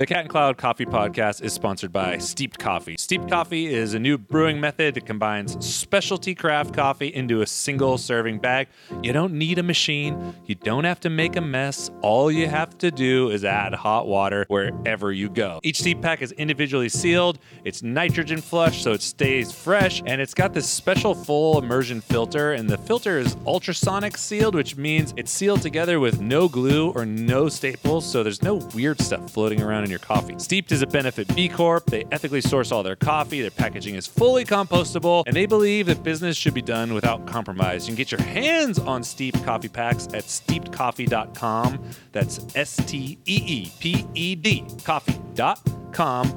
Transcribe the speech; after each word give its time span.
The 0.00 0.06
Cat 0.06 0.20
and 0.20 0.30
Cloud 0.30 0.56
Coffee 0.56 0.86
Podcast 0.86 1.42
is 1.42 1.52
sponsored 1.52 1.92
by 1.92 2.16
Steeped 2.16 2.58
Coffee. 2.58 2.96
Steeped 2.98 3.28
Coffee 3.28 3.66
is 3.66 3.92
a 3.92 3.98
new 3.98 4.16
brewing 4.16 4.58
method 4.58 4.94
that 4.94 5.04
combines 5.04 5.62
specialty 5.62 6.34
craft 6.34 6.72
coffee 6.72 7.08
into 7.08 7.42
a 7.42 7.46
single 7.46 7.98
serving 7.98 8.38
bag. 8.38 8.68
You 9.02 9.12
don't 9.12 9.34
need 9.34 9.58
a 9.58 9.62
machine, 9.62 10.34
you 10.46 10.54
don't 10.54 10.84
have 10.84 11.00
to 11.00 11.10
make 11.10 11.36
a 11.36 11.42
mess. 11.42 11.90
All 12.00 12.32
you 12.32 12.48
have 12.48 12.78
to 12.78 12.90
do 12.90 13.28
is 13.28 13.44
add 13.44 13.74
hot 13.74 14.06
water 14.06 14.46
wherever 14.48 15.12
you 15.12 15.28
go. 15.28 15.60
Each 15.62 15.80
steep 15.80 16.00
pack 16.00 16.22
is 16.22 16.32
individually 16.32 16.88
sealed, 16.88 17.38
it's 17.66 17.82
nitrogen 17.82 18.40
flush 18.40 18.82
so 18.82 18.92
it 18.92 19.02
stays 19.02 19.52
fresh, 19.52 20.02
and 20.06 20.18
it's 20.18 20.32
got 20.32 20.54
this 20.54 20.66
special 20.66 21.14
full 21.14 21.58
immersion 21.58 22.00
filter. 22.00 22.52
And 22.52 22.70
the 22.70 22.78
filter 22.78 23.18
is 23.18 23.36
ultrasonic 23.44 24.16
sealed, 24.16 24.54
which 24.54 24.76
means 24.78 25.12
it's 25.18 25.30
sealed 25.30 25.60
together 25.60 26.00
with 26.00 26.22
no 26.22 26.48
glue 26.48 26.90
or 26.92 27.04
no 27.04 27.50
staples, 27.50 28.10
so 28.10 28.22
there's 28.22 28.42
no 28.42 28.54
weird 28.74 28.98
stuff 29.02 29.30
floating 29.30 29.60
around 29.60 29.89
your 29.90 29.98
coffee. 29.98 30.34
Steeped 30.38 30.72
is 30.72 30.82
a 30.82 30.86
benefit 30.86 31.34
B 31.34 31.48
Corp. 31.48 31.86
They 31.86 32.04
ethically 32.10 32.40
source 32.40 32.72
all 32.72 32.82
their 32.82 32.96
coffee. 32.96 33.40
Their 33.40 33.50
packaging 33.50 33.94
is 33.94 34.06
fully 34.06 34.44
compostable, 34.44 35.24
and 35.26 35.36
they 35.36 35.46
believe 35.46 35.86
that 35.86 36.02
business 36.02 36.36
should 36.36 36.54
be 36.54 36.62
done 36.62 36.94
without 36.94 37.26
compromise. 37.26 37.86
You 37.86 37.92
can 37.92 37.96
get 37.96 38.10
your 38.10 38.22
hands 38.22 38.78
on 38.78 39.02
Steeped 39.02 39.44
coffee 39.44 39.68
packs 39.68 40.06
at 40.08 40.24
steepedcoffee.com. 40.24 41.82
That's 42.12 42.46
S 42.54 42.76
T 42.86 43.18
E 43.26 43.42
E 43.46 43.72
P 43.80 44.06
E 44.14 44.34
D 44.34 44.64
coffee.com. 44.84 45.80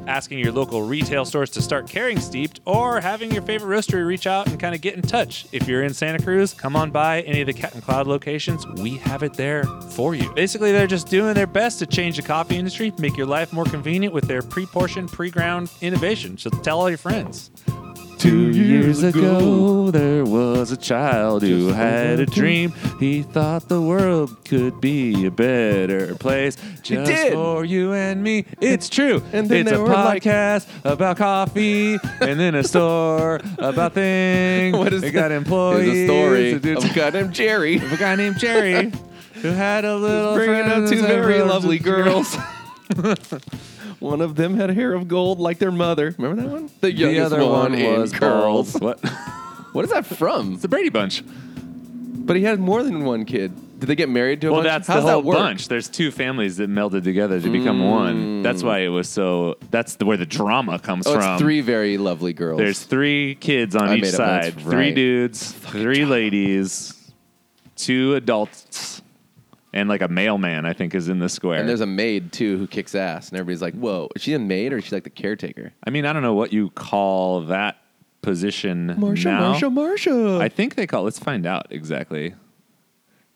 Asking 0.07 0.39
your 0.39 0.51
local 0.51 0.81
retail 0.81 1.25
stores 1.25 1.51
to 1.51 1.61
start 1.61 1.87
carrying 1.87 2.19
Steeped 2.19 2.59
or 2.65 2.99
having 2.99 3.31
your 3.31 3.43
favorite 3.43 3.77
roastery 3.77 4.05
reach 4.05 4.25
out 4.25 4.47
and 4.47 4.59
kind 4.59 4.73
of 4.73 4.81
get 4.81 4.95
in 4.95 5.01
touch. 5.03 5.45
If 5.51 5.67
you're 5.67 5.83
in 5.83 5.93
Santa 5.93 6.21
Cruz, 6.21 6.53
come 6.53 6.75
on 6.75 6.89
by 6.89 7.21
any 7.21 7.41
of 7.41 7.45
the 7.45 7.53
Cat 7.53 7.75
and 7.75 7.83
Cloud 7.83 8.07
locations. 8.07 8.65
We 8.81 8.97
have 8.97 9.21
it 9.21 9.35
there 9.35 9.63
for 9.91 10.15
you. 10.15 10.33
Basically, 10.33 10.71
they're 10.71 10.87
just 10.87 11.07
doing 11.07 11.35
their 11.35 11.47
best 11.47 11.79
to 11.79 11.85
change 11.85 12.15
the 12.15 12.23
coffee 12.23 12.57
industry, 12.57 12.91
make 12.97 13.15
your 13.15 13.27
life 13.33 13.51
more 13.51 13.65
convenient 13.65 14.13
with 14.13 14.25
their 14.27 14.43
pre-portioned, 14.43 15.11
pre-ground 15.11 15.71
innovation. 15.81 16.37
So 16.37 16.51
tell 16.51 16.79
all 16.79 16.87
your 16.89 16.99
friends. 16.99 17.49
Two 18.19 18.51
years 18.51 19.01
ago, 19.01 19.89
there 19.91 20.23
was 20.23 20.71
a 20.71 20.77
child 20.77 21.41
who 21.41 21.69
had 21.69 22.19
a 22.19 22.25
dream. 22.27 22.71
He 22.99 23.23
thought 23.23 23.67
the 23.69 23.81
world 23.81 24.45
could 24.45 24.79
be 24.79 25.25
a 25.25 25.31
better 25.31 26.13
place 26.15 26.55
just 26.83 27.09
did. 27.11 27.33
for 27.33 27.65
you 27.65 27.91
and 27.93 28.21
me. 28.23 28.45
It's 28.61 28.87
true. 28.87 29.21
And 29.33 29.49
then 29.49 29.61
it's 29.61 29.71
they 29.71 29.75
a 29.75 29.81
were 29.81 29.87
like- 29.89 30.23
podcast 30.23 30.67
about 30.85 31.17
coffee, 31.17 31.97
and 32.21 32.39
then 32.39 32.53
a 32.55 32.63
store 32.63 33.41
about 33.57 33.93
things. 33.93 34.77
What 34.81 34.93
is 34.93 35.01
it? 35.03 35.11
Got 35.11 35.29
that? 35.29 35.31
employees. 35.35 35.87
There's 35.87 35.97
a 35.97 36.05
story 36.07 36.51
a 36.53 36.59
dude- 36.59 36.77
of 36.77 36.91
a 36.91 36.93
guy 36.93 37.09
named 37.09 37.33
Jerry 37.33 37.75
of 37.77 37.91
a 37.91 37.97
guy 37.97 38.15
named 38.15 38.37
Jerry 38.37 38.91
who 39.41 39.49
had 39.49 39.83
a 39.85 39.97
little 39.97 40.35
bringing 40.35 40.63
friend 40.63 40.83
up 40.85 40.89
two 40.89 40.97
who's 40.97 41.05
very 41.05 41.35
ever- 41.39 41.45
lovely 41.49 41.79
girls. 41.79 42.37
one 43.99 44.21
of 44.21 44.35
them 44.35 44.55
had 44.55 44.69
hair 44.71 44.93
of 44.93 45.07
gold 45.07 45.39
like 45.39 45.59
their 45.59 45.71
mother. 45.71 46.13
Remember 46.17 46.41
that 46.41 46.49
one? 46.51 46.69
The 46.81 46.91
youngest 46.91 47.33
other 47.33 47.45
one 47.45 47.73
in 47.73 47.99
was 47.99 48.11
curls. 48.11 48.73
bald. 48.73 48.81
What? 49.03 49.09
What 49.73 49.85
is 49.85 49.91
that 49.91 50.05
from? 50.05 50.57
the 50.59 50.67
Brady 50.67 50.89
Bunch. 50.89 51.23
But 51.25 52.35
he 52.35 52.43
had 52.43 52.59
more 52.59 52.83
than 52.83 53.03
one 53.05 53.25
kid. 53.25 53.51
Did 53.79 53.87
they 53.87 53.95
get 53.95 54.07
married 54.07 54.39
to 54.41 54.47
a 54.47 54.51
Well, 54.51 54.61
bunch? 54.61 54.71
that's 54.71 54.87
How's 54.87 55.03
the 55.03 55.11
whole 55.11 55.21
that 55.21 55.27
work? 55.27 55.37
bunch. 55.37 55.67
There's 55.67 55.89
two 55.89 56.09
families 56.09 56.55
that 56.57 56.69
melded 56.69 57.03
together 57.03 57.41
to 57.41 57.49
become 57.49 57.81
mm. 57.81 57.89
one. 57.91 58.41
That's 58.41 58.63
why 58.63 58.79
it 58.79 58.87
was 58.87 59.09
so. 59.09 59.57
That's 59.71 59.95
the, 59.95 60.05
where 60.05 60.15
the 60.15 60.25
drama 60.25 60.79
comes 60.79 61.05
Oh, 61.05 61.15
from. 61.19 61.33
it's 61.33 61.41
three 61.41 61.59
very 61.59 61.97
lovely 61.97 62.31
girls. 62.31 62.59
There's 62.59 62.81
three 62.83 63.35
kids 63.35 63.75
on 63.75 63.89
I 63.89 63.95
each 63.95 64.03
made 64.03 64.13
up 64.15 64.19
notes, 64.19 64.45
side. 64.53 64.61
Three 64.61 64.75
right. 64.75 64.95
dudes, 64.95 65.51
three 65.51 66.05
ladies, 66.05 67.11
two 67.75 68.15
adults, 68.15 69.01
and 69.73 69.89
like 69.89 70.01
a 70.01 70.07
mailman. 70.07 70.65
I 70.65 70.73
think 70.73 70.95
is 70.95 71.09
in 71.09 71.19
the 71.19 71.29
square. 71.29 71.59
and 71.59 71.67
there's 71.67 71.81
a 71.81 71.85
maid 71.85 72.31
too 72.31 72.57
who 72.57 72.67
kicks 72.67 72.95
ass, 72.95 73.29
and 73.29 73.37
everybody's 73.39 73.61
like, 73.61 73.73
"Whoa, 73.73 74.09
is 74.15 74.21
she 74.21 74.33
a 74.33 74.39
maid 74.39 74.73
or 74.73 74.77
is 74.77 74.85
she 74.85 74.95
like 74.95 75.03
the 75.03 75.09
caretaker?" 75.09 75.73
I 75.85 75.89
mean, 75.89 76.05
I 76.05 76.13
don't 76.13 76.23
know 76.23 76.33
what 76.33 76.53
you 76.53 76.69
call 76.71 77.41
that 77.41 77.77
position 78.21 78.87
now. 78.87 78.95
Marsha, 78.95 79.73
Marsha. 79.73 80.39
I 80.41 80.49
think 80.49 80.75
they 80.75 80.87
call. 80.87 81.03
Let's 81.03 81.19
find 81.19 81.45
out 81.45 81.67
exactly. 81.71 82.35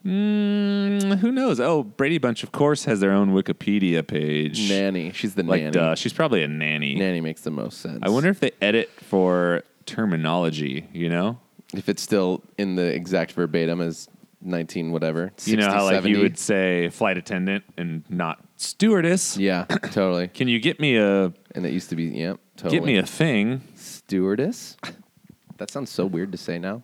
Mm, 0.06 1.18
who 1.20 1.32
knows? 1.34 1.60
Oh, 1.60 1.84
Brady 1.84 2.18
Bunch, 2.18 2.44
of 2.44 2.54
course, 2.54 2.86
has 2.86 3.02
their 3.02 3.12
own 3.12 3.32
Wikipedia 3.34 4.08
page. 4.08 4.70
nanny. 4.70 5.12
She's 5.12 5.36
the 5.36 5.44
like, 5.44 5.62
nanny. 5.62 5.72
duh, 5.72 5.96
she's 5.96 6.14
probably 6.14 6.44
a 6.44 6.48
nanny. 6.48 6.96
Nanny 6.96 7.20
makes 7.20 7.42
the 7.42 7.52
most 7.52 7.82
sense. 7.82 8.00
I 8.02 8.10
wonder 8.10 8.30
if 8.30 8.40
they 8.40 8.52
edit 8.62 8.90
for 9.02 9.64
terminology. 9.86 10.88
You 10.94 11.10
know, 11.10 11.40
if 11.74 11.90
it's 11.90 12.02
still 12.02 12.42
in 12.58 12.76
the 12.76 12.86
exact 12.86 13.34
verbatim 13.34 13.82
as 13.82 14.08
19 14.42 14.92
whatever. 14.92 15.32
60, 15.38 15.52
you 15.52 15.58
know 15.58 15.72
how 15.72 15.84
like 15.84 15.96
70. 15.96 16.10
you 16.12 16.22
would 16.22 16.38
say 16.38 16.90
flight 16.90 17.18
attendant 17.18 17.64
and 17.78 18.04
not 18.10 18.44
stewardess. 18.56 19.38
Yeah, 19.38 19.66
totally. 19.66 20.28
Can 20.34 20.48
you 20.48 20.60
get 20.60 20.80
me 20.80 20.98
a 20.98 21.34
And 21.56 21.66
it 21.66 21.74
used 21.74 21.90
to 21.90 21.96
be, 21.96 22.06
yep, 22.06 22.40
totally. 22.56 22.80
get 22.80 22.86
me 22.86 22.98
a 22.98 23.06
thing? 23.06 23.62
stewardess. 23.76 24.78
That 25.58 25.72
sounds 25.72 25.90
so 25.90 26.06
weird 26.06 26.32
to 26.32 26.38
say 26.38 26.60
now. 26.60 26.84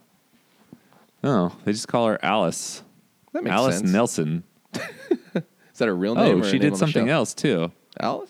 Oh, 1.24 1.56
they 1.63 1.72
just 1.72 1.88
call 1.88 2.08
her 2.08 2.19
Alice. 2.24 2.84
That 3.31 3.44
makes 3.44 3.53
Alice 3.53 3.78
sense. 3.78 3.92
Nelson. 3.92 4.44
Is 4.74 5.78
that 5.78 5.88
a 5.88 5.94
real 5.94 6.18
oh, 6.18 6.24
name? 6.24 6.42
Oh, 6.42 6.47
she 6.47 6.59
did 6.59 6.75
something 6.75 7.09
else 7.09 7.34
too. 7.34 7.72
Alice. 8.00 8.30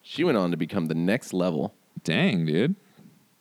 She 0.00 0.24
went 0.24 0.38
on 0.38 0.50
to 0.50 0.56
become 0.56 0.86
the 0.86 0.94
next 0.94 1.32
level. 1.32 1.74
Dang, 2.02 2.46
dude. 2.46 2.76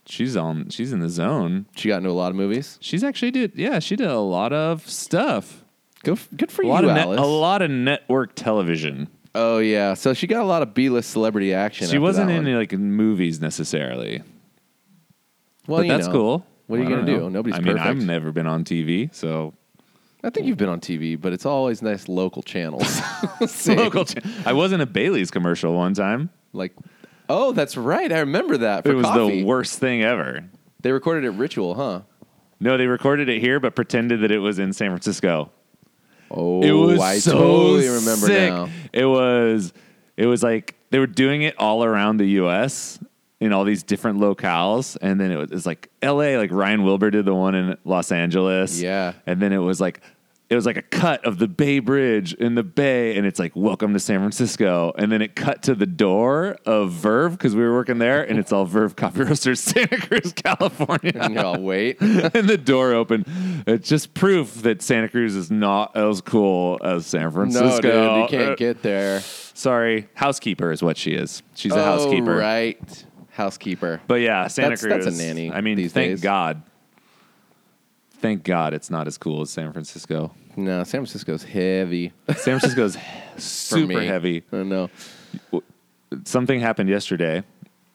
She's 0.05 0.35
on. 0.35 0.69
She's 0.69 0.91
in 0.91 0.99
the 0.99 1.09
zone. 1.09 1.65
She 1.75 1.87
got 1.89 1.97
into 1.97 2.09
a 2.09 2.11
lot 2.11 2.29
of 2.29 2.35
movies. 2.35 2.77
She's 2.81 3.03
actually 3.03 3.31
did. 3.31 3.53
Yeah, 3.55 3.79
she 3.79 3.95
did 3.95 4.07
a 4.07 4.19
lot 4.19 4.51
of 4.53 4.87
stuff. 4.89 5.63
Go, 6.03 6.17
good 6.35 6.51
for 6.51 6.63
A 6.63 6.65
you, 6.65 6.71
lot 6.71 6.83
of 6.83 6.89
net, 6.91 7.05
Alice. 7.05 7.19
a 7.19 7.23
lot 7.25 7.61
of 7.61 7.71
network 7.71 8.35
television. 8.35 9.07
Oh 9.35 9.59
yeah, 9.59 9.93
so 9.93 10.13
she 10.13 10.27
got 10.27 10.41
a 10.41 10.45
lot 10.45 10.61
of 10.61 10.73
B-list 10.73 11.09
celebrity 11.11 11.53
action. 11.53 11.87
She 11.87 11.91
after 11.93 12.01
wasn't 12.01 12.27
that 12.27 12.35
in 12.35 12.45
one. 12.45 12.55
like 12.55 12.73
movies 12.73 13.39
necessarily, 13.39 14.21
Well, 15.67 15.79
but 15.79 15.85
you 15.87 15.91
that's 15.93 16.07
know. 16.07 16.13
cool. 16.13 16.45
What 16.67 16.79
are 16.79 16.83
you 16.83 16.87
I 16.87 16.91
gonna 16.91 17.05
don't 17.05 17.19
do? 17.19 17.29
Nobody's 17.29 17.55
I 17.55 17.59
mean, 17.61 17.73
perfect. 17.77 17.85
I've 17.85 17.97
never 18.03 18.31
been 18.31 18.47
on 18.47 18.63
TV, 18.63 19.13
so 19.13 19.53
I 20.23 20.29
think 20.29 20.47
you've 20.47 20.57
been 20.57 20.69
on 20.69 20.79
TV, 20.81 21.19
but 21.19 21.33
it's 21.33 21.45
always 21.45 21.81
nice 21.81 22.07
local 22.07 22.41
channels. 22.41 23.01
Same. 23.47 23.77
local. 23.79 24.05
cha- 24.05 24.21
I 24.45 24.53
was 24.53 24.71
in 24.71 24.81
a 24.81 24.85
Bailey's 24.85 25.31
commercial 25.31 25.73
one 25.73 25.93
time. 25.93 26.29
like, 26.53 26.73
oh, 27.29 27.51
that's 27.51 27.77
right. 27.77 28.11
I 28.11 28.19
remember 28.19 28.57
that. 28.57 28.83
For 28.83 28.91
it 28.91 28.95
was 28.95 29.05
coffee. 29.05 29.41
the 29.41 29.43
worst 29.43 29.79
thing 29.79 30.03
ever. 30.03 30.45
They 30.81 30.91
recorded 30.91 31.23
it 31.23 31.27
at 31.29 31.35
Ritual, 31.35 31.75
huh? 31.75 32.01
No, 32.59 32.77
they 32.77 32.87
recorded 32.87 33.29
it 33.29 33.41
here, 33.41 33.59
but 33.59 33.75
pretended 33.75 34.21
that 34.21 34.31
it 34.31 34.39
was 34.39 34.59
in 34.59 34.73
San 34.73 34.89
Francisco. 34.89 35.51
Oh, 36.31 36.61
it 36.63 36.71
was 36.71 36.99
I 36.99 37.19
so 37.19 37.33
totally 37.33 37.87
remember 37.87 38.27
sick. 38.27 38.49
now. 38.49 38.69
It 38.91 39.05
was 39.05 39.71
it 40.17 40.25
was 40.25 40.41
like 40.41 40.75
they 40.89 40.99
were 40.99 41.07
doing 41.07 41.43
it 41.43 41.55
all 41.59 41.83
around 41.83 42.17
the 42.17 42.25
US 42.41 42.99
in 43.39 43.51
all 43.53 43.63
these 43.65 43.83
different 43.83 44.19
locales 44.19 44.97
and 45.01 45.19
then 45.19 45.31
it 45.31 45.35
was, 45.35 45.51
it 45.51 45.53
was 45.53 45.65
like 45.65 45.89
LA 46.01 46.37
like 46.37 46.51
Ryan 46.51 46.83
Wilbur 46.83 47.11
did 47.11 47.25
the 47.25 47.35
one 47.35 47.53
in 47.53 47.77
Los 47.83 48.11
Angeles. 48.11 48.81
Yeah. 48.81 49.13
And 49.27 49.41
then 49.41 49.53
it 49.53 49.57
was 49.57 49.79
like 49.79 50.01
it 50.49 50.55
was 50.55 50.65
like 50.65 50.77
a 50.77 50.81
cut 50.83 51.25
of 51.25 51.39
the 51.39 51.47
Bay 51.47 51.79
Bridge 51.79 52.33
in 52.33 52.55
the 52.55 52.63
Bay, 52.63 53.17
and 53.17 53.25
it's 53.25 53.39
like 53.39 53.55
"Welcome 53.55 53.93
to 53.93 53.99
San 53.99 54.19
Francisco," 54.19 54.93
and 54.97 55.11
then 55.11 55.21
it 55.21 55.35
cut 55.35 55.63
to 55.63 55.73
the 55.75 55.85
door 55.87 56.57
of 56.65 56.91
Verve 56.91 57.31
because 57.31 57.55
we 57.55 57.63
were 57.63 57.73
working 57.73 57.97
there, 57.97 58.21
and 58.23 58.37
it's 58.37 58.51
all 58.51 58.65
Verve 58.65 58.95
Coffee 58.95 59.21
Roasters, 59.23 59.59
Santa 59.61 59.97
Cruz, 59.99 60.31
California 60.33 61.13
And 61.15 61.33
you're 61.33 61.45
all 61.45 61.59
wait. 61.59 61.99
and 62.01 62.47
the 62.47 62.57
door 62.57 62.93
opened. 62.93 63.25
It's 63.65 63.87
just 63.89 64.13
proof 64.13 64.61
that 64.63 64.81
Santa 64.81 65.09
Cruz 65.09 65.35
is 65.35 65.49
not 65.49 65.95
as 65.95 66.21
cool 66.21 66.77
as 66.83 67.05
San 67.07 67.31
Francisco. 67.31 67.67
no, 67.81 67.81
dude, 67.81 67.93
you 67.93 68.23
Uh, 68.23 68.27
can't 68.45 68.57
get 68.59 68.81
there. 68.83 69.21
Sorry, 69.21 70.07
housekeeper 70.13 70.71
is 70.71 70.83
what 70.83 70.97
she 70.97 71.13
is. 71.13 71.41
She's 71.55 71.71
a 71.71 71.79
oh, 71.79 71.83
housekeeper. 71.83 72.35
right? 72.35 73.05
Housekeeper. 73.31 74.01
But 74.07 74.21
yeah, 74.21 74.47
Santa 74.47 74.75
That's- 74.75 74.81
Cruz. 74.81 75.05
that's 75.05 75.19
a 75.19 75.23
nanny 75.25 75.51
I 75.51 75.61
mean, 75.61 75.77
thank 75.77 75.93
days. 75.93 76.21
God. 76.21 76.61
Thank 78.23 78.43
God 78.45 78.73
it's 78.73 78.89
not 78.89 79.05
as 79.05 79.17
cool 79.17 79.41
as 79.41 79.49
San 79.49 79.73
Francisco. 79.73 80.31
No, 80.55 80.81
San 80.85 81.01
Francisco's 81.01 81.43
heavy. 81.43 82.13
San 82.29 82.57
Francisco's 82.57 82.95
super 83.37 83.85
me. 83.99 84.05
heavy. 84.05 84.43
I 84.53 84.63
know. 84.63 84.89
Something 86.23 86.61
happened 86.61 86.87
yesterday. 86.87 87.43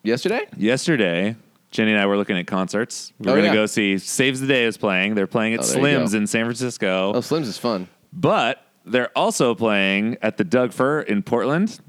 Yesterday? 0.02 0.42
Yesterday, 0.54 1.34
Jenny 1.70 1.92
and 1.92 2.00
I 2.00 2.04
were 2.04 2.19
looking 2.19 2.36
at 2.36 2.46
concerts. 2.46 3.14
We 3.19 3.30
Oh, 3.30 3.32
going 3.36 3.44
to 3.44 3.48
yeah. 3.48 3.54
go 3.54 3.64
see 3.64 3.96
Saves 3.96 4.38
the 4.40 4.46
Day 4.46 4.64
is 4.64 4.76
playing. 4.76 5.14
They're 5.14 5.26
playing 5.26 5.54
at 5.54 5.60
Oh, 5.60 5.62
Slim's 5.62 6.12
in 6.12 6.26
San 6.26 6.44
Francisco. 6.44 7.12
Oh, 7.14 7.22
Slim's 7.22 7.48
is 7.48 7.56
fun. 7.56 7.88
But 8.12 8.62
they're 8.84 9.10
also 9.16 9.54
playing 9.54 10.19
at 10.20 10.36
the 10.36 10.44
Doug 10.44 10.75
Fir 10.75 11.00
in 11.00 11.22
Portland. 11.22 11.80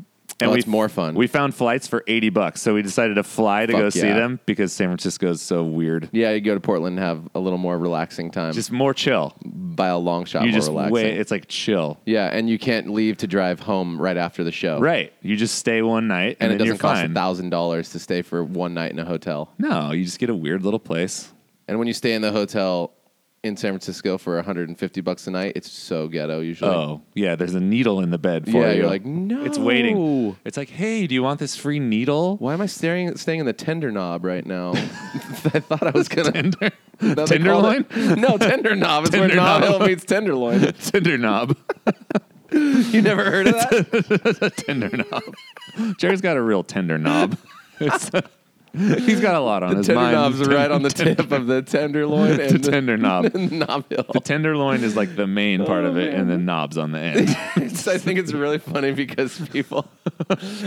Oh, 0.48 0.52
we 0.52 0.58
that's 0.60 0.68
more 0.68 0.88
fun. 0.90 1.16
We 1.16 1.28
found 1.28 1.54
flights 1.54 1.88
for 1.88 2.04
80 2.08 2.30
bucks. 2.30 2.62
So 2.62 2.74
we 2.74 2.82
decided 2.82 3.16
to 3.16 3.24
fly 3.24 3.66
to 3.66 3.74
Fuck 3.74 3.82
go 3.82 3.90
see 3.90 4.02
them 4.02 4.40
because 4.46 4.72
San 4.72 4.88
Francisco 4.88 5.32
is 5.32 5.42
so 5.42 5.64
weird. 5.64 6.10
Yeah, 6.14 6.32
you 6.32 6.42
go 6.42 6.54
to 6.54 6.60
Portland 6.62 6.98
and 6.98 7.06
have 7.06 7.28
a 7.36 7.40
little 7.40 7.58
more 7.58 7.78
relaxing 7.78 8.32
time. 8.32 8.54
Just 8.54 8.72
more 8.72 8.94
chill. 8.94 9.36
by 9.44 9.88
a 9.88 9.98
long 9.98 10.26
shot 10.26 10.44
You 10.44 10.52
more 10.52 10.58
just 10.58 10.70
relaxing. 10.70 10.94
wait. 10.94 11.18
It's 11.18 11.32
like 11.32 11.48
chill. 11.48 12.00
yeah, 12.06 12.28
and 12.28 12.50
you 12.50 12.58
can't 12.58 12.90
leave 12.92 13.18
to 13.18 13.28
drive 13.28 13.60
home 13.60 14.00
right 14.00 14.18
after 14.18 14.44
the 14.44 14.52
show. 14.52 14.80
Right. 14.80 15.12
You 15.22 15.36
just 15.36 15.56
stay 15.56 15.82
one 15.82 16.08
night 16.08 16.38
and, 16.40 16.52
And, 16.52 16.62
it 16.62 16.64
doesn't 16.64 16.78
cost 16.80 17.04
a 17.04 17.10
thousand 17.10 17.50
dollars 17.50 17.90
to 17.92 18.00
stay 18.00 18.22
for 18.22 18.44
one 18.44 18.74
night 18.74 18.92
in 18.92 19.00
a 19.00 19.06
hotel. 19.06 19.52
No, 19.58 19.92
you 19.92 20.06
just 20.06 20.20
get 20.20 20.30
a 20.30 20.36
weird 20.36 20.64
little 20.64 20.80
place. 20.80 21.32
And 21.68 21.78
when 21.78 21.88
you 21.88 21.94
stay 21.94 22.14
in 22.14 22.22
the 22.22 22.32
hotel, 22.32 22.94
in 23.44 23.56
San 23.56 23.72
Francisco 23.72 24.18
for 24.18 24.36
150 24.36 25.02
bucks 25.02 25.26
a 25.28 25.32
night. 25.32 25.54
It's 25.56 25.72
so 25.72 26.08
ghetto 26.08 26.42
usually. 26.42 26.72
Oh, 26.72 27.02
yeah. 27.14 27.36
There's 27.36 27.56
a 27.56 27.60
needle 27.60 28.02
in 28.02 28.10
the 28.12 28.18
bed 28.18 28.46
for 28.46 28.52
yeah, 28.52 28.72
you. 28.72 28.82
you're 28.82 28.90
like, 28.90 29.06
no. 29.06 29.46
It's 29.46 29.58
waiting. 29.58 30.36
It's 30.44 30.58
like, 30.58 30.70
hey, 30.70 31.08
do 31.08 31.16
you 31.16 31.24
want 31.24 31.40
this 31.40 31.56
free 31.56 31.80
needle? 31.80 32.38
Why 32.38 32.54
am 32.54 32.62
I 32.62 32.66
staring 32.66 33.16
staying 33.18 33.40
in 33.40 33.46
the 33.46 33.54
tender 33.54 33.92
knob 33.92 34.26
right 34.26 34.46
now? 34.46 34.72
I 34.76 35.60
thought 35.60 35.88
I 35.88 35.92
was 35.92 36.08
gonna 36.10 36.32
Tender, 36.32 36.72
No, 37.02 37.26
tenderloin, 37.26 37.86
No, 37.96 38.38
tender 38.38 38.76
knob. 38.76 39.06
It's 39.06 39.12
where 39.16 39.22
Tender 39.28 39.36
knob 39.38 39.62
knob. 39.62 39.70
hill 39.80 39.88
meets 39.88 40.04
tenderloin. 40.06 40.74
tender 40.74 41.18
knob, 41.18 41.58
You 42.52 43.02
never 43.02 43.24
heard 43.24 43.48
of 43.48 43.54
that? 43.54 44.54
tender 44.68 44.90
knob. 44.90 45.24
Jerry's 45.98 46.20
got 46.22 46.36
a 46.36 46.42
real 46.42 46.64
tender 46.64 46.98
knob. 46.98 47.38
He's 48.78 49.20
got 49.20 49.36
a 49.36 49.40
lot 49.40 49.64
on 49.64 49.72
The 49.72 49.78
his 49.78 49.88
tender 49.88 50.02
mind. 50.02 50.14
knob's 50.16 50.40
right 50.48 50.70
on 50.70 50.82
the 50.84 50.90
tip 50.90 51.32
of 51.32 51.48
the 51.48 51.62
tenderloin 51.62 52.32
and 52.40 52.62
the 52.64 52.72
tender 52.72 52.98
knob. 52.98 53.34
knob 53.34 53.90
hill. 53.90 54.06
The 54.14 54.20
tenderloin 54.20 54.84
is 54.84 54.96
like 54.96 55.16
the 55.16 55.26
main 55.28 55.66
part 55.66 55.86
Oh, 55.86 55.90
of 55.90 55.98
it, 55.98 56.12
man. 56.12 56.22
and 56.22 56.30
the 56.30 56.38
knob's 56.38 56.78
on 56.78 56.92
the 56.92 57.00
end. 57.00 57.30
It's- 57.58 57.88
I 57.88 57.98
think 57.98 58.20
it's 58.20 58.34
really 58.34 58.58
funny 58.60 58.92
because 58.92 59.40
people. 59.50 59.90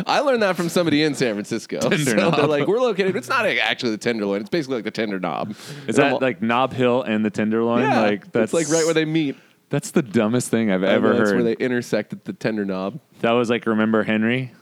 I 0.07 0.21
learned 0.21 0.43
that 0.43 0.57
from 0.57 0.69
somebody 0.69 1.03
in 1.03 1.15
San 1.15 1.35
Francisco. 1.35 1.79
Tender 1.79 1.99
so 1.99 2.17
knob. 2.17 2.37
They're 2.37 2.47
like, 2.47 2.67
we're 2.67 2.81
located. 2.81 3.15
It's 3.17 3.29
not 3.29 3.47
actually 3.47 3.93
the 3.93 3.99
tenderloin. 3.99 4.41
It's 4.41 4.51
basically 4.51 4.77
like 4.77 4.85
the 4.85 4.91
tender 4.91 5.21
knob. 5.21 5.55
Is 5.87 5.97
that 5.97 6.21
like 6.21 6.43
Nob 6.43 6.73
Hill 6.73 7.03
and 7.03 7.25
the 7.25 7.31
tenderloin? 7.31 7.83
Yeah, 7.83 8.01
like 8.01 8.33
that's 8.33 8.53
it's 8.53 8.69
like 8.69 8.69
right 8.77 8.85
where 8.85 8.95
they 8.95 9.05
meet. 9.05 9.37
That's 9.71 9.91
the 9.93 10.03
dumbest 10.03 10.51
thing 10.51 10.71
I've 10.71 10.83
ever 10.83 11.15
That's 11.17 11.31
heard. 11.31 11.35
where 11.37 11.45
they 11.45 11.53
intersect 11.55 12.13
at 12.13 12.25
the 12.25 12.33
tender 12.33 12.65
knob. 12.65 12.99
that 13.21 13.31
was 13.33 13.49
like, 13.49 13.65
remember 13.67 14.03
Henry? 14.03 14.53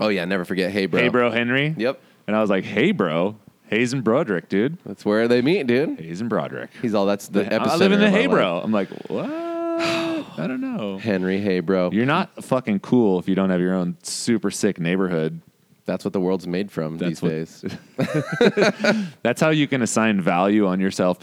Oh 0.00 0.08
yeah, 0.08 0.24
never 0.24 0.44
forget. 0.44 0.70
Hey 0.72 0.86
bro. 0.86 1.00
Hey, 1.00 1.08
bro, 1.08 1.30
Henry. 1.30 1.74
Yep. 1.76 2.00
And 2.26 2.34
I 2.36 2.40
was 2.40 2.50
like, 2.50 2.64
hey, 2.64 2.92
bro, 2.92 3.36
Hayes 3.68 3.92
and 3.92 4.02
Broderick, 4.04 4.48
dude. 4.48 4.78
That's 4.84 5.04
where 5.04 5.28
they 5.28 5.42
meet, 5.42 5.66
dude. 5.66 6.00
Hayes 6.00 6.20
and 6.20 6.30
Broderick. 6.30 6.70
He's 6.82 6.94
all. 6.94 7.06
That's 7.06 7.28
the 7.28 7.44
episode. 7.52 7.72
I 7.72 7.76
live 7.76 7.92
in 7.92 8.00
the 8.00 8.10
Hey, 8.10 8.26
bro. 8.26 8.60
I'm 8.60 8.72
like, 8.72 8.88
what? 9.08 9.28
I 10.38 10.46
don't 10.46 10.60
know. 10.60 10.98
Henry, 11.02 11.38
hey 11.40 11.60
bro. 11.60 11.90
You're 11.92 12.06
not 12.06 12.42
fucking 12.44 12.80
cool 12.80 13.18
if 13.18 13.28
you 13.28 13.34
don't 13.34 13.50
have 13.50 13.60
your 13.60 13.74
own 13.74 13.96
super 14.02 14.50
sick 14.50 14.78
neighborhood. 14.78 15.40
That's 15.84 16.04
what 16.04 16.12
the 16.12 16.20
world's 16.20 16.46
made 16.46 16.70
from 16.70 16.98
That's 16.98 17.20
these 17.20 17.22
what- 17.22 17.28
days. 17.30 19.06
That's 19.22 19.40
how 19.40 19.50
you 19.50 19.68
can 19.68 19.82
assign 19.82 20.20
value 20.20 20.66
on 20.66 20.80
yourself. 20.80 21.18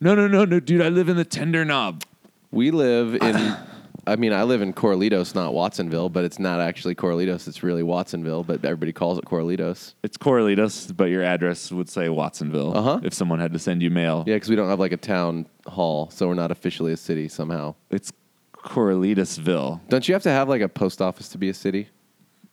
No, 0.00 0.14
no, 0.14 0.26
no, 0.28 0.44
no, 0.44 0.60
dude. 0.60 0.82
I 0.82 0.88
live 0.88 1.08
in 1.08 1.16
the 1.16 1.24
tender 1.24 1.64
knob. 1.64 2.02
We 2.50 2.70
live 2.70 3.14
in. 3.14 3.56
I 4.06 4.16
mean, 4.16 4.32
I 4.32 4.42
live 4.42 4.60
in 4.62 4.72
Corralitos, 4.72 5.34
not 5.34 5.54
Watsonville, 5.54 6.08
but 6.10 6.24
it's 6.24 6.38
not 6.38 6.60
actually 6.60 6.94
Corralitos. 6.94 7.48
It's 7.48 7.62
really 7.62 7.82
Watsonville, 7.82 8.44
but 8.44 8.64
everybody 8.64 8.92
calls 8.92 9.18
it 9.18 9.24
Corralitos. 9.24 9.94
It's 10.02 10.16
Corralitos, 10.16 10.94
but 10.96 11.04
your 11.10 11.22
address 11.22 11.70
would 11.72 11.88
say 11.88 12.08
Watsonville. 12.08 12.76
Uh-huh. 12.76 13.00
If 13.02 13.14
someone 13.14 13.38
had 13.40 13.52
to 13.52 13.58
send 13.58 13.82
you 13.82 13.90
mail, 13.90 14.24
Yeah, 14.26 14.34
because 14.34 14.48
we 14.50 14.56
don't 14.56 14.68
have 14.68 14.80
like 14.80 14.92
a 14.92 14.96
town 14.96 15.46
hall, 15.66 16.10
so 16.10 16.28
we're 16.28 16.34
not 16.34 16.50
officially 16.50 16.92
a 16.92 16.96
city 16.96 17.28
somehow. 17.28 17.74
it's 17.90 18.12
Corralitosville. 18.54 19.80
Don't 19.88 20.08
you 20.08 20.14
have 20.14 20.22
to 20.24 20.30
have 20.30 20.48
like 20.48 20.62
a 20.62 20.68
post 20.68 21.00
office 21.02 21.28
to 21.30 21.38
be 21.38 21.48
a 21.48 21.54
city? 21.54 21.88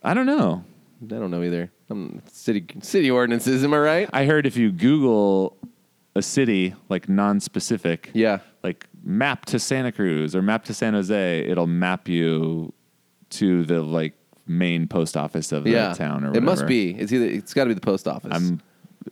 I 0.03 0.13
don't 0.13 0.25
know. 0.25 0.63
I 1.03 1.05
don't 1.05 1.31
know 1.31 1.41
either. 1.43 1.71
Um, 1.89 2.21
city 2.31 2.65
city 2.81 3.09
ordinances, 3.09 3.63
am 3.63 3.73
I 3.73 3.79
right? 3.79 4.09
I 4.13 4.25
heard 4.25 4.45
if 4.45 4.55
you 4.57 4.71
Google 4.71 5.57
a 6.15 6.21
city 6.21 6.75
like 6.89 7.07
non-specific, 7.09 8.11
Yeah. 8.13 8.39
like 8.63 8.85
map 9.03 9.45
to 9.45 9.59
Santa 9.59 9.91
Cruz 9.91 10.35
or 10.35 10.41
map 10.41 10.63
to 10.65 10.73
San 10.73 10.93
Jose, 10.93 11.39
it'll 11.47 11.67
map 11.67 12.07
you 12.07 12.73
to 13.31 13.63
the 13.63 13.81
like 13.81 14.13
main 14.47 14.87
post 14.87 15.15
office 15.15 15.51
of 15.51 15.65
Yeah. 15.65 15.89
that 15.89 15.97
town 15.97 16.23
or 16.23 16.27
whatever. 16.29 16.37
it 16.37 16.41
must 16.43 16.67
be. 16.67 16.91
It's 16.91 17.11
either 17.11 17.25
it's 17.25 17.53
got 17.53 17.63
to 17.65 17.69
be 17.69 17.73
the 17.73 17.81
post 17.81 18.07
office. 18.07 18.31
I'm 18.33 18.61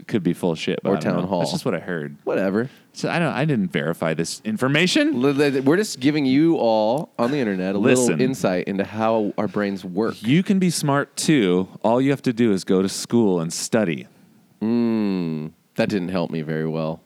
could 0.06 0.22
be 0.22 0.34
full 0.34 0.54
shit, 0.54 0.80
but 0.84 0.90
Or 0.90 0.98
I 0.98 1.00
don't 1.00 1.14
town 1.14 1.22
know. 1.24 1.28
hall. 1.28 1.40
That's 1.40 1.52
just 1.52 1.66
what 1.66 1.74
I 1.74 1.80
heard. 1.80 2.16
Whatever. 2.24 2.70
So 2.94 3.10
I 3.10 3.18
don't. 3.18 3.34
I 3.34 3.46
didn't 3.46 3.72
verify 3.72 4.14
this 4.14 4.40
information. 4.46 5.20
We're 5.22 5.78
just 5.78 6.00
giving 6.00 6.26
you 6.28 6.58
all 6.58 7.12
on 7.18 7.32
the 7.32 7.40
internet 7.40 7.74
a 7.74 7.80
Listen. 7.80 8.06
little 8.08 8.22
insight 8.22 8.68
into 8.68 8.84
how 8.84 9.34
our 9.38 9.48
brains 9.48 9.84
work. 9.84 10.22
You 10.22 10.44
can 10.44 10.60
be 10.60 10.70
smart 10.70 11.16
too. 11.16 11.70
All 11.82 12.00
you 12.00 12.12
have 12.12 12.22
to 12.24 12.34
do 12.34 12.52
is 12.52 12.64
go 12.64 12.84
to 12.84 12.90
school 12.90 13.40
and 13.40 13.52
study. 13.52 14.06
Mm, 14.62 15.54
that 15.76 15.90
didn't 15.90 16.10
help 16.10 16.30
me 16.30 16.42
very 16.44 16.68
well. 16.68 17.02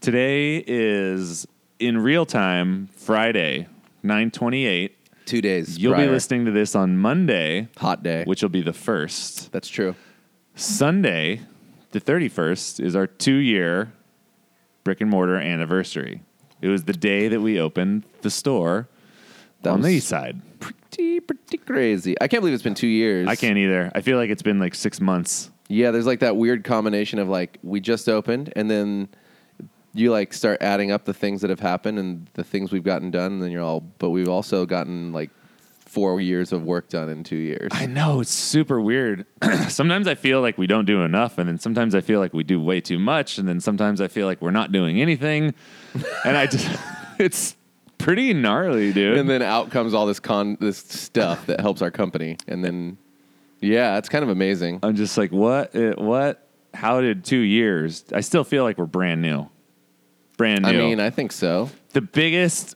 Today 0.00 0.64
is 0.66 1.46
in 1.78 1.98
real 1.98 2.26
time 2.26 2.88
Friday, 2.96 3.68
928. 4.02 4.92
Two 5.26 5.40
days. 5.40 5.76
You'll 5.76 5.96
be 5.96 6.06
listening 6.06 6.44
to 6.44 6.52
this 6.52 6.76
on 6.76 6.96
Monday, 6.96 7.68
Hot 7.78 8.02
day. 8.02 8.22
which 8.24 8.42
will 8.42 8.48
be 8.48 8.62
the 8.62 8.72
first. 8.72 9.50
That's 9.50 9.68
true. 9.68 9.96
Sunday, 10.54 11.40
the 11.90 12.00
31st, 12.00 12.78
is 12.80 12.94
our 12.94 13.06
two 13.08 13.34
year 13.34 13.92
brick 14.84 15.00
and 15.00 15.10
mortar 15.10 15.36
anniversary. 15.36 16.22
It 16.62 16.68
was 16.68 16.84
the 16.84 16.92
day 16.92 17.26
that 17.28 17.40
we 17.40 17.60
opened 17.60 18.04
the 18.22 18.30
store 18.30 18.88
That 19.62 19.70
on 19.70 19.80
the 19.82 19.88
east 19.88 20.06
side. 20.08 20.40
Pretty, 20.60 21.18
pretty 21.20 21.58
crazy. 21.58 22.14
I 22.20 22.28
can't 22.28 22.40
believe 22.40 22.54
it's 22.54 22.62
been 22.62 22.74
two 22.74 22.86
years. 22.86 23.26
I 23.26 23.34
can't 23.34 23.58
either. 23.58 23.90
I 23.94 24.00
feel 24.00 24.16
like 24.16 24.30
it's 24.30 24.42
been 24.42 24.60
like 24.60 24.74
six 24.76 25.00
months. 25.00 25.50
Yeah, 25.68 25.90
there's 25.90 26.06
like 26.06 26.20
that 26.20 26.36
weird 26.36 26.62
combination 26.62 27.18
of 27.18 27.28
like 27.28 27.58
we 27.64 27.80
just 27.80 28.08
opened 28.08 28.52
and 28.54 28.70
then 28.70 29.08
you 29.98 30.10
like 30.12 30.32
start 30.32 30.58
adding 30.60 30.90
up 30.92 31.04
the 31.04 31.14
things 31.14 31.40
that 31.40 31.50
have 31.50 31.60
happened 31.60 31.98
and 31.98 32.28
the 32.34 32.44
things 32.44 32.72
we've 32.72 32.84
gotten 32.84 33.10
done 33.10 33.32
and 33.32 33.42
then 33.42 33.50
you're 33.50 33.62
all 33.62 33.80
but 33.98 34.10
we've 34.10 34.28
also 34.28 34.66
gotten 34.66 35.12
like 35.12 35.30
four 35.80 36.20
years 36.20 36.52
of 36.52 36.62
work 36.62 36.88
done 36.90 37.08
in 37.08 37.24
two 37.24 37.36
years. 37.36 37.68
I 37.72 37.86
know 37.86 38.20
it's 38.20 38.30
super 38.30 38.80
weird. 38.80 39.24
sometimes 39.68 40.06
I 40.06 40.14
feel 40.14 40.42
like 40.42 40.58
we 40.58 40.66
don't 40.66 40.84
do 40.84 41.02
enough, 41.02 41.38
and 41.38 41.48
then 41.48 41.58
sometimes 41.58 41.94
I 41.94 42.02
feel 42.02 42.20
like 42.20 42.34
we 42.34 42.44
do 42.44 42.60
way 42.60 42.82
too 42.82 42.98
much, 42.98 43.38
and 43.38 43.48
then 43.48 43.60
sometimes 43.60 44.02
I 44.02 44.08
feel 44.08 44.26
like 44.26 44.42
we're 44.42 44.50
not 44.50 44.72
doing 44.72 45.00
anything. 45.00 45.54
and 46.24 46.36
I 46.36 46.48
just, 46.48 46.68
it's 47.18 47.56
pretty 47.96 48.34
gnarly, 48.34 48.92
dude. 48.92 49.16
and 49.16 49.30
then 49.30 49.40
out 49.40 49.70
comes 49.70 49.94
all 49.94 50.04
this 50.04 50.20
con 50.20 50.58
this 50.60 50.76
stuff 50.78 51.46
that 51.46 51.60
helps 51.60 51.80
our 51.80 51.90
company 51.90 52.36
and 52.46 52.62
then 52.62 52.98
yeah, 53.60 53.96
it's 53.96 54.10
kind 54.10 54.22
of 54.22 54.28
amazing. 54.28 54.80
I'm 54.82 54.96
just 54.96 55.16
like, 55.16 55.32
what? 55.32 55.74
Uh, 55.74 55.94
What? 55.96 56.46
How 56.74 57.00
did 57.00 57.24
two 57.24 57.38
years? 57.38 58.04
I 58.12 58.20
still 58.20 58.44
feel 58.44 58.64
like 58.64 58.76
we're 58.76 58.84
brand 58.84 59.22
new. 59.22 59.48
Brand 60.36 60.62
new. 60.64 60.68
I 60.68 60.72
mean, 60.72 61.00
I 61.00 61.10
think 61.10 61.32
so. 61.32 61.70
the 61.92 62.00
biggest, 62.02 62.74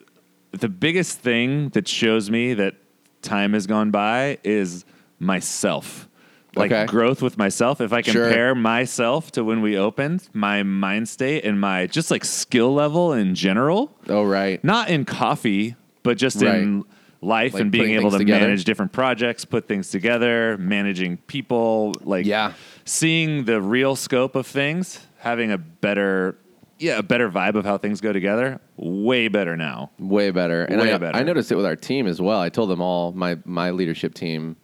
the 0.52 0.68
biggest 0.68 1.18
thing 1.18 1.68
that 1.70 1.86
shows 1.86 2.30
me 2.30 2.54
that 2.54 2.74
time 3.22 3.52
has 3.52 3.66
gone 3.66 3.90
by 3.90 4.38
is 4.44 4.84
myself. 5.18 6.08
Like 6.56 6.72
Okay. 6.72 6.86
growth 6.86 7.22
with 7.22 7.38
myself. 7.38 7.80
If 7.80 7.92
I 7.92 8.00
Sure. 8.02 8.24
compare 8.24 8.54
myself 8.56 9.30
to 9.32 9.44
when 9.44 9.60
we 9.60 9.76
opened, 9.78 10.28
my 10.32 10.62
mind 10.64 11.08
state 11.08 11.44
and 11.44 11.60
my 11.60 11.86
just 11.86 12.10
like 12.10 12.24
skill 12.24 12.74
level 12.74 13.12
in 13.12 13.34
general, 13.36 13.94
Oh 14.08 14.24
right. 14.24 14.62
not 14.64 14.88
in 14.90 15.04
coffee, 15.04 15.76
but 16.02 16.16
just 16.18 16.42
in 16.42 16.82
life 17.22 17.52
Like 17.54 17.60
and 17.62 17.70
being 17.70 17.90
able 17.92 18.10
to 18.10 18.18
together. 18.18 18.40
manage 18.46 18.64
different 18.64 18.90
projects, 18.92 19.44
put 19.44 19.68
things 19.68 19.90
together, 19.90 20.56
managing 20.58 21.18
people, 21.28 21.94
like 22.02 22.26
Yeah. 22.26 22.54
seeing 22.84 23.44
the 23.44 23.60
real 23.60 23.94
scope 23.94 24.34
of 24.34 24.46
things, 24.46 25.06
having 25.18 25.52
a 25.52 25.58
better 25.58 26.36
yeah, 26.80 26.98
a 26.98 27.02
better 27.02 27.30
vibe 27.30 27.54
of 27.54 27.64
how 27.64 27.78
things 27.78 28.00
go 28.00 28.12
together. 28.12 28.60
Way 28.76 29.28
better 29.28 29.56
now. 29.56 29.90
Way 29.98 30.30
better. 30.30 30.64
And 30.64 30.80
Way 30.80 30.92
I, 30.92 30.98
better. 30.98 31.16
I 31.16 31.22
noticed 31.22 31.52
it 31.52 31.56
with 31.56 31.66
our 31.66 31.76
team 31.76 32.06
as 32.06 32.20
well. 32.20 32.40
I 32.40 32.48
told 32.48 32.70
them 32.70 32.80
all, 32.80 33.12
my, 33.12 33.38
my 33.44 33.70
leadership 33.70 34.14
team, 34.14 34.56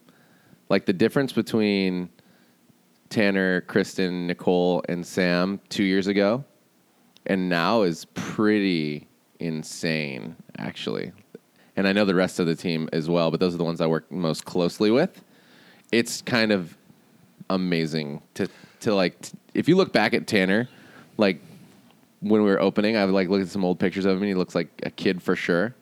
like 0.68 0.86
the 0.86 0.92
difference 0.92 1.32
between 1.32 2.08
Tanner, 3.10 3.60
Kristen, 3.62 4.26
Nicole, 4.26 4.82
and 4.88 5.06
Sam 5.06 5.60
two 5.68 5.84
years 5.84 6.06
ago 6.06 6.44
and 7.26 7.48
now 7.48 7.82
is 7.82 8.04
pretty 8.14 9.08
insane, 9.40 10.36
actually. 10.58 11.12
And 11.76 11.86
I 11.86 11.92
know 11.92 12.04
the 12.04 12.14
rest 12.14 12.40
of 12.40 12.46
the 12.46 12.54
team 12.54 12.88
as 12.92 13.10
well, 13.10 13.30
but 13.30 13.40
those 13.40 13.54
are 13.54 13.58
the 13.58 13.64
ones 13.64 13.80
I 13.80 13.86
work 13.86 14.10
most 14.10 14.44
closely 14.44 14.90
with. 14.90 15.22
It's 15.92 16.22
kind 16.22 16.52
of 16.52 16.76
amazing 17.50 18.22
to, 18.34 18.48
to 18.80 18.94
like, 18.94 19.20
t- 19.20 19.36
if 19.54 19.68
you 19.68 19.76
look 19.76 19.92
back 19.92 20.14
at 20.14 20.26
Tanner, 20.26 20.68
like 21.18 21.40
when 22.20 22.42
we 22.42 22.48
were 22.50 22.60
opening, 22.60 22.96
I 22.96 23.04
would 23.04 23.14
like 23.14 23.28
look 23.28 23.42
at 23.42 23.48
some 23.48 23.64
old 23.64 23.78
pictures 23.78 24.04
of 24.04 24.12
him, 24.12 24.18
and 24.22 24.28
he 24.28 24.34
looks 24.34 24.54
like 24.54 24.68
a 24.84 24.90
kid 24.90 25.22
for 25.22 25.36
sure. 25.36 25.74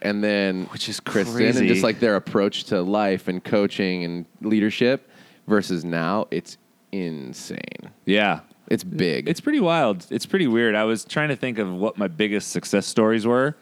And 0.00 0.22
then 0.24 0.64
Which 0.66 0.88
is 0.88 0.98
Kristen, 0.98 1.36
crazy. 1.36 1.58
and 1.60 1.68
just 1.68 1.82
like 1.84 2.00
their 2.00 2.16
approach 2.16 2.64
to 2.64 2.82
life 2.82 3.28
and 3.28 3.42
coaching 3.42 4.02
and 4.04 4.26
leadership 4.40 5.08
versus 5.46 5.84
now, 5.84 6.26
it's 6.32 6.58
insane. 6.90 7.90
Yeah. 8.04 8.40
It's 8.68 8.84
big. 8.84 9.28
It's 9.28 9.40
pretty 9.40 9.60
wild. 9.60 10.06
It's 10.10 10.24
pretty 10.26 10.46
weird. 10.46 10.74
I 10.74 10.84
was 10.84 11.04
trying 11.04 11.28
to 11.28 11.36
think 11.36 11.58
of 11.58 11.70
what 11.72 11.98
my 11.98 12.08
biggest 12.08 12.50
success 12.50 12.86
stories 12.86 13.26
were. 13.26 13.56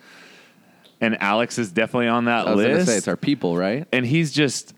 And 1.00 1.20
Alex 1.20 1.58
is 1.58 1.72
definitely 1.72 2.08
on 2.08 2.26
that 2.26 2.46
I 2.46 2.54
was 2.54 2.64
list. 2.66 2.86
say 2.88 2.96
it's 2.96 3.08
our 3.08 3.16
people, 3.16 3.56
right? 3.56 3.86
and 3.92 4.06
he's 4.06 4.32
just 4.32 4.74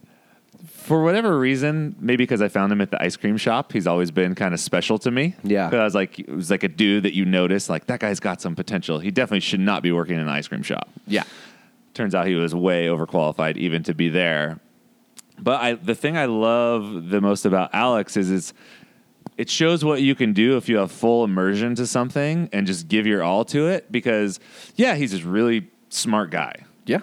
for 0.83 1.03
whatever 1.03 1.39
reason, 1.39 1.97
maybe 1.99 2.25
because 2.25 2.43
I 2.43 2.49
found 2.49 2.73
him 2.73 2.81
at 2.81 2.91
the 2.91 3.03
ice 3.03 3.17
cream 3.17 3.37
shop, 3.37 3.73
he's 3.73 3.87
always 3.87 4.11
been 4.11 4.35
kind 4.35 4.53
of 4.55 4.61
special 4.61 4.99
to 5.01 5.11
me. 5.11 5.35
Yeah. 5.43 5.71
'Cause 5.71 5.79
I 5.79 5.85
was 5.85 5.95
like, 5.95 6.19
it 6.19 6.29
was 6.29 6.51
like 6.51 6.63
a 6.63 6.69
dude 6.69 7.05
that 7.05 7.15
you 7.15 7.25
notice, 7.25 7.69
like 7.69 7.87
that 7.87 8.01
guy's 8.01 8.21
got 8.21 8.41
some 8.41 8.55
potential. 8.55 8.99
He 8.99 9.11
definitely 9.11 9.41
should 9.41 9.61
not 9.61 9.83
be 9.83 9.93
working 9.93 10.15
in 10.17 10.21
an 10.21 10.29
ice 10.29 10.49
cream 10.49 10.63
shop. 10.63 10.89
Yeah. 11.07 11.25
Turns 11.95 12.15
out 12.15 12.27
he 12.27 12.35
was 12.35 12.55
way 12.55 12.87
overqualified 12.87 13.57
even 13.57 13.83
to 13.85 13.95
be 13.95 14.09
there. 14.09 14.59
But 15.39 15.61
I, 15.61 15.73
the 15.75 15.95
thing 15.95 16.17
I 16.17 16.27
love 16.27 17.09
the 17.11 17.21
most 17.21 17.45
about 17.45 17.71
Alex 17.75 18.17
is 18.17 18.31
it's 18.31 18.53
it 19.39 19.49
shows 19.49 19.85
what 19.85 20.03
you 20.03 20.15
can 20.15 20.33
do 20.35 20.57
if 20.57 20.69
you 20.69 20.77
have 20.77 20.93
full 20.93 21.25
immersion 21.25 21.75
to 21.77 21.87
something 21.87 22.49
and 22.53 22.67
just 22.67 22.87
give 22.89 23.07
your 23.07 23.23
all 23.23 23.45
to 23.47 23.67
it. 23.69 23.91
Because 23.91 24.41
yeah, 24.77 24.95
he's 24.95 25.13
this 25.13 25.23
really 25.23 25.69
smart 25.89 26.31
guy. 26.31 26.55
Yeah. 26.87 27.01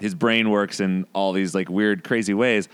His 0.00 0.14
brain 0.14 0.50
works 0.50 0.80
in 0.80 1.06
all 1.14 1.32
these 1.32 1.54
like 1.54 1.68
weird, 1.68 2.02
crazy 2.04 2.34
ways, 2.34 2.68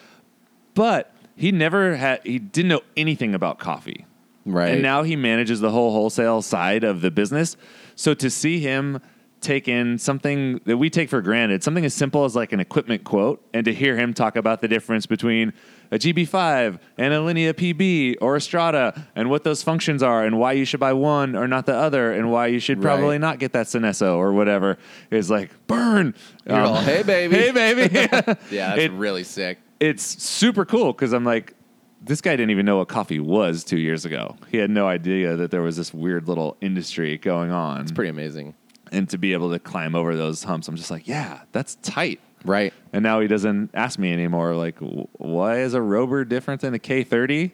but 0.80 1.12
he 1.36 1.52
never 1.52 1.96
had. 1.96 2.20
He 2.24 2.38
didn't 2.38 2.68
know 2.68 2.80
anything 2.96 3.34
about 3.34 3.58
coffee. 3.58 4.06
Right. 4.46 4.72
And 4.72 4.82
now 4.82 5.02
he 5.02 5.14
manages 5.16 5.60
the 5.60 5.70
whole 5.70 5.92
wholesale 5.92 6.40
side 6.40 6.84
of 6.84 7.02
the 7.02 7.10
business. 7.10 7.56
So 7.96 8.14
to 8.14 8.30
see 8.30 8.60
him 8.60 9.00
take 9.42 9.68
in 9.68 9.98
something 9.98 10.60
that 10.66 10.76
we 10.78 10.88
take 10.90 11.08
for 11.10 11.20
granted, 11.22 11.62
something 11.62 11.84
as 11.84 11.92
simple 11.94 12.24
as 12.24 12.34
like 12.36 12.52
an 12.52 12.60
equipment 12.60 13.04
quote, 13.04 13.42
and 13.54 13.64
to 13.66 13.72
hear 13.74 13.96
him 13.96 14.12
talk 14.14 14.36
about 14.36 14.60
the 14.62 14.68
difference 14.68 15.06
between 15.06 15.52
a 15.90 15.96
GB5 15.98 16.78
and 16.98 17.12
a 17.14 17.20
Linea 17.22 17.52
PB 17.54 18.16
or 18.20 18.36
a 18.36 18.40
Strada 18.40 19.06
and 19.14 19.28
what 19.30 19.44
those 19.44 19.62
functions 19.62 20.02
are 20.02 20.24
and 20.24 20.38
why 20.38 20.52
you 20.52 20.64
should 20.64 20.80
buy 20.80 20.92
one 20.94 21.36
or 21.36 21.46
not 21.48 21.64
the 21.66 21.74
other 21.74 22.12
and 22.12 22.30
why 22.30 22.46
you 22.48 22.58
should 22.60 22.80
probably 22.82 23.16
Right. 23.16 23.20
not 23.20 23.38
get 23.38 23.52
that 23.52 23.66
Synesso 23.66 24.16
or 24.16 24.32
whatever 24.34 24.76
is 25.10 25.30
like 25.30 25.50
burn. 25.66 26.14
You're 26.46 26.56
Um, 26.56 26.66
all, 26.66 26.76
hey, 26.82 27.02
baby. 27.02 27.36
hey 27.42 27.50
baby. 27.52 27.82
Yeah, 28.50 28.68
that's 28.74 28.78
It- 28.82 28.92
really 28.92 29.24
sick. 29.24 29.58
It's 29.80 30.22
super 30.22 30.64
cool 30.64 30.92
because 30.92 31.12
I'm 31.12 31.24
like, 31.24 31.54
this 32.02 32.20
guy 32.20 32.32
didn't 32.32 32.50
even 32.50 32.64
know 32.66 32.76
what 32.78 32.88
coffee 32.88 33.20
was 33.20 33.64
two 33.64 33.78
years 33.78 34.04
ago. 34.04 34.36
He 34.48 34.58
had 34.58 34.70
no 34.70 34.86
idea 34.86 35.36
that 35.36 35.50
there 35.50 35.62
was 35.62 35.76
this 35.76 35.92
weird 35.92 36.28
little 36.28 36.56
industry 36.60 37.18
going 37.18 37.50
on. 37.50 37.80
It's 37.82 37.92
pretty 37.92 38.10
amazing. 38.10 38.54
and 38.92 39.08
to 39.10 39.18
be 39.18 39.32
able 39.32 39.50
to 39.50 39.58
climb 39.58 39.94
over 39.94 40.16
those 40.16 40.42
humps, 40.44 40.68
I'm 40.68 40.76
just 40.76 40.90
like, 40.90 41.06
yeah, 41.06 41.42
that's 41.52 41.76
tight. 41.76 42.20
Right. 42.44 42.72
And 42.92 43.02
now 43.02 43.20
he 43.20 43.28
doesn't 43.28 43.70
ask 43.74 43.98
me 43.98 44.12
anymore, 44.12 44.54
like, 44.54 44.78
why 44.78 45.60
is 45.60 45.74
a 45.74 45.78
Robur 45.78 46.28
different 46.28 46.62
than 46.62 46.74
a 46.74 46.78
K30? 46.78 47.52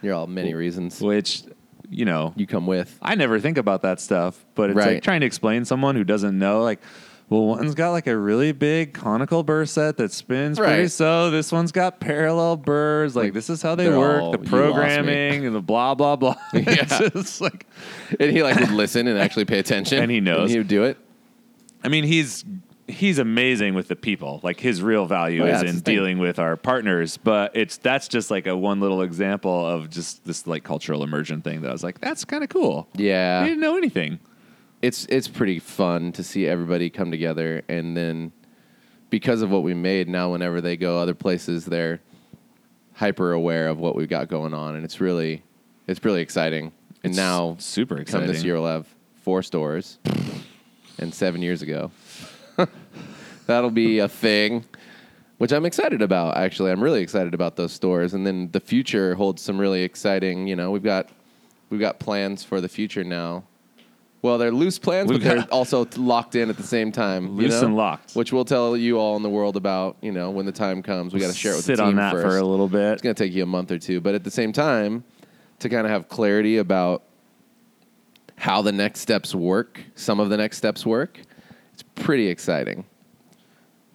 You're 0.00 0.14
all 0.14 0.26
many 0.28 0.54
reasons 0.54 1.00
Which, 1.00 1.42
you 1.90 2.04
know, 2.04 2.32
you 2.36 2.46
come 2.46 2.66
with. 2.66 2.96
I 3.02 3.16
never 3.16 3.40
think 3.40 3.58
about 3.58 3.82
that 3.82 4.00
stuff, 4.00 4.44
but 4.54 4.70
it's 4.70 4.76
like 4.78 5.02
trying 5.02 5.20
to 5.20 5.26
explain 5.26 5.64
someone 5.64 5.96
who 5.96 6.04
doesn't 6.04 6.38
know, 6.38 6.62
like, 6.62 6.80
well, 7.30 7.44
one's 7.46 7.74
got 7.74 7.90
like 7.90 8.06
a 8.06 8.16
really 8.16 8.52
big 8.52 8.94
conical 8.94 9.42
burr 9.42 9.66
set 9.66 9.96
that 9.98 10.12
spins 10.12 10.58
pretty 10.58 10.82
Right. 10.82 10.90
so. 10.90 11.30
This 11.30 11.52
one's 11.52 11.72
got 11.72 12.00
parallel 12.00 12.56
burrs. 12.56 13.14
Like, 13.14 13.24
Like, 13.24 13.32
this 13.34 13.50
is 13.50 13.60
how 13.62 13.74
they 13.74 13.88
work. 13.88 14.22
all, 14.22 14.32
the 14.32 14.38
"You 14.38 14.44
lost 14.44 14.50
me." 14.52 14.58
programming 14.58 15.46
and 15.46 15.54
the 15.54 15.60
blah 15.60 15.94
blah 15.94 16.16
blah. 16.16 16.36
Yeah. 16.54 16.84
just 16.86 17.40
like, 17.40 17.66
And 18.18 18.30
he 18.30 18.42
like 18.42 18.58
would 18.58 18.70
listen 18.70 19.06
and 19.06 19.18
actually 19.18 19.44
pay 19.44 19.58
attention. 19.58 20.02
And 20.02 20.10
he 20.10 20.20
knows. 20.20 20.50
he 20.50 20.58
would 20.58 20.68
do 20.68 20.84
it. 20.84 20.96
I 21.84 21.88
mean, 21.88 22.04
he's 22.04 22.44
he's 22.86 23.18
amazing 23.18 23.74
with 23.74 23.88
the 23.88 23.96
people. 23.96 24.40
Like 24.42 24.58
his 24.60 24.80
real 24.82 25.04
value 25.04 25.42
Oh, 25.42 25.46
yeah, 25.46 25.62
is 25.62 25.70
in 25.74 25.80
dealing 25.80 26.18
with 26.18 26.38
our 26.38 26.56
partners. 26.56 27.18
But 27.18 27.54
it's 27.54 27.76
that's 27.76 28.08
just 28.08 28.30
like 28.30 28.46
a 28.46 28.56
one 28.56 28.80
little 28.80 29.02
example 29.02 29.66
of 29.66 29.90
just 29.90 30.24
this 30.24 30.46
like 30.46 30.64
cultural 30.64 31.04
immersion 31.04 31.42
thing 31.42 31.60
that 31.60 31.68
I 31.68 31.72
was 31.72 31.84
like, 31.84 32.00
that's 32.00 32.24
kind 32.24 32.42
of 32.42 32.48
cool. 32.48 32.88
Yeah. 32.94 33.40
I 33.42 33.46
didn't 33.48 33.60
know 33.60 33.76
anything. 33.76 34.18
It's 34.82 35.06
it's 35.06 35.28
pretty 35.28 35.58
fun 35.58 36.12
to 36.12 36.22
see 36.22 36.46
everybody 36.46 36.90
come 36.90 37.10
together 37.10 37.62
and 37.68 37.96
then 37.96 38.32
because 39.10 39.42
of 39.42 39.50
what 39.50 39.62
we 39.62 39.74
made 39.74 40.08
now 40.08 40.30
whenever 40.32 40.60
they 40.60 40.76
go 40.76 40.98
other 40.98 41.14
places 41.14 41.64
they're 41.64 42.00
hyper 42.94 43.32
aware 43.32 43.68
of 43.68 43.78
what 43.78 43.94
we've 43.96 44.08
got 44.08 44.28
going 44.28 44.52
on 44.52 44.76
and 44.76 44.84
it's 44.84 45.00
really 45.00 45.42
it's 45.86 46.04
really 46.04 46.20
exciting. 46.20 46.72
And 47.02 47.12
It's 47.12 47.16
now 47.16 47.56
super 47.58 47.94
come 47.94 48.02
exciting. 48.02 48.26
this 48.28 48.44
year 48.44 48.54
we'll 48.54 48.66
have 48.66 48.86
four 49.22 49.42
stores 49.42 49.98
and 50.98 51.14
seven 51.14 51.40
years 51.42 51.62
ago. 51.62 51.90
That'll 53.46 53.70
be 53.70 54.00
a 54.00 54.08
thing 54.08 54.64
which 55.38 55.52
i'm 55.52 55.64
excited 55.64 56.02
about 56.02 56.36
actually. 56.36 56.72
I'm 56.72 56.82
really 56.82 57.00
excited 57.00 57.32
about 57.32 57.56
those 57.56 57.72
stores. 57.72 58.12
And 58.14 58.26
then 58.26 58.50
the 58.50 58.60
future 58.60 59.14
holds 59.14 59.40
some 59.40 59.58
really 59.58 59.82
exciting 59.82 60.46
you 60.46 60.56
know 60.56 60.70
we've 60.70 60.82
got 60.82 61.08
we've 61.70 61.80
got 61.80 61.98
plans 61.98 62.44
for 62.44 62.60
the 62.60 62.68
future 62.68 63.04
now 63.04 63.44
well, 64.22 64.36
they're 64.38 64.50
loose 64.52 64.78
plans, 64.78 65.10
but 65.10 65.20
they're 65.20 65.46
also 65.52 65.86
locked 65.96 66.34
in 66.34 66.50
at 66.50 66.56
the 66.56 66.62
same 66.62 66.90
time. 66.90 67.26
you 67.26 67.32
Loose 67.32 67.60
know? 67.60 67.66
and 67.68 67.76
locked. 67.76 68.12
Which 68.14 68.32
we'll 68.32 68.44
tell 68.44 68.76
you 68.76 68.98
all 68.98 69.16
in 69.16 69.22
the 69.22 69.30
world 69.30 69.56
about, 69.56 69.96
you 70.00 70.10
know, 70.12 70.30
when 70.30 70.44
the 70.46 70.52
time 70.52 70.82
comes. 70.82 71.14
We 71.14 71.20
got 71.20 71.28
to 71.28 71.32
share 71.36 71.52
it 71.52 71.56
with 71.56 71.64
Sit 71.64 71.76
the 71.76 71.82
team 71.84 71.90
on 71.90 71.96
that 71.96 72.12
first. 72.12 72.26
for 72.26 72.38
a 72.38 72.44
little 72.44 72.68
bit. 72.68 72.94
It's 72.94 73.02
going 73.02 73.14
to 73.14 73.24
take 73.24 73.32
you 73.32 73.42
a 73.44 73.46
month 73.46 73.70
or 73.70 73.78
two, 73.78 74.00
but 74.00 74.14
at 74.14 74.24
the 74.24 74.30
same 74.30 74.52
time, 74.52 75.04
to 75.60 75.68
kind 75.68 75.86
of 75.86 75.90
have 75.92 76.08
clarity 76.08 76.56
about 76.58 77.02
how 78.36 78.62
the 78.62 78.72
next 78.72 79.00
steps 79.00 79.34
work, 79.34 79.80
some 79.94 80.20
of 80.20 80.30
the 80.30 80.36
next 80.36 80.56
steps 80.58 80.84
work, 80.86 81.20
it's 81.72 81.82
pretty 81.94 82.28
exciting 82.28 82.84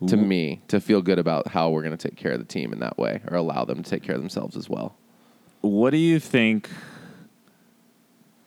to 0.07 0.17
me 0.17 0.61
to 0.67 0.81
feel 0.81 1.01
good 1.01 1.17
about 1.17 1.47
how 1.47 1.69
we're 1.69 1.81
going 1.81 1.95
to 1.95 2.09
take 2.09 2.17
care 2.17 2.33
of 2.33 2.39
the 2.39 2.43
team 2.45 2.73
in 2.73 2.79
that 2.79 2.97
way 2.97 3.21
or 3.29 3.37
allow 3.37 3.63
them 3.63 3.81
to 3.81 3.89
take 3.89 4.03
care 4.03 4.15
of 4.15 4.19
themselves 4.21 4.57
as 4.57 4.69
well. 4.69 4.97
What 5.61 5.91
do 5.91 5.97
you 5.97 6.19
think? 6.19 6.69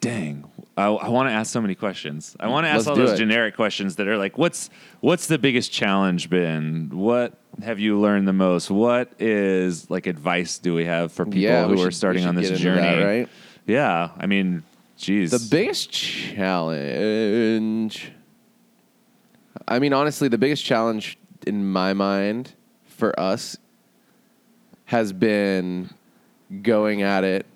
Dang, 0.00 0.44
I, 0.76 0.88
I 0.88 1.08
want 1.08 1.28
to 1.28 1.32
ask 1.32 1.50
so 1.50 1.60
many 1.60 1.74
questions. 1.74 2.36
I 2.38 2.48
want 2.48 2.66
to 2.66 2.68
ask 2.68 2.86
Let's 2.86 2.88
all 2.88 2.96
those 2.96 3.12
it. 3.12 3.16
generic 3.16 3.56
questions 3.56 3.96
that 3.96 4.08
are 4.08 4.18
like, 4.18 4.36
what's 4.36 4.68
what's 5.00 5.26
the 5.26 5.38
biggest 5.38 5.72
challenge 5.72 6.28
been? 6.28 6.90
What 6.92 7.38
have 7.62 7.80
you 7.80 7.98
learned 7.98 8.28
the 8.28 8.34
most? 8.34 8.70
What 8.70 9.10
is 9.18 9.90
like 9.90 10.06
advice 10.06 10.58
do 10.58 10.74
we 10.74 10.84
have 10.84 11.12
for 11.12 11.24
people 11.24 11.40
yeah, 11.40 11.66
who 11.66 11.80
are 11.82 11.90
starting 11.90 12.26
on 12.26 12.34
this 12.34 12.58
journey? 12.58 12.82
that, 12.82 13.02
right? 13.02 13.28
Yeah, 13.66 14.10
I 14.18 14.26
mean, 14.26 14.64
geez, 14.98 15.30
The 15.30 15.48
biggest 15.50 15.90
challenge. 15.90 16.52
I 19.66 19.78
mean, 19.78 19.94
honestly, 19.94 20.28
the 20.28 20.38
biggest 20.38 20.64
challenge 20.64 21.18
in 21.46 21.66
my 21.66 21.94
mind 21.94 22.52
for 22.84 23.18
us 23.18 23.56
has 24.84 25.12
been 25.12 25.90
going 26.62 27.02
at 27.02 27.24
it 27.24 27.46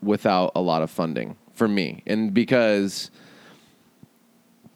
without 0.00 0.52
a 0.54 0.60
lot 0.60 0.82
of 0.82 0.90
funding 0.90 1.36
for 1.54 1.68
me. 1.68 2.02
And 2.06 2.32
because 2.32 3.10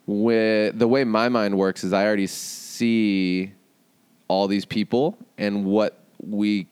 with 0.06 0.78
the 0.78 0.87
way 0.88 1.04
my 1.04 1.28
mind 1.28 1.56
works 1.59 1.85
is 1.85 1.92
I 1.92 2.06
already 2.06 2.26
see 2.26 3.52
all 4.28 4.49
these 4.49 4.64
people 4.64 5.16
and 5.38 5.64
what 5.64 6.00
we 6.21 6.68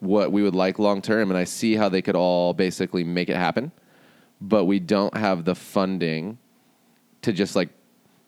what 0.00 0.32
we 0.32 0.42
would 0.42 0.54
like 0.54 0.80
long 0.80 1.00
term 1.00 1.30
and 1.30 1.38
I 1.38 1.44
see 1.44 1.76
how 1.76 1.88
they 1.88 2.02
could 2.02 2.16
all 2.16 2.54
basically 2.54 3.04
make 3.04 3.28
it 3.28 3.36
happen. 3.36 3.70
But 4.40 4.64
we 4.64 4.80
don't 4.80 5.16
have 5.16 5.44
the 5.44 5.54
funding 5.54 6.38
to 7.22 7.32
just 7.32 7.54
like 7.54 7.68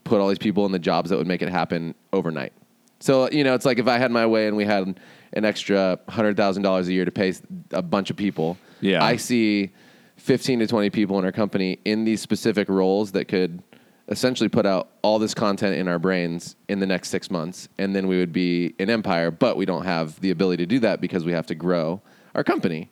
put 0.05 0.21
all 0.21 0.29
these 0.29 0.39
people 0.39 0.65
in 0.67 0.73
the 0.73 0.79
jobs 0.79 1.11
that 1.11 1.17
would 1.17 1.27
make 1.27 1.43
it 1.43 1.49
happen 1.49 1.97
overnight. 2.13 2.53
So, 3.01 3.29
you 3.31 3.43
know, 3.43 3.55
it's 3.55 3.67
like 3.67 3.79
if 3.79 3.89
I 3.89 3.99
had 3.99 4.13
my 4.13 4.25
way 4.25 4.47
and 4.47 4.57
we 4.57 4.65
had 4.65 4.97
an 5.33 5.45
extra 5.45 5.99
$100,000 6.09 6.87
a 6.87 6.93
year 6.93 7.05
to 7.05 7.11
pay 7.11 7.35
a 7.73 7.83
bunch 7.83 8.11
of 8.11 8.17
people, 8.17 8.57
Yeah. 8.81 9.03
I 9.05 9.17
see 9.17 9.73
15 10.17 10.61
to 10.61 10.67
20 10.67 10.91
people 10.91 11.19
in 11.19 11.25
our 11.25 11.33
company 11.33 11.79
in 11.85 12.05
these 12.05 12.21
specific 12.21 12.69
roles 12.69 13.13
that 13.13 13.27
could 13.27 13.63
essentially 14.09 14.49
put 14.49 14.67
out 14.67 14.91
all 15.03 15.19
this 15.19 15.35
content 15.35 15.77
in 15.77 15.89
our 15.89 15.99
brains 15.99 16.57
in 16.69 16.79
the 16.79 16.87
next 16.87 17.09
six 17.09 17.31
months. 17.31 17.69
And 17.79 17.97
then 17.97 18.07
we 18.07 18.19
would 18.19 18.33
be 18.33 18.75
an 18.79 18.91
empire, 18.91 19.31
but 19.31 19.57
we 19.57 19.65
don't 19.65 19.85
have 19.85 20.21
the 20.21 20.31
ability 20.31 20.63
to 20.65 20.67
do 20.67 20.79
that 20.81 21.01
because 21.01 21.25
we 21.25 21.33
have 21.33 21.47
to 21.47 21.55
grow 21.55 22.03
our 22.35 22.45
company. 22.45 22.91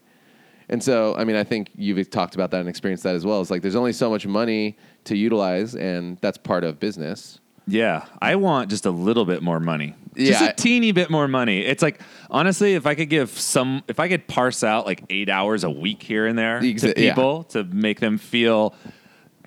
And 0.69 0.83
so, 0.83 1.15
I 1.17 1.25
mean, 1.25 1.37
I 1.37 1.45
think 1.45 1.71
you've 1.75 2.09
talked 2.09 2.35
about 2.35 2.51
that 2.53 2.61
and 2.61 2.69
experienced 2.69 3.05
that 3.05 3.15
as 3.15 3.27
well. 3.27 3.43
It's 3.43 3.51
like 3.51 3.61
there's 3.61 3.77
only 3.77 3.93
so 3.93 4.09
much 4.09 4.27
money 4.27 4.79
to 5.05 5.17
utilize, 5.17 5.75
and 5.75 6.17
that's 6.23 6.39
part 6.39 6.65
of 6.65 6.81
business. 6.81 7.41
Yeah, 7.67 8.05
I 8.21 8.37
want 8.37 8.71
just 8.71 8.87
a 8.87 8.91
little 8.91 9.25
bit 9.25 9.43
more 9.43 9.61
money. 9.61 9.95
Just 10.17 10.41
Yeah, 10.41 10.47
a 10.47 10.51
I- 10.51 10.53
teeny 10.53 10.93
bit 10.93 11.11
more 11.11 11.29
money. 11.29 11.61
It's 11.61 11.83
like 11.83 12.01
honestly, 12.31 12.75
if 12.75 12.87
I 12.87 12.95
could 12.95 13.09
give 13.09 13.31
some, 13.31 13.83
if 13.89 14.01
I 14.01 14.09
could 14.09 14.27
parse 14.27 14.63
out 14.65 14.85
like 14.87 15.05
eight 15.11 15.29
hours 15.29 15.65
a 15.65 15.71
week 15.71 16.03
here 16.03 16.27
and 16.27 16.39
there 16.39 16.61
Exa- 16.61 16.95
to 16.95 17.03
yeah. 17.03 17.11
people 17.15 17.45
to 17.45 17.65
make 17.65 18.01
them 18.01 18.19
feel 18.19 18.75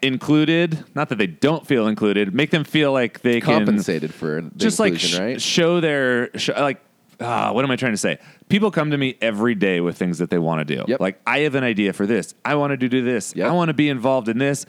included, 0.01 0.83
not 0.95 1.09
that 1.09 1.17
they 1.17 1.27
don't 1.27 1.65
feel 1.65 1.87
included, 1.87 2.33
make 2.33 2.51
them 2.51 2.63
feel 2.63 2.91
like 2.91 3.21
they 3.21 3.41
can 3.41 3.65
Compensated 3.65 4.13
for 4.13 4.41
the 4.41 4.51
just 4.55 4.79
like 4.79 4.97
sh- 4.99 5.17
right? 5.17 5.41
show 5.41 5.79
their 5.79 6.29
sh- 6.37 6.49
like. 6.57 6.81
Ah, 7.21 7.53
what 7.53 7.63
am 7.63 7.71
I 7.71 7.77
trying 7.77 7.93
to 7.93 7.97
say? 7.97 8.17
People 8.49 8.71
come 8.71 8.91
to 8.91 8.97
me 8.97 9.15
every 9.21 9.55
day 9.55 9.79
with 9.79 9.97
things 9.97 10.17
that 10.17 10.29
they 10.29 10.37
want 10.37 10.67
to 10.67 10.75
do. 10.75 10.83
Yep. 10.85 10.99
Like 10.99 11.21
I 11.25 11.39
have 11.39 11.55
an 11.55 11.63
idea 11.63 11.93
for 11.93 12.05
this. 12.05 12.35
I 12.43 12.55
want 12.55 12.71
to 12.71 12.77
do 12.89 13.01
this. 13.03 13.33
Yep. 13.37 13.47
I 13.47 13.51
want 13.53 13.69
to 13.69 13.73
be 13.73 13.87
involved 13.87 14.27
in 14.27 14.37
this. 14.37 14.65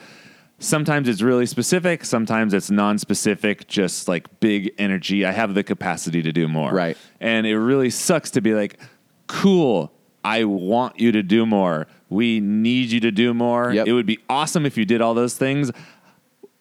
Sometimes 0.59 1.09
it's 1.09 1.21
really 1.21 1.45
specific. 1.47 2.05
Sometimes 2.05 2.55
it's 2.55 2.71
non-specific, 2.71 3.69
just 3.69 4.09
like 4.09 4.41
big 4.41 4.73
energy. 4.79 5.27
I 5.27 5.33
have 5.33 5.55
the 5.55 5.63
capacity 5.63 6.23
to 6.23 6.33
do 6.33 6.49
more. 6.49 6.73
Right. 6.73 6.97
And 7.21 7.47
it 7.47 7.59
really 7.59 7.91
sucks 7.91 8.31
to 8.33 8.41
be 8.41 8.55
like, 8.55 8.79
cool. 9.27 9.93
I 10.25 10.45
want 10.45 10.99
you 10.99 11.13
to 11.13 11.23
do 11.23 11.45
more. 11.47 11.87
We 12.09 12.41
need 12.41 12.91
you 12.91 13.01
to 13.01 13.11
do 13.11 13.35
more. 13.35 13.73
Yep. 13.73 13.87
It 13.87 13.93
would 13.93 14.07
be 14.07 14.19
awesome 14.31 14.65
if 14.65 14.77
you 14.77 14.85
did 14.85 15.01
all 15.01 15.15
those 15.15 15.37
things. 15.37 15.71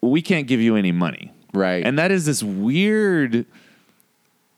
We 0.01 0.21
can't 0.21 0.45
give 0.45 0.59
you 0.59 0.75
any 0.75 0.91
money. 0.91 1.31
Right. 1.53 1.85
And 1.85 1.97
that 1.97 2.11
is 2.11 2.25
this 2.25 2.43
weird, 2.43 3.45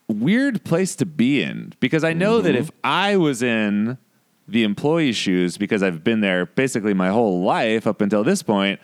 weird 0.08 0.64
place 0.66 0.96
to 0.98 1.06
be 1.06 1.44
in 1.44 1.74
because 1.80 2.04
I 2.04 2.14
know 2.14 2.42
that 2.42 2.56
Mm-hmm. 2.56 2.64
if 2.64 2.72
I 2.84 3.18
was 3.18 3.44
in 3.44 3.98
the 4.48 4.64
employee 4.64 5.12
shoes, 5.14 5.58
because 5.58 5.84
I've 5.84 6.04
been 6.04 6.22
there 6.22 6.46
basically 6.46 6.94
my 6.94 7.10
whole 7.10 7.44
life 7.44 7.86
up 7.86 8.02
until 8.02 8.24
this 8.24 8.42
point, 8.42 8.80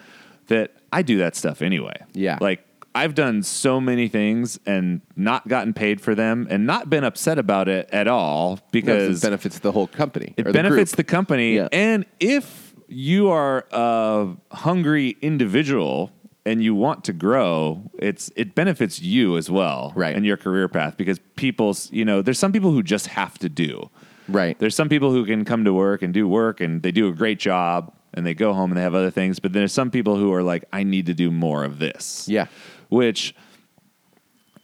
that 0.48 0.72
I 0.92 1.02
do 1.02 1.18
that 1.20 1.36
stuff 1.36 1.62
anyway. 1.62 1.96
Yeah. 2.14 2.38
Like 2.42 2.66
I've 2.96 3.16
done 3.16 3.42
so 3.44 3.82
many 3.82 4.08
things 4.08 4.60
and 4.66 5.02
not 5.16 5.48
gotten 5.48 5.74
paid 5.74 6.00
for 6.00 6.14
them 6.14 6.48
and 6.50 6.68
not 6.68 6.90
been 6.90 7.04
upset 7.04 7.40
about 7.40 7.68
it 7.68 7.90
at 7.92 8.08
all 8.08 8.60
because 8.72 9.24
it 9.24 9.26
benefits 9.28 9.60
the 9.60 9.72
whole 9.72 9.88
company. 9.88 10.34
it 10.38 10.48
or 10.48 10.52
benefits 10.54 10.92
the 10.92 10.98
the, 10.98 11.04
company. 11.04 11.56
Yeah. 11.56 11.70
And 11.72 12.06
if 12.20 12.76
you 12.88 13.30
are 13.30 13.66
a 13.72 14.36
hungry 14.52 15.18
individual 15.22 16.12
and 16.46 16.62
you 16.64 16.76
want 16.76 17.04
to 17.06 17.14
grow, 17.14 17.90
it's 17.98 18.30
it 18.36 18.54
benefits 18.54 19.02
you 19.02 19.38
as 19.38 19.50
well, 19.50 19.94
Right. 19.96 20.16
in 20.16 20.24
your 20.24 20.38
career 20.38 20.68
path 20.68 20.96
because 20.98 21.18
people's 21.36 21.92
you 21.92 22.06
know 22.06 22.22
there's 22.22 22.38
some 22.38 22.52
people 22.52 22.72
who 22.72 22.84
just 22.84 23.08
have 23.08 23.40
to 23.40 23.50
do. 23.50 23.90
right. 24.28 24.58
There's 24.60 24.76
some 24.76 24.90
people 24.90 25.12
who 25.12 25.26
can 25.26 25.46
come 25.46 25.64
to 25.66 25.74
work 25.74 26.02
and 26.04 26.14
do 26.14 26.28
work 26.28 26.62
and 26.62 26.84
they 26.84 26.92
do 26.92 27.08
a 27.08 27.14
great 27.14 27.40
job 27.40 27.92
and 28.14 28.26
they 28.26 28.34
go 28.34 28.54
home 28.54 28.72
and 28.72 28.78
they 28.78 28.82
have 28.84 28.96
other 28.96 29.12
things. 29.12 29.40
But 29.40 29.54
there's 29.54 29.72
some 29.74 29.90
people 29.92 30.16
who 30.18 30.32
are 30.34 30.44
like, 30.44 30.66
I 30.72 30.84
need 30.84 31.06
to 31.08 31.14
do 31.14 31.32
more 31.32 31.64
of 31.64 31.80
this. 31.80 32.28
Yeah. 32.28 32.48
Which 32.90 33.36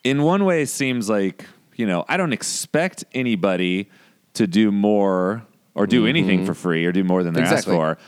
in 0.03 0.23
one 0.23 0.45
way 0.45 0.65
seems 0.65 1.09
like, 1.09 1.45
you 1.75 1.85
know, 1.85 2.05
I 2.07 2.17
don't 2.17 2.33
expect 2.33 3.05
anybody 3.13 3.89
to 4.33 4.47
do 4.47 4.71
more 4.71 5.45
or 5.75 5.87
do 5.87 6.05
anything 6.05 6.45
for 6.45 6.53
free 6.53 6.85
or 6.85 6.91
do 6.91 7.03
more 7.03 7.23
than 7.23 7.33
they're 7.33 7.43
Mm-hmm. 7.45 7.53
Exactly. 7.53 7.75
asked 7.77 7.99
for. 7.99 8.05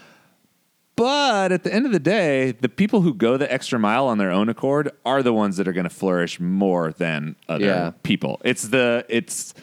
But 0.97 1.51
at 1.51 1.63
the 1.63 1.73
end 1.73 1.85
of 1.85 1.93
the 1.93 1.99
day, 1.99 2.51
the 2.51 2.69
people 2.69 3.01
who 3.01 3.13
go 3.13 3.37
the 3.37 3.51
extra 3.51 3.79
mile 3.79 4.07
on 4.07 4.17
their 4.17 4.29
own 4.31 4.49
accord 4.49 4.91
are 5.05 5.23
the 5.23 5.33
ones 5.33 5.57
that 5.57 5.67
are 5.67 5.73
going 5.73 5.85
to 5.85 5.89
flourish 5.89 6.39
more 6.39 6.91
than 6.91 7.35
other 7.49 7.65
Yeah. 7.65 7.91
people. 8.03 8.39
It's 8.43 8.67
the 8.67 9.05
it's 9.09 9.53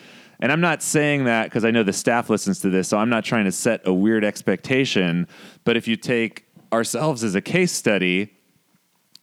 and 0.40 0.52
I'm 0.52 0.60
not 0.60 0.82
saying 0.82 1.24
that 1.24 1.44
because 1.44 1.64
I 1.64 1.70
know 1.70 1.82
the 1.82 1.92
staff 1.92 2.30
listens 2.30 2.60
to 2.60 2.70
this, 2.70 2.88
so 2.88 2.98
I'm 2.98 3.10
not 3.10 3.24
trying 3.24 3.44
to 3.46 3.52
set 3.52 3.86
a 3.86 3.92
weird 3.92 4.24
expectation, 4.24 5.26
but 5.64 5.76
if 5.76 5.88
you 5.88 5.96
take 5.96 6.46
ourselves 6.72 7.24
as 7.24 7.34
a 7.34 7.40
case 7.40 7.72
study, 7.72 8.34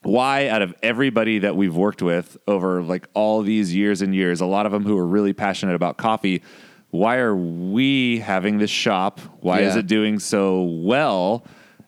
why 0.01 0.49
out 0.49 0.61
of 0.61 0.73
everybody 0.83 1.39
that 1.39 1.55
we've 1.55 1.75
worked 1.75 2.01
with 2.01 2.37
over 2.47 2.81
like 2.83 3.07
all 3.13 3.41
these 3.41 3.73
years 3.73 4.01
and 4.01 4.13
years, 4.13 4.41
a 4.41 4.45
lot 4.45 4.65
of 4.65 4.71
them 4.71 4.83
who 4.83 4.97
are 4.97 5.07
really 5.07 5.33
passionate 5.33 5.75
about 5.75 5.97
coffee, 5.97 6.43
why 6.91 7.17
are 7.17 7.35
we 7.35 8.19
having 8.19 8.57
this 8.57 8.69
shop? 8.69 9.19
Why 9.39 9.61
is 9.61 9.75
it 9.75 9.87
doing 9.87 10.19
so 10.19 10.63
well? 10.63 11.45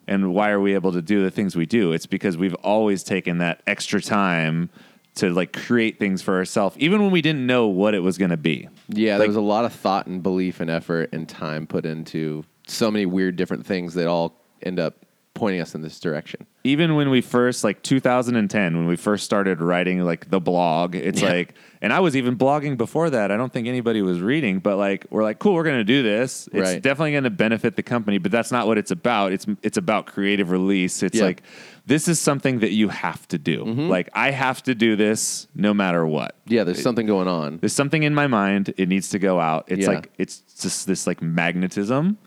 And 0.08 0.34
why 0.34 0.52
are 0.52 0.60
we 0.60 0.74
able 0.74 0.94
to 0.94 1.02
do 1.02 1.22
the 1.24 1.32
things 1.32 1.56
we 1.56 1.66
do? 1.66 1.92
It's 1.92 2.06
because 2.06 2.38
we've 2.38 2.56
always 2.56 3.04
taken 3.04 3.38
that 3.40 3.62
extra 3.68 4.02
time 4.02 4.70
to 5.18 5.30
like 5.32 5.54
create 5.54 6.00
things 6.00 6.22
for 6.22 6.36
ourselves, 6.38 6.76
even 6.80 7.02
when 7.02 7.12
we 7.12 7.22
didn't 7.22 7.46
know 7.46 7.68
what 7.68 7.94
it 7.94 8.00
was 8.00 8.18
going 8.18 8.32
to 8.32 8.38
be. 8.38 8.68
Yeah, 8.90 9.14
Like- 9.14 9.20
there 9.20 9.28
was 9.28 9.36
a 9.36 9.42
lot 9.42 9.66
of 9.66 9.74
thought 9.74 10.08
and 10.08 10.24
belief 10.24 10.60
and 10.60 10.70
effort 10.70 11.10
and 11.14 11.28
time 11.28 11.68
put 11.68 11.86
into 11.86 12.44
so 12.68 12.90
many 12.92 13.06
weird 13.06 13.36
different 13.36 13.66
things 13.66 13.94
that 13.96 14.08
all 14.08 14.36
end 14.64 14.80
up 14.80 14.96
pointing 15.34 15.62
us 15.62 15.76
in 15.76 15.82
this 15.84 16.00
direction. 16.00 16.48
even 16.64 16.96
when 16.96 17.12
we 17.12 17.22
first 17.22 17.64
like 17.64 17.82
2010 17.84 18.76
when 18.76 18.88
we 18.88 18.96
first 18.96 19.24
started 19.24 19.62
writing 19.62 20.02
like 20.02 20.28
the 20.32 20.40
blog 20.40 20.96
it's 20.96 21.22
Yeah. 21.22 21.30
like 21.30 21.54
and 21.80 21.94
i 21.94 22.00
was 22.00 22.16
even 22.18 22.36
blogging 22.36 22.76
before 22.76 23.12
that 23.12 23.32
i 23.32 23.38
don't 23.38 23.54
think 23.54 23.68
anybody 23.68 24.02
was 24.02 24.20
reading 24.20 24.58
but 24.60 24.78
like 24.78 25.06
we're 25.12 25.22
like 25.24 25.38
cool 25.38 25.54
we're 25.54 25.64
going 25.64 25.78
to 25.78 25.84
do 25.84 26.02
this 26.02 26.50
it's 26.52 26.72
Right. 26.72 26.82
definitely 26.82 27.12
going 27.12 27.24
to 27.26 27.30
benefit 27.30 27.76
the 27.76 27.84
company 27.84 28.18
but 28.18 28.32
that's 28.32 28.52
not 28.52 28.66
what 28.66 28.80
it's 28.80 28.90
about 28.92 29.32
it's 29.32 29.46
it's 29.62 29.78
about 29.78 30.08
creative 30.08 30.50
release 30.50 31.04
it's 31.04 31.20
Yeah. 31.20 31.26
like 31.26 31.44
this 31.88 32.08
is 32.10 32.20
something 32.20 32.60
that 32.60 32.72
you 32.72 32.90
have 32.90 33.28
to 33.30 33.38
do. 33.38 33.64
Like 33.64 34.10
i 34.14 34.30
have 34.32 34.62
to 34.64 34.76
do 34.76 34.96
this 34.96 35.48
no 35.56 35.74
matter 35.74 36.06
what. 36.06 36.36
Yeah, 36.46 36.64
there's 36.66 36.82
something 36.82 37.08
going 37.08 37.28
on. 37.28 37.58
there's 37.60 37.74
something 37.74 38.04
in 38.04 38.14
my 38.14 38.28
mind. 38.28 38.74
It 38.78 38.88
needs 38.90 39.10
to 39.10 39.20
go 39.20 39.40
out. 39.40 39.66
It's 39.68 39.82
Yeah. 39.88 39.94
like 39.96 40.12
it's 40.18 40.42
just 40.62 40.86
this 40.86 41.08
like 41.08 41.22
magnetism. 41.22 42.18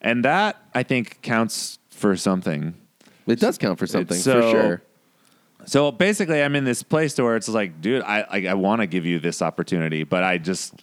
And 0.00 0.24
that 0.24 0.56
i 0.74 0.82
think 0.82 1.20
counts 1.22 1.78
for 1.90 2.16
something. 2.16 2.74
It 3.26 3.38
does 3.38 3.58
count 3.58 3.78
for 3.78 3.86
something 3.86 4.16
so- 4.18 4.40
for 4.42 4.50
sure. 4.50 4.82
so 5.66 5.92
basically, 5.92 6.42
I'm 6.42 6.56
in 6.56 6.64
this 6.64 6.82
place 6.82 7.14
to 7.14 7.22
where 7.24 7.36
it's 7.36 7.48
like, 7.48 7.80
dude, 7.80 8.02
I 8.02 8.26
I, 8.28 8.46
I 8.48 8.54
want 8.54 8.80
to 8.80 8.86
give 8.86 9.04
you 9.06 9.20
this 9.20 9.42
opportunity, 9.42 10.02
but 10.02 10.24
I 10.24 10.38
just, 10.38 10.74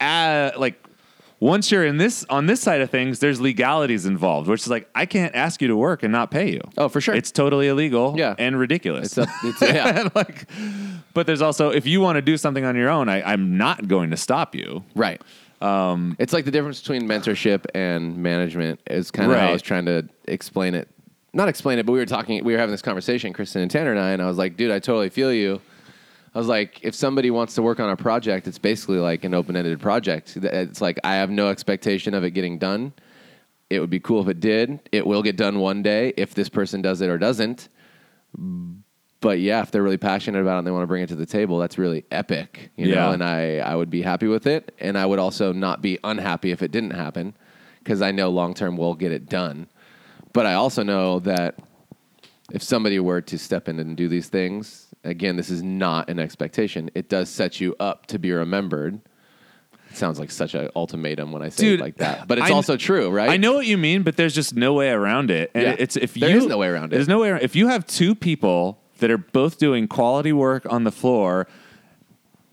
uh, 0.00 0.52
like, 0.56 0.82
once 1.40 1.70
you're 1.70 1.84
in 1.84 1.98
this 1.98 2.24
on 2.30 2.46
this 2.46 2.60
side 2.60 2.80
of 2.80 2.90
things, 2.90 3.18
there's 3.18 3.40
legalities 3.40 4.06
involved, 4.06 4.48
which 4.48 4.62
is 4.62 4.68
like 4.68 4.88
I 4.94 5.06
can't 5.06 5.34
ask 5.34 5.60
you 5.60 5.68
to 5.68 5.76
work 5.76 6.02
and 6.02 6.10
not 6.12 6.30
pay 6.30 6.50
you. 6.52 6.60
Oh, 6.78 6.88
for 6.88 7.00
sure. 7.00 7.14
it's 7.14 7.30
totally 7.30 7.68
illegal. 7.68 8.14
Yeah. 8.16 8.34
and 8.38 8.58
ridiculous. 8.58 9.06
It's 9.06 9.18
up, 9.18 9.28
it's, 9.44 9.60
yeah, 9.62 10.00
And, 10.00 10.14
like, 10.14 10.48
but 11.14 11.26
there's 11.26 11.42
also 11.42 11.70
if 11.70 11.86
you 11.86 12.00
want 12.00 12.16
to 12.16 12.22
do 12.22 12.36
something 12.36 12.64
on 12.64 12.76
your 12.76 12.88
own, 12.88 13.08
I, 13.08 13.22
I'm 13.22 13.56
not 13.58 13.88
going 13.88 14.10
to 14.10 14.16
stop 14.16 14.54
you. 14.54 14.84
right. 14.94 15.20
Um, 15.62 16.16
it's 16.18 16.34
like 16.34 16.44
the 16.44 16.50
difference 16.50 16.80
between 16.82 17.08
mentorship 17.08 17.64
and 17.74 18.18
management 18.18 18.78
is 18.90 19.10
kind 19.10 19.32
of 19.32 19.38
how 19.38 19.46
I 19.48 19.52
was 19.52 19.62
trying 19.62 19.86
to 19.86 20.06
explain 20.28 20.74
it. 20.74 20.86
Not 21.32 21.48
explain 21.48 21.78
it, 21.78 21.86
but 21.86 21.92
we 21.92 21.98
were 21.98 22.04
talking, 22.04 22.44
we 22.44 22.52
were 22.52 22.58
having 22.58 22.72
this 22.72 22.82
conversation, 22.82 23.32
Kristen 23.32 23.62
and 23.62 23.70
Tanner 23.70 23.90
and 23.90 23.98
I, 23.98 24.10
and 24.10 24.20
I 24.20 24.26
was 24.26 24.36
like, 24.36 24.58
dude, 24.58 24.70
I 24.70 24.80
totally 24.80 25.08
feel 25.08 25.32
you. 25.32 25.62
I 26.36 26.38
was 26.38 26.48
like, 26.48 26.80
if 26.82 26.94
somebody 26.94 27.30
wants 27.30 27.54
to 27.54 27.62
work 27.62 27.80
on 27.80 27.88
a 27.88 27.96
project, 27.96 28.46
it's 28.46 28.58
basically 28.58 28.98
like 28.98 29.24
an 29.24 29.32
open-ended 29.32 29.80
project. 29.80 30.36
It's 30.36 30.82
like 30.82 30.98
I 31.02 31.14
have 31.14 31.30
no 31.30 31.48
expectation 31.48 32.12
of 32.12 32.24
it 32.24 32.32
getting 32.32 32.58
done. 32.58 32.92
It 33.70 33.80
would 33.80 33.88
be 33.88 34.00
cool 34.00 34.20
if 34.20 34.28
it 34.28 34.38
did. 34.38 34.78
It 34.92 35.06
will 35.06 35.22
get 35.22 35.38
done 35.38 35.60
one 35.60 35.80
day 35.82 36.12
if 36.18 36.34
this 36.34 36.50
person 36.50 36.82
does 36.82 37.00
it 37.00 37.08
or 37.08 37.16
doesn't. 37.16 37.70
But 38.36 39.40
yeah, 39.40 39.62
if 39.62 39.70
they're 39.70 39.82
really 39.82 39.96
passionate 39.96 40.42
about 40.42 40.56
it 40.56 40.58
and 40.58 40.66
they 40.66 40.72
want 40.72 40.82
to 40.82 40.86
bring 40.86 41.02
it 41.02 41.08
to 41.08 41.16
the 41.16 41.24
table, 41.24 41.58
that's 41.58 41.78
really 41.78 42.04
epic, 42.10 42.70
you 42.76 42.94
know. 42.94 43.12
And 43.12 43.24
I, 43.24 43.56
I 43.56 43.74
would 43.74 43.88
be 43.88 44.02
happy 44.02 44.26
with 44.26 44.46
it, 44.46 44.74
and 44.78 44.98
I 44.98 45.06
would 45.06 45.18
also 45.18 45.54
not 45.54 45.80
be 45.80 45.98
unhappy 46.04 46.50
if 46.50 46.60
it 46.60 46.70
didn't 46.70 46.90
happen, 46.90 47.34
because 47.78 48.02
I 48.02 48.10
know 48.10 48.28
long 48.28 48.52
term 48.52 48.76
we'll 48.76 48.92
get 48.92 49.10
it 49.10 49.30
done. 49.30 49.68
But 50.34 50.44
I 50.44 50.52
also 50.52 50.82
know 50.82 51.18
that 51.20 51.58
if 52.52 52.62
somebody 52.62 52.98
were 53.00 53.20
to 53.20 53.38
step 53.38 53.68
in 53.68 53.78
and 53.80 53.96
do 53.96 54.08
these 54.08 54.28
things, 54.28 54.86
again, 55.04 55.36
this 55.36 55.50
is 55.50 55.62
not 55.62 56.08
an 56.08 56.18
expectation. 56.18 56.90
It 56.94 57.08
does 57.08 57.28
set 57.28 57.60
you 57.60 57.74
up 57.80 58.06
to 58.06 58.18
be 58.18 58.32
remembered. 58.32 59.00
It 59.90 59.96
sounds 59.96 60.18
like 60.20 60.30
such 60.30 60.54
an 60.54 60.68
ultimatum 60.76 61.32
when 61.32 61.42
I 61.42 61.48
say 61.48 61.64
Dude, 61.64 61.80
it 61.80 61.82
like 61.82 61.96
that, 61.96 62.28
but 62.28 62.38
it's 62.38 62.50
I- 62.50 62.52
also 62.52 62.76
true, 62.76 63.10
right? 63.10 63.30
I 63.30 63.36
know 63.36 63.54
what 63.54 63.66
you 63.66 63.78
mean, 63.78 64.02
but 64.02 64.16
there's 64.16 64.34
just 64.34 64.54
no 64.54 64.74
way 64.74 64.90
around 64.90 65.30
it. 65.30 65.50
And 65.54 65.62
Yeah. 65.64 65.76
it's 65.78 65.96
if 65.96 66.14
There 66.14 66.30
you 66.30 66.38
is 66.38 66.46
no 66.46 66.58
way 66.58 66.68
around 66.68 66.86
it. 66.92 66.96
There's 66.96 67.08
no 67.08 67.18
way 67.20 67.30
around. 67.30 67.42
If 67.42 67.56
you 67.56 67.68
have 67.68 67.86
two 67.86 68.14
people 68.14 68.78
that 68.98 69.10
are 69.10 69.18
both 69.18 69.58
doing 69.58 69.88
quality 69.88 70.32
work 70.32 70.66
on 70.70 70.84
the 70.84 70.92
floor, 70.92 71.46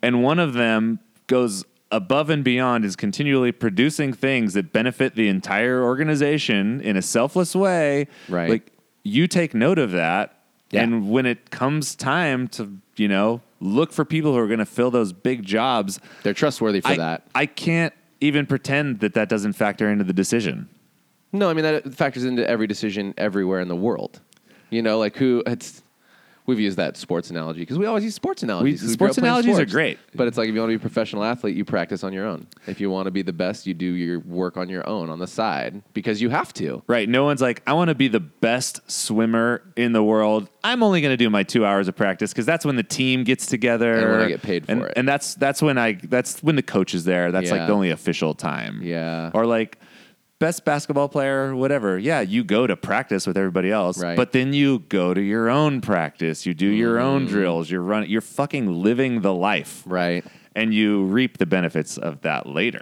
and 0.02 0.22
one 0.24 0.40
of 0.40 0.54
them 0.54 1.00
goes 1.28 1.66
above 1.92 2.30
and 2.30 2.44
beyond, 2.44 2.84
is 2.86 2.96
continually 2.96 3.52
producing 3.52 4.12
things 4.14 4.54
that 4.54 4.74
benefit 4.74 5.16
the 5.16 5.28
entire 5.28 5.84
organization 5.84 6.82
in 6.82 6.98
a 6.98 7.02
selfless 7.02 7.56
way, 7.56 8.08
Right. 8.28 8.50
Like 8.50 8.73
you 9.04 9.28
take 9.28 9.54
note 9.54 9.80
of 9.80 9.92
that, 9.92 10.36
Yeah. 10.72 10.84
and 10.84 11.10
when 11.12 11.26
it 11.26 11.52
comes 11.52 11.96
time 11.96 12.48
to 12.50 12.78
you 12.96 13.08
know 13.08 13.42
look 13.60 13.92
for 13.94 14.06
people 14.06 14.34
who 14.34 14.40
are 14.40 14.48
going 14.48 14.60
to 14.60 14.66
fill 14.66 14.92
those 14.92 15.14
big 15.14 15.44
jobs, 15.44 16.00
They're 16.24 16.34
trustworthy 16.34 16.82
for 16.82 16.90
I, 16.90 16.98
that. 16.98 17.28
I 17.36 17.46
can't 17.46 17.94
even 18.22 18.46
pretend 18.46 19.00
that 19.02 19.14
that 19.14 19.30
doesn't 19.30 19.54
factor 19.54 19.90
into 19.90 20.04
the 20.04 20.14
decision. 20.14 20.70
No, 21.32 21.50
I 21.50 21.54
mean 21.54 21.64
that 21.64 21.94
factors 21.94 22.24
into 22.26 22.48
every 22.48 22.68
decision 22.68 23.14
everywhere 23.18 23.60
in 23.60 23.68
the 23.68 23.76
world. 23.76 24.22
You 24.70 24.82
know, 24.82 24.98
like 24.98 25.16
who 25.18 25.44
it's. 25.46 25.83
We've 26.46 26.60
used 26.60 26.78
that 26.78 26.98
sports 26.98 27.30
analogy 27.30 27.62
because 27.62 27.78
we 27.80 27.86
always 27.86 28.04
use 28.04 28.16
sports 28.16 28.44
analogies. 28.44 28.82
'cause 28.82 28.90
we 28.90 28.98
grew 28.98 29.08
sports 29.08 29.20
playing 29.20 29.28
analogies 29.32 29.60
are 29.60 29.66
great. 29.66 29.98
but 30.14 30.28
it's 30.28 30.38
like 30.38 30.50
if 30.50 30.54
you 30.56 30.60
want 30.60 30.72
to 30.72 30.78
be 30.78 30.82
a 30.82 30.88
professional 30.88 31.24
athlete, 31.24 31.56
you 31.56 31.64
practice 31.64 32.04
on 32.04 32.12
your 32.12 32.26
own. 32.26 32.48
If 32.68 32.82
you 32.82 32.90
want 32.90 33.06
to 33.06 33.12
be 33.12 33.22
the 33.22 33.32
best, 33.32 33.66
you 33.66 33.74
do 33.74 33.86
your 33.86 34.20
work 34.20 34.58
on 34.58 34.68
your 34.68 34.88
own 34.88 35.10
on 35.10 35.20
the 35.20 35.28
side 35.28 35.82
because 35.94 36.22
you 36.22 36.30
have 36.30 36.54
to. 36.56 36.84
Right. 36.88 37.08
No 37.08 37.24
one's 37.24 37.42
like, 37.42 37.62
I 37.66 37.74
want 37.74 37.90
to 37.90 37.96
be 37.96 38.08
the 38.10 38.20
best 38.20 38.82
swimmer 38.92 39.62
in 39.78 39.94
the 39.94 40.04
world. 40.04 40.50
I'm 40.66 40.84
only 40.84 41.02
going 41.02 41.14
to 41.14 41.18
do 41.18 41.30
my 41.30 41.44
two 41.44 41.66
hours 41.66 41.88
of 41.88 41.96
practice 41.96 42.32
because 42.34 42.46
that's 42.46 42.66
when 42.66 42.76
the 42.76 42.84
team 42.84 43.24
gets 43.24 43.46
together 43.46 43.94
And 43.96 44.12
when 44.12 44.20
I 44.22 44.28
get 44.28 44.42
paid 44.42 44.66
for 44.66 44.72
and, 44.72 44.82
it. 44.84 44.94
And 44.96 45.08
that's 45.08 45.36
that's 45.36 45.62
when 45.62 45.78
I 45.78 45.94
that's 45.94 46.42
when 46.44 46.56
the 46.56 46.62
coach 46.62 46.94
is 46.94 47.06
there. 47.06 47.32
That's 47.32 47.52
like 47.52 47.68
the 47.68 47.74
only 47.74 47.90
official 47.90 48.34
time. 48.34 48.82
Yeah. 48.84 49.32
Or 49.34 49.46
like 49.46 49.78
best 50.40 50.66
basketball 50.66 51.08
player, 51.10 51.56
whatever. 51.56 51.98
Yeah, 51.98 52.22
you 52.22 52.44
go 52.44 52.68
to 52.68 52.76
practice 52.76 53.26
with 53.26 53.38
everybody 53.38 53.72
else, 53.72 54.02
Right. 54.02 54.18
but 54.18 54.32
then 54.34 54.54
you 54.54 54.80
go 54.90 55.14
to 55.14 55.22
your 55.22 55.50
own 55.50 55.80
practice. 55.82 56.46
You 56.46 56.54
do 56.54 56.68
your 56.68 56.98
Mm. 56.98 57.02
own 57.04 57.26
drills. 57.26 57.70
You're 57.72 57.82
running. 57.82 58.10
You're 58.10 58.22
fucking 58.22 58.68
living 58.84 59.22
the 59.22 59.34
life, 59.34 59.84
Right. 59.86 60.26
and 60.56 60.74
you 60.74 61.04
reap 61.04 61.38
the 61.38 61.46
benefits 61.46 61.98
of 61.98 62.22
that 62.22 62.48
later. 62.48 62.82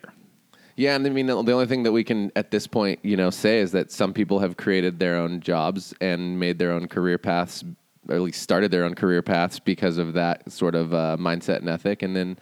Yeah, 0.75 0.95
and 0.95 1.05
I 1.05 1.09
mean 1.11 1.27
the 1.27 1.35
only 1.35 1.67
thing 1.67 1.83
that 1.83 1.91
we 1.91 2.03
can 2.03 2.31
at 2.35 2.49
this 2.49 2.65
point, 2.65 2.99
you 3.03 3.15
know, 3.15 3.29
say 3.29 3.59
is 3.59 3.71
that 3.73 3.91
some 3.91 4.13
people 4.13 4.39
have 4.39 4.57
created 4.57 4.97
their 4.99 5.15
own 5.17 5.39
jobs 5.41 5.93
and 6.01 6.39
made 6.39 6.57
their 6.57 6.71
own 6.71 6.87
career 6.87 7.17
paths, 7.19 7.63
or 8.09 8.15
at 8.15 8.21
least 8.21 8.41
started 8.41 8.71
their 8.71 8.83
own 8.85 8.95
career 8.95 9.21
paths 9.21 9.59
because 9.59 9.97
of 9.99 10.13
that 10.13 10.49
sort 10.51 10.73
of 10.73 10.93
uh, 10.93 11.17
mindset 11.19 11.57
and 11.57 11.69
ethic. 11.69 12.01
And 12.01 12.15
then, 12.15 12.37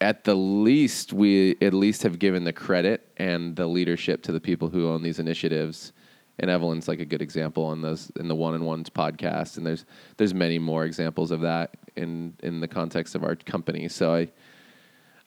at 0.00 0.24
the 0.24 0.34
least, 0.34 1.12
we 1.12 1.56
at 1.62 1.72
least 1.72 2.02
have 2.02 2.18
given 2.18 2.44
the 2.44 2.52
credit 2.52 3.08
and 3.16 3.56
the 3.56 3.66
leadership 3.66 4.22
to 4.24 4.32
the 4.32 4.40
people 4.40 4.68
who 4.68 4.88
own 4.88 5.02
these 5.02 5.18
initiatives. 5.18 5.92
And 6.38 6.50
Evelyn's 6.50 6.86
like 6.86 7.00
a 7.00 7.04
good 7.04 7.22
example 7.22 7.64
on 7.64 7.80
those 7.80 8.10
in 8.16 8.28
the 8.28 8.34
one 8.34 8.52
on 8.52 8.64
ones 8.64 8.90
podcast, 8.90 9.56
and 9.56 9.66
there's 9.66 9.86
there's 10.18 10.34
many 10.34 10.58
more 10.58 10.84
examples 10.84 11.30
of 11.30 11.40
that 11.40 11.74
in 11.96 12.34
in 12.42 12.60
the 12.60 12.68
context 12.68 13.14
of 13.14 13.24
our 13.24 13.36
company. 13.36 13.88
So 13.88 14.14
I 14.14 14.28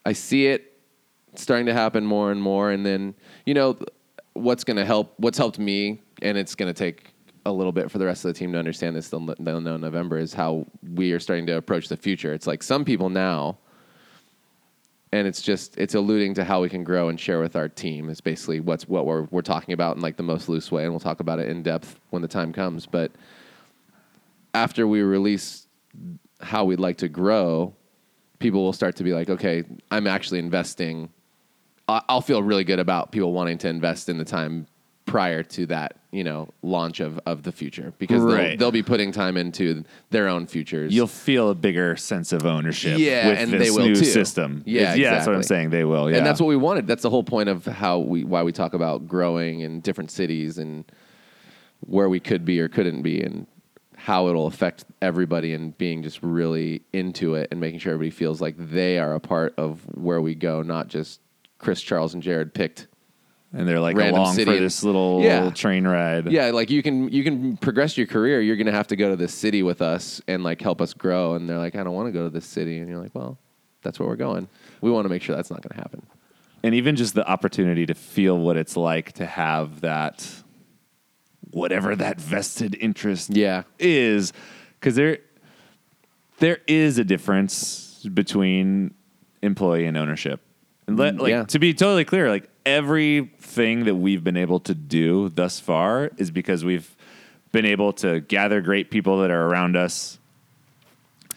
I 0.05 0.13
see 0.13 0.45
it 0.45 0.69
starting 1.36 1.65
to 1.67 1.73
happen 1.73 2.05
more 2.05 2.32
and 2.32 2.41
more. 2.41 2.71
And 2.71 2.86
then, 2.86 3.13
you 3.45 3.53
know, 3.53 3.77
what's 4.34 4.63
going 4.63 4.77
to 4.77 4.86
help, 4.86 5.13
what's 5.17 5.38
helped 5.38 5.60
me, 5.60 6.01
and 6.21 6.38
it's 6.38 6.55
going 6.55 6.71
to 6.71 6.77
take 6.77 7.13
a 7.45 7.51
little 7.51 7.71
bit 7.71 7.89
for 7.89 7.97
the 7.97 8.05
rest 8.05 8.25
of 8.25 8.34
the 8.34 8.38
team 8.38 8.51
to 8.53 8.60
understand 8.60 8.95
this. 8.95 9.10
They'll, 9.10 9.21
know 9.21 9.77
November 9.77 10.17
is 10.17 10.34
how 10.34 10.65
we 10.93 11.12
are 11.13 11.19
starting 11.19 11.45
to 11.47 11.58
approach 11.58 11.88
the 11.88 11.97
future. 11.97 12.34
It's 12.34 12.47
like 12.47 12.62
some 12.62 12.86
people 12.86 13.10
now, 13.10 13.58
and 15.12 15.28
it's 15.28 15.41
just 15.41 15.78
it's 15.78 15.95
alluding 15.95 16.36
to 16.36 16.43
how 16.43 16.62
we 16.62 16.69
can 16.69 16.84
grow 16.84 17.10
and 17.10 17.19
share 17.19 17.39
with 17.39 17.56
our 17.56 17.67
team. 17.67 18.10
Is 18.10 18.22
basically 18.22 18.60
what's 18.60 18.88
what 18.88 19.06
we're 19.06 19.24
we're 19.32 19.41
talking 19.41 19.74
about 19.74 19.95
in 19.95 20.02
like 20.02 20.17
the 20.17 20.24
most 20.24 20.50
loose 20.50 20.72
way, 20.72 20.84
and 20.84 20.91
we'll 20.91 21.00
talk 21.00 21.19
about 21.19 21.39
it 21.39 21.50
in 21.50 21.63
depth 21.63 22.00
when 22.12 22.22
the 22.22 22.28
time 22.28 22.54
comes. 22.54 22.86
But 22.86 23.12
after 24.54 24.88
we 24.88 25.02
release 25.02 25.67
how 26.41 26.65
we'd 26.65 26.80
like 26.80 26.98
to 26.98 27.10
grow, 27.10 27.74
people 28.38 28.63
will 28.63 28.74
start 28.74 28.95
to 28.98 29.04
be 29.04 29.13
like, 29.13 29.30
okay, 29.30 29.63
I'm 29.91 30.08
actually 30.08 30.39
investing. 30.39 31.10
I'll 31.88 32.22
feel 32.22 32.43
really 32.43 32.63
good 32.63 32.78
about 32.78 33.12
people 33.12 33.34
wanting 33.34 33.58
to 33.60 33.67
invest 33.67 34.10
in 34.10 34.19
the 34.19 34.26
time 34.26 34.67
prior 35.10 35.43
to 35.43 35.65
that, 35.67 35.98
you 36.12 36.24
know, 36.24 36.50
launch 36.62 37.00
of, 37.00 37.19
of 37.26 37.43
the 37.43 37.52
future 37.52 37.93
because 37.98 38.24
they'll, 38.24 38.34
Right. 38.36 38.58
they'll 38.60 38.72
be 38.72 38.84
putting 38.84 39.12
time 39.12 39.38
into 39.38 39.84
their 40.10 40.28
own 40.28 40.45
futures. 40.48 40.93
You'll 40.93 41.08
feel 41.08 41.50
a 41.50 41.56
bigger 41.56 41.95
sense 41.98 42.32
of 42.32 42.45
ownership. 42.45 42.98
Yeah, 43.00 43.30
with 43.30 43.39
and 43.39 43.52
this 43.52 43.63
they 43.63 43.72
will 43.72 43.88
new 43.88 43.95
too. 43.95 44.06
system. 44.06 44.63
Yeah, 44.65 44.93
yeah, 44.93 45.12
that's 45.12 45.28
what 45.28 45.34
I'm 45.34 45.39
exactly. 45.41 45.56
saying. 45.58 45.69
They 45.72 45.84
will. 45.84 46.10
Yeah, 46.10 46.17
And 46.17 46.26
that's 46.26 46.39
what 46.39 46.48
we 46.48 46.56
wanted. 46.56 46.88
That's 46.88 47.04
the 47.04 47.10
whole 47.10 47.24
point 47.24 47.50
of 47.50 47.65
how 47.65 48.00
we 48.00 48.24
why 48.24 48.43
we 48.43 48.52
talk 48.52 48.74
about 48.74 49.08
growing 49.08 49.62
in 49.62 49.80
different 49.82 50.12
cities 50.12 50.58
and 50.58 50.86
where 51.82 52.10
we 52.10 52.19
could 52.19 52.45
be 52.45 52.60
or 52.60 52.67
couldn't 52.67 53.02
be 53.02 53.22
and 53.22 53.48
how 53.95 54.28
it'll 54.30 54.48
affect 54.48 54.86
everybody 55.02 55.54
and 55.54 55.78
being 55.78 56.02
just 56.04 56.19
really 56.22 56.82
into 56.93 57.36
it 57.36 57.48
and 57.52 57.60
making 57.60 57.80
sure 57.80 57.93
everybody 57.93 58.10
feels 58.12 58.39
like 58.41 58.56
they 58.58 58.98
are 58.98 59.13
a 59.13 59.19
part 59.19 59.54
of 59.58 59.82
where 59.95 60.22
we 60.22 60.36
go, 60.36 60.62
not 60.62 60.88
just 60.88 61.19
Chris, 61.58 61.82
Charles, 61.82 62.13
and 62.13 62.24
Jared 62.24 62.54
picked. 62.54 62.88
And 63.53 63.67
they're 63.67 63.79
like 63.79 63.95
random 63.97 64.21
along 64.21 64.35
city 64.35 64.45
for 64.51 64.57
and- 64.57 64.65
this 64.65 64.83
little 64.83 65.21
Yeah. 65.23 65.49
train 65.49 65.88
ride. 65.88 66.31
Yeah, 66.31 66.51
like 66.51 66.69
you 66.69 66.83
can 66.83 67.09
you 67.09 67.23
can 67.23 67.57
progress 67.57 67.97
your 67.97 68.07
career. 68.07 68.41
You're 68.41 68.55
gonna 68.57 68.71
have 68.71 68.88
to 68.88 68.95
go 68.95 69.09
to 69.09 69.15
this 69.15 69.33
city 69.33 69.63
with 69.63 69.81
us 69.81 70.21
and 70.27 70.43
like 70.43 70.62
help 70.62 70.81
us 70.81 70.93
grow. 70.93 71.33
And 71.35 71.49
they're 71.49 71.57
like, 71.57 71.75
I 71.75 71.83
don't 71.83 71.93
want 71.95 72.07
to 72.07 72.12
go 72.12 72.25
to 72.25 72.29
this 72.29 72.45
city. 72.45 72.77
And 72.79 72.88
you're 72.89 73.01
like, 73.01 73.15
well, 73.15 73.38
that's 73.81 73.99
where 73.99 74.07
we're 74.07 74.15
going. 74.17 74.47
We 74.81 74.91
want 74.91 75.05
to 75.05 75.09
make 75.09 75.21
sure 75.23 75.35
that's 75.35 75.49
not 75.51 75.62
gonna 75.62 75.81
happen. 75.81 76.01
and 76.62 76.75
even 76.75 76.95
just 76.97 77.13
the 77.15 77.25
opportunity 77.25 77.85
to 77.85 77.93
feel 77.95 78.38
what 78.38 78.57
it's 78.57 78.75
like 78.75 79.13
to 79.13 79.25
have 79.25 79.79
that 79.81 80.27
whatever 81.51 81.95
that 81.95 82.19
vested 82.19 82.75
interest 82.79 83.29
Yeah. 83.35 83.63
is 83.79 84.33
because 84.79 84.95
there 84.95 85.19
there 86.39 86.59
is 86.67 86.97
a 86.97 87.03
difference 87.03 88.05
between 88.13 88.93
employee 89.41 89.85
and 89.85 89.97
ownership 89.97 90.41
and 90.88 90.97
let, 90.97 91.15
mm, 91.15 91.21
like 91.21 91.29
yeah. 91.31 91.43
to 91.45 91.59
be 91.59 91.73
totally 91.73 92.05
clear 92.05 92.29
like 92.29 92.49
everything 92.69 93.86
that 93.86 93.95
we've 93.95 94.23
been 94.23 94.38
able 94.38 94.60
to 94.62 94.73
do 94.73 95.29
thus 95.29 95.60
far 95.60 96.12
is 96.17 96.32
because 96.32 96.63
we've 96.63 96.95
been 97.51 97.65
able 97.65 97.91
to 97.93 98.19
gather 98.21 98.62
great 98.62 98.91
people 98.91 99.19
that 99.21 99.32
are 99.32 99.45
around 99.47 99.75
us 99.75 100.19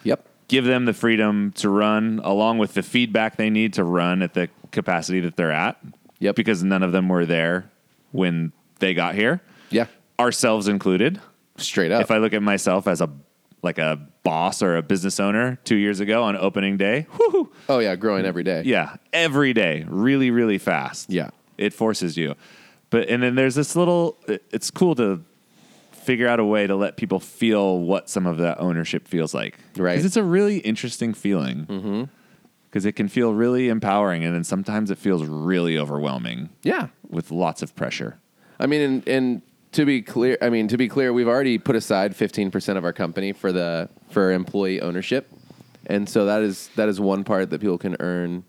Yep. 0.05 0.27
give 0.49 0.65
them 0.65 0.85
the 0.85 0.93
freedom 0.93 1.53
to 1.57 1.69
run 1.69 2.21
along 2.23 2.59
with 2.59 2.75
the 2.75 2.83
feedback 2.83 3.37
they 3.37 3.51
need 3.51 3.73
to 3.75 3.85
run 3.85 4.21
at 4.23 4.35
the 4.35 4.49
capacity 4.73 5.21
that 5.21 5.37
they're 5.37 5.53
at. 5.53 5.79
Yep. 6.19 6.37
Because 6.37 6.63
none 6.63 6.83
of 6.83 6.93
them 6.93 7.09
were 7.09 7.25
there 7.27 7.71
when 8.13 8.53
they 8.79 8.95
got 8.95 9.15
here, 9.15 9.41
Yeah. 9.71 9.87
ourselves 10.21 10.69
included. 10.69 11.21
Straight 11.57 11.93
up. 11.93 12.03
If 12.03 12.11
I 12.11 12.19
look 12.19 12.33
at 12.35 12.43
myself 12.43 12.87
as 12.87 13.01
a 13.01 13.09
like 13.63 13.79
a 13.79 13.99
boss 14.25 14.63
or 14.63 14.77
a 14.77 14.83
business 14.83 15.19
owner 15.21 15.59
2 15.65 15.77
years 15.77 16.01
ago 16.01 16.23
on 16.25 16.37
opening 16.37 16.77
day, 16.77 17.07
whoo, 17.19 17.51
oh 17.69 17.79
yeah, 17.79 17.95
growing 17.97 18.25
every 18.27 18.43
day. 18.43 18.63
yeah, 18.65 18.97
every 19.13 19.53
day, 19.53 19.85
really 19.89 20.31
really 20.31 20.59
fast. 20.59 21.11
Yeah. 21.11 21.31
It 21.59 21.73
forces 21.73 22.17
you. 22.17 22.35
But 22.91 23.09
and 23.09 23.23
then 23.23 23.35
there's 23.37 23.55
this 23.55 23.77
little 23.77 24.19
it's 24.51 24.71
cool 24.71 24.95
to 24.97 25.23
figure 25.93 26.27
out 26.27 26.41
a 26.41 26.45
way 26.45 26.67
to 26.67 26.75
let 26.75 26.97
people 26.97 27.21
feel 27.21 27.79
what 27.79 28.11
some 28.11 28.27
of 28.27 28.39
that 28.39 28.59
ownership 28.59 29.07
feels 29.07 29.33
like. 29.35 29.57
Right. 29.77 29.93
Because 29.93 30.05
it's 30.05 30.17
a 30.17 30.25
really 30.25 30.59
interesting 30.59 31.15
feeling. 31.15 31.67
Mm-hmm. 31.67 32.05
Because 32.69 32.87
it 32.87 32.93
can 32.93 33.07
feel 33.07 33.35
really 33.35 33.69
empowering, 33.69 34.25
and 34.25 34.35
then 34.35 34.45
sometimes 34.45 34.91
it 34.91 34.97
feels 34.99 35.25
really 35.27 35.77
overwhelming 35.79 36.49
Yeah. 36.63 36.89
with 37.09 37.31
lots 37.31 37.61
of 37.63 37.77
pressure. 37.77 38.19
I 38.59 38.67
mean, 38.67 38.81
and, 38.81 39.09
and 39.09 39.43
to 39.73 39.85
be 39.85 40.03
clear, 40.03 40.39
I 40.41 40.51
mean 40.51 40.69
to 40.69 40.77
be 40.77 40.89
clear, 40.89 41.13
we've 41.13 41.29
already 41.29 41.59
put 41.59 41.77
aside 41.77 42.15
fifteen 42.15 42.51
percent 42.51 42.79
of 42.79 42.85
our 42.85 42.93
company 42.93 43.33
for 43.33 43.53
the 43.53 43.89
for 44.11 44.33
employee 44.33 44.81
ownership, 44.81 45.31
and 45.87 46.09
so 46.09 46.27
that 46.27 46.43
is 46.43 46.69
that 46.77 46.89
is 46.89 47.01
one 47.01 47.25
part 47.25 47.51
that 47.51 47.61
people 47.61 47.79
can 47.79 47.97
earn. 48.01 48.45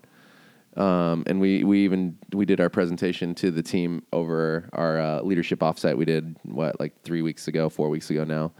Um, 0.76 1.22
and 1.26 1.40
we 1.40 1.62
we 1.62 1.84
even 1.84 2.18
we 2.32 2.44
did 2.44 2.60
our 2.60 2.68
presentation 2.68 3.34
to 3.36 3.50
the 3.50 3.62
team 3.62 4.02
over 4.12 4.68
our 4.72 5.00
uh, 5.00 5.22
leadership 5.22 5.60
offsite. 5.60 5.96
We 5.96 6.04
did 6.04 6.36
what 6.42 6.80
like 6.80 7.00
three 7.02 7.22
weeks 7.22 7.48
ago, 7.48 7.68
four 7.68 7.88
weeks 7.88 8.10
ago 8.10 8.24
now. 8.24 8.52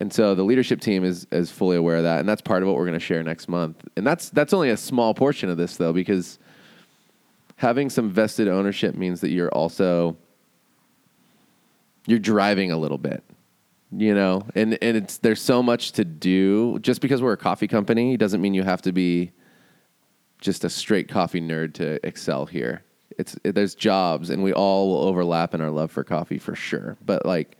And 0.00 0.12
so 0.12 0.34
the 0.34 0.44
leadership 0.44 0.80
team 0.80 1.04
is 1.04 1.26
is 1.32 1.50
fully 1.50 1.76
aware 1.76 1.96
of 1.96 2.04
that, 2.04 2.20
and 2.20 2.28
that's 2.28 2.42
part 2.42 2.62
of 2.62 2.68
what 2.68 2.76
we're 2.76 2.84
going 2.84 2.92
to 2.98 3.04
share 3.04 3.22
next 3.22 3.48
month. 3.48 3.84
And 3.96 4.06
that's 4.06 4.28
that's 4.30 4.52
only 4.52 4.70
a 4.70 4.76
small 4.76 5.14
portion 5.14 5.48
of 5.48 5.56
this 5.56 5.76
though, 5.76 5.92
because 5.92 6.38
having 7.56 7.90
some 7.90 8.10
vested 8.10 8.46
ownership 8.46 8.94
means 8.94 9.20
that 9.22 9.30
you're 9.30 9.50
also 9.50 10.16
you're 12.08 12.18
driving 12.18 12.72
a 12.72 12.76
little 12.76 12.98
bit 12.98 13.22
you 13.96 14.14
know? 14.14 14.46
And 14.54 14.78
and 14.82 14.96
it's 14.96 15.18
there's 15.18 15.40
so 15.40 15.62
much 15.62 15.92
to 15.92 16.04
do. 16.04 16.78
Just 16.80 17.00
because 17.00 17.22
we're 17.22 17.32
a 17.32 17.38
coffee 17.38 17.68
company 17.68 18.16
doesn't 18.16 18.40
mean 18.40 18.54
you 18.54 18.62
have 18.62 18.82
to 18.82 18.92
be 18.92 19.32
just 20.40 20.64
a 20.64 20.70
straight 20.70 21.08
coffee 21.08 21.40
nerd 21.40 21.74
to 21.74 22.04
excel 22.06 22.46
here. 22.46 22.82
It's 23.18 23.36
it, 23.44 23.54
there's 23.54 23.74
jobs 23.74 24.30
and 24.30 24.42
we 24.42 24.52
all 24.52 24.88
will 24.88 25.02
overlap 25.08 25.54
in 25.54 25.60
our 25.60 25.70
love 25.70 25.90
for 25.90 26.04
coffee 26.04 26.38
for 26.38 26.54
sure. 26.54 26.96
But 27.04 27.24
like 27.24 27.56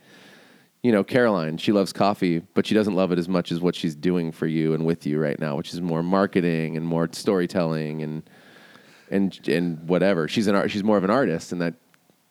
you 0.81 0.93
know 0.93 1.03
caroline 1.03 1.57
she 1.57 1.73
loves 1.73 1.91
coffee 1.91 2.39
but 2.53 2.65
she 2.65 2.73
doesn't 2.73 2.95
love 2.95 3.11
it 3.11 3.19
as 3.19 3.27
much 3.27 3.51
as 3.51 3.59
what 3.59 3.75
she's 3.75 3.95
doing 3.95 4.31
for 4.31 4.47
you 4.47 4.73
and 4.73 4.85
with 4.85 5.05
you 5.05 5.19
right 5.19 5.37
now 5.37 5.57
which 5.57 5.73
is 5.73 5.81
more 5.81 6.01
marketing 6.01 6.77
and 6.77 6.85
more 6.85 7.09
storytelling 7.11 8.01
and 8.01 8.29
and 9.11 9.45
and 9.49 9.89
whatever. 9.89 10.27
She's 10.27 10.47
an 10.47 10.55
art 10.55 10.71
she's 10.71 10.83
more 10.83 10.97
of 10.97 11.03
an 11.03 11.09
artist 11.09 11.51
and 11.51 11.61
that 11.61 11.73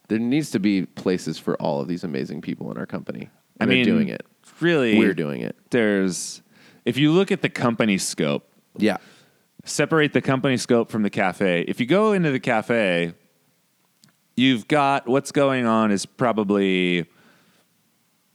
there 0.09 0.18
needs 0.18 0.51
to 0.51 0.59
be 0.59 0.87
places 0.87 1.38
for 1.38 1.55
all 1.57 1.81
of 1.81 1.88
these 1.88 2.05
amazing 2.05 2.40
people 2.40 2.71
in 2.71 2.79
our 2.79 2.87
company 2.87 3.31
I 3.61 3.64
and 3.64 3.71
they're 3.71 3.77
mean, 3.79 3.85
doing 3.85 4.09
it 4.09 4.27
Really, 4.61 4.99
we're 4.99 5.14
doing 5.14 5.42
it 5.42 5.57
There's, 5.71 6.42
if 6.85 6.97
you 6.97 7.12
look 7.12 7.31
at 7.31 7.42
the 7.42 7.49
company 7.49 7.99
scope, 7.99 8.51
yeah 8.77 8.99
separate 9.64 10.12
the 10.12 10.23
company 10.23 10.57
scope 10.57 10.90
from 10.90 11.03
the 11.03 11.11
cafe. 11.11 11.62
If 11.62 11.81
you 11.81 11.87
go 11.87 12.12
into 12.12 12.31
the 12.31 12.40
cafe, 12.40 13.14
you've 14.37 14.68
got 14.68 15.07
what's 15.07 15.33
going 15.33 15.66
on 15.66 15.90
is 15.90 16.07
probably 16.07 17.07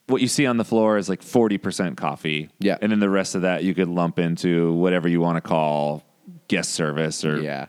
what 0.08 0.22
you 0.22 0.28
see 0.28 0.46
on 0.46 0.58
the 0.58 0.66
floor 0.66 0.98
is 0.98 1.10
like 1.10 1.22
40% 1.22 1.98
coffee. 1.98 2.50
Yeah. 2.60 2.78
And 2.82 2.92
then 2.92 3.00
the 3.00 3.10
rest 3.10 3.36
of 3.36 3.42
that 3.44 3.64
you 3.64 3.74
could 3.74 3.88
lump 3.88 4.20
into 4.20 4.74
whatever 4.74 5.08
you 5.08 5.22
want 5.22 5.38
to 5.38 5.42
call 5.42 6.04
guest 6.48 6.72
service 6.72 7.24
or 7.26 7.42
yeah 7.42 7.68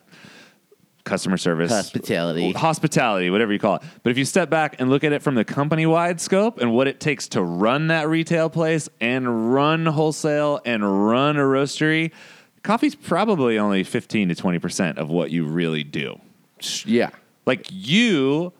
customer 1.05 1.37
service. 1.37 1.71
Hospitality. 1.71 2.53
Hospitality, 2.53 3.31
whatever 3.31 3.53
you 3.53 3.59
call 3.59 3.77
it. 3.77 3.83
But 4.03 4.11
if 4.11 4.19
you 4.19 4.25
step 4.25 4.51
back 4.51 4.77
and 4.81 4.91
look 4.91 5.05
at 5.05 5.13
it 5.13 5.23
from 5.23 5.35
the 5.35 5.45
company 5.45 5.87
wide 5.87 6.21
scope 6.21 6.61
and 6.61 6.73
what 6.73 6.89
it 6.89 6.99
takes 7.01 7.29
to 7.29 7.43
run 7.43 7.89
that 7.89 8.09
retail 8.09 8.49
place 8.51 8.89
and 9.01 9.55
run 9.55 9.87
wholesale 9.87 10.61
and 10.65 11.07
run 11.07 11.37
a 11.37 11.41
roastery, 11.43 12.11
coffee's 12.63 12.95
probably 12.95 13.59
only 13.59 13.85
15 13.85 14.31
to 14.31 14.35
20% 14.35 14.97
of 14.97 15.11
what 15.11 15.31
you 15.31 15.45
really 15.47 15.85
do. 15.85 16.19
yeah 16.87 17.11
Like 17.47 17.67
you 17.71 18.53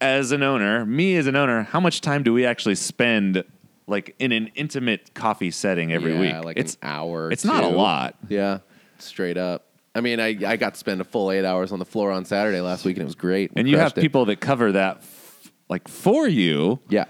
as 0.00 0.32
an 0.32 0.42
owner, 0.42 0.84
me 0.84 1.16
as 1.16 1.26
an 1.26 1.36
owner, 1.36 1.62
how 1.62 1.80
much 1.80 2.00
time 2.00 2.22
do 2.22 2.32
we 2.32 2.44
actually 2.44 2.74
spend 2.74 3.44
like 3.86 4.14
in 4.18 4.32
an 4.32 4.50
intimate 4.54 5.14
coffee 5.14 5.50
setting 5.50 5.92
every 5.92 6.12
yeah, 6.12 6.20
week? 6.36 6.44
like 6.44 6.56
it's 6.58 6.74
an 6.74 6.80
hour 6.82 7.32
it's 7.32 7.44
not 7.44 7.64
a 7.64 7.68
lot. 7.68 8.16
yeah 8.28 8.58
straight 8.98 9.38
up 9.38 9.67
i 9.98 10.00
mean 10.00 10.18
I, 10.20 10.28
I 10.46 10.56
got 10.56 10.74
to 10.74 10.78
spend 10.80 11.00
a 11.00 11.04
full 11.04 11.30
eight 11.30 11.44
hours 11.44 11.72
on 11.72 11.78
the 11.78 11.84
floor 11.84 12.10
on 12.10 12.24
saturday 12.24 12.60
last 12.60 12.84
week 12.86 12.96
and 12.96 13.02
it 13.02 13.06
was 13.06 13.14
great. 13.14 13.50
And 13.56 13.68
you 13.68 13.76
have 13.76 13.92
Crushed 13.92 13.98
it. 13.98 14.00
people 14.00 14.24
that 14.26 14.40
cover 14.40 14.72
that 14.72 14.98
f- 14.98 15.50
like 15.68 15.88
for 15.88 16.26
you. 16.26 16.80
Yeah. 16.88 17.04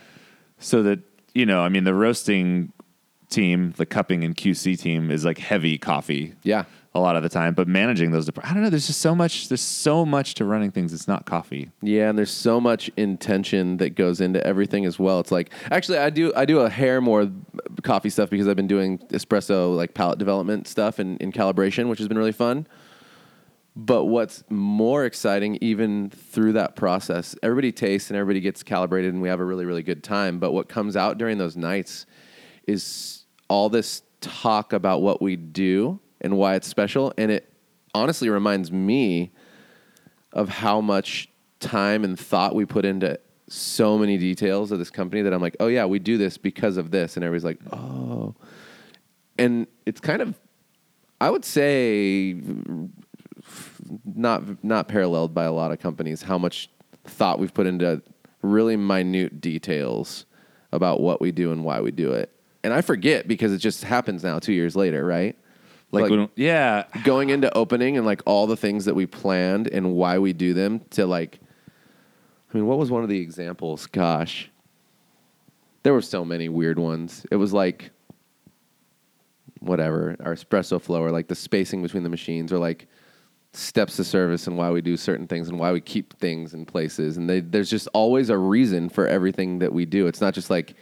So 0.58 0.82
that 0.82 1.00
you 1.34 1.46
know 1.46 1.60
i 1.62 1.68
mean 1.68 1.84
the 1.84 1.94
roasting 1.94 2.72
team 3.30 3.72
the 3.76 3.84
cupping 3.86 4.24
and 4.24 4.34
qc 4.34 4.78
team 4.80 5.10
is 5.10 5.24
like 5.24 5.38
heavy 5.38 5.78
coffee. 5.78 6.34
Yeah 6.42 6.64
a 6.94 7.00
lot 7.00 7.16
of 7.16 7.22
the 7.22 7.28
time 7.28 7.54
but 7.54 7.68
managing 7.68 8.10
those 8.10 8.28
i 8.42 8.52
don't 8.54 8.62
know 8.62 8.70
there's 8.70 8.86
just 8.86 9.00
so 9.00 9.14
much 9.14 9.48
there's 9.48 9.60
so 9.60 10.06
much 10.06 10.34
to 10.34 10.44
running 10.44 10.70
things 10.70 10.92
it's 10.92 11.06
not 11.06 11.26
coffee 11.26 11.70
Yeah, 11.82 12.08
and 12.08 12.18
there's 12.18 12.30
so 12.30 12.60
much 12.60 12.90
intention 12.96 13.76
that 13.78 13.90
goes 13.94 14.20
into 14.20 14.44
everything 14.46 14.84
as 14.84 14.98
well. 14.98 15.20
It's 15.20 15.30
like 15.30 15.50
actually 15.70 15.98
I 15.98 16.10
do 16.10 16.32
I 16.34 16.44
do 16.44 16.60
a 16.60 16.70
hair 16.70 17.00
more 17.00 17.30
coffee 17.82 18.10
stuff 18.10 18.30
because 18.30 18.48
I've 18.48 18.56
been 18.56 18.66
doing 18.66 18.98
espresso 19.08 19.74
like 19.76 19.94
palette 19.94 20.18
development 20.18 20.66
stuff 20.66 20.98
and 20.98 21.20
in 21.20 21.32
calibration, 21.32 21.88
which 21.88 21.98
has 21.98 22.08
been 22.08 22.18
really 22.18 22.32
fun. 22.32 22.66
But 23.76 24.06
what's 24.06 24.42
more 24.50 25.04
exciting, 25.04 25.58
even 25.60 26.10
through 26.10 26.54
that 26.54 26.74
process, 26.74 27.36
everybody 27.42 27.70
tastes 27.70 28.10
and 28.10 28.16
everybody 28.16 28.40
gets 28.40 28.62
calibrated, 28.64 29.12
and 29.12 29.22
we 29.22 29.28
have 29.28 29.38
a 29.38 29.44
really, 29.44 29.64
really 29.64 29.84
good 29.84 30.02
time. 30.02 30.40
But 30.40 30.52
what 30.52 30.68
comes 30.68 30.96
out 30.96 31.16
during 31.16 31.38
those 31.38 31.56
nights 31.56 32.04
is 32.66 33.24
all 33.48 33.68
this 33.68 34.02
talk 34.20 34.72
about 34.72 35.00
what 35.00 35.22
we 35.22 35.36
do 35.36 36.00
and 36.20 36.36
why 36.36 36.54
it's 36.54 36.66
special. 36.66 37.12
And 37.16 37.30
it 37.30 37.52
honestly 37.94 38.28
reminds 38.28 38.70
me 38.72 39.32
of 40.32 40.48
how 40.48 40.80
much 40.80 41.28
time 41.60 42.04
and 42.04 42.18
thought 42.18 42.54
we 42.54 42.64
put 42.64 42.84
into 42.84 43.18
so 43.48 43.96
many 43.96 44.18
details 44.18 44.70
of 44.70 44.78
this 44.78 44.90
company 44.90 45.22
that 45.22 45.32
I'm 45.32 45.40
like, 45.40 45.56
oh 45.58 45.68
yeah, 45.68 45.86
we 45.86 45.98
do 45.98 46.18
this 46.18 46.36
because 46.36 46.76
of 46.76 46.90
this, 46.90 47.16
and 47.16 47.24
everybody's 47.24 47.44
like, 47.44 47.58
oh, 47.72 48.34
and 49.38 49.66
it's 49.86 50.00
kind 50.00 50.20
of, 50.20 50.38
I 51.20 51.30
would 51.30 51.44
say, 51.44 52.36
not 54.04 54.62
not 54.62 54.86
paralleled 54.88 55.32
by 55.32 55.44
a 55.44 55.52
lot 55.52 55.72
of 55.72 55.78
companies 55.78 56.20
how 56.20 56.36
much 56.36 56.68
thought 57.04 57.38
we've 57.38 57.54
put 57.54 57.66
into 57.66 58.02
really 58.42 58.76
minute 58.76 59.40
details 59.40 60.26
about 60.70 61.00
what 61.00 61.20
we 61.20 61.32
do 61.32 61.50
and 61.50 61.64
why 61.64 61.80
we 61.80 61.90
do 61.90 62.12
it. 62.12 62.30
And 62.62 62.74
I 62.74 62.82
forget 62.82 63.26
because 63.26 63.52
it 63.52 63.58
just 63.58 63.82
happens 63.82 64.22
now 64.22 64.38
2 64.38 64.52
years 64.52 64.76
later, 64.76 65.06
right? 65.06 65.36
Like, 65.90 66.02
Like- 66.02 66.10
when, 66.10 66.28
yeah, 66.36 66.84
going 67.04 67.30
into 67.30 67.54
opening 67.56 67.96
and 67.96 68.04
like 68.04 68.22
all 68.26 68.46
the 68.46 68.56
things 68.56 68.84
that 68.84 68.94
we 68.94 69.06
planned 69.06 69.68
and 69.68 69.94
why 69.94 70.18
we 70.18 70.32
do 70.32 70.52
them 70.54 70.80
to 70.90 71.06
like 71.06 71.40
I 72.52 72.56
mean, 72.56 72.66
what 72.66 72.78
was 72.78 72.90
one 72.90 73.02
of 73.02 73.08
the 73.10 73.20
examples? 73.20 73.86
Gosh. 73.86 74.50
There 75.82 75.92
were 75.92 76.02
so 76.02 76.24
many 76.24 76.48
weird 76.48 76.78
ones. 76.78 77.26
It 77.30 77.36
was 77.36 77.52
like 77.52 77.90
whatever, 79.60 80.16
our 80.20 80.34
espresso 80.34 80.80
flow 80.80 81.02
or 81.02 81.10
like 81.10 81.28
the 81.28 81.34
spacing 81.34 81.82
between 81.82 82.04
the 82.04 82.08
machines 82.08 82.52
or 82.52 82.58
like 82.58 82.86
steps 83.52 83.96
to 83.96 84.04
service 84.04 84.46
and 84.46 84.56
why 84.56 84.70
we 84.70 84.80
do 84.80 84.96
certain 84.96 85.26
things 85.26 85.48
and 85.48 85.58
why 85.58 85.72
we 85.72 85.80
keep 85.80 86.18
things 86.18 86.54
in 86.54 86.64
places. 86.64 87.16
And 87.16 87.28
they, 87.28 87.40
there's 87.40 87.70
just 87.70 87.88
always 87.92 88.30
a 88.30 88.38
reason 88.38 88.88
for 88.88 89.06
everything 89.06 89.58
that 89.58 89.72
we 89.72 89.84
do. 89.84 90.06
It's 90.06 90.20
not 90.20 90.34
just 90.34 90.48
like 90.50 90.74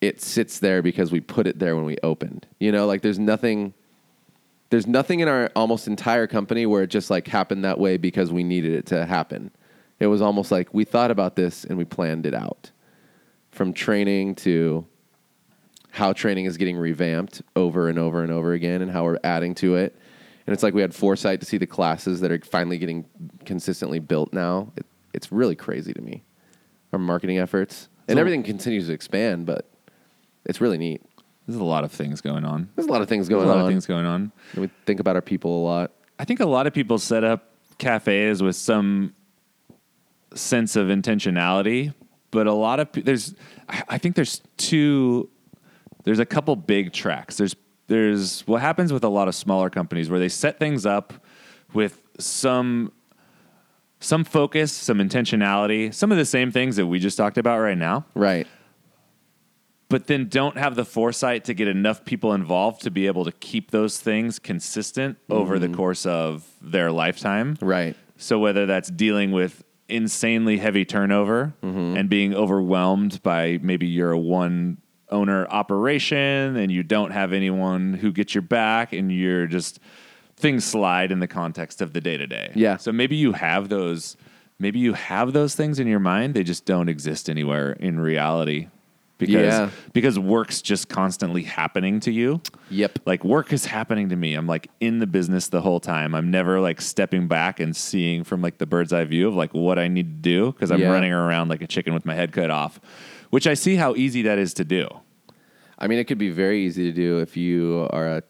it 0.00 0.20
sits 0.20 0.58
there 0.60 0.82
because 0.82 1.10
we 1.10 1.20
put 1.20 1.46
it 1.46 1.58
there 1.58 1.74
when 1.74 1.84
we 1.84 1.96
opened. 2.02 2.46
You 2.60 2.70
know, 2.72 2.86
like 2.86 3.02
there's 3.02 3.18
nothing 3.18 3.74
there's 4.70 4.86
nothing 4.86 5.20
in 5.20 5.28
our 5.28 5.50
almost 5.54 5.86
entire 5.86 6.26
company 6.26 6.66
where 6.66 6.82
it 6.82 6.88
just 6.88 7.10
like 7.10 7.26
happened 7.28 7.64
that 7.64 7.78
way 7.78 7.96
because 7.96 8.32
we 8.32 8.42
needed 8.42 8.72
it 8.72 8.86
to 8.86 9.06
happen. 9.06 9.50
It 10.00 10.08
was 10.08 10.20
almost 10.20 10.50
like 10.50 10.72
we 10.74 10.84
thought 10.84 11.10
about 11.10 11.36
this 11.36 11.64
and 11.64 11.78
we 11.78 11.84
planned 11.84 12.26
it 12.26 12.34
out. 12.34 12.70
From 13.50 13.72
training 13.72 14.34
to 14.36 14.86
how 15.90 16.12
training 16.12 16.44
is 16.44 16.56
getting 16.58 16.76
revamped 16.76 17.40
over 17.54 17.88
and 17.88 17.98
over 17.98 18.22
and 18.22 18.30
over 18.30 18.52
again 18.52 18.82
and 18.82 18.90
how 18.90 19.04
we're 19.04 19.18
adding 19.24 19.54
to 19.56 19.76
it. 19.76 19.96
And 20.46 20.52
it's 20.52 20.62
like 20.62 20.74
we 20.74 20.82
had 20.82 20.94
foresight 20.94 21.40
to 21.40 21.46
see 21.46 21.56
the 21.56 21.66
classes 21.66 22.20
that 22.20 22.30
are 22.30 22.38
finally 22.40 22.76
getting 22.76 23.06
consistently 23.46 23.98
built 23.98 24.32
now. 24.32 24.72
It, 24.76 24.84
it's 25.14 25.32
really 25.32 25.56
crazy 25.56 25.94
to 25.94 26.02
me. 26.02 26.22
Our 26.92 26.98
marketing 26.98 27.38
efforts 27.38 27.88
and 28.08 28.16
So- 28.16 28.20
everything 28.20 28.42
continues 28.42 28.88
to 28.88 28.92
expand, 28.92 29.46
but 29.46 29.70
it's 30.44 30.60
really 30.60 30.76
neat. 30.76 31.02
There's 31.46 31.60
a 31.60 31.64
lot 31.64 31.84
of 31.84 31.92
things 31.92 32.20
going 32.20 32.44
on. 32.44 32.68
There's 32.74 32.86
a 32.88 32.90
lot 32.90 33.02
of 33.02 33.08
things 33.08 33.28
There's 33.28 33.36
going 33.38 33.48
a 33.48 33.52
lot 33.52 33.58
on. 33.58 33.64
of 33.66 33.70
things 33.70 33.86
going 33.86 34.04
on. 34.06 34.32
And 34.52 34.60
we 34.62 34.70
think 34.84 35.00
about 35.00 35.16
our 35.16 35.22
people 35.22 35.62
a 35.62 35.64
lot. 35.64 35.92
I 36.18 36.24
think 36.24 36.40
a 36.40 36.46
lot 36.46 36.66
of 36.66 36.72
people 36.74 36.98
set 36.98 37.22
up 37.24 37.50
cafes 37.78 38.42
with 38.42 38.56
some 38.56 39.14
sense 40.34 40.76
of 40.76 40.88
intentionality, 40.88 41.94
but 42.30 42.46
a 42.46 42.52
lot 42.52 42.80
of 42.80 42.92
pe- 42.92 43.02
there's 43.02 43.34
I 43.68 43.82
I 43.90 43.98
think 43.98 44.16
there's 44.16 44.42
two 44.56 45.28
there's 46.04 46.18
a 46.18 46.26
couple 46.26 46.54
big 46.56 46.92
tracks. 46.92 47.36
There's 47.36 47.54
there's 47.86 48.40
what 48.46 48.60
happens 48.60 48.92
with 48.92 49.04
a 49.04 49.08
lot 49.08 49.28
of 49.28 49.34
smaller 49.34 49.70
companies 49.70 50.10
where 50.10 50.18
they 50.18 50.28
set 50.28 50.58
things 50.58 50.84
up 50.86 51.12
with 51.72 52.02
some 52.18 52.92
some 54.00 54.24
focus, 54.24 54.72
some 54.72 54.98
intentionality, 54.98 55.92
some 55.94 56.12
of 56.12 56.18
the 56.18 56.24
same 56.24 56.50
things 56.50 56.76
that 56.76 56.86
we 56.86 56.98
just 56.98 57.16
talked 57.16 57.38
about 57.38 57.58
right 57.60 57.78
now, 57.78 58.04
Right. 58.14 58.46
But 59.88 60.06
then 60.08 60.28
don't 60.28 60.56
have 60.56 60.74
the 60.74 60.84
foresight 60.84 61.44
to 61.44 61.54
get 61.54 61.68
enough 61.68 62.04
people 62.04 62.32
involved 62.32 62.82
to 62.82 62.90
be 62.90 63.06
able 63.06 63.24
to 63.24 63.32
keep 63.32 63.70
those 63.70 63.98
things 64.00 64.38
consistent 64.38 65.16
over 65.30 65.58
the 65.58 65.68
course 65.68 66.04
of 66.06 66.44
their 66.60 66.90
lifetime. 66.90 67.56
Right. 67.60 67.96
So 68.16 68.38
whether 68.38 68.66
that's 68.66 68.88
dealing 68.90 69.30
with 69.32 69.62
insanely 69.88 70.58
heavy 70.58 70.84
turnover 70.84 71.54
Mm-hmm. 71.62 71.96
and 71.96 72.08
being 72.10 72.34
overwhelmed 72.34 73.22
by 73.22 73.58
maybe 73.62 73.86
you're 73.86 74.10
a 74.12 74.18
one 74.18 74.78
owner 75.10 75.46
operation 75.48 76.56
and 76.56 76.72
you 76.72 76.82
don't 76.82 77.12
have 77.12 77.32
anyone 77.32 77.94
who 77.94 78.10
gets 78.10 78.34
your 78.34 78.42
back 78.42 78.92
and 78.92 79.12
you're 79.12 79.46
just 79.46 79.78
things 80.36 80.64
slide 80.64 81.12
in 81.12 81.20
the 81.20 81.28
context 81.28 81.80
of 81.80 81.92
the 81.92 82.00
day 82.00 82.16
to 82.16 82.26
day. 82.26 82.50
Yeah. 82.56 82.76
So 82.76 82.90
maybe 82.90 83.14
you 83.14 83.32
have 83.32 83.68
those 83.68 84.16
maybe 84.58 84.78
you 84.80 84.94
have 84.94 85.32
those 85.32 85.54
things 85.54 85.78
in 85.78 85.86
your 85.86 86.00
mind, 86.00 86.34
they 86.34 86.42
just 86.42 86.64
don't 86.64 86.88
exist 86.88 87.28
anywhere 87.30 87.72
in 87.72 88.00
reality. 88.00 88.68
Because 89.18 89.30
Yeah. 89.54 89.70
because 89.94 90.18
work's 90.18 90.60
just 90.60 90.88
constantly 90.90 91.42
happening 91.42 92.00
to 92.00 92.12
you 92.12 92.42
Yep. 92.70 92.98
like 93.06 93.24
work 93.24 93.50
is 93.52 93.64
happening 93.64 94.10
to 94.10 94.16
me 94.16 94.34
i'm 94.34 94.46
like 94.46 94.68
in 94.80 94.98
the 94.98 95.06
business 95.06 95.48
the 95.48 95.62
whole 95.62 95.80
time 95.80 96.14
i'm 96.14 96.30
never 96.30 96.60
like 96.60 96.82
stepping 96.82 97.26
back 97.26 97.58
and 97.58 97.74
seeing 97.74 98.24
from 98.24 98.42
like 98.42 98.58
the 98.58 98.66
bird's 98.66 98.92
eye 98.92 99.04
view 99.04 99.26
of 99.28 99.34
like 99.34 99.54
what 99.54 99.78
i 99.78 99.88
need 99.88 100.22
to 100.22 100.30
do 100.30 100.52
because 100.52 100.70
i'm 100.70 100.80
Yeah. 100.80 100.90
running 100.90 101.12
around 101.12 101.48
like 101.48 101.62
a 101.62 101.66
chicken 101.66 101.94
with 101.94 102.04
my 102.04 102.14
head 102.14 102.30
cut 102.32 102.50
off 102.50 102.78
which 103.30 103.46
i 103.46 103.54
see 103.54 103.76
how 103.76 103.94
easy 103.94 104.20
that 104.22 104.38
is 104.38 104.52
to 104.54 104.64
do 104.64 104.86
I 105.78 105.88
mean, 105.88 105.98
it 105.98 106.04
could 106.04 106.16
be 106.18 106.30
very 106.30 106.64
easy 106.64 106.84
to 106.84 106.92
do 106.92 107.18
if 107.18 107.36
you 107.36 107.86
are 107.90 108.08
a 108.08 108.22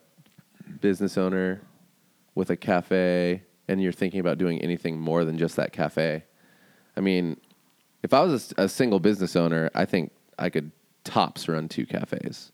business 0.81 1.17
owner 1.17 1.61
with 2.35 2.49
a 2.49 2.57
cafe 2.57 3.43
and 3.69 3.81
you're 3.81 3.93
thinking 3.93 4.19
about 4.19 4.37
doing 4.37 4.61
anything 4.61 4.99
more 4.99 5.23
than 5.23 5.37
just 5.37 5.55
that 5.55 5.71
cafe. 5.71 6.25
I 6.97 6.99
mean, 6.99 7.37
if 8.03 8.13
I 8.13 8.19
was 8.21 8.53
a 8.57 8.67
single 8.67 8.99
business 8.99 9.37
owner, 9.37 9.69
I 9.73 9.85
think 9.85 10.11
I 10.37 10.49
could 10.49 10.71
tops 11.07 11.47
run 11.47 11.67
two 11.67 11.85
cafes 11.85 12.51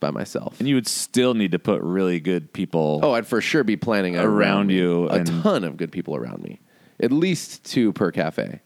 by 0.00 0.10
myself. 0.10 0.58
and 0.58 0.68
you 0.68 0.74
would 0.74 0.88
still 0.88 1.34
need 1.34 1.52
to 1.52 1.58
put 1.58 1.80
really 1.82 2.18
good 2.18 2.52
people 2.52 3.00
oh, 3.02 3.12
I'd 3.12 3.26
for 3.26 3.40
sure 3.40 3.62
be 3.64 3.76
planning 3.76 4.16
around, 4.16 4.26
Around 4.26 4.70
you 4.70 5.08
a 5.08 5.22
ton 5.24 5.62
of 5.64 5.76
good 5.76 5.92
people 5.92 6.16
around 6.16 6.42
me. 6.42 6.60
At 7.00 7.12
least 7.12 7.64
two 7.64 7.92
per 7.92 8.10
cafe, 8.12 8.60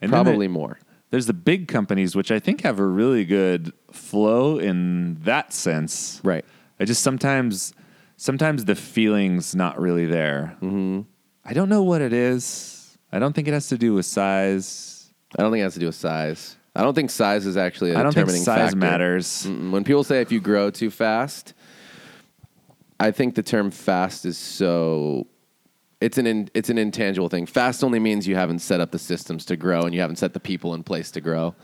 and 0.00 0.10
probably 0.10 0.48
more. 0.48 0.78
there's 1.10 1.26
the 1.26 1.32
big 1.34 1.68
companies 1.68 2.14
which 2.16 2.30
i 2.32 2.38
think 2.38 2.62
have 2.62 2.78
a 2.78 2.86
really 2.86 3.24
good 3.24 3.72
flow 3.92 4.58
in 4.58 5.16
that 5.22 5.52
sense 5.52 6.20
Right. 6.24 6.44
i 6.78 6.84
just 6.84 7.02
sometimes 7.02 7.72
sometimes 8.16 8.64
the 8.64 8.74
feeling's 8.76 9.54
not 9.54 9.80
really 9.80 10.06
there 10.06 10.56
mm-hmm. 10.62 11.00
i 11.44 11.52
don't 11.52 11.68
know 11.68 11.82
what 11.82 12.00
it 12.02 12.12
is 12.12 12.98
i 13.12 13.18
don't 13.18 13.32
think 13.34 13.48
it 13.48 13.52
has 13.54 13.68
to 13.68 13.78
do 13.78 13.94
with 13.94 14.06
size 14.06 14.96
I 15.38 15.42
don't 15.42 15.52
think 15.52 15.60
it 15.60 15.64
has 15.64 15.74
to 15.74 15.80
do 15.80 15.86
with 15.86 15.94
size. 15.94 16.56
I 16.74 16.82
don't 16.82 16.94
think 16.94 17.10
size 17.10 17.46
is 17.46 17.56
actually 17.56 17.92
a 17.92 17.98
I 17.98 18.02
don't 18.02 18.12
think 18.12 18.30
size 18.30 18.44
factor. 18.44 18.76
matters. 18.76 19.46
Mm-mm. 19.46 19.70
When 19.72 19.84
people 19.84 20.04
say 20.04 20.20
if 20.20 20.30
you 20.30 20.40
grow 20.40 20.70
too 20.70 20.90
fast, 20.90 21.54
I 22.98 23.10
think 23.10 23.34
the 23.34 23.42
term 23.42 23.70
fast 23.70 24.24
is 24.24 24.38
so 24.38 25.26
it's 26.00 26.16
an 26.16 26.26
in, 26.26 26.48
it's 26.54 26.70
an 26.70 26.78
intangible 26.78 27.28
thing. 27.28 27.46
Fast 27.46 27.82
only 27.82 27.98
means 27.98 28.26
you 28.26 28.36
haven't 28.36 28.60
set 28.60 28.80
up 28.80 28.90
the 28.92 28.98
systems 28.98 29.44
to 29.46 29.56
grow 29.56 29.82
and 29.82 29.94
you 29.94 30.00
haven't 30.00 30.16
set 30.16 30.32
the 30.32 30.40
people 30.40 30.74
in 30.74 30.82
place 30.82 31.10
to 31.12 31.20
grow. 31.20 31.54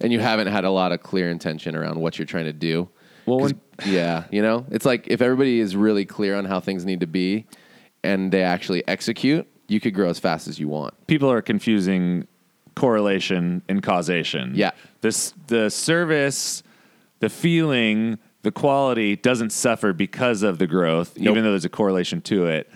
And 0.00 0.12
you 0.12 0.20
haven't 0.20 0.46
had 0.46 0.64
a 0.64 0.70
lot 0.70 0.92
of 0.92 1.02
clear 1.02 1.28
intention 1.28 1.74
around 1.74 1.98
what 2.00 2.18
you're 2.18 2.26
trying 2.26 2.44
to 2.44 2.52
do. 2.52 2.88
Well, 3.26 3.40
when- 3.40 3.60
yeah, 3.84 4.24
you 4.30 4.40
know, 4.42 4.64
it's 4.70 4.86
like 4.86 5.06
if 5.08 5.20
everybody 5.20 5.58
is 5.60 5.74
really 5.74 6.04
clear 6.04 6.36
on 6.36 6.44
how 6.44 6.60
things 6.60 6.84
need 6.84 7.00
to 7.00 7.06
be 7.06 7.46
and 8.04 8.30
they 8.32 8.42
actually 8.42 8.86
execute, 8.86 9.46
you 9.66 9.80
could 9.80 9.92
grow 9.94 10.08
as 10.08 10.18
fast 10.18 10.46
as 10.48 10.58
you 10.58 10.68
want. 10.68 10.94
People 11.08 11.30
are 11.30 11.42
confusing 11.42 12.26
correlation 12.78 13.62
and 13.68 13.82
causation. 13.82 14.52
Yeah. 14.54 14.70
This 15.00 15.34
the 15.48 15.68
service, 15.70 16.62
the 17.20 17.28
feeling, 17.28 18.18
the 18.42 18.52
quality 18.52 19.16
doesn't 19.16 19.50
suffer 19.50 19.92
because 19.92 20.42
of 20.42 20.58
the 20.58 20.66
growth, 20.66 21.18
Nope. 21.18 21.32
even 21.32 21.44
though 21.44 21.50
there's 21.50 21.64
a 21.64 21.68
correlation 21.68 22.20
to 22.22 22.46
it. 22.46 22.70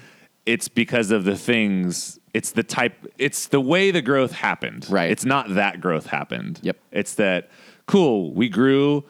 It's 0.44 0.66
because 0.66 1.12
of 1.12 1.24
the 1.24 1.36
things. 1.36 2.18
It's 2.34 2.50
the 2.50 2.64
type. 2.64 2.94
It's 3.16 3.46
the 3.46 3.60
way 3.60 3.92
the 3.92 4.02
growth 4.02 4.32
happened. 4.32 4.86
Right. 4.90 5.10
It's 5.10 5.24
not 5.24 5.54
that 5.54 5.80
growth 5.80 6.06
happened. 6.06 6.58
Yep. 6.62 6.76
It's 6.90 7.14
that 7.14 7.50
cool. 7.86 8.32
We 8.34 8.48
grew, 8.48 9.04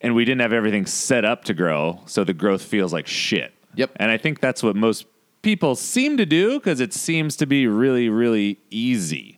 and 0.00 0.14
we 0.14 0.24
didn't 0.24 0.42
have 0.42 0.52
everything 0.52 0.86
set 0.86 1.24
up 1.24 1.44
to 1.44 1.54
grow, 1.54 2.00
so 2.06 2.22
the 2.22 2.34
growth 2.34 2.62
feels 2.62 2.92
like 2.92 3.08
shit. 3.08 3.52
Yep. 3.74 3.90
And 3.96 4.10
I 4.12 4.16
think 4.16 4.38
that's 4.40 4.62
what 4.62 4.76
most 4.76 5.06
people 5.42 5.74
seem 5.74 6.16
to 6.18 6.26
do 6.26 6.60
because 6.60 6.80
it 6.80 6.92
seems 6.92 7.36
to 7.36 7.46
be 7.46 7.66
really, 7.66 8.08
really 8.08 8.58
easy. 8.70 9.37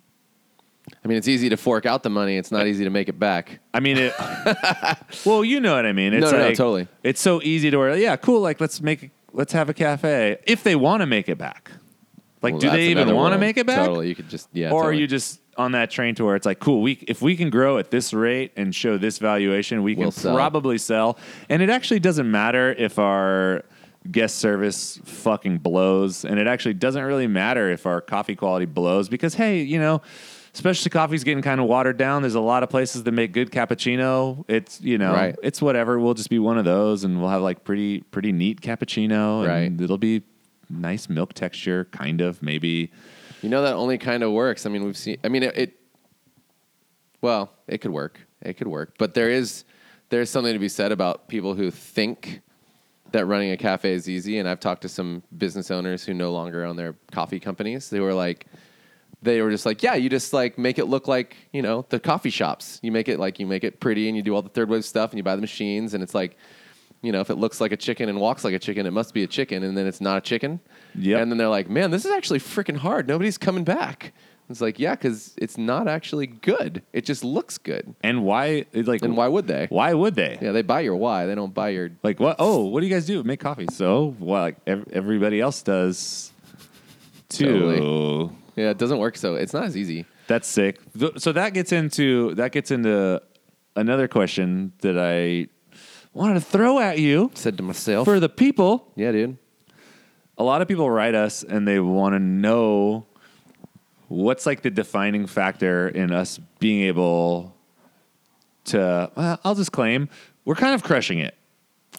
I 1.05 1.09
mean, 1.09 1.17
it's 1.17 1.29
easy 1.29 1.49
to 1.49 1.57
fork 1.57 1.87
out 1.87 2.03
the 2.03 2.11
money. 2.11 2.37
It's 2.37 2.51
not 2.53 2.67
easy 2.67 2.85
to 2.85 2.91
make 2.91 3.09
it 3.09 3.19
back. 3.19 3.61
I 3.73 3.81
mean, 3.81 3.97
it. 3.97 4.13
well, 5.25 5.43
you 5.45 5.59
know 5.61 5.75
what 5.75 5.87
I 5.87 5.93
mean. 5.93 6.13
It's 6.13 6.25
No, 6.25 6.31
no, 6.31 6.39
no, 6.39 6.45
like, 6.49 6.57
totally. 6.57 6.89
It's 7.03 7.21
so 7.21 7.41
easy 7.43 7.71
to 7.71 7.79
where, 7.79 7.97
yeah, 7.97 8.17
cool. 8.17 8.41
Like, 8.41 8.61
let's 8.61 8.83
make, 8.83 9.11
let's 9.33 9.53
have 9.55 9.71
a 9.71 9.75
cafe 9.75 10.39
if 10.47 10.63
they 10.63 10.77
want 10.77 11.01
to 11.01 11.07
make 11.07 11.29
it 11.31 11.39
back. 11.39 11.71
Like, 12.43 12.55
Well, 12.55 12.61
do 12.61 12.67
that's 12.69 12.77
they 12.77 12.85
even 12.89 13.03
another 13.03 13.15
want 13.17 13.33
to 13.33 13.37
world. 13.37 13.41
make 13.41 13.57
it 13.57 13.67
back? 13.67 13.87
Totally. 13.87 14.09
You 14.09 14.15
could 14.15 14.29
just 14.29 14.49
yeah. 14.53 14.69
or 14.69 14.83
totally. 14.83 14.97
are 14.97 15.01
you 15.01 15.07
just 15.07 15.41
on 15.57 15.73
that 15.73 15.91
train 15.91 16.15
to 16.17 16.25
where 16.25 16.37
it's 16.37 16.47
like, 16.47 16.59
cool, 16.59 16.81
we 16.83 16.93
if 17.07 17.21
we 17.23 17.37
can 17.37 17.51
grow 17.51 17.79
at 17.79 17.91
this 17.91 18.13
rate 18.13 18.53
and 18.57 18.75
show 18.75 18.97
this 18.99 19.19
valuation, 19.19 19.83
we 19.83 19.95
can 19.95 20.03
We'll 20.03 20.11
sell. 20.11 20.35
probably 20.35 20.79
sell. 20.79 21.19
And 21.49 21.61
it 21.63 21.69
actually 21.71 22.01
doesn't 22.01 22.31
matter 22.31 22.73
if 22.73 22.99
our 22.99 23.65
guest 24.11 24.37
service 24.37 24.99
fucking 25.05 25.59
blows, 25.59 26.25
and 26.25 26.39
it 26.39 26.47
actually 26.47 26.75
doesn't 26.75 27.05
really 27.05 27.27
matter 27.27 27.71
if 27.71 27.85
our 27.85 28.01
coffee 28.01 28.37
quality 28.37 28.67
blows 28.67 29.09
because 29.09 29.35
hey, 29.35 29.63
you 29.63 29.79
know. 29.79 30.03
Specialty 30.53 30.91
coffee's 30.91 31.23
getting 31.23 31.43
kind 31.43 31.61
of 31.61 31.67
watered 31.69 31.97
down. 31.97 32.23
There's 32.23 32.35
a 32.35 32.41
lot 32.41 32.63
of 32.65 32.71
places 32.71 33.05
that 33.05 33.13
make 33.13 33.33
good 33.33 33.51
cappuccino. 33.53 34.45
It's 34.49 34.81
you 34.81 34.99
know, 34.99 35.13
Right. 35.13 35.37
it's 35.43 35.63
whatever. 35.63 35.99
We'll 36.01 36.15
just 36.15 36.31
be 36.31 36.39
one 36.41 36.59
of 36.59 36.65
those, 36.65 37.05
and 37.05 37.21
we'll 37.21 37.31
have 37.31 37.43
like 37.43 37.63
pretty 37.65 38.01
pretty 38.01 38.33
neat 38.33 38.61
cappuccino, 38.61 39.41
and 39.45 39.49
Right. 39.79 39.85
it'll 39.85 39.97
be 39.99 40.23
nice 40.69 41.09
milk 41.09 41.35
texture, 41.35 41.85
kind 41.93 42.21
of 42.21 42.43
maybe. 42.43 42.91
You 43.43 43.49
know 43.49 43.63
that 43.63 43.75
only 43.75 43.97
kind 43.97 44.23
of 44.23 44.33
works. 44.33 44.67
I 44.67 44.71
mean, 44.71 44.85
we've 44.85 44.97
seen. 44.97 45.19
I 45.25 45.29
mean, 45.29 45.45
it, 45.45 45.57
it 45.57 45.73
Well, 47.21 47.53
it 47.69 47.79
could 47.79 47.91
work. 47.93 48.21
It 48.43 48.55
could 48.55 48.67
work. 48.69 48.95
But 48.99 49.15
there 49.15 49.31
is 49.31 49.65
there's 50.09 50.31
something 50.31 50.53
to 50.53 50.59
be 50.59 50.69
said 50.69 50.91
about 50.91 51.29
people 51.29 51.55
who 51.55 51.71
think 51.71 52.41
that 53.13 53.27
running 53.27 53.53
a 53.53 53.57
cafe 53.57 53.93
is 53.93 54.09
easy. 54.09 54.39
And 54.39 54.49
I've 54.49 54.59
talked 54.61 54.83
to 54.83 54.89
some 54.89 55.23
business 55.37 55.71
owners 55.71 56.05
who 56.05 56.15
no 56.15 56.33
longer 56.33 56.65
own 56.65 56.75
their 56.77 56.95
coffee 57.13 57.39
companies. 57.41 57.89
They 57.91 58.01
were 58.01 58.15
like, 58.15 58.47
they 59.23 59.43
were 59.43 59.51
just 59.51 59.67
like, 59.67 59.83
yeah, 59.83 59.95
you 59.95 60.09
just 60.09 60.33
like 60.33 60.59
make 60.59 60.79
it 60.79 60.87
look 60.87 61.07
like 61.09 61.37
you 61.53 61.63
know 61.63 61.85
the 61.89 62.01
coffee 62.01 62.31
shops. 62.31 62.79
You 62.83 62.93
make 62.93 63.09
it 63.09 63.19
like 63.19 63.39
you 63.39 63.47
make 63.47 63.65
it 63.65 63.81
pretty, 63.81 64.09
and 64.09 64.17
you 64.17 64.23
do 64.23 64.35
all 64.35 64.43
the 64.43 64.49
third 64.49 64.69
wave 64.69 64.85
stuff, 64.85 65.11
and 65.11 65.19
you 65.19 65.23
buy 65.23 65.37
the 65.37 65.43
machines, 65.43 65.95
and 65.95 66.03
it's 66.03 66.15
like, 66.15 66.37
you 67.03 67.13
know, 67.13 67.21
if 67.21 67.31
it 67.31 67.37
looks 67.37 67.61
like 67.61 67.73
a 67.73 67.77
chicken 67.77 68.09
and 68.09 68.21
walks 68.21 68.45
like 68.45 68.55
a 68.55 68.59
chicken, 68.59 68.87
it 68.87 68.93
must 68.93 69.13
be 69.15 69.23
a 69.23 69.27
chicken, 69.27 69.63
and 69.63 69.77
then 69.77 69.87
it's 69.87 70.01
not 70.01 70.19
a 70.19 70.21
chicken. 70.21 70.61
Yep. 70.95 71.21
And 71.23 71.31
then 71.31 71.39
they're 71.39 71.49
like, 71.49 71.69
man, 71.69 71.91
this 71.91 72.05
is 72.05 72.13
actually 72.13 72.41
freaking 72.41 72.77
hard. 72.77 73.07
Nobody's 73.09 73.39
coming 73.39 73.65
back. 73.65 74.13
It's 74.49 74.61
like, 74.61 74.81
yeah, 74.81 74.97
because 74.97 75.33
it's 75.39 75.57
not 75.57 75.87
actually 75.87 76.27
good. 76.27 76.83
It 76.93 77.05
just 77.05 77.23
looks 77.23 77.57
good. 77.57 77.95
And 78.03 78.25
why? 78.25 78.65
Like, 78.75 79.01
And 79.03 79.17
why 79.17 79.29
would 79.29 79.47
they? 79.47 79.69
Why 79.71 79.95
would 79.95 80.17
they? 80.17 80.39
Yeah, 80.43 80.51
they 80.51 80.63
buy 80.63 80.81
your 80.81 80.97
why. 80.97 81.27
They 81.27 81.37
don't 81.37 81.55
buy 81.55 81.69
your. 81.69 81.91
Like 82.03 82.19
what? 82.19 82.35
Oh, 82.41 82.65
what 82.65 82.81
do 82.81 82.87
you 82.89 82.93
guys 82.93 83.07
do? 83.07 83.23
Make 83.23 83.39
coffee. 83.39 83.69
So, 83.71 84.17
well, 84.19 84.43
like 84.43 84.57
ev- 84.67 84.89
everybody 84.93 85.41
else 85.41 85.63
does 85.63 86.33
too. 87.29 87.45
Totally. 87.47 88.31
Yeah, 88.61 88.71
it 88.71 88.79
doesn't 88.79 88.99
work. 88.99 89.17
So 89.17 89.35
it's 89.37 89.53
not 89.53 89.65
as 89.65 89.77
easy. 89.77 90.05
That's 90.27 90.47
sick. 90.49 90.79
Th- 90.99 91.19
So 91.19 91.33
that 91.33 91.55
gets 91.55 91.73
into 91.73 92.35
that 92.35 92.53
gets 92.53 92.71
into 92.71 93.21
another 93.77 94.07
question 94.09 94.73
that 94.83 94.99
I 94.99 95.49
wanted 96.13 96.35
to 96.35 96.41
throw 96.41 96.79
at 96.79 96.99
you 96.99 97.31
Said 97.35 97.57
to 97.57 97.63
myself. 97.63 98.05
for 98.05 98.21
the 98.21 98.29
people. 98.29 98.91
yeah, 98.97 99.13
dude. 99.13 99.37
A 100.39 100.45
lot 100.45 100.63
of 100.63 100.69
people 100.69 100.91
write 100.91 101.15
us 101.15 101.43
and 101.43 101.69
they 101.69 101.79
want 101.81 102.15
to 102.15 102.19
know 102.19 103.07
what's 104.09 104.47
like 104.47 104.63
the 104.63 104.71
defining 104.71 105.27
factor 105.27 105.89
in 105.89 106.13
us 106.13 106.39
being 106.59 106.83
able 106.83 107.55
to. 108.67 109.11
Well, 109.15 109.41
I'll 109.45 109.55
just 109.55 109.73
claim 109.73 110.09
we're 110.45 110.55
kind 110.55 110.75
of 110.75 110.83
crushing 110.83 111.19
it. 111.19 111.37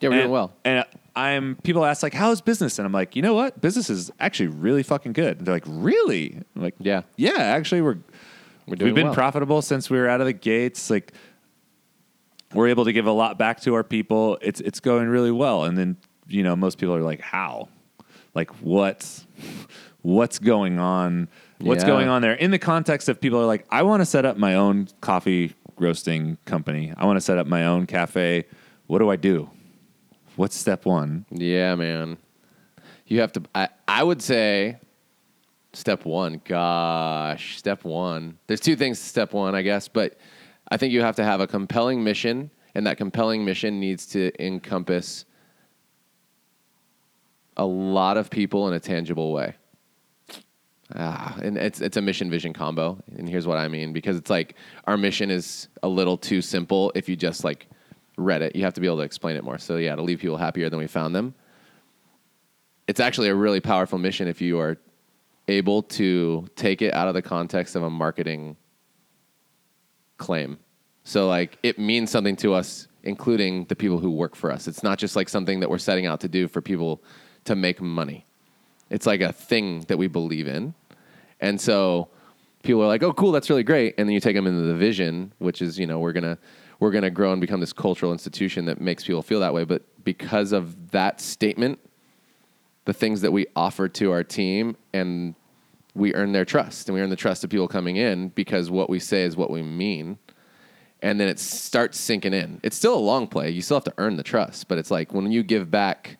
Yeah, 0.02 0.10
we're 0.10 0.14
and, 0.16 0.22
doing 0.24 0.32
well. 0.32 0.54
And 0.66 0.86
I'm 1.16 1.56
people 1.64 1.84
ask 1.86 2.04
like, 2.04 2.14
"How's 2.14 2.42
business?" 2.42 2.80
And 2.80 2.86
I'm 2.86 2.92
like, 2.94 3.16
you 3.16 3.22
know 3.22 3.34
what? 3.34 3.60
Business 3.60 3.90
is 3.90 4.12
actually 4.20 4.48
really 4.48 4.84
fucking 4.84 5.14
good. 5.14 5.38
And 5.40 5.48
they're 5.48 5.56
like, 5.56 5.66
"Really?" 5.68 6.42
I'm 6.56 6.62
like, 6.62 6.76
Yeah. 6.80 7.02
yeah. 7.18 7.34
Actually, 7.38 7.82
we're 7.82 7.98
We're 8.68 8.76
doing 8.76 8.88
we've 8.90 8.96
been 8.96 9.06
well. 9.08 9.14
profitable 9.14 9.62
since 9.62 9.90
we 9.90 9.98
were 9.98 10.08
out 10.08 10.22
of 10.22 10.28
the 10.28 10.34
gates. 10.34 10.90
Like, 10.90 11.12
we're 12.54 12.68
able 12.70 12.86
to 12.86 12.94
give 12.94 13.06
a 13.08 13.12
lot 13.12 13.38
back 13.38 13.60
to 13.62 13.74
our 13.76 13.84
people. 13.84 14.38
It's 14.42 14.62
it's 14.62 14.80
going 14.80 15.08
really 15.10 15.32
well. 15.32 15.64
And 15.66 15.78
then 15.78 15.98
you 16.28 16.44
know, 16.44 16.56
most 16.56 16.78
people 16.78 16.96
are 16.96 17.02
like, 17.02 17.22
"How?" 17.22 17.68
Like, 18.34 18.50
what's 18.62 19.26
what's 20.04 20.40
going 20.40 20.80
on? 20.80 21.28
What's 21.60 21.84
Yeah. 21.84 21.90
going 21.90 22.08
on 22.08 22.22
there? 22.22 22.34
In 22.34 22.52
the 22.52 22.60
context 22.60 23.10
of 23.10 23.20
people 23.20 23.40
are 23.40 23.46
like, 23.46 23.66
"I 23.70 23.84
want 23.84 24.02
to 24.02 24.06
set 24.06 24.26
up 24.26 24.38
my 24.38 24.56
own 24.56 24.88
coffee 25.02 25.54
roasting 25.78 26.38
company. 26.46 26.94
I 26.98 27.06
want 27.06 27.18
to 27.18 27.22
set 27.22 27.38
up 27.38 27.48
my 27.48 27.66
own 27.66 27.86
cafe. 27.86 28.46
What 28.88 29.00
do 29.00 29.10
I 29.10 29.16
do?" 29.18 29.50
What's 30.42 30.58
step 30.58 30.88
one? 30.88 31.28
Yeah, 31.30 31.76
man. 31.76 32.18
You 33.06 33.20
have 33.20 33.32
to. 33.34 33.44
I, 33.54 33.70
I 33.88 34.04
would 34.04 34.24
say 34.24 34.80
step 35.72 36.04
one. 36.04 36.42
Gosh, 36.44 37.60
step 37.60 37.84
one. 37.84 38.40
There's 38.48 38.60
two 38.60 38.76
things 38.76 39.00
to 39.00 39.06
step 39.06 39.34
one, 39.34 39.54
I 39.54 39.62
guess, 39.62 39.88
but 39.88 40.18
I 40.72 40.78
think 40.78 40.94
you 40.94 41.02
have 41.02 41.16
to 41.18 41.24
have 41.24 41.42
a 41.42 41.46
compelling 41.46 42.04
mission, 42.04 42.50
and 42.74 42.88
that 42.88 42.98
compelling 42.98 43.46
mission 43.46 43.80
needs 43.80 44.08
to 44.08 44.32
encompass 44.44 45.26
a 47.56 47.66
lot 47.68 48.18
of 48.18 48.32
people 48.32 48.68
in 48.68 48.74
a 48.74 48.80
tangible 48.80 49.34
way. 49.34 49.54
Ah, 50.96 51.38
and 51.44 51.56
it's 51.56 51.82
it's 51.82 51.98
a 51.98 52.02
mission 52.02 52.32
vision 52.32 52.52
combo, 52.52 52.98
and 53.16 53.30
here's 53.30 53.46
what 53.46 53.60
I 53.60 53.68
mean 53.68 53.94
because 53.94 54.18
it's 54.18 54.32
like 54.32 54.56
our 54.86 54.98
mission 54.98 55.30
is 55.30 55.68
a 55.84 55.88
little 55.88 56.18
too 56.18 56.42
simple 56.42 56.92
if 56.96 57.08
you 57.08 57.16
just 57.16 57.44
like 57.44 57.68
read 58.22 58.42
it. 58.42 58.56
You 58.56 58.64
have 58.64 58.74
to 58.76 58.82
be 58.82 58.88
able 58.88 58.98
to 58.98 59.04
explain 59.04 59.36
it 59.36 59.44
more. 59.44 59.58
So 59.58 59.78
yeah, 59.78 59.96
to 59.96 60.02
leave 60.02 60.20
people 60.20 60.38
happier 60.38 60.70
than 60.70 60.80
we 60.80 60.88
found 60.88 61.16
them. 61.16 61.34
It's 62.88 63.00
actually 63.00 63.30
a 63.30 63.36
really 63.36 63.60
powerful 63.60 63.98
mission 63.98 64.28
if 64.28 64.42
you 64.42 64.60
are 64.60 64.78
able 65.48 65.84
to 65.84 66.48
take 66.56 66.82
it 66.82 66.94
out 66.94 67.08
of 67.08 67.14
the 67.14 67.22
context 67.22 67.76
of 67.76 67.84
a 67.84 67.90
marketing 67.90 68.58
claim. 70.18 70.60
So 71.04 71.28
like 71.28 71.58
it 71.64 71.80
means 71.80 72.12
something 72.12 72.36
to 72.38 72.54
us, 72.54 72.88
including 73.04 73.66
the 73.66 73.76
people 73.76 74.00
who 74.00 74.12
work 74.12 74.36
for 74.36 74.52
us. 74.52 74.68
It's 74.68 74.84
not 74.84 75.00
just 75.00 75.16
like 75.16 75.30
something 75.30 75.60
that 75.60 75.70
we're 75.70 75.78
setting 75.78 76.06
out 76.06 76.22
to 76.22 76.28
do 76.28 76.48
for 76.48 76.62
people 76.62 77.04
to 77.46 77.56
make 77.56 77.82
money. 77.82 78.26
It's 78.90 79.06
like 79.06 79.22
a 79.22 79.32
thing 79.32 79.82
that 79.88 79.98
we 79.98 80.08
believe 80.08 80.48
in. 80.48 80.74
And 81.40 81.60
so 81.60 82.10
people 82.62 82.84
are 82.84 82.88
like, 82.88 83.02
"Oh, 83.02 83.14
cool, 83.14 83.32
that's 83.32 83.50
really 83.50 83.64
great." 83.64 83.96
And 83.98 84.08
then 84.08 84.14
you 84.14 84.20
take 84.20 84.36
them 84.36 84.46
into 84.46 84.62
the 84.62 84.76
vision, 84.76 85.34
which 85.40 85.62
is, 85.62 85.80
you 85.80 85.88
know, 85.88 86.00
we're 86.00 86.14
going 86.14 86.24
to 86.24 86.38
we're 86.82 86.90
going 86.92 87.04
to 87.04 87.12
grow 87.12 87.32
and 87.32 87.40
become 87.40 87.60
this 87.60 87.74
cultural 87.74 88.12
institution 88.12 88.66
that 88.66 88.82
makes 88.82 89.06
people 89.06 89.22
feel 89.22 89.40
that 89.40 89.54
way, 89.54 89.64
but 89.64 89.84
because 90.04 90.52
of 90.52 90.90
that 90.90 91.22
statement, 91.22 91.80
the 92.86 92.92
things 92.92 93.22
that 93.22 93.32
we 93.32 93.46
offer 93.56 93.88
to 93.88 94.12
our 94.12 94.24
team 94.24 94.76
and 94.92 95.36
we 95.94 96.12
earn 96.16 96.32
their 96.32 96.44
trust 96.44 96.90
and 96.90 96.96
we 96.96 97.02
earn 97.02 97.12
the 97.12 97.16
trust 97.16 97.44
of 97.44 97.52
people 97.52 97.68
coming 97.68 97.98
in 97.98 98.30
because 98.30 98.72
what 98.72 98.90
we 98.90 98.98
say 98.98 99.22
is 99.22 99.38
what 99.38 99.52
we 99.52 99.62
mean. 99.62 100.18
And 101.04 101.20
then 101.20 101.28
it 101.28 101.38
starts 101.38 102.00
sinking 102.00 102.34
in. 102.34 102.60
It's 102.64 102.78
still 102.78 102.96
a 102.96 103.00
long 103.00 103.28
play. 103.28 103.52
You 103.52 103.62
still 103.62 103.78
have 103.78 103.84
to 103.84 103.94
earn 104.00 104.18
the 104.18 104.24
trust 104.24 104.68
but 104.68 104.80
it's 104.80 104.90
like 104.90 105.14
when 105.14 105.32
you 105.32 105.44
give 105.44 105.70
back 105.70 106.18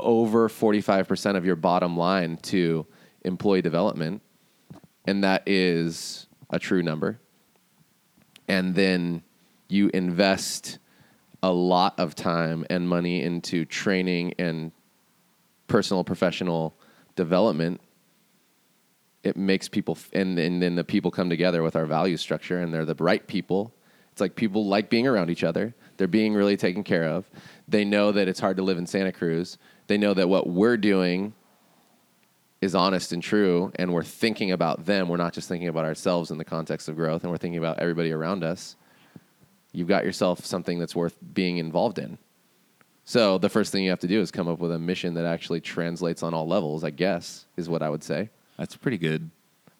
over 0.00 0.48
45% 0.48 1.36
of 1.36 1.46
your 1.46 1.56
bottom 1.56 1.96
line 1.96 2.38
to 2.38 2.84
employee 3.22 3.62
development 3.62 4.20
and 5.04 5.22
that 5.22 5.44
is 5.46 6.26
a 6.50 6.58
true 6.58 6.82
number 6.82 7.20
and 8.48 8.74
then 8.74 9.22
you 9.68 9.90
invest 9.92 10.78
a 11.42 11.52
lot 11.52 11.98
of 11.98 12.14
time 12.14 12.64
and 12.70 12.88
money 12.88 13.22
into 13.22 13.64
training 13.64 14.34
and 14.38 14.72
personal 15.68 16.04
professional 16.04 16.74
development 17.14 17.80
it 19.26 19.36
makes 19.36 19.68
people 19.68 19.96
f- 19.98 20.08
and, 20.12 20.38
and 20.38 20.62
then 20.62 20.76
the 20.76 20.84
people 20.84 21.10
come 21.10 21.28
together 21.28 21.62
with 21.62 21.74
our 21.74 21.84
value 21.84 22.16
structure 22.16 22.60
and 22.60 22.72
they're 22.72 22.84
the 22.84 22.94
right 22.94 23.26
people. 23.26 23.74
It's 24.12 24.20
like 24.20 24.36
people 24.36 24.64
like 24.64 24.88
being 24.88 25.06
around 25.06 25.30
each 25.30 25.42
other. 25.42 25.74
They're 25.96 26.06
being 26.06 26.32
really 26.32 26.56
taken 26.56 26.84
care 26.84 27.04
of. 27.04 27.28
They 27.66 27.84
know 27.84 28.12
that 28.12 28.28
it's 28.28 28.40
hard 28.40 28.56
to 28.58 28.62
live 28.62 28.78
in 28.78 28.86
santa 28.86 29.12
cruz. 29.12 29.58
They 29.88 29.98
know 29.98 30.14
that 30.14 30.28
what 30.28 30.48
we're 30.48 30.76
doing 30.76 31.34
is 32.60 32.74
honest 32.74 33.12
and 33.12 33.22
true 33.22 33.70
and 33.76 33.92
we're 33.92 34.02
thinking 34.02 34.50
about 34.52 34.86
them 34.86 35.08
we're 35.08 35.16
not 35.16 35.32
just 35.32 35.48
thinking 35.48 35.68
about 35.68 35.84
ourselves 35.84 36.30
in 36.30 36.38
the 36.38 36.44
context 36.44 36.88
of 36.88 36.96
growth 36.96 37.22
and 37.22 37.30
we're 37.30 37.36
thinking 37.38 37.58
about 37.58 37.78
everybody 37.78 38.10
around 38.12 38.42
us 38.42 38.76
you've 39.72 39.88
got 39.88 40.04
yourself 40.04 40.44
something 40.44 40.78
that's 40.78 40.96
worth 40.96 41.16
being 41.34 41.58
involved 41.58 41.98
in 41.98 42.16
so 43.04 43.38
the 43.38 43.48
first 43.48 43.70
thing 43.72 43.84
you 43.84 43.90
have 43.90 44.00
to 44.00 44.08
do 44.08 44.20
is 44.20 44.30
come 44.30 44.48
up 44.48 44.58
with 44.58 44.72
a 44.72 44.78
mission 44.78 45.14
that 45.14 45.24
actually 45.26 45.60
translates 45.60 46.22
on 46.22 46.32
all 46.34 46.46
levels 46.46 46.82
i 46.82 46.90
guess 46.90 47.44
is 47.56 47.68
what 47.68 47.82
i 47.82 47.88
would 47.90 48.02
say 48.02 48.30
That's 48.56 48.74
pretty 48.76 48.98
good. 48.98 49.30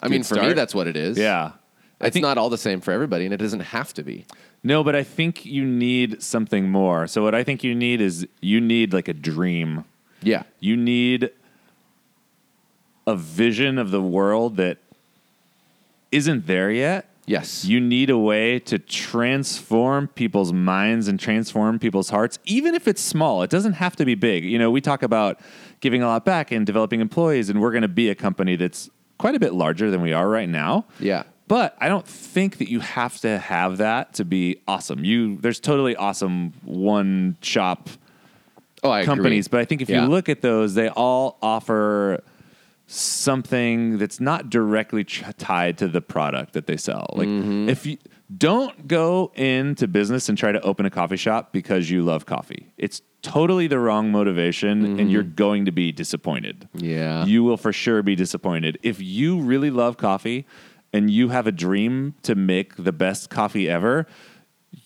i 0.01 0.09
mean 0.09 0.21
Good 0.21 0.27
for 0.29 0.43
me 0.43 0.53
that's 0.53 0.75
what 0.75 0.87
it 0.87 0.97
is 0.97 1.19
Yeah. 1.19 1.53
It's 1.99 2.13
think 2.13 2.25
not 2.25 2.37
all 2.37 2.51
the 2.51 2.59
same 2.59 2.83
for 2.83 2.93
everybody 2.93 3.25
and 3.25 3.33
it 3.33 3.39
doesn't 3.39 3.61
have 3.61 3.95
to 3.95 4.03
be 4.03 4.27
no, 4.63 4.83
but 4.83 4.97
I 4.97 5.05
think 5.05 5.47
you 5.47 5.65
need 5.65 6.21
something 6.21 6.69
more. 6.69 7.07
So 7.07 7.23
what 7.23 7.37
I 7.37 7.45
think 7.45 7.63
you 7.63 7.73
need 7.73 8.01
is 8.01 8.27
you 8.41 8.61
need 8.61 8.93
like 8.93 9.07
a 9.07 9.15
dream. 9.15 9.85
yeah 10.23 10.43
You 10.59 10.77
need 10.77 11.31
a 13.07 13.15
vision 13.17 13.79
of 13.79 13.91
the 13.91 14.03
world 14.03 14.57
that 14.57 14.79
isn't 16.11 16.47
there 16.47 16.71
yet. 16.71 17.09
yes 17.27 17.65
You 17.65 17.81
need 17.81 18.11
a 18.11 18.19
way 18.19 18.59
to 18.61 18.79
transform 18.79 20.09
people's 20.09 20.53
minds 20.53 21.09
and 21.09 21.19
transform 21.19 21.79
people's 21.79 22.11
hearts, 22.11 22.39
even 22.45 22.75
if 22.75 22.89
it's 22.89 23.01
small. 23.01 23.43
It 23.43 23.51
doesn't 23.51 23.75
have 23.75 23.97
to 23.97 24.05
be 24.05 24.15
big. 24.15 24.45
You 24.45 24.59
know, 24.59 24.71
we 24.71 24.81
talk 24.81 25.03
about 25.03 25.41
giving 25.81 26.03
a 26.03 26.07
lot 26.07 26.25
back 26.25 26.51
and 26.51 26.65
developing 26.67 27.01
employees, 27.01 27.49
and 27.51 27.61
we're 27.61 27.71
going 27.73 27.83
to 27.83 27.89
be 27.89 28.11
a 28.11 28.15
company 28.15 28.57
that's 28.57 28.91
quite 29.19 29.35
a 29.35 29.41
bit 29.41 29.53
larger 29.55 29.91
than 29.91 30.01
we 30.03 30.13
are 30.13 30.29
right 30.29 30.49
now. 30.49 30.85
yeah 30.99 31.23
But 31.49 31.77
I 31.81 31.89
don't 31.89 32.07
think 32.07 32.59
that 32.59 32.69
you 32.69 32.81
have 32.81 33.21
to 33.21 33.39
have 33.39 33.77
that 33.79 34.15
to 34.15 34.25
be 34.25 34.61
awesome. 34.67 35.05
You 35.05 35.37
there's 35.37 35.61
totally 35.61 35.95
awesome 35.97 36.53
one 36.65 37.37
shop 37.41 37.89
oh 38.83 38.91
i 38.91 39.05
companies, 39.05 39.47
agree. 39.47 39.59
but 39.59 39.61
I 39.63 39.65
think 39.65 39.81
if 39.83 39.89
Yeah. 39.89 40.03
you 40.05 40.09
look 40.09 40.29
at 40.29 40.43
those, 40.43 40.75
they 40.75 40.89
all 40.89 41.39
offer 41.43 42.23
something 42.87 43.99
that's 43.99 44.21
not 44.21 44.49
directly 44.51 45.05
ch- 45.05 45.25
tied 45.39 45.77
to 45.79 45.89
the 45.89 46.01
product 46.01 46.53
that 46.53 46.67
they 46.67 46.77
sell. 46.77 47.07
Like 47.15 47.29
Mm-hmm. 47.29 47.69
if 47.69 47.85
you 47.87 47.99
don't 48.37 48.89
go 48.89 49.33
into 49.35 49.87
business 49.87 50.29
and 50.29 50.37
try 50.39 50.51
to 50.53 50.61
open 50.63 50.87
a 50.87 50.91
coffee 50.91 51.17
shop 51.17 51.53
because 51.53 51.91
you 51.91 52.03
love 52.03 52.27
coffee. 52.27 52.73
It's 52.77 53.03
totally 53.23 53.67
the 53.67 53.79
wrong 53.79 54.11
motivation 54.11 54.99
and 55.01 55.11
you're 55.11 55.23
going 55.23 55.65
to 55.67 55.73
be 55.73 55.93
disappointed. 55.93 56.69
Mm-hmm. 56.75 56.85
Yeah. 56.85 57.25
You 57.25 57.45
will 57.45 57.57
for 57.57 57.73
sure 57.73 58.03
be 58.03 58.15
disappointed. 58.17 58.79
If 58.83 59.01
you 59.01 59.39
really 59.41 59.71
love 59.71 59.97
coffee 59.97 60.47
and 60.93 61.11
you 61.11 61.29
have 61.31 61.47
a 61.47 61.53
dream 61.53 62.15
to 62.23 62.35
make 62.35 62.77
the 62.77 62.93
best 62.93 63.31
coffee 63.31 63.69
ever, 63.69 64.07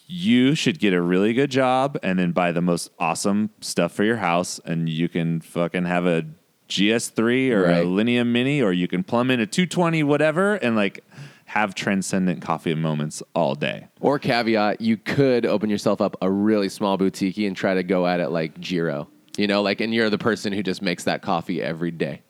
you 0.07 0.55
should 0.55 0.79
get 0.79 0.93
a 0.93 1.01
really 1.01 1.33
good 1.33 1.51
job 1.51 1.99
and 2.03 2.19
then 2.19 2.33
buy 2.33 2.53
the 2.53 2.61
most 2.63 2.91
awesome 2.99 3.51
stuff 3.61 3.93
for 3.93 4.05
your 4.05 4.17
house 4.17 4.59
and 4.65 4.89
you 4.89 5.09
can 5.09 5.41
fucking 5.41 5.85
have 5.85 6.07
a 6.07 6.25
GS3 6.71 7.51
or 7.51 7.65
a 7.65 7.69
Right. 7.69 7.87
Linea 7.87 8.25
Mini 8.25 8.63
or 8.63 8.73
you 8.73 8.89
can 8.89 9.03
plumb 9.03 9.31
in 9.31 9.41
a 9.41 9.47
220 9.47 10.03
whatever 10.05 10.55
and 10.55 10.77
like 10.77 11.05
have 11.47 11.75
transcendent 11.75 12.41
coffee 12.41 12.75
moments 12.75 13.23
all 13.35 13.55
day. 13.57 13.89
Or 14.01 14.19
caveat, 14.21 14.81
you 14.81 14.97
could 14.97 15.45
open 15.45 15.69
yourself 15.69 16.01
up 16.01 16.17
a 16.23 16.31
really 16.31 16.69
small 16.69 16.97
boutique 16.97 17.39
and 17.39 17.57
try 17.57 17.75
to 17.75 17.83
go 17.83 18.07
at 18.07 18.21
it 18.21 18.29
like 18.29 18.59
Jiro. 18.61 19.09
You 19.37 19.49
know, 19.49 19.61
like, 19.63 19.81
and 19.81 19.93
you're 19.93 20.11
the 20.11 20.19
person 20.19 20.53
who 20.53 20.63
just 20.63 20.81
makes 20.81 21.05
that 21.05 21.23
coffee 21.23 21.61
every 21.61 21.91
day. 21.91 22.23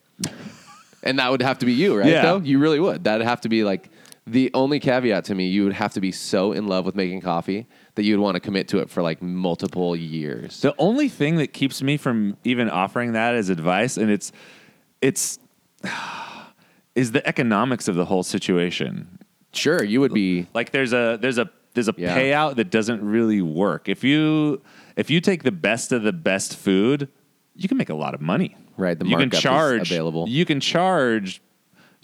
and 1.03 1.19
that 1.19 1.31
would 1.31 1.43
have 1.43 1.59
to 1.59 1.67
be 1.67 1.73
you, 1.73 1.99
right? 1.99 2.09
Yeah. 2.09 2.23
Though 2.23 2.39
you 2.39 2.59
really 2.59 2.81
would. 2.81 3.05
That'd 3.05 3.27
have 3.27 3.43
to 3.43 3.49
be 3.51 3.63
like 3.63 3.91
the 4.27 4.51
only 4.55 4.81
caveat 4.81 5.27
to 5.27 5.35
me. 5.35 5.49
You 5.49 5.65
would 5.65 5.75
have 5.75 5.93
to 5.95 6.01
be 6.01 6.13
so 6.13 6.53
in 6.53 6.67
love 6.67 6.87
with 6.87 6.95
making 6.95 7.21
coffee 7.21 7.67
that 8.01 8.07
you'd 8.07 8.19
want 8.19 8.35
to 8.37 8.41
commit 8.41 8.67
to 8.69 8.79
it 8.79 8.89
for 8.89 9.03
like 9.03 9.21
multiple 9.21 9.95
years. 9.95 10.63
The 10.63 10.75
only 10.79 11.11
thing 11.11 11.37
that 11.37 11.53
keeps 11.53 11.83
me 11.83 11.99
from 11.99 12.39
even 12.45 12.71
offering 12.71 13.13
that 13.13 13.35
as 13.35 13.51
advice, 13.51 13.99
and 13.99 14.11
it's 14.11 14.33
it's 15.03 15.39
is 16.95 17.13
the 17.13 17.27
economics 17.29 17.89
of 17.89 17.95
the 17.97 18.07
whole 18.07 18.23
situation. 18.23 19.19
Sure, 19.53 19.85
you 19.85 20.01
would 20.01 20.15
be. 20.15 20.47
Like 20.55 20.71
there's 20.71 20.95
a 20.95 21.19
there's 21.21 21.37
a 21.37 21.51
there's 21.75 21.89
a 21.89 21.95
Yeah. 21.99 22.17
payout 22.17 22.57
that 22.57 22.71
doesn't 22.71 23.05
really 23.05 23.43
work. 23.43 23.87
If 23.89 24.03
you 24.03 24.63
if 24.97 25.11
you 25.11 25.21
take 25.21 25.43
the 25.43 25.53
best 25.53 25.93
of 25.93 26.03
the 26.03 26.13
best 26.13 26.57
food, 26.57 27.09
you 27.55 27.69
can 27.69 27.77
make 27.77 27.91
a 27.91 27.95
lot 27.95 28.15
of 28.15 28.23
money. 28.23 28.57
Right, 28.79 28.99
the 28.99 29.05
you 29.05 29.11
can 29.11 29.29
markup 29.29 29.35
is 29.35 29.41
charge 29.43 29.91
available. 29.93 30.27
You 30.27 30.47
can 30.47 30.59
charge 30.61 31.43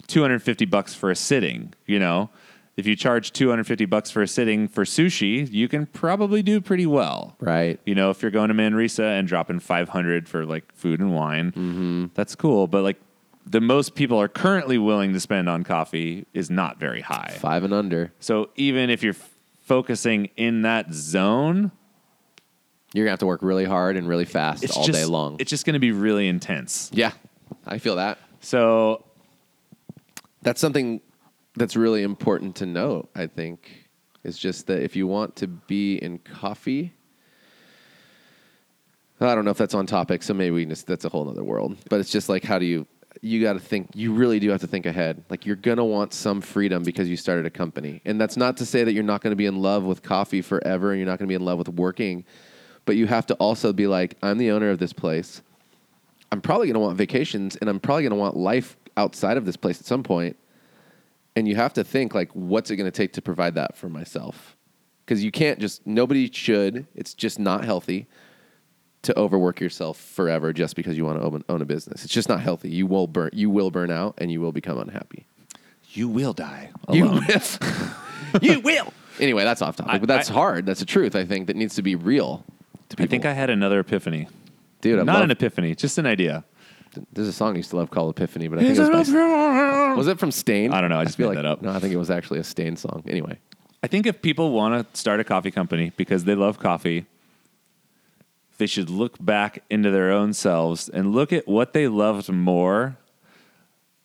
250 0.05 0.65
bucks 0.65 0.93
for 0.93 1.09
a 1.09 1.15
sitting, 1.15 1.73
you 1.87 1.97
know. 1.97 2.29
If 2.77 2.85
you 2.85 2.95
charge 2.95 3.33
250 3.33 3.85
bucks 3.85 4.11
for 4.11 4.21
a 4.21 4.27
sitting 4.27 4.67
for 4.67 4.83
sushi, 4.85 5.51
you 5.51 5.67
can 5.67 5.87
probably 5.87 6.43
do 6.43 6.61
pretty 6.61 6.85
well. 6.85 7.35
Right. 7.39 7.79
You 7.87 7.95
know, 7.95 8.11
if 8.11 8.21
you're 8.21 8.29
going 8.31 8.49
to 8.49 8.53
Manresa 8.53 9.03
and 9.03 9.27
dropping 9.27 9.59
500 9.59 10.29
for 10.29 10.45
like 10.45 10.71
food 10.75 10.99
and 10.99 11.13
wine, 11.15 11.51
Mm-hmm. 11.53 12.05
that's 12.13 12.35
cool. 12.35 12.67
But 12.67 12.83
like 12.83 13.01
the 13.47 13.61
most 13.61 13.95
people 13.95 14.19
are 14.21 14.27
currently 14.27 14.77
willing 14.77 15.11
to 15.13 15.19
spend 15.19 15.49
on 15.49 15.63
coffee 15.63 16.27
is 16.35 16.51
not 16.51 16.79
very 16.79 17.01
high. 17.01 17.35
Five 17.39 17.63
and 17.63 17.73
under. 17.73 18.13
So 18.19 18.51
even 18.55 18.91
if 18.91 19.01
you're 19.01 19.13
f- 19.15 19.29
focusing 19.61 20.29
in 20.37 20.61
that 20.61 20.93
zone, 20.93 21.71
You're 22.93 23.05
gonna 23.05 23.13
have 23.13 23.19
to 23.19 23.25
work 23.25 23.41
really 23.41 23.65
hard 23.65 23.97
and 23.97 24.07
really 24.07 24.25
fast 24.25 24.69
all 24.77 24.83
just, 24.85 24.99
day 24.99 25.05
long. 25.05 25.37
It's 25.39 25.49
just 25.49 25.65
going 25.65 25.73
to 25.73 25.79
be 25.79 25.91
really 25.91 26.27
intense. 26.27 26.91
yeah, 26.93 27.11
I 27.65 27.79
feel 27.79 27.95
that. 27.95 28.19
So 28.41 29.03
That's 30.43 30.61
something 30.61 31.01
that's 31.57 31.75
really 31.75 32.03
important 32.03 32.55
to 32.57 32.65
know, 32.65 33.09
I 33.15 33.27
think, 33.27 33.89
is 34.23 34.37
just 34.37 34.67
that 34.67 34.83
if 34.83 34.95
you 34.95 35.07
want 35.07 35.35
to 35.37 35.47
be 35.47 35.95
in 35.97 36.19
coffee, 36.19 36.93
I 39.19 39.33
don't 39.33 39.45
know 39.45 39.51
if 39.51 39.57
that's 39.57 39.73
on 39.73 39.87
topic, 39.87 40.21
so 40.21 40.33
maybe 40.33 40.51
we 40.51 40.65
just, 40.65 40.85
that's 40.85 41.05
a 41.05 41.09
whole 41.09 41.27
other 41.27 41.43
world. 41.43 41.77
But 41.89 41.99
it's 41.99 42.11
just 42.11 42.29
like, 42.29 42.43
how 42.43 42.59
do 42.59 42.65
you, 42.65 42.85
you 43.21 43.41
got 43.41 43.53
to 43.53 43.59
think, 43.59 43.89
you 43.95 44.13
really 44.13 44.39
do 44.39 44.49
have 44.49 44.61
to 44.61 44.67
think 44.67 44.85
ahead. 44.85 45.23
Like, 45.29 45.45
you're 45.45 45.55
going 45.55 45.77
to 45.77 45.83
want 45.83 46.13
some 46.13 46.39
freedom 46.39 46.83
because 46.83 47.09
you 47.09 47.17
started 47.17 47.47
a 47.47 47.49
company. 47.49 48.01
And 48.05 48.21
that's 48.21 48.37
not 48.37 48.57
to 48.57 48.65
say 48.65 48.83
that 48.83 48.93
you're 48.93 49.03
not 49.03 49.21
going 49.21 49.31
to 49.31 49.35
be 49.35 49.47
in 49.47 49.59
love 49.59 49.83
with 49.83 50.03
coffee 50.03 50.43
forever 50.43 50.91
and 50.91 50.99
you're 50.99 51.07
not 51.07 51.17
going 51.17 51.27
to 51.27 51.31
be 51.31 51.35
in 51.35 51.43
love 51.45 51.57
with 51.57 51.69
working, 51.69 52.25
but 52.85 52.95
you 52.95 53.07
have 53.07 53.25
to 53.27 53.33
also 53.35 53.73
be 53.73 53.87
like, 53.87 54.15
I'm 54.21 54.37
the 54.37 54.51
owner 54.51 54.69
of 54.69 54.77
this 54.77 54.93
place. 54.93 55.41
I'm 56.31 56.41
probably 56.41 56.67
going 56.67 56.75
to 56.75 56.79
want 56.79 56.97
vacations 56.97 57.55
and 57.55 57.69
I'm 57.69 57.79
probably 57.79 58.03
going 58.03 58.11
to 58.11 58.17
want 58.17 58.37
life 58.37 58.77
outside 58.97 59.37
of 59.37 59.45
this 59.45 59.57
place 59.57 59.79
at 59.79 59.87
some 59.87 60.03
point. 60.03 60.37
And 61.37 61.47
you 61.47 61.55
have 61.55 61.73
to 61.73 61.83
think 61.83 62.15
like, 62.15 62.31
what's 62.33 62.71
it 62.71 62.77
going 62.77 62.89
to 62.91 62.95
take 62.97 63.13
to 63.13 63.21
provide 63.21 63.53
that 63.55 63.77
for 63.77 63.89
myself? 63.89 64.55
Because 65.05 65.23
you 65.23 65.29
can't 65.31 65.59
just 65.59 65.85
nobody 65.85 66.29
should. 66.31 66.87
It's 66.95 67.13
just 67.13 67.37
not 67.39 67.63
healthy 67.63 68.07
to 69.03 69.17
overwork 69.17 69.59
yourself 69.61 69.97
forever 69.99 70.51
just 70.51 70.75
because 70.75 70.97
you 70.97 71.05
want 71.05 71.19
to 71.19 71.25
own, 71.25 71.43
own 71.47 71.61
a 71.61 71.65
business. 71.65 72.03
It's 72.03 72.13
just 72.13 72.27
not 72.27 72.41
healthy. 72.41 72.69
You 72.69 72.87
will 72.87 73.05
burn. 73.07 73.29
You 73.33 73.49
will 73.51 73.69
burn 73.71 73.91
out 73.91 74.15
and 74.17 74.31
you 74.31 74.41
will 74.41 74.51
become 74.51 74.79
unhappy. 74.79 75.27
you 75.91 76.09
will 76.09 76.33
die 76.33 76.71
You 76.91 77.05
will. 77.05 77.21
you 78.41 78.59
will. 78.61 78.91
anyway, 79.19 79.43
that's 79.43 79.61
off 79.61 79.75
topic, 79.77 79.93
I- 79.93 79.97
but 79.99 80.07
that's 80.07 80.31
I- 80.31 80.33
hard. 80.33 80.65
That's 80.65 80.81
a 80.81 80.85
truth. 80.85 81.15
I 81.15 81.23
think 81.23 81.47
that 81.47 81.55
needs 81.55 81.75
to 81.75 81.81
be 81.83 81.95
real. 81.95 82.43
To 82.89 82.95
people. 82.95 83.03
I 83.03 83.07
think 83.07 83.25
I 83.25 83.33
had 83.33 83.49
another 83.51 83.79
epiphany. 83.81 84.27
dude. 84.81 84.99
I 84.99 85.03
Not 85.03 85.15
love, 85.15 85.23
an 85.25 85.31
epiphany, 85.31 85.75
just 85.75 85.97
an 85.99 86.05
idea. 86.07 86.43
There's 87.13 87.27
a 87.27 87.33
song 87.33 87.53
I 87.53 87.57
used 87.57 87.69
to 87.71 87.75
love 87.75 87.91
called 87.91 88.09
Epiphany, 88.17 88.47
but 88.47 88.57
I 88.59 88.63
think 88.63 88.77
it 88.77 88.91
was 88.91 89.09
by, 89.11 89.13
was 89.97 90.07
it 90.07 90.19
from 90.19 90.31
Staind? 90.31 90.73
I 90.73 90.81
don't 90.81 90.89
know, 90.89 90.99
I 90.99 91.05
just 91.05 91.17
feel 91.17 91.29
made 91.29 91.35
like 91.35 91.43
that 91.43 91.49
up. 91.49 91.61
No, 91.61 91.71
I 91.71 91.79
think 91.79 91.93
it 91.93 91.97
was 91.97 92.09
actually 92.09 92.39
a 92.39 92.43
Staind 92.43 92.79
song. 92.79 93.03
Anyway, 93.07 93.39
I 93.83 93.87
think 93.87 94.05
if 94.05 94.21
people 94.21 94.51
want 94.51 94.93
to 94.93 94.99
start 94.99 95.19
a 95.19 95.23
coffee 95.23 95.51
company 95.51 95.91
because 95.97 96.23
they 96.23 96.35
love 96.35 96.59
coffee, 96.59 97.05
they 98.57 98.67
should 98.67 98.89
look 98.89 99.23
back 99.23 99.63
into 99.69 99.91
their 99.91 100.11
own 100.11 100.33
selves 100.33 100.89
and 100.89 101.11
look 101.11 101.31
at 101.31 101.47
what 101.47 101.73
they 101.73 101.87
loved 101.87 102.29
more. 102.29 102.97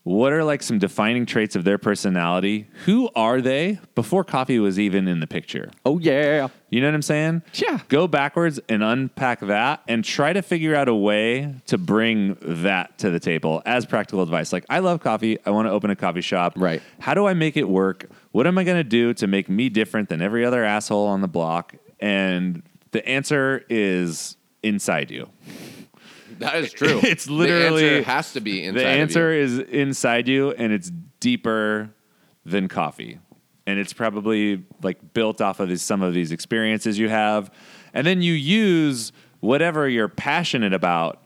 What 0.05 0.33
are 0.33 0.43
like 0.43 0.65
some 0.65 0.81
defining 0.81 1.27
traits 1.27 1.55
of 1.55 1.63
their 1.63 1.79
personality? 1.79 2.67
Who 2.87 3.09
are 3.15 3.41
they 3.41 3.79
before 3.95 4.25
coffee 4.25 4.59
was 4.59 4.79
even 4.79 5.07
in 5.07 5.21
the 5.21 5.29
picture? 5.29 5.71
oh 5.85 5.99
yeah, 6.01 6.49
You 6.71 6.81
know 6.81 6.89
what 6.89 6.95
I'm 6.95 7.03
saying? 7.03 7.43
Yeah. 7.55 7.79
Go 7.89 8.09
backwards 8.09 8.59
and 8.69 8.83
unpack 8.83 9.39
that 9.41 9.83
and 9.87 10.05
try 10.05 10.33
to 10.33 10.43
figure 10.43 10.75
out 10.75 10.89
a 10.89 10.95
way 10.95 11.55
to 11.67 11.79
bring 11.79 12.37
that 12.43 12.99
to 12.99 13.11
the 13.11 13.21
table 13.21 13.63
as 13.65 13.87
practical 13.87 14.23
advice. 14.23 14.53
Like, 14.53 14.65
I 14.69 14.81
love 14.81 15.01
coffee. 15.01 15.39
I 15.47 15.51
want 15.51 15.67
to 15.69 15.71
open 15.73 15.91
a 15.91 15.97
coffee 15.97 16.21
shop. 16.21 16.55
Right. 16.57 16.83
How 16.99 17.15
do 17.15 17.27
I 17.27 17.35
make 17.35 17.57
it 17.57 17.69
work? 17.69 18.11
What 18.33 18.49
am 18.49 18.59
I 18.59 18.65
going 18.65 18.79
to 18.79 18.85
do 18.85 19.15
to 19.15 19.27
make 19.29 19.49
me 19.49 19.69
different 19.69 20.09
than 20.09 20.21
every 20.21 20.45
other 20.45 20.65
asshole 20.65 21.07
on 21.07 21.21
the 21.21 21.29
block? 21.29 21.77
And 22.01 22.65
the 22.91 23.07
answer 23.09 23.65
is 23.69 24.37
inside 24.65 25.13
you. 25.13 25.29
That 26.43 26.57
is 26.57 26.73
true. 26.81 27.01
It's 27.03 27.29
literally- 27.29 27.83
the 27.83 27.91
answer 27.97 28.11
has 28.11 28.33
to 28.35 28.41
be 28.41 28.63
inside. 28.65 28.81
the 28.81 28.87
answer 28.87 29.33
is 29.33 29.59
inside 29.59 30.29
you 30.29 30.51
and 30.53 30.73
it's 30.73 30.91
deeper 31.21 31.91
than 32.45 32.69
coffee 32.69 33.19
and 33.67 33.79
it's 33.79 33.93
probably 33.93 34.65
like 34.83 35.15
built 35.15 35.41
off 35.41 35.61
of 35.61 35.69
these, 35.69 35.83
some 35.83 36.03
of 36.03 36.13
these 36.15 36.33
experiences 36.33 36.99
you 36.99 37.09
have 37.09 37.51
and 37.95 38.07
then 38.07 38.21
you 38.23 38.33
use 38.33 39.13
whatever 39.41 39.89
you're 39.89 40.09
passionate 40.09 40.73
about 40.73 41.21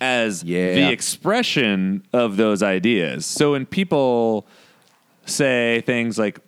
as 0.00 0.42
Yeah. 0.44 0.74
the 0.74 0.90
expression 0.92 2.04
of 2.12 2.36
those 2.36 2.62
ideas 2.62 3.26
so 3.26 3.52
when 3.52 3.66
people 3.66 4.46
say 5.26 5.82
things 5.86 6.18
like 6.18 6.38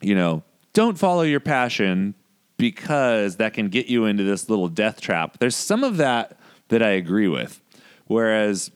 you 0.00 0.14
know 0.14 0.42
don't 0.72 0.98
follow 0.98 1.22
your 1.22 1.40
passion 1.40 2.14
because 2.56 3.36
that 3.36 3.54
can 3.54 3.68
get 3.68 3.86
you 3.86 4.06
into 4.06 4.24
this 4.24 4.48
little 4.48 4.68
death 4.68 5.00
trap. 5.00 5.38
There's 5.38 5.56
some 5.56 5.84
of 5.84 5.96
that 5.98 6.38
that 6.68 6.82
i 6.82 6.90
agree 6.90 7.28
with. 7.28 7.60
Whereas 8.06 8.70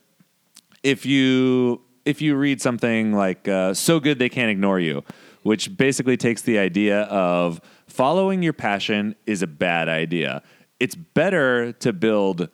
if 0.83 1.05
you 1.05 1.81
if 2.05 2.21
you 2.21 2.35
read 2.35 2.61
something 2.61 3.13
like 3.13 3.47
uh, 3.47 3.73
so 3.73 3.99
good 3.99 4.17
they 4.17 4.29
can't 4.29 4.49
ignore 4.49 4.79
you 4.79 5.03
which 5.43 5.75
basically 5.75 6.17
takes 6.17 6.43
the 6.43 6.59
idea 6.59 7.01
of 7.03 7.59
following 7.87 8.43
your 8.43 8.53
passion 8.53 9.15
is 9.25 9.41
a 9.41 9.47
bad 9.47 9.89
idea. 9.89 10.43
It's 10.79 10.95
better 10.95 11.71
to 11.73 11.93
build 11.93 12.49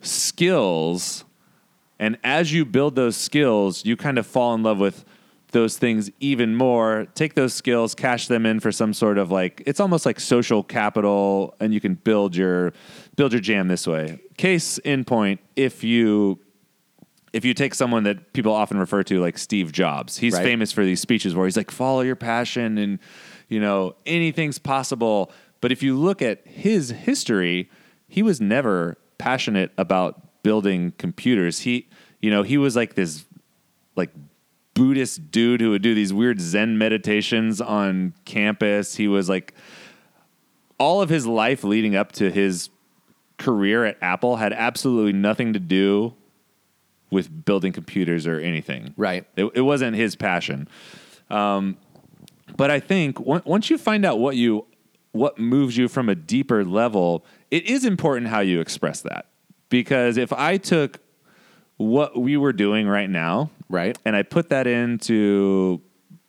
skills 0.00 1.24
and 1.98 2.18
as 2.24 2.52
you 2.52 2.64
build 2.64 2.96
those 2.96 3.16
skills 3.16 3.84
you 3.84 3.96
kind 3.96 4.18
of 4.18 4.26
fall 4.26 4.54
in 4.54 4.62
love 4.62 4.78
with 4.78 5.04
those 5.52 5.78
things 5.78 6.10
even 6.20 6.56
more 6.56 7.06
take 7.14 7.34
those 7.34 7.54
skills 7.54 7.94
cash 7.94 8.26
them 8.26 8.44
in 8.46 8.58
for 8.58 8.72
some 8.72 8.92
sort 8.92 9.18
of 9.18 9.30
like 9.30 9.62
it's 9.66 9.80
almost 9.80 10.04
like 10.06 10.18
social 10.18 10.62
capital 10.62 11.54
and 11.60 11.72
you 11.72 11.80
can 11.80 11.94
build 11.94 12.34
your 12.34 12.72
build 13.16 13.32
your 13.32 13.40
jam 13.40 13.68
this 13.68 13.86
way 13.86 14.18
case 14.36 14.78
in 14.78 15.04
point 15.04 15.40
if 15.56 15.84
you 15.84 16.38
if 17.32 17.44
you 17.44 17.54
take 17.54 17.74
someone 17.74 18.02
that 18.04 18.32
people 18.34 18.52
often 18.52 18.78
refer 18.78 19.02
to 19.02 19.18
like 19.20 19.38
Steve 19.38 19.72
Jobs, 19.72 20.18
he's 20.18 20.34
Right. 20.34 20.42
famous 20.42 20.70
for 20.70 20.84
these 20.84 21.00
speeches 21.00 21.34
where 21.34 21.46
he's 21.46 21.56
like, 21.56 21.70
follow 21.70 22.02
your 22.02 22.14
passion 22.14 22.76
and, 22.76 22.98
you 23.48 23.58
know, 23.58 23.94
anything's 24.04 24.58
possible. 24.58 25.32
But 25.62 25.72
if 25.72 25.82
you 25.82 25.96
look 25.96 26.20
at 26.20 26.46
his 26.46 26.90
history, 26.90 27.70
he 28.06 28.22
was 28.22 28.38
never 28.40 28.98
passionate 29.16 29.72
about 29.78 30.42
building 30.42 30.92
computers. 30.98 31.60
He, 31.60 31.88
you 32.20 32.30
know, 32.30 32.42
he 32.42 32.58
was 32.58 32.76
like 32.76 32.96
this, 32.96 33.24
like, 33.96 34.10
Buddhist 34.74 35.30
dude 35.30 35.60
who 35.60 35.70
would 35.70 35.82
do 35.82 35.94
these 35.94 36.12
weird 36.12 36.40
Zen 36.40 36.78
meditations 36.78 37.60
on 37.60 38.14
campus. 38.24 38.96
He 38.96 39.08
was 39.08 39.28
like, 39.28 39.54
all 40.78 41.02
of 41.02 41.08
his 41.08 41.26
life 41.26 41.62
leading 41.62 41.94
up 41.94 42.12
to 42.12 42.30
his 42.30 42.70
career 43.38 43.84
at 43.84 43.96
Apple 44.00 44.36
had 44.36 44.52
absolutely 44.52 45.12
nothing 45.12 45.52
to 45.52 45.58
do 45.58 46.14
with 47.10 47.44
building 47.44 47.72
computers 47.72 48.26
or 48.26 48.38
anything. 48.40 48.94
Right. 48.96 49.26
It, 49.36 49.50
it 49.54 49.60
wasn't 49.60 49.96
his 49.96 50.16
passion. 50.16 50.68
Um, 51.28 51.76
but 52.56 52.70
I 52.70 52.80
think 52.80 53.20
on- 53.26 53.42
once 53.44 53.70
you 53.70 53.78
find 53.78 54.04
out 54.04 54.18
what 54.18 54.36
you 54.36 54.66
what 55.12 55.38
moves 55.38 55.76
you 55.76 55.88
from 55.88 56.08
a 56.08 56.14
deeper 56.14 56.64
level, 56.64 57.22
it 57.50 57.66
is 57.66 57.84
important 57.84 58.28
how 58.28 58.40
you 58.40 58.60
express 58.60 59.02
that. 59.02 59.26
Because 59.68 60.16
if 60.16 60.32
I 60.32 60.56
took 60.56 61.00
what 61.76 62.18
we 62.18 62.38
were 62.38 62.54
doing 62.54 62.88
right 62.88 63.10
now, 63.10 63.50
Right. 63.72 63.98
and 64.04 64.14
I 64.14 64.22
put 64.22 64.50
that 64.50 64.66
into 64.66 65.80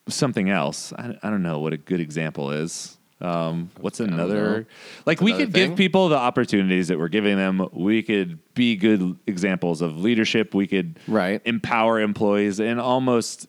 something 0.08 0.50
else, 0.50 0.92
I, 0.94 1.16
I 1.22 1.30
don't 1.30 1.44
know 1.44 1.60
what 1.60 1.74
a 1.74 1.78
good 1.78 2.00
example 2.00 2.52
is. 2.52 2.98
Um, 3.22 3.70
what's 3.80 4.00
another? 4.02 4.68
Like 5.06 5.22
we 5.22 5.32
another 5.32 5.46
could 5.46 5.54
thing? 5.54 5.70
give 5.70 5.78
people 5.78 6.10
the 6.10 6.18
opportunities 6.18 6.90
that 6.90 6.98
we're 7.00 7.08
giving 7.08 7.38
them. 7.38 7.70
We 7.72 8.02
could 8.04 8.40
be 8.54 8.76
good 8.76 9.18
examples 9.28 9.82
of 9.82 9.98
leadership. 9.98 10.54
We 10.54 10.68
could 10.68 11.00
Right. 11.08 11.42
empower 11.46 12.02
employees 12.02 12.60
and 12.60 12.82
almost 12.82 13.48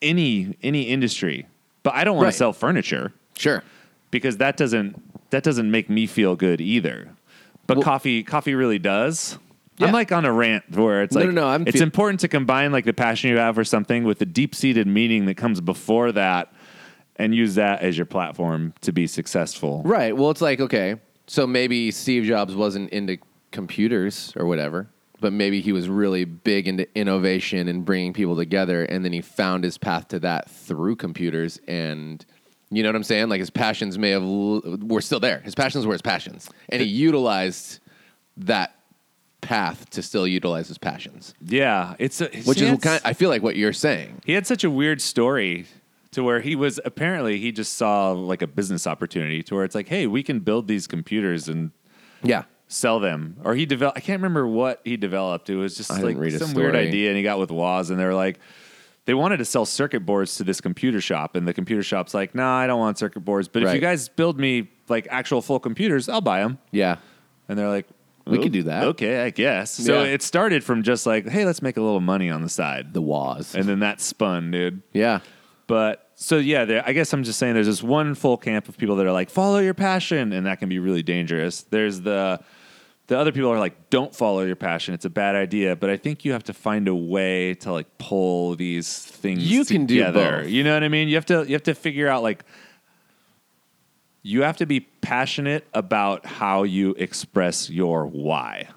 any 0.00 0.56
any 0.62 0.82
industry. 0.82 1.46
But 1.82 1.94
I 1.94 2.04
don't 2.04 2.16
want 2.16 2.26
Right. 2.26 2.30
to 2.32 2.36
sell 2.38 2.52
furniture 2.52 3.12
Sure. 3.36 3.62
because 4.10 4.36
that 4.38 4.56
doesn't 4.56 5.30
that 5.30 5.42
doesn't 5.42 5.70
make 5.70 5.90
me 5.90 6.06
feel 6.06 6.36
good 6.36 6.60
either. 6.60 7.08
But 7.66 7.78
Well- 7.78 7.84
coffee 7.84 8.22
coffee 8.22 8.54
really 8.54 8.78
does. 8.78 9.38
Yeah. 9.78 9.86
I'm 9.86 9.92
like 9.92 10.10
on 10.12 10.24
a 10.24 10.32
rant 10.32 10.64
where 10.76 11.02
it's 11.02 11.14
No, 11.14 11.20
like 11.20 11.28
no, 11.30 11.42
no, 11.42 11.48
I'm 11.48 11.66
it's 11.66 11.78
fe- 11.78 11.82
important 11.84 12.20
to 12.20 12.28
combine 12.28 12.72
like 12.72 12.84
the 12.84 12.92
passion 12.92 13.30
you 13.30 13.36
have 13.36 13.54
for 13.54 13.64
something 13.64 14.04
with 14.04 14.18
the 14.18 14.26
deep 14.26 14.54
seated 14.54 14.86
meaning 14.86 15.26
that 15.26 15.36
comes 15.36 15.60
before 15.60 16.12
that 16.12 16.52
and 17.16 17.34
use 17.34 17.54
that 17.56 17.80
as 17.82 17.96
your 17.96 18.06
platform 18.06 18.72
to 18.82 18.92
be 18.92 19.06
successful. 19.06 19.82
Right. 19.84 20.16
Well, 20.16 20.30
it's 20.30 20.40
like, 20.40 20.60
okay, 20.60 20.96
so 21.26 21.46
maybe 21.46 21.90
Steve 21.90 22.24
Jobs 22.24 22.54
wasn't 22.54 22.90
into 22.90 23.18
computers 23.50 24.32
or 24.36 24.46
whatever, 24.46 24.88
but 25.20 25.32
maybe 25.32 25.60
he 25.60 25.72
was 25.72 25.88
really 25.88 26.24
big 26.24 26.68
into 26.68 26.86
innovation 26.96 27.66
and 27.68 27.84
bringing 27.84 28.12
people 28.12 28.36
together. 28.36 28.84
And 28.84 29.04
then 29.04 29.12
he 29.12 29.20
found 29.20 29.64
his 29.64 29.76
path 29.78 30.08
to 30.08 30.20
that 30.20 30.48
through 30.50 30.96
computers. 30.96 31.60
And 31.66 32.24
you 32.70 32.82
know 32.82 32.88
what 32.88 32.96
I'm 32.96 33.02
saying? 33.02 33.28
Like 33.28 33.40
his 33.40 33.50
passions 33.50 33.98
may 33.98 34.10
have, 34.10 34.22
l- 34.22 34.60
were 34.82 35.00
still 35.00 35.18
there. 35.20 35.40
His 35.40 35.54
passions 35.56 35.86
were 35.86 35.92
his 35.94 36.02
passions. 36.02 36.48
And 36.68 36.80
he 36.80 36.86
utilized 36.88 37.80
that 38.36 38.74
path 39.48 39.88
to 39.88 40.02
still 40.02 40.26
utilize 40.26 40.68
his 40.68 40.76
passions, 40.76 41.32
Yeah, 41.40 41.94
it's 41.98 42.20
a, 42.20 42.26
which 42.44 42.60
is 42.60 42.78
kind 42.80 43.00
I 43.02 43.14
feel 43.14 43.30
like 43.30 43.42
what 43.42 43.56
you're 43.56 43.72
saying. 43.72 44.20
He 44.26 44.32
had 44.34 44.46
such 44.46 44.62
a 44.62 44.70
weird 44.70 45.00
story 45.00 45.64
to 46.10 46.22
where 46.22 46.40
he 46.40 46.54
was 46.54 46.78
apparently 46.84 47.38
he 47.38 47.50
just 47.50 47.72
saw 47.78 48.12
like 48.12 48.42
a 48.42 48.46
business 48.46 48.86
opportunity 48.86 49.42
to 49.44 49.54
where 49.54 49.64
it's 49.64 49.74
like, 49.74 49.88
hey, 49.88 50.06
we 50.06 50.22
can 50.22 50.40
build 50.40 50.68
these 50.68 50.86
computers 50.86 51.48
and 51.48 51.70
Yeah. 52.22 52.42
sell 52.66 53.00
them. 53.00 53.38
Or 53.42 53.54
he 53.54 53.64
developed 53.64 53.96
I 53.96 54.00
can't 54.02 54.20
remember 54.20 54.46
what 54.46 54.82
he 54.84 54.98
developed. 54.98 55.48
It 55.48 55.56
was 55.56 55.76
just 55.78 55.90
I 55.90 55.94
like 55.94 56.04
didn't 56.08 56.20
read 56.20 56.34
a 56.34 56.38
some 56.40 56.52
weird 56.52 56.76
idea 56.76 57.08
and 57.08 57.16
he 57.16 57.22
got 57.22 57.38
with 57.38 57.50
Woz 57.50 57.88
and 57.88 57.98
they 57.98 58.04
were 58.04 58.12
like 58.14 58.38
they 59.06 59.14
wanted 59.14 59.38
to 59.38 59.46
sell 59.46 59.64
circuit 59.64 60.00
boards 60.04 60.36
to 60.36 60.44
this 60.44 60.60
computer 60.60 61.00
shop 61.00 61.36
and 61.36 61.48
the 61.48 61.54
computer 61.54 61.82
shop's 61.82 62.12
like, 62.12 62.34
"Nah, 62.34 62.58
I 62.58 62.66
don't 62.66 62.78
want 62.78 62.98
circuit 62.98 63.20
boards, 63.24 63.48
but 63.48 63.62
if 63.62 63.72
you 63.72 63.80
guys 63.80 64.10
build 64.10 64.38
me 64.38 64.68
like 64.90 65.08
actual 65.10 65.40
full 65.40 65.58
computers, 65.58 66.10
I'll 66.10 66.20
buy 66.20 66.40
them." 66.40 66.58
Yeah. 66.72 66.96
And 67.48 67.58
they're 67.58 67.70
like, 67.70 67.86
We 68.30 68.38
could 68.38 68.46
"Oh, 68.48 68.50
do 68.50 68.62
that." 68.64 68.84
Okay, 68.88 69.22
I 69.24 69.30
guess. 69.30 69.70
So 69.72 70.02
Yeah. 70.02 70.10
it 70.10 70.22
started 70.22 70.62
from 70.64 70.82
just 70.82 71.06
like, 71.06 71.28
"Hey, 71.28 71.44
let's 71.44 71.62
make 71.62 71.76
a 71.76 71.82
little 71.82 72.00
money 72.00 72.30
on 72.30 72.42
the 72.42 72.48
side." 72.48 72.94
The 72.94 73.02
Woz. 73.02 73.54
And 73.54 73.64
then 73.64 73.80
that 73.80 74.00
spun, 74.00 74.50
dude. 74.50 74.82
yeah. 74.92 75.20
But 75.66 76.08
so 76.14 76.38
yeah, 76.38 76.64
there, 76.64 76.82
I 76.86 76.92
guess 76.92 77.12
I'm 77.12 77.22
just 77.24 77.38
saying 77.38 77.52
there's 77.54 77.66
this 77.66 77.82
one 77.82 78.14
full 78.14 78.38
camp 78.38 78.68
of 78.70 78.78
people 78.78 78.96
that 78.96 79.06
are 79.06 79.12
like 79.12 79.28
follow 79.30 79.58
your 79.58 79.74
passion, 79.74 80.32
and 80.32 80.46
that 80.46 80.58
can 80.60 80.68
be 80.68 80.78
really 80.78 81.02
dangerous. 81.02 81.62
There's 81.62 82.00
the 82.00 82.40
the 83.08 83.18
other 83.18 83.32
people 83.32 83.50
are 83.50 83.58
like 83.58 83.90
don't 83.90 84.14
follow 84.14 84.40
your 84.42 84.56
passion; 84.56 84.94
it's 84.94 85.04
a 85.04 85.10
bad 85.10 85.34
idea. 85.34 85.76
But 85.76 85.90
I 85.90 85.96
think 85.98 86.24
you 86.24 86.32
have 86.32 86.44
to 86.44 86.54
find 86.54 86.88
a 86.88 86.94
way 86.94 87.52
to 87.56 87.72
like 87.72 87.98
pull 87.98 88.54
these 88.56 89.04
things. 89.04 89.42
You 89.50 89.64
can 89.66 89.84
do 89.84 89.96
together. 89.98 90.42
both. 90.42 90.50
You 90.50 90.64
know 90.64 90.72
what 90.72 90.82
I 90.84 90.88
mean? 90.88 91.08
You 91.08 91.16
have 91.16 91.26
to 91.26 91.44
you 91.46 91.52
have 91.52 91.62
to 91.64 91.74
figure 91.74 92.08
out 92.08 92.22
like 92.22 92.44
you 94.22 94.42
have 94.42 94.56
to 94.58 94.66
be 94.66 94.80
passionate 94.80 95.66
about 95.72 96.26
how 96.26 96.62
you 96.64 96.94
express 96.98 97.70
your 97.70 98.06
why 98.06 98.68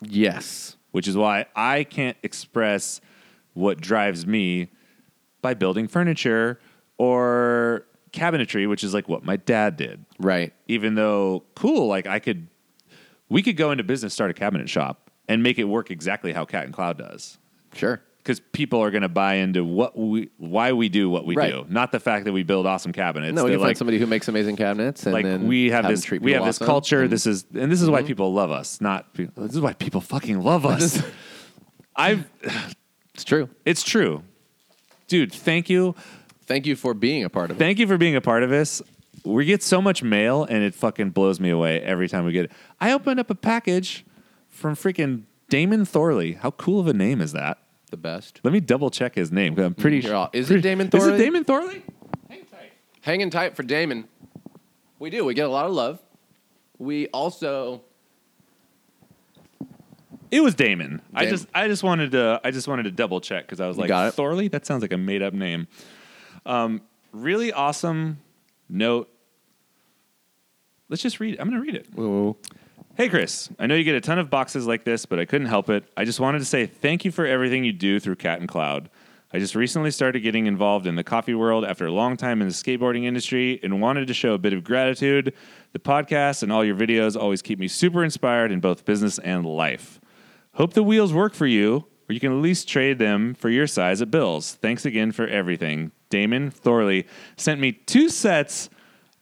Yes. 0.00 0.76
which 0.92 1.08
is 1.08 1.16
why 1.16 1.46
I 1.56 1.84
can't 1.84 2.16
express 2.22 3.00
what 3.54 3.80
drives 3.80 4.26
me 4.26 4.68
by 5.42 5.54
building 5.54 5.88
furniture 5.88 6.58
or 6.98 7.86
cabinetry, 8.12 8.68
which 8.68 8.84
is 8.84 8.94
like 8.94 9.08
what 9.08 9.24
my 9.24 9.36
dad 9.36 9.76
did. 9.76 10.04
Right. 10.18 10.52
Even 10.68 10.94
though, 10.94 11.44
cool, 11.54 11.86
like 11.88 12.06
I 12.06 12.18
could, 12.18 12.46
we 13.28 13.42
could 13.42 13.56
go 13.56 13.70
into 13.72 13.82
business, 13.84 14.14
start 14.14 14.30
a 14.30 14.34
cabinet 14.34 14.68
shop, 14.68 15.10
and 15.28 15.42
make 15.42 15.58
it 15.58 15.64
work 15.64 15.90
exactly 15.90 16.32
how 16.32 16.44
Cat 16.44 16.64
and 16.64 16.72
Cloud 16.72 16.98
does. 16.98 17.38
Sure. 17.74 18.00
Because 18.24 18.40
people 18.40 18.80
are 18.82 18.90
going 18.90 19.02
to 19.02 19.08
buy 19.10 19.34
into 19.34 19.62
what 19.66 19.98
we, 19.98 20.30
why 20.38 20.72
we 20.72 20.88
do 20.88 21.10
what 21.10 21.26
we 21.26 21.36
Right. 21.36 21.52
do, 21.52 21.66
not 21.68 21.92
the 21.92 22.00
fact 22.00 22.24
that 22.24 22.32
we 22.32 22.42
build 22.42 22.66
awesome 22.66 22.90
cabinets. 22.90 23.34
No, 23.34 23.44
we 23.44 23.50
They're 23.50 23.58
can 23.58 23.66
find 23.66 23.76
somebody 23.76 23.98
who 23.98 24.06
makes 24.06 24.28
amazing 24.28 24.56
cabinets, 24.56 25.04
and 25.04 25.12
like 25.12 25.26
then 25.26 25.46
we 25.46 25.68
have 25.70 25.82
them 25.84 25.92
this 25.92 26.10
we 26.10 26.16
have 26.16 26.22
people 26.40 26.46
this 26.46 26.56
awesome. 26.56 26.66
culture 26.66 27.02
And- 27.02 27.10
this 27.12 27.26
is 27.26 27.44
and 27.54 27.70
this 27.70 27.82
is 27.82 27.90
why 27.90 28.02
mhm. 28.02 28.06
people 28.06 28.32
love 28.32 28.50
us 28.50 28.80
not 28.80 29.12
this 29.14 29.28
is 29.54 29.60
why 29.60 29.74
people 29.74 30.00
fucking 30.00 30.40
love 30.42 30.64
us 30.64 31.02
i've 31.96 32.24
It's 33.14 33.24
true. 33.24 33.50
it's 33.66 33.82
true 33.82 34.22
dude 35.08 35.30
thank 35.32 35.68
you 35.68 35.94
Thank 36.46 36.64
you 36.66 36.76
for 36.76 36.94
being 36.94 37.24
a 37.24 37.28
part 37.30 37.50
of 37.50 37.56
it. 37.56 37.60
thank 37.60 37.78
you 37.78 37.86
for 37.86 37.98
being 37.98 38.16
a 38.16 38.20
part 38.22 38.42
of 38.42 38.48
this 38.50 38.80
we 39.24 39.44
get 39.44 39.62
so 39.62 39.82
much 39.82 40.02
mail 40.02 40.44
and 40.44 40.62
it 40.64 40.74
fucking 40.74 41.10
blows 41.10 41.38
me 41.40 41.50
away 41.50 41.80
every 41.82 42.08
time 42.08 42.24
we 42.24 42.32
get 42.32 42.46
it 42.46 42.52
i 42.80 42.90
opened 42.90 43.20
up 43.20 43.28
a 43.28 43.34
package 43.34 44.04
from 44.48 44.74
freaking 44.74 45.24
damon 45.50 45.84
thorley 45.84 46.32
how 46.32 46.50
cool 46.52 46.80
of 46.80 46.86
a 46.86 46.94
name 46.94 47.20
is 47.20 47.32
that 47.32 47.58
The 47.90 47.96
best. 47.96 48.40
let 48.42 48.52
me 48.52 48.60
double 48.60 48.90
check 48.90 49.14
his 49.14 49.30
name 49.30 49.54
'cause 49.54 49.64
i'm 49.64 49.74
pretty 49.74 49.96
You're 49.98 50.02
sure 50.04 50.14
all- 50.16 50.30
is 50.32 50.46
it 50.50 50.54
pretty- 50.54 50.62
Damon 50.62 50.86
is 50.92 50.92
Thorley? 50.92 51.14
it 51.14 51.18
damon 51.18 51.44
thorley 51.44 51.82
Hanging 53.02 53.28
tight 53.28 53.54
for 53.54 53.62
Damon. 53.62 54.08
We 54.98 55.10
do. 55.10 55.26
We 55.26 55.34
get 55.34 55.44
a 55.46 55.50
lot 55.50 55.66
of 55.66 55.72
love. 55.72 56.00
We 56.78 57.06
also 57.08 57.82
It 60.30 60.40
was 60.40 60.54
Damon. 60.54 61.02
I 61.14 61.26
just 61.26 61.46
I 61.54 61.68
just 61.68 61.82
wanted 61.82 62.12
to 62.12 62.40
I 62.42 62.50
just 62.50 62.66
wanted 62.66 62.84
to 62.84 62.90
double 62.90 63.20
check 63.20 63.44
because 63.44 63.60
I 63.60 63.66
was 63.68 63.76
like 63.76 63.88
got. 63.88 64.14
Thorley. 64.14 64.48
That 64.48 64.64
sounds 64.64 64.80
like 64.80 64.92
a 64.92 64.96
made 64.96 65.20
up 65.22 65.34
name. 65.34 65.68
Um, 66.46 66.80
really 67.12 67.52
awesome 67.52 68.20
note. 68.70 69.10
Let's 70.88 71.02
just 71.02 71.20
read. 71.20 71.34
It. 71.34 71.40
I'm 71.40 71.50
going 71.50 71.62
to 71.62 71.66
read 71.66 71.74
it. 71.74 71.86
Hey, 72.96 73.08
Chris. 73.08 73.50
I 73.58 73.66
know 73.66 73.74
you 73.74 73.82
get 73.82 73.96
a 73.96 74.00
ton 74.00 74.20
of 74.20 74.30
boxes 74.30 74.68
like 74.68 74.84
this, 74.84 75.04
but 75.04 75.18
I 75.18 75.24
couldn't 75.24 75.48
help 75.48 75.68
it. 75.68 75.82
I 75.96 76.04
just 76.04 76.20
wanted 76.20 76.38
to 76.38 76.44
say 76.44 76.64
thank 76.64 77.04
you 77.04 77.10
for 77.10 77.26
everything 77.26 77.64
you 77.64 77.72
do 77.72 77.98
through 77.98 78.14
Cat 78.14 78.38
and 78.38 78.48
Cloud. 78.48 78.88
I 79.32 79.40
just 79.40 79.56
recently 79.56 79.90
started 79.90 80.20
getting 80.20 80.46
involved 80.46 80.86
in 80.86 80.94
the 80.94 81.02
coffee 81.02 81.34
world 81.34 81.64
after 81.64 81.86
a 81.86 81.90
long 81.90 82.16
time 82.16 82.40
in 82.40 82.46
the 82.46 82.54
skateboarding 82.54 83.02
industry 83.02 83.58
and 83.64 83.80
wanted 83.80 84.06
to 84.06 84.14
show 84.14 84.34
a 84.34 84.38
bit 84.38 84.52
of 84.52 84.62
gratitude. 84.62 85.34
The 85.72 85.80
podcast 85.80 86.44
and 86.44 86.52
all 86.52 86.64
your 86.64 86.76
videos 86.76 87.20
always 87.20 87.42
keep 87.42 87.58
me 87.58 87.66
super 87.66 88.04
inspired 88.04 88.52
in 88.52 88.60
both 88.60 88.84
business 88.84 89.18
and 89.18 89.44
life. 89.44 90.00
Hope 90.52 90.74
the 90.74 90.84
wheels 90.84 91.12
work 91.12 91.34
for 91.34 91.48
you, 91.48 91.86
or 92.08 92.12
you 92.12 92.20
can 92.20 92.30
at 92.30 92.40
least 92.40 92.68
trade 92.68 93.00
them 93.00 93.34
for 93.34 93.50
your 93.50 93.66
size 93.66 94.02
at 94.02 94.12
Bills. 94.12 94.54
Thanks 94.62 94.86
again 94.86 95.10
for 95.10 95.26
everything. 95.26 95.90
Damon 96.10 96.48
Thorley 96.48 97.08
sent 97.36 97.60
me 97.60 97.72
two 97.72 98.08
sets 98.08 98.70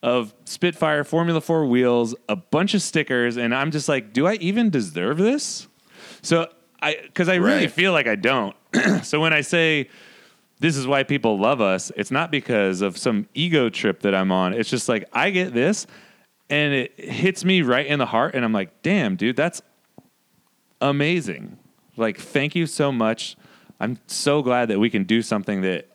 of 0.03 0.35
Spitfire 0.45 1.05
Formula 1.05 1.41
4 1.41 1.67
wheels, 1.67 2.15
a 2.29 2.37
bunch 2.37 2.75
of 2.75 2.83
stickers, 2.83 3.37
and 3.37 3.55
I'm 3.55 3.71
just 3.71 3.89
like, 3.89 4.13
do 4.13 4.27
I 4.27 4.35
even 4.35 4.69
deserve 4.71 5.19
this? 5.19 5.69
So 6.23 6.49
I 6.81 6.97
because 7.03 7.29
I 7.29 7.37
really 7.37 7.63
Right. 7.63 7.71
feel 7.71 7.93
like 7.93 8.07
I 8.09 8.17
don't. 8.17 8.57
so 9.03 9.21
when 9.21 9.33
I 9.33 9.41
say 9.43 9.89
this 10.61 10.77
is 10.77 10.87
why 10.87 11.03
people 11.05 11.39
love 11.39 11.61
us, 11.61 11.93
it's 11.97 12.11
not 12.11 12.31
because 12.31 12.81
of 12.83 12.97
some 12.99 13.29
ego 13.35 13.69
trip 13.69 14.01
that 14.03 14.15
I'm 14.15 14.33
on. 14.33 14.53
It's 14.55 14.71
just 14.71 14.89
like 14.89 15.09
I 15.13 15.31
get 15.31 15.55
this 15.55 15.87
and 16.51 16.75
it 16.75 16.99
hits 16.99 17.45
me 17.45 17.63
right 17.63 17.87
in 17.87 17.99
the 17.99 18.07
heart 18.07 18.35
and 18.35 18.45
I'm 18.45 18.53
like, 18.53 18.83
"Damn, 18.83 19.17
dude, 19.17 19.37
that's 19.37 19.63
amazing." 20.81 21.59
Like, 21.97 22.19
thank 22.19 22.55
you 22.55 22.67
so 22.67 22.91
much. 22.91 23.37
I'm 23.81 23.99
so 24.07 24.43
glad 24.43 24.69
that 24.69 24.79
we 24.79 24.91
can 24.91 25.05
do 25.05 25.23
something 25.23 25.61
that 25.63 25.89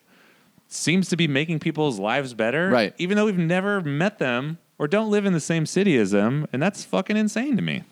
seems 0.68 1.10
to 1.10 1.18
be 1.18 1.28
making 1.28 1.60
people's 1.60 2.00
lives 2.00 2.34
better. 2.34 2.70
Right. 2.70 2.94
Even 2.98 3.18
though 3.18 3.26
we've 3.26 3.38
never 3.38 3.82
met 3.82 4.20
them 4.20 4.58
or 4.78 4.88
don't 4.88 5.10
live 5.10 5.26
in 5.26 5.34
the 5.34 5.40
same 5.40 5.66
city 5.66 5.98
as 5.98 6.12
them. 6.12 6.48
And 6.54 6.62
that's 6.62 6.84
fucking 6.84 7.18
insane 7.18 7.56
to 7.56 7.62
me. 7.62 7.84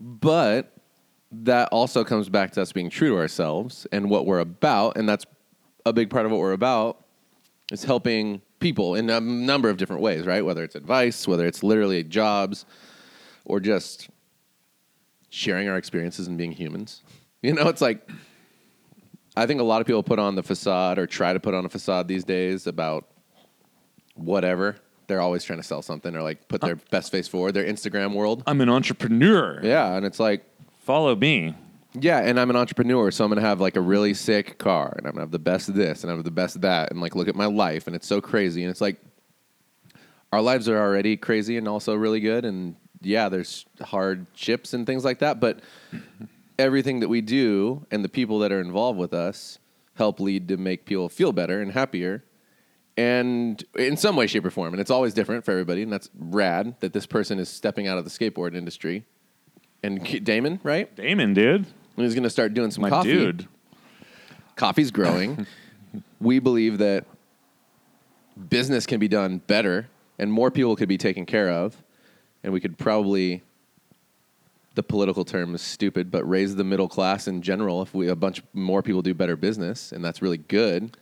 But 0.00 0.72
that 1.32 1.68
also 1.70 2.04
comes 2.04 2.28
back 2.28 2.52
to 2.52 2.62
us 2.62 2.72
being 2.72 2.90
true 2.90 3.10
to 3.10 3.16
ourselves 3.16 3.86
and 3.92 4.10
what 4.10 4.26
we're 4.26 4.40
about, 4.40 4.96
and 4.96 5.08
that's 5.08 5.24
a 5.86 5.92
big 5.92 6.10
part 6.10 6.26
of 6.26 6.32
what 6.32 6.40
we're 6.40 6.52
about 6.52 7.04
is 7.70 7.84
helping 7.84 8.42
people 8.58 8.94
in 8.94 9.08
a 9.08 9.20
number 9.20 9.70
of 9.70 9.76
different 9.76 10.02
ways, 10.02 10.26
right? 10.26 10.44
Whether 10.44 10.64
it's 10.64 10.74
advice, 10.74 11.28
whether 11.28 11.46
it's 11.46 11.62
literally 11.62 12.02
jobs, 12.02 12.66
or 13.44 13.60
just 13.60 14.10
sharing 15.30 15.68
our 15.68 15.76
experiences 15.76 16.26
and 16.26 16.36
being 16.36 16.52
humans. 16.52 17.02
You 17.42 17.54
know, 17.54 17.68
it's 17.68 17.80
like 17.80 18.06
I 19.36 19.46
think 19.46 19.60
a 19.60 19.64
lot 19.64 19.80
of 19.80 19.86
people 19.86 20.02
put 20.02 20.18
on 20.18 20.34
the 20.34 20.42
facade 20.42 20.98
or 20.98 21.06
try 21.06 21.32
to 21.32 21.40
put 21.40 21.54
on 21.54 21.64
a 21.64 21.68
facade 21.68 22.08
these 22.08 22.24
days 22.24 22.66
about 22.66 23.06
whatever. 24.14 24.76
They're 25.06 25.20
always 25.20 25.44
trying 25.44 25.58
to 25.58 25.64
sell 25.64 25.82
something 25.82 26.14
or 26.14 26.22
like 26.22 26.46
put 26.48 26.60
their 26.60 26.76
best 26.76 27.10
face 27.10 27.26
forward, 27.28 27.52
their 27.52 27.64
Instagram 27.64 28.14
world. 28.14 28.42
I'm 28.46 28.60
an 28.60 28.68
entrepreneur. 28.68 29.60
Yeah, 29.62 29.94
and 29.96 30.04
it's 30.06 30.20
like 30.20 30.44
Follow 30.80 31.14
me. 31.14 31.54
yeah, 31.94 32.18
and 32.20 32.38
I'm 32.40 32.50
an 32.50 32.56
entrepreneur, 32.56 33.10
so 33.10 33.24
I'm 33.24 33.30
gonna 33.30 33.40
have 33.40 33.60
like 33.60 33.76
a 33.76 33.80
really 33.80 34.14
sick 34.14 34.58
car, 34.58 34.94
and 34.96 35.06
I'm 35.06 35.12
gonna 35.12 35.22
have 35.22 35.30
the 35.30 35.38
best 35.38 35.68
of 35.68 35.74
this, 35.74 36.02
and 36.02 36.10
I'm 36.10 36.14
gonna 36.14 36.18
have 36.18 36.24
the 36.24 36.30
best 36.32 36.56
of 36.56 36.62
that, 36.62 36.90
and 36.90 37.00
like 37.00 37.14
look 37.14 37.28
at 37.28 37.34
my 37.36 37.46
life, 37.46 37.86
and 37.86 37.94
it's 37.94 38.06
so 38.06 38.20
crazy, 38.20 38.62
and 38.62 38.70
it's 38.70 38.80
like 38.80 39.00
our 40.32 40.40
lives 40.42 40.68
are 40.68 40.78
already 40.78 41.16
crazy 41.16 41.56
and 41.56 41.66
also 41.68 41.94
really 41.94 42.20
good, 42.20 42.44
and 42.44 42.76
yeah, 43.02 43.28
there's 43.28 43.66
hardships 43.82 44.74
and 44.74 44.86
things 44.86 45.04
like 45.04 45.20
that, 45.20 45.38
but 45.40 45.60
everything 46.60 47.00
that 47.00 47.08
we 47.08 47.20
do 47.20 47.86
and 47.90 48.04
the 48.04 48.08
people 48.08 48.38
that 48.40 48.52
are 48.52 48.60
involved 48.60 48.98
with 48.98 49.12
us 49.12 49.58
help 49.94 50.20
lead 50.20 50.48
to 50.48 50.56
make 50.56 50.84
people 50.84 51.08
feel 51.08 51.32
better 51.32 51.60
and 51.60 51.72
happier, 51.72 52.24
and 52.96 53.62
in 53.76 53.96
some 53.96 54.16
way, 54.16 54.26
shape, 54.26 54.44
or 54.44 54.50
form, 54.50 54.74
and 54.74 54.80
it's 54.80 54.90
always 54.90 55.14
different 55.14 55.44
for 55.44 55.52
everybody, 55.52 55.82
and 55.82 55.92
that's 55.92 56.10
rad 56.18 56.74
that 56.80 56.92
this 56.92 57.06
person 57.06 57.38
is 57.38 57.48
stepping 57.48 57.86
out 57.88 57.98
of 57.98 58.04
the 58.04 58.10
skateboard 58.10 58.54
industry. 58.54 59.04
And 59.82 60.24
Damon, 60.24 60.60
right? 60.62 60.94
Damon, 60.94 61.32
dude. 61.34 61.66
He's 61.96 62.14
going 62.14 62.24
to 62.24 62.30
start 62.30 62.54
doing 62.54 62.70
some 62.70 62.82
My 62.82 62.90
coffee. 62.90 63.12
dude. 63.12 63.48
Coffee's 64.56 64.90
growing. 64.90 65.46
we 66.20 66.38
believe 66.38 66.78
that 66.78 67.06
business 68.48 68.86
can 68.86 69.00
be 69.00 69.08
done 69.08 69.38
better 69.46 69.88
and 70.20 70.30
more 70.30 70.50
people 70.50 70.76
could 70.76 70.88
be 70.88 70.98
taken 70.98 71.24
care 71.24 71.50
of, 71.50 71.82
and 72.44 72.52
we 72.52 72.60
could 72.60 72.78
probably. 72.78 73.42
The 74.80 74.84
political 74.84 75.26
term 75.26 75.54
is 75.54 75.60
stupid, 75.60 76.10
but 76.10 76.26
raise 76.26 76.56
the 76.56 76.64
middle 76.64 76.88
class 76.88 77.28
in 77.28 77.42
general 77.42 77.82
if 77.82 77.92
we 77.92 78.08
a 78.08 78.16
bunch 78.16 78.42
more 78.54 78.82
people 78.82 79.02
do 79.02 79.12
better 79.12 79.36
business, 79.36 79.92
and 79.92 80.02
that's 80.02 80.22
really 80.22 80.38
good. 80.38 80.96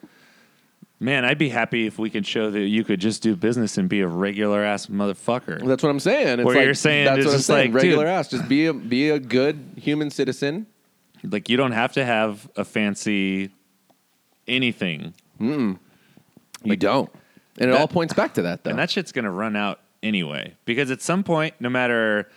Man, 0.98 1.24
I'd 1.24 1.38
be 1.38 1.48
happy 1.48 1.86
if 1.86 1.96
we 1.96 2.10
could 2.10 2.26
show 2.26 2.50
that 2.50 2.58
you 2.58 2.82
could 2.82 3.00
just 3.00 3.22
do 3.22 3.36
business 3.36 3.78
and 3.78 3.88
be 3.88 4.00
a 4.00 4.08
regular 4.08 4.64
ass 4.64 4.86
motherfucker. 4.86 5.64
That's 5.64 5.84
what 5.84 5.90
I'm 5.90 6.00
saying. 6.00 6.40
It's 6.40 6.44
Where 6.44 6.56
like, 6.56 6.64
you're 6.64 6.74
saying 6.74 7.04
that's 7.04 7.18
what 7.18 7.26
I'm 7.26 7.32
just 7.36 7.46
saying. 7.46 7.72
like, 7.72 7.82
regular 7.82 8.06
dude- 8.06 8.10
ass. 8.10 8.26
Just 8.26 8.48
be 8.48 8.66
a 8.66 8.74
be 8.74 9.10
a 9.10 9.20
good 9.20 9.74
human 9.76 10.10
citizen. 10.10 10.66
Like 11.22 11.48
you 11.48 11.56
don't 11.56 11.70
have 11.70 11.92
to 11.92 12.04
have 12.04 12.50
a 12.56 12.64
fancy 12.64 13.50
anything. 14.48 15.14
You 15.38 15.78
don't, 16.64 17.10
and 17.58 17.70
it 17.70 17.76
all 17.76 17.86
points 17.86 18.12
back 18.12 18.34
to 18.34 18.42
that, 18.42 18.64
though. 18.64 18.70
And 18.70 18.78
that 18.80 18.90
shit's 18.90 19.12
gonna 19.12 19.30
run 19.30 19.54
out 19.54 19.78
anyway. 20.02 20.56
Because 20.64 20.90
at 20.90 21.00
some 21.00 21.22
point, 21.22 21.54
no 21.60 21.68
matter 21.68 22.28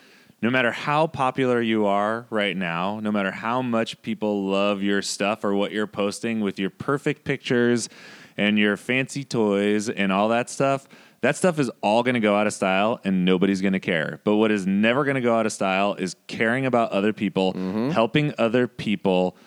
no 0.41 0.49
matter 0.49 0.71
how 0.71 1.07
popular 1.07 1.61
you 1.61 1.85
are 1.85 2.25
right 2.29 2.57
now, 2.57 2.99
no 2.99 3.11
matter 3.11 3.31
how 3.31 3.61
much 3.61 4.01
people 4.01 4.45
love 4.47 4.81
your 4.81 5.01
stuff 5.01 5.43
or 5.43 5.53
what 5.53 5.71
you're 5.71 5.87
posting 5.87 6.41
with 6.41 6.57
your 6.57 6.69
perfect 6.69 7.23
pictures 7.23 7.89
and 8.37 8.57
your 8.57 8.75
fancy 8.75 9.23
toys 9.23 9.87
and 9.87 10.11
all 10.11 10.29
that 10.29 10.49
stuff, 10.49 10.87
that 11.21 11.35
stuff 11.35 11.59
is 11.59 11.69
all 11.81 12.01
going 12.01 12.15
to 12.15 12.19
go 12.19 12.35
out 12.35 12.47
of 12.47 12.53
style 12.53 12.99
and 13.03 13.23
nobody's 13.23 13.61
going 13.61 13.73
to 13.73 13.79
care. 13.79 14.19
But 14.23 14.37
what 14.37 14.49
is 14.49 14.65
never 14.65 15.03
going 15.03 15.15
to 15.15 15.21
go 15.21 15.35
out 15.35 15.45
of 15.45 15.53
style 15.53 15.93
is 15.93 16.15
caring 16.25 16.65
about 16.65 16.91
other 16.91 17.13
people, 17.13 17.53
mm-hmm. 17.53 17.91
helping 17.91 18.33
other 18.39 18.67
people, 18.67 19.37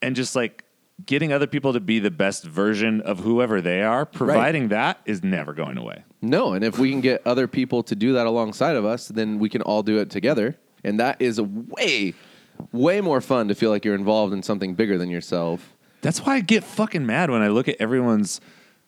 and 0.00 0.16
just 0.16 0.34
like 0.34 0.64
getting 1.06 1.32
other 1.32 1.46
people 1.46 1.72
to 1.72 1.80
be 1.80 1.98
the 1.98 2.10
best 2.10 2.44
version 2.44 3.00
of 3.02 3.20
whoever 3.20 3.60
they 3.60 3.82
are, 3.82 4.04
providing 4.04 4.68
that 4.68 5.00
is 5.04 5.22
never 5.22 5.52
going 5.52 5.78
away. 5.78 6.04
No, 6.20 6.52
and 6.52 6.64
if 6.64 6.78
we 6.78 6.90
can 6.90 7.00
get 7.00 7.26
other 7.26 7.46
people 7.46 7.82
to 7.84 7.94
do 7.94 8.12
that 8.14 8.26
alongside 8.26 8.76
of 8.76 8.84
us, 8.84 9.08
then 9.08 9.38
we 9.38 9.48
can 9.48 9.62
all 9.62 9.82
do 9.82 9.98
it 9.98 10.10
together. 10.10 10.58
And 10.84 10.98
that 11.00 11.20
is 11.22 11.38
a 11.38 11.44
way, 11.44 12.14
way 12.72 13.00
more 13.00 13.20
fun 13.20 13.48
to 13.48 13.54
feel 13.54 13.70
like 13.70 13.84
you're 13.84 13.94
involved 13.94 14.32
in 14.32 14.42
something 14.42 14.74
bigger 14.74 14.98
than 14.98 15.10
yourself. 15.10 15.74
That's 16.00 16.24
why 16.24 16.34
I 16.36 16.40
get 16.40 16.64
fucking 16.64 17.04
mad 17.06 17.30
when 17.30 17.42
I 17.42 17.48
look 17.48 17.68
at 17.68 17.76
everyone's 17.80 18.40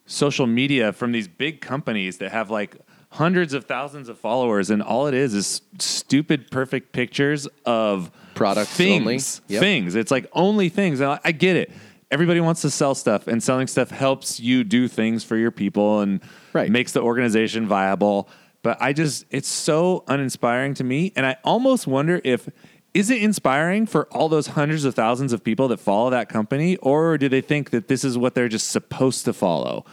social 0.07 0.47
media 0.47 0.93
from 0.93 1.13
these 1.13 1.29
big 1.29 1.61
companies 1.61 2.19
that 2.19 2.33
have 2.33 2.51
like 2.51 2.77
hundreds 3.13 3.55
of 3.55 3.65
thousands 3.65 4.09
of 4.09 4.19
followers, 4.19 4.71
and 4.71 4.83
all 4.83 5.07
it 5.07 5.15
is 5.15 5.35
is 5.35 5.63
stupid, 5.79 6.51
perfect 6.51 6.93
pictures 6.93 7.47
of 7.65 8.11
Products 8.35 8.71
things. 8.71 9.01
only. 9.01 9.55
Yep. 9.55 9.61
Things. 9.61 9.95
It's 9.97 10.11
like 10.11 10.29
only 10.33 10.69
things. 10.69 11.01
And 11.01 11.11
I, 11.13 11.21
I 11.25 11.33
get 11.33 11.57
it. 11.57 11.71
Everybody 12.11 12.41
wants 12.41 12.63
to 12.63 12.71
sell 12.71 12.95
stuff, 12.95 13.27
and 13.29 13.43
selling 13.43 13.67
stuff 13.69 13.91
helps 13.91 14.41
you 14.41 14.65
do 14.65 14.89
things 14.89 15.23
for 15.23 15.37
your 15.37 15.51
people 15.53 16.01
and 16.01 16.21
Right. 16.53 16.71
makes 16.71 16.93
the 16.93 17.01
organization 17.01 17.67
viable. 17.67 18.29
But 18.63 18.79
I 18.83 18.93
just, 18.93 19.25
it's 19.31 19.49
so 19.49 20.05
uninspiring 20.09 20.75
to 20.75 20.85
me. 20.85 21.13
And 21.17 21.25
I 21.25 21.37
almost 21.45 21.87
wonder 21.87 22.21
if, 22.25 22.49
is 22.93 23.09
it 23.11 23.23
inspiring 23.23 23.87
for 23.87 24.07
all 24.09 24.29
those 24.29 24.49
hundreds 24.49 24.85
of 24.85 24.95
thousands 24.95 25.33
of 25.33 25.45
people 25.45 25.69
that 25.69 25.79
follow 25.79 26.11
that 26.11 26.29
company, 26.29 26.77
or 26.79 27.17
do 27.17 27.29
they 27.29 27.41
think 27.41 27.71
that 27.71 27.87
this 27.89 28.03
is 28.05 28.19
what 28.19 28.35
they're 28.35 28.49
just 28.49 28.71
supposed 28.71 29.25
to 29.27 29.33
follow? 29.33 29.85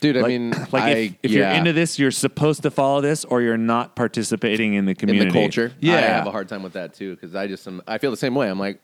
Dude, 0.00 0.16
I 0.18 0.22
mean, 0.28 0.50
like 0.72 0.74
I, 0.82 0.90
if, 0.90 1.14
if 1.24 1.30
yeah, 1.30 1.38
you're 1.38 1.58
into 1.58 1.72
this, 1.72 1.98
you're 1.98 2.10
supposed 2.10 2.62
to 2.62 2.70
follow 2.70 3.00
this, 3.00 3.24
or 3.24 3.42
you're 3.42 3.56
not 3.58 3.96
participating 3.96 4.74
in 4.74 4.84
the 4.84 4.90
in 4.92 4.96
community. 4.96 5.30
the 5.30 5.38
culture, 5.38 5.72
Yeah, 5.80 5.94
I 5.96 6.00
have 6.00 6.26
a 6.26 6.30
hard 6.30 6.48
time 6.48 6.62
with 6.62 6.74
that 6.74 6.94
too 6.94 7.14
because 7.14 7.34
I 7.34 7.46
just 7.46 7.66
am, 7.66 7.82
I 7.86 7.98
feel 7.98 8.10
the 8.10 8.16
same 8.16 8.34
way. 8.34 8.48
I'm 8.48 8.58
like, 8.58 8.80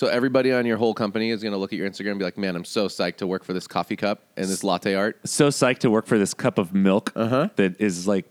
so 0.00 0.06
everybody 0.06 0.50
on 0.50 0.64
your 0.64 0.78
whole 0.78 0.94
company 0.94 1.28
is 1.28 1.42
going 1.42 1.52
to 1.52 1.58
look 1.58 1.74
at 1.74 1.78
your 1.78 1.86
Instagram 1.86 2.12
and 2.12 2.18
be 2.18 2.24
like, 2.24 2.38
man, 2.38 2.56
I'm 2.56 2.64
so 2.64 2.88
psyched 2.88 3.16
to 3.18 3.26
work 3.26 3.44
for 3.44 3.52
this 3.52 3.66
coffee 3.66 3.96
cup 3.96 4.22
and 4.34 4.46
this 4.46 4.64
latte 4.64 4.94
art. 4.94 5.20
so 5.28 5.48
psyched 5.48 5.80
to 5.80 5.90
work 5.90 6.06
for 6.06 6.16
this 6.16 6.32
cup 6.32 6.56
of 6.56 6.72
milk 6.72 7.12
Uh-huh. 7.14 7.50
that 7.56 7.78
is 7.78 8.08
like 8.08 8.24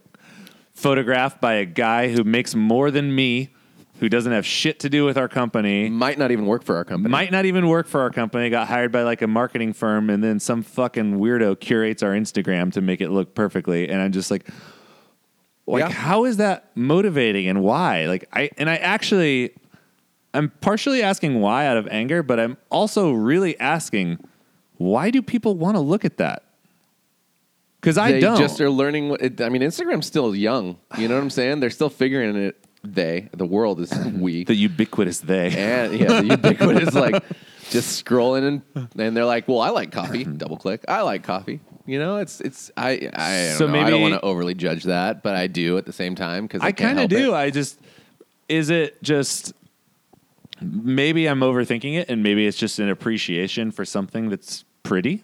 photographed 0.74 1.40
by 1.40 1.54
a 1.54 1.66
guy 1.66 2.10
who 2.12 2.24
makes 2.24 2.56
more 2.56 2.90
than 2.90 3.14
me, 3.14 3.50
who 4.00 4.10
doesn't 4.10 4.32
have 4.32 4.48
shit 4.48 4.80
to 4.80 4.90
do 4.90 5.06
with 5.06 5.16
our 5.16 5.28
company, 5.28 5.90
Might 5.90 6.18
not 6.18 6.32
even 6.32 6.48
work 6.48 6.64
for 6.64 6.76
our 6.76 6.84
company. 6.86 7.12
might 7.12 7.32
not 7.32 7.46
even 7.46 7.68
work 7.68 7.86
for 7.86 8.02
our 8.02 8.10
company, 8.10 8.50
got 8.50 8.68
hired 8.68 8.92
by 8.92 9.04
like 9.04 9.22
a 9.22 9.28
marketing 9.28 9.74
firm, 9.74 10.10
and 10.10 10.24
then 10.24 10.40
some 10.40 10.64
fucking 10.64 11.20
weirdo 11.20 11.60
curates 11.60 12.02
our 12.02 12.14
Instagram 12.14 12.72
to 12.74 12.82
make 12.82 13.00
it 13.00 13.10
look 13.12 13.36
perfectly. 13.36 13.90
And 13.90 14.02
I'm 14.02 14.12
just 14.12 14.32
like, 14.32 14.50
like, 15.68 15.82
Yeah. 15.82 15.90
how 15.92 16.26
is 16.26 16.38
that 16.38 16.72
motivating 16.76 17.48
and 17.48 17.62
why? 17.62 18.06
Like, 18.08 18.28
I, 18.34 18.50
and 18.58 18.68
I 18.72 18.78
actually, 18.78 19.52
I'm 20.34 20.50
partially 20.62 21.02
asking 21.02 21.42
why 21.42 21.66
out 21.66 21.78
of 21.78 21.88
anger, 21.88 22.22
but 22.22 22.40
I'm 22.40 22.58
also 22.70 23.12
really 23.12 23.60
asking, 23.60 24.20
why 24.78 25.10
do 25.10 25.22
people 25.22 25.56
want 25.56 25.76
to 25.76 25.82
look 25.82 26.06
at 26.06 26.18
that? 26.18 26.44
Because 27.82 27.98
I 27.98 28.14
they 28.14 28.20
don't. 28.20 28.38
just 28.38 28.60
are 28.62 28.70
learning. 28.70 29.10
What 29.10 29.22
it, 29.22 29.42
I 29.42 29.50
mean, 29.50 29.62
Instagram's 29.62 30.06
still 30.06 30.36
young. 30.36 30.78
You 30.98 31.08
know 31.08 31.16
what 31.16 31.24
I'm 31.24 31.30
saying? 31.30 31.62
They're 31.62 31.70
still 31.70 31.90
figuring 31.90 32.36
it. 32.36 32.58
They, 32.84 33.30
the 33.34 33.46
world 33.46 33.80
is 33.80 33.92
we. 34.14 34.44
the 34.44 34.56
ubiquitous 34.56 35.20
they. 35.20 35.48
and 35.56 35.94
yeah, 35.98 36.22
the 36.22 36.28
ubiquitous 36.28 36.94
like 36.94 37.24
just 37.70 38.04
scrolling 38.06 38.62
and 38.76 38.90
and 38.98 39.16
they're 39.16 39.26
like, 39.26 39.48
well, 39.48 39.62
I 39.62 39.70
like 39.70 39.92
coffee. 39.92 40.24
Double 40.38 40.58
click. 40.58 40.84
I 40.88 41.02
like 41.02 41.24
coffee. 41.24 41.62
You 41.86 42.00
know, 42.00 42.18
it's 42.18 42.42
it's 42.42 42.70
I 42.78 43.10
I 43.14 43.48
don't 43.50 43.58
So 43.58 43.68
know. 43.68 43.80
I 43.80 43.90
don't 43.90 44.02
want 44.02 44.14
to 44.14 44.22
overly 44.22 44.54
judge 44.54 44.84
that, 44.84 45.24
but 45.24 45.36
I 45.36 45.48
do 45.48 45.78
at 45.78 45.86
the 45.86 45.94
same 45.94 46.16
time 46.16 46.46
because 46.48 46.62
I, 46.62 46.68
I 46.68 46.72
kind 46.72 47.00
of 47.00 47.10
do. 47.10 47.34
It. 47.34 47.38
I 47.38 47.50
just 47.50 47.80
is 48.48 48.70
it 48.70 49.02
just 49.02 49.54
maybe 50.62 51.28
I'm 51.28 51.40
overthinking 51.42 51.96
it, 52.00 52.10
and 52.10 52.24
maybe 52.24 52.46
it's 52.48 52.58
just 52.58 52.80
an 52.80 52.90
appreciation 52.90 53.72
for 53.72 53.86
something 53.86 54.30
that's 54.30 54.66
pretty. 54.84 55.24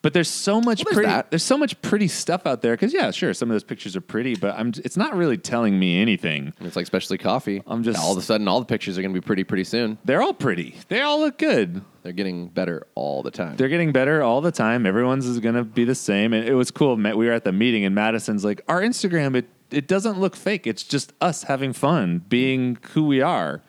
But 0.00 0.12
there's 0.12 0.28
so 0.28 0.60
much 0.60 0.78
Well, 0.78 0.84
there's 0.84 0.94
pretty. 0.94 1.08
that. 1.10 1.30
There's 1.32 1.42
so 1.42 1.58
much 1.58 1.82
pretty 1.82 2.06
stuff 2.06 2.46
out 2.46 2.62
there. 2.62 2.74
Because 2.74 2.94
yeah, 2.94 3.10
sure, 3.10 3.34
some 3.34 3.50
of 3.50 3.54
those 3.54 3.64
pictures 3.64 3.96
are 3.96 4.00
pretty, 4.00 4.36
but 4.36 4.56
I'm. 4.56 4.68
It's 4.84 4.96
not 4.96 5.16
really 5.16 5.36
telling 5.36 5.76
me 5.76 6.00
anything. 6.00 6.52
It's 6.60 6.76
like 6.76 6.84
especially 6.84 7.18
coffee. 7.18 7.62
I'm 7.66 7.82
just- 7.82 7.98
all 7.98 8.12
of 8.12 8.18
a 8.18 8.22
sudden 8.22 8.46
all 8.46 8.60
the 8.60 8.66
pictures 8.66 8.96
are 8.96 9.02
going 9.02 9.12
to 9.12 9.20
be 9.20 9.24
pretty 9.26 9.42
pretty 9.42 9.64
soon. 9.64 9.98
They're 10.04 10.22
all 10.22 10.32
pretty. 10.34 10.76
They 10.86 11.00
all 11.00 11.18
look 11.18 11.36
good. 11.36 11.82
They're 12.04 12.12
getting 12.12 12.46
better 12.46 12.86
all 12.94 13.24
the 13.24 13.32
time. 13.32 13.56
They're 13.56 13.68
getting 13.68 13.90
better 13.90 14.22
all 14.22 14.40
the 14.40 14.52
time. 14.52 14.86
Everyone's 14.86 15.26
is 15.26 15.40
going 15.40 15.56
to 15.56 15.64
be 15.64 15.82
the 15.84 15.96
same. 15.96 16.32
And 16.32 16.46
it 16.46 16.54
was 16.54 16.70
cool. 16.70 16.94
We 16.94 17.12
were 17.26 17.32
at 17.32 17.42
the 17.42 17.52
meeting, 17.52 17.84
and 17.84 17.92
Madison's 17.92 18.44
like, 18.44 18.60
"Our 18.68 18.80
Instagram, 18.80 19.34
it 19.34 19.48
it 19.72 19.88
doesn't 19.88 20.20
look 20.20 20.36
fake. 20.36 20.68
It's 20.68 20.84
just 20.84 21.12
us 21.20 21.42
having 21.42 21.72
fun, 21.72 22.22
being 22.28 22.78
who 22.92 23.02
we 23.04 23.20
are." 23.20 23.62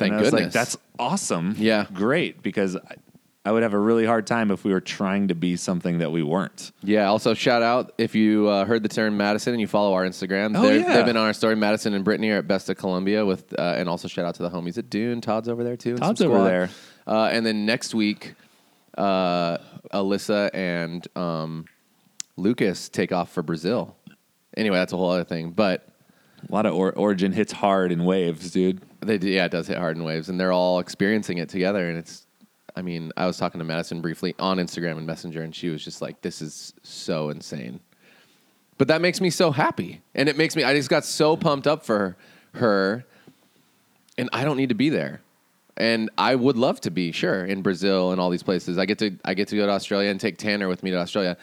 Thank 0.00 0.12
and 0.12 0.20
I 0.20 0.22
was 0.22 0.32
like, 0.32 0.50
"That's 0.50 0.76
awesome. 0.98 1.54
Yeah. 1.58 1.86
great." 1.92 2.42
Because 2.42 2.76
I, 2.76 2.96
I 3.44 3.52
would 3.52 3.62
have 3.62 3.72
a 3.72 3.78
really 3.78 4.04
hard 4.04 4.26
time 4.26 4.50
if 4.50 4.64
we 4.64 4.72
were 4.72 4.82
trying 4.82 5.28
to 5.28 5.34
be 5.34 5.56
something 5.56 5.98
that 5.98 6.12
we 6.12 6.22
weren't. 6.22 6.72
Yeah. 6.82 7.06
Also, 7.06 7.32
shout 7.32 7.62
out 7.62 7.92
if 7.96 8.14
you 8.14 8.48
uh, 8.48 8.64
heard 8.66 8.82
the 8.82 8.88
term 8.88 9.16
Madison 9.16 9.54
and 9.54 9.60
you 9.60 9.66
follow 9.66 9.94
our 9.94 10.04
Instagram. 10.04 10.56
Oh, 10.58 10.70
yeah. 10.70 10.96
They've 10.96 11.06
been 11.06 11.16
on 11.16 11.26
our 11.26 11.32
story. 11.32 11.56
Madison 11.56 11.94
and 11.94 12.04
Brittany 12.04 12.30
are 12.30 12.38
at 12.38 12.46
Best 12.48 12.68
of 12.68 12.76
Colombia 12.76 13.24
with, 13.24 13.54
uh, 13.58 13.76
and 13.78 13.88
also 13.88 14.08
shout 14.08 14.26
out 14.26 14.34
to 14.34 14.42
the 14.42 14.50
homies 14.50 14.76
at 14.76 14.90
Dune. 14.90 15.20
Todd's 15.22 15.48
over 15.48 15.64
there 15.64 15.76
too. 15.76 15.96
Todd's 15.96 16.20
over 16.20 16.44
there. 16.44 16.68
Uh, 17.06 17.30
and 17.32 17.46
then 17.46 17.64
next 17.64 17.94
week, 17.94 18.34
uh, 18.98 19.56
Alyssa 19.92 20.50
and 20.52 21.06
um, 21.16 21.64
Lucas 22.36 22.88
take 22.90 23.10
off 23.10 23.32
for 23.32 23.42
Brazil. 23.42 23.96
Anyway, 24.56 24.76
that's 24.76 24.92
a 24.92 24.96
whole 24.96 25.10
other 25.10 25.24
thing. 25.24 25.50
But 25.50 25.88
A 26.50 26.54
lot 26.54 26.66
of 26.66 26.74
or- 26.74 26.92
origin 26.92 27.32
hits 27.32 27.52
hard 27.52 27.92
in 27.92 28.04
waves, 28.04 28.50
dude. 28.50 28.80
they 29.00 29.18
do, 29.18 29.28
yeah, 29.28 29.44
it 29.44 29.52
does 29.52 29.68
hit 29.68 29.78
hard 29.78 29.96
in 29.96 30.02
waves, 30.02 30.28
and 30.28 30.40
they're 30.40 30.52
all 30.52 30.80
experiencing 30.80 31.38
it 31.38 31.48
together. 31.48 31.88
And 31.88 31.96
it's, 31.96 32.26
I 32.74 32.82
mean, 32.82 33.12
I 33.16 33.26
was 33.26 33.36
talking 33.36 33.60
to 33.60 33.64
Madison 33.64 34.00
briefly 34.00 34.34
on 34.38 34.58
Instagram 34.58 34.96
and 34.98 35.06
Messenger, 35.06 35.42
and 35.42 35.54
she 35.54 35.68
was 35.68 35.84
just 35.84 36.02
like, 36.02 36.22
"This 36.22 36.42
is 36.42 36.74
so 36.82 37.30
insane." 37.30 37.80
But 38.78 38.88
that 38.88 39.00
makes 39.00 39.20
me 39.20 39.30
so 39.30 39.52
happy, 39.52 40.00
and 40.14 40.28
it 40.28 40.36
makes 40.36 40.56
me. 40.56 40.64
I 40.64 40.74
just 40.74 40.90
got 40.90 41.04
so 41.04 41.36
pumped 41.36 41.66
up 41.68 41.84
for 41.84 42.16
her, 42.54 43.04
and 44.18 44.28
I 44.32 44.44
don't 44.44 44.56
need 44.56 44.70
to 44.70 44.74
be 44.74 44.88
there. 44.88 45.20
And 45.76 46.10
I 46.18 46.34
would 46.34 46.56
love 46.56 46.80
to 46.82 46.90
be 46.90 47.12
sure 47.12 47.44
in 47.44 47.62
Brazil 47.62 48.10
and 48.10 48.20
all 48.20 48.28
these 48.28 48.42
places. 48.42 48.76
I 48.76 48.86
get 48.86 48.98
to 48.98 49.12
I 49.24 49.34
get 49.34 49.48
to 49.48 49.56
go 49.56 49.66
to 49.66 49.72
Australia 49.72 50.10
and 50.10 50.18
take 50.18 50.36
Tanner 50.36 50.66
with 50.66 50.82
me 50.82 50.90
to 50.90 50.96
Australia, 50.98 51.36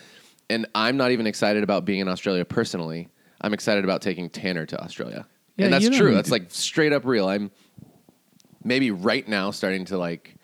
and 0.49 0.67
I'm 0.75 0.97
not 0.97 1.11
even 1.11 1.27
excited 1.27 1.63
about 1.63 1.85
being 1.85 2.01
in 2.01 2.09
Australia 2.09 2.43
personally. 2.43 3.07
I'm 3.41 3.53
excited 3.53 3.83
about 3.83 4.01
taking 4.01 4.29
Tanner 4.29 4.65
to 4.65 4.81
Australia, 4.81 5.27
Yeah, 5.57 5.65
and 5.65 5.73
that's 5.73 5.95
true. 5.95 6.13
That's 6.13 6.31
like 6.31 6.47
straight 6.49 6.93
up 6.93 7.05
real. 7.05 7.27
I'm 7.27 7.51
maybe 8.63 8.91
right 8.91 9.27
now 9.27 9.51
starting 9.51 9.85
to 9.85 9.97
like 9.97 10.35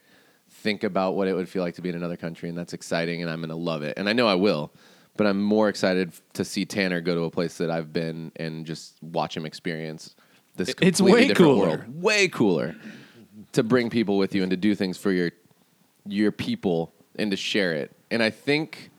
think 0.49 0.83
about 0.83 1.15
what 1.15 1.27
it 1.27 1.33
would 1.33 1.49
feel 1.49 1.63
like 1.63 1.75
to 1.75 1.81
be 1.81 1.89
in 1.89 1.95
another 1.95 2.17
country, 2.17 2.49
and 2.49 2.57
that's 2.57 2.73
exciting, 2.73 3.21
and 3.21 3.29
I'm 3.29 3.41
gonna 3.41 3.55
love 3.55 3.81
it, 3.81 3.97
and 3.97 4.07
I 4.07 4.13
know 4.13 4.27
I 4.27 4.35
will. 4.35 4.71
But 5.15 5.27
I'm 5.27 5.43
more 5.43 5.69
excited 5.69 6.13
to 6.33 6.43
see 6.43 6.65
Tanner 6.65 6.99
go 6.99 7.13
to 7.13 7.21
a 7.21 7.29
place 7.29 7.57
that 7.57 7.69
I've 7.69 7.93
been 7.93 8.31
and 8.35 8.65
just 8.65 8.95
watch 9.03 9.37
him 9.37 9.45
experience 9.45 10.15
this. 10.55 10.73
It's 10.81 11.01
way 11.01 11.29
cooler. 11.29 11.67
world. 11.67 12.01
way 12.01 12.27
cooler 12.27 12.75
to 13.51 13.63
bring 13.63 13.89
people 13.89 14.17
with 14.17 14.33
you 14.33 14.41
and 14.41 14.49
to 14.49 14.57
do 14.57 14.75
things 14.75 14.97
for 14.97 15.11
your 15.11 15.31
your 16.07 16.31
people 16.31 16.93
and 17.15 17.31
to 17.31 17.37
share 17.37 17.73
it. 17.73 17.95
And 18.11 18.21
I 18.21 18.29
think 18.29 18.91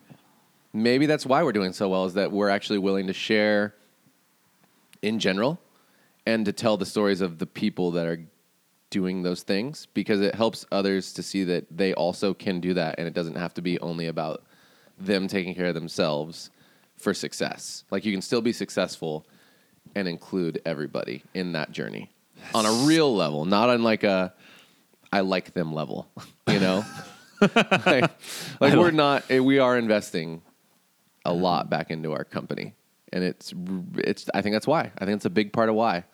maybe 0.73 1.07
that's 1.07 1.27
why 1.27 1.43
we're 1.43 1.53
doing 1.53 1.73
so 1.73 1.89
well 1.89 2.05
is 2.05 2.15
that 2.15 2.33
we're 2.33 2.49
actually 2.49 2.79
willing 2.79 3.07
to 3.09 3.13
share 3.13 3.75
in 5.05 5.19
general 5.19 5.61
and 6.27 6.47
to 6.47 6.53
tell 6.53 6.77
the 6.77 6.87
stories 6.87 7.21
of 7.21 7.39
the 7.39 7.47
people 7.47 7.91
that 7.93 8.07
are 8.07 8.25
doing 8.91 9.23
those 9.23 9.43
things 9.43 9.87
because 9.93 10.21
it 10.21 10.35
helps 10.35 10.65
others 10.73 11.13
to 11.13 11.23
see 11.23 11.45
that 11.45 11.67
they 11.71 11.93
also 11.95 12.33
can 12.33 12.61
do 12.61 12.73
that 12.75 12.95
and 12.97 13.07
it 13.07 13.13
doesn't 13.13 13.37
have 13.37 13.53
to 13.53 13.61
be 13.61 13.79
only 13.81 14.07
about 14.07 14.43
them 14.99 15.29
taking 15.29 15.55
care 15.55 15.67
of 15.67 15.75
themselves 15.75 16.51
for 16.97 17.13
success. 17.13 17.85
Like 17.91 18.05
you 18.05 18.13
can 18.13 18.23
still 18.23 18.41
be 18.41 18.53
successful 18.53 19.27
and 19.95 20.09
include 20.09 20.63
everybody 20.65 21.23
in 21.35 21.53
that 21.53 21.71
journey 21.71 22.11
on 22.55 22.65
a 22.65 22.87
real 22.87 23.15
level, 23.15 23.45
not 23.45 23.69
on 23.69 23.83
like 23.83 24.05
a 24.05 24.33
I 25.13 25.21
like 25.21 25.53
them 25.53 25.73
level, 25.73 26.09
you 26.49 26.61
know? 26.61 26.85
like, 27.41 28.11
like 28.61 28.75
we're 28.75 28.91
not 28.91 29.25
eh, 29.29 29.41
we 29.41 29.59
are 29.59 29.77
investing 29.77 30.41
a 31.25 31.33
lot 31.33 31.69
back 31.69 31.91
into 31.91 32.13
our 32.13 32.25
company. 32.25 32.75
And 33.15 33.23
it's 33.23 33.55
it's 33.97 34.29
I 34.35 34.43
think 34.43 34.55
that's 34.55 34.67
why. 34.67 34.91
I 34.99 35.05
think 35.07 35.17
it's 35.17 35.25
a 35.25 35.31
big 35.31 35.53
part 35.53 35.69
of 35.69 35.77
why. 35.77 36.05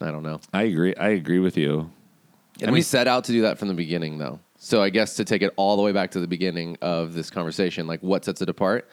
I 0.00 0.10
don't 0.10 0.24
know. 0.24 0.40
I 0.52 0.64
agree. 0.64 0.94
I 0.96 1.10
agree 1.10 1.38
with 1.38 1.56
you. 1.56 1.90
And 2.60 2.72
we 2.72 2.82
set 2.82 3.06
out 3.06 3.24
to 3.24 3.32
do 3.32 3.42
that 3.42 3.58
from 3.58 3.68
the 3.68 3.74
beginning, 3.74 4.18
though. 4.18 4.40
So 4.58 4.82
I 4.82 4.90
guess 4.90 5.16
to 5.16 5.24
take 5.24 5.42
it 5.42 5.52
all 5.56 5.76
the 5.76 5.82
way 5.82 5.92
back 5.92 6.10
to 6.12 6.20
the 6.20 6.26
beginning 6.26 6.76
of 6.82 7.14
this 7.14 7.30
conversation, 7.30 7.86
like 7.86 8.00
what 8.02 8.24
sets 8.24 8.42
it 8.42 8.48
apart, 8.48 8.88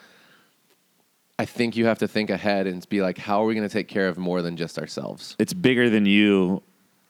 I 1.39 1.45
think 1.45 1.75
you 1.75 1.85
have 1.85 1.97
to 1.99 2.07
think 2.07 2.29
ahead 2.29 2.67
and 2.67 2.87
be 2.89 3.01
like, 3.01 3.17
how 3.17 3.41
are 3.41 3.45
we 3.45 3.55
going 3.55 3.67
to 3.67 3.73
take 3.73 3.87
care 3.87 4.07
of 4.07 4.17
more 4.17 4.41
than 4.41 4.55
just 4.55 4.77
ourselves? 4.77 5.35
It's 5.39 5.53
bigger 5.53 5.89
than 5.89 6.05
you. 6.05 6.61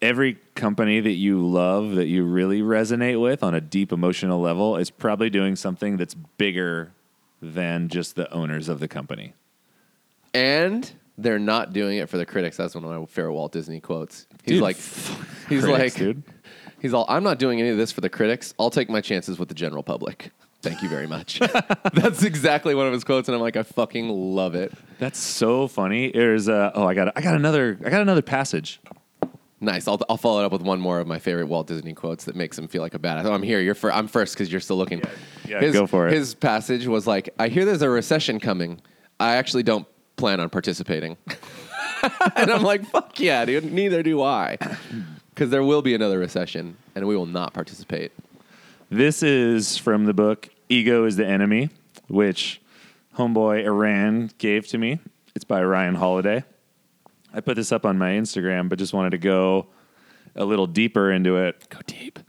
Every 0.01 0.38
company 0.55 0.99
that 0.99 1.11
you 1.11 1.45
love, 1.45 1.95
that 1.95 2.07
you 2.07 2.23
really 2.23 2.61
resonate 2.61 3.21
with 3.21 3.43
on 3.43 3.53
a 3.53 3.61
deep 3.61 3.91
emotional 3.91 4.39
level, 4.39 4.77
is 4.77 4.89
probably 4.89 5.29
doing 5.29 5.55
something 5.55 5.97
that's 5.97 6.13
bigger 6.13 6.93
than 7.41 7.89
just 7.89 8.15
the 8.15 8.31
owners 8.31 8.69
of 8.69 8.79
the 8.79 8.88
company. 8.88 9.34
And 10.34 10.91
they're 11.17 11.39
not 11.39 11.73
doing 11.73 11.97
it 11.97 12.09
for 12.09 12.17
the 12.17 12.25
critics. 12.25 12.57
That's 12.57 12.75
one 12.75 12.84
of 12.84 12.89
my 12.89 13.05
favorite 13.05 13.34
Walt 13.34 13.51
Disney 13.51 13.79
quotes. 13.79 14.27
He's 14.43 14.55
Dude, 14.55 14.61
like, 14.61 14.75
he's 15.49 15.63
critics, 15.63 15.69
like, 15.69 15.95
dude. 15.95 16.23
he's 16.81 16.93
all, 16.93 17.05
I'm 17.07 17.23
not 17.23 17.39
doing 17.39 17.59
any 17.59 17.69
of 17.69 17.77
this 17.77 17.91
for 17.91 18.01
the 18.01 18.09
critics. 18.09 18.53
I'll 18.59 18.69
take 18.71 18.89
my 18.89 19.01
chances 19.01 19.38
with 19.38 19.49
the 19.49 19.55
general 19.55 19.84
public. 19.84 20.31
Thank 20.61 20.81
you 20.81 20.89
very 20.89 21.07
much. 21.07 21.39
That's 21.93 22.23
exactly 22.23 22.73
one 22.73 22.88
of 22.88 22.93
his 22.93 23.03
quotes, 23.03 23.27
and 23.27 23.36
I'm 23.36 23.41
like, 23.41 23.57
I 23.57 23.63
fucking 23.63 24.07
love 24.09 24.55
it. 24.55 24.71
That's 24.97 25.19
so 25.19 25.67
funny. 25.67 26.11
There's 26.11 26.47
uh, 26.47 26.71
oh, 26.73 26.88
I 26.88 26.93
got 26.93 27.11
I 27.17 27.21
got 27.21 27.36
another 27.36 27.77
I 27.86 27.89
got 27.89 28.01
another 28.01 28.21
passage. 28.21 28.79
Nice. 29.59 29.88
I'll, 29.88 29.99
I'll 30.09 30.17
follow 30.17 30.41
it 30.41 30.45
up 30.45 30.51
with 30.51 30.61
one 30.61 30.81
more 30.81 30.99
of 30.99 31.07
my 31.07 31.19
favorite 31.19 31.47
Walt 31.47 31.67
Disney 31.67 31.93
quotes 31.93 32.25
that 32.25 32.36
makes 32.36 32.57
him 32.57 32.67
feel 32.67 32.81
like 32.81 32.93
a 32.93 32.99
badass. 32.99 33.23
Oh, 33.25 33.34
I'm 33.34 33.43
here. 33.43 33.59
You're 33.61 33.75
fir- 33.75 33.91
I'm 33.91 34.07
first 34.07 34.34
because 34.36 34.51
you're 34.51 34.59
still 34.61 34.75
looking. 34.77 35.01
yeah, 35.47 35.59
his, 35.61 35.73
go 35.73 35.86
for 35.88 36.07
it. 36.07 36.13
His 36.13 36.34
passage 36.34 36.88
was 36.88 37.07
like, 37.07 37.29
"I 37.39 37.49
hear 37.49 37.65
there's 37.65 37.81
a 37.81 37.89
recession 37.89 38.39
coming. 38.39 38.81
I 39.19 39.36
actually 39.36 39.63
don't 39.63 39.88
plan 40.16 40.39
on 40.39 40.49
participating." 40.49 41.18
and 42.36 42.51
I'm 42.51 42.64
like, 42.64 42.86
"Fuck 42.86 43.20
yeah, 43.20 43.45
dude. 43.45 43.72
Neither 43.72 44.03
do 44.03 44.22
I." 44.22 44.57
Because 45.34 45.49
there 45.49 45.64
will 45.64 45.82
be 45.82 45.95
another 45.95 46.20
recession, 46.20 46.78
and 46.93 47.07
we 47.07 47.16
will 47.16 47.26
not 47.26 47.55
participate. 47.55 48.11
This 48.91 49.24
is 49.24 49.80
from 49.80 50.05
the 50.05 50.14
book 50.14 50.49
Ego 50.70 51.05
is 51.05 51.16
the 51.16 51.26
Enemy, 51.26 51.70
which 52.07 52.61
homeboy 53.18 53.66
Iran 53.66 54.30
gave 54.38 54.68
to 54.68 54.78
me. 54.78 54.99
It's 55.34 55.43
by 55.43 55.64
Ryan 55.64 55.95
Holiday. 55.95 56.43
I 57.34 57.41
put 57.41 57.55
this 57.55 57.72
up 57.72 57.84
on 57.84 57.97
my 57.97 58.11
Instagram, 58.11 58.70
but 58.70 58.78
just 58.78 58.93
wanted 58.93 59.09
to 59.09 59.18
go 59.18 59.66
a 60.36 60.45
little 60.45 60.68
deeper 60.68 61.11
into 61.11 61.38
it. 61.38 61.68
Go 61.70 61.80
deep. 61.88 62.20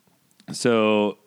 So, 0.53 1.19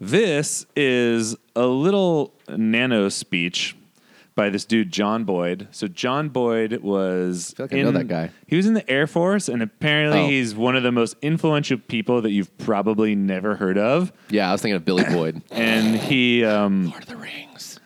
this 0.00 0.66
is 0.74 1.36
a 1.54 1.66
little 1.66 2.34
nano 2.48 3.08
speech 3.08 3.76
by 4.40 4.48
this 4.48 4.64
dude 4.64 4.90
John 4.90 5.24
Boyd. 5.24 5.68
So 5.70 5.86
John 5.86 6.30
Boyd 6.30 6.78
was 6.80 7.52
I 7.52 7.56
feel 7.56 7.64
like 7.66 7.74
I 7.74 7.82
know 7.82 7.90
that 7.92 8.08
guy. 8.08 8.30
He 8.46 8.56
was 8.56 8.64
in 8.64 8.72
the 8.72 8.88
Air 8.90 9.06
Force 9.06 9.50
and 9.50 9.62
apparently 9.62 10.18
Oh. 10.20 10.28
he's 10.28 10.54
one 10.54 10.76
of 10.76 10.82
the 10.82 10.90
most 10.92 11.14
influential 11.20 11.76
people 11.76 12.22
that 12.22 12.30
you've 12.30 12.56
probably 12.56 13.14
never 13.14 13.56
heard 13.56 13.76
of. 13.76 14.14
Yeah, 14.30 14.48
I 14.48 14.52
was 14.52 14.62
thinking 14.62 14.76
of 14.76 14.84
Billy 14.86 15.04
Boyd. 15.04 15.42
And 15.50 15.94
he 15.94 16.42
um, 16.42 16.86
Lord 16.88 17.02
of 17.02 17.08
the 17.10 17.16
Rings. 17.16 17.78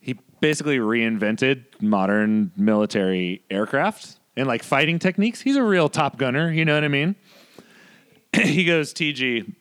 he 0.00 0.18
basically 0.40 0.78
reinvented 0.78 1.64
modern 1.82 2.52
military 2.56 3.42
aircraft 3.50 4.18
and 4.34 4.46
like 4.48 4.62
fighting 4.62 4.98
techniques. 4.98 5.42
He's 5.42 5.56
a 5.56 5.62
real 5.62 5.90
top 5.90 6.16
gunner, 6.16 6.50
you 6.50 6.64
know 6.64 6.72
what 6.74 6.84
I 6.84 6.88
mean? 6.88 7.16
he 8.32 8.64
goes, 8.64 8.94
TG, 8.94 9.52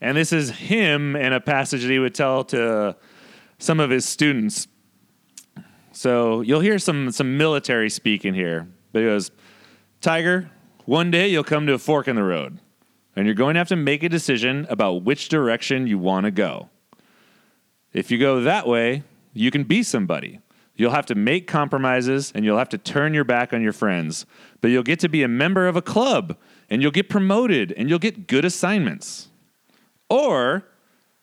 and 0.00 0.16
this 0.16 0.32
is 0.32 0.50
him 0.50 1.16
in 1.16 1.32
a 1.32 1.40
passage 1.40 1.82
that 1.82 1.90
he 1.90 1.98
would 1.98 2.14
tell 2.14 2.44
to 2.44 2.94
some 3.58 3.80
of 3.80 3.90
his 3.90 4.04
students. 4.04 4.68
So 5.94 6.40
you'll 6.40 6.60
hear 6.60 6.78
some 6.78 7.10
some 7.12 7.38
military 7.38 7.88
speak 7.88 8.24
in 8.24 8.34
here. 8.34 8.68
But 8.92 9.00
he 9.00 9.04
goes, 9.06 9.30
Tiger, 10.00 10.50
one 10.84 11.10
day 11.10 11.28
you'll 11.28 11.44
come 11.44 11.66
to 11.66 11.72
a 11.72 11.78
fork 11.78 12.08
in 12.08 12.16
the 12.16 12.22
road, 12.22 12.58
and 13.16 13.26
you're 13.26 13.34
going 13.34 13.54
to 13.54 13.60
have 13.60 13.68
to 13.68 13.76
make 13.76 14.02
a 14.02 14.08
decision 14.08 14.66
about 14.68 15.02
which 15.04 15.28
direction 15.28 15.86
you 15.86 15.98
want 15.98 16.24
to 16.24 16.30
go. 16.30 16.68
If 17.92 18.10
you 18.10 18.18
go 18.18 18.40
that 18.42 18.66
way, 18.66 19.04
you 19.32 19.50
can 19.50 19.64
be 19.64 19.82
somebody. 19.82 20.40
You'll 20.76 20.90
have 20.90 21.06
to 21.06 21.14
make 21.14 21.46
compromises 21.46 22.32
and 22.34 22.44
you'll 22.44 22.58
have 22.58 22.68
to 22.70 22.78
turn 22.78 23.14
your 23.14 23.22
back 23.22 23.52
on 23.52 23.62
your 23.62 23.72
friends. 23.72 24.26
But 24.60 24.72
you'll 24.72 24.82
get 24.82 24.98
to 25.00 25.08
be 25.08 25.22
a 25.22 25.28
member 25.28 25.68
of 25.68 25.76
a 25.76 25.82
club 25.82 26.36
and 26.68 26.82
you'll 26.82 26.90
get 26.90 27.08
promoted 27.08 27.72
and 27.76 27.88
you'll 27.88 28.00
get 28.00 28.26
good 28.26 28.44
assignments. 28.44 29.28
Or 30.10 30.64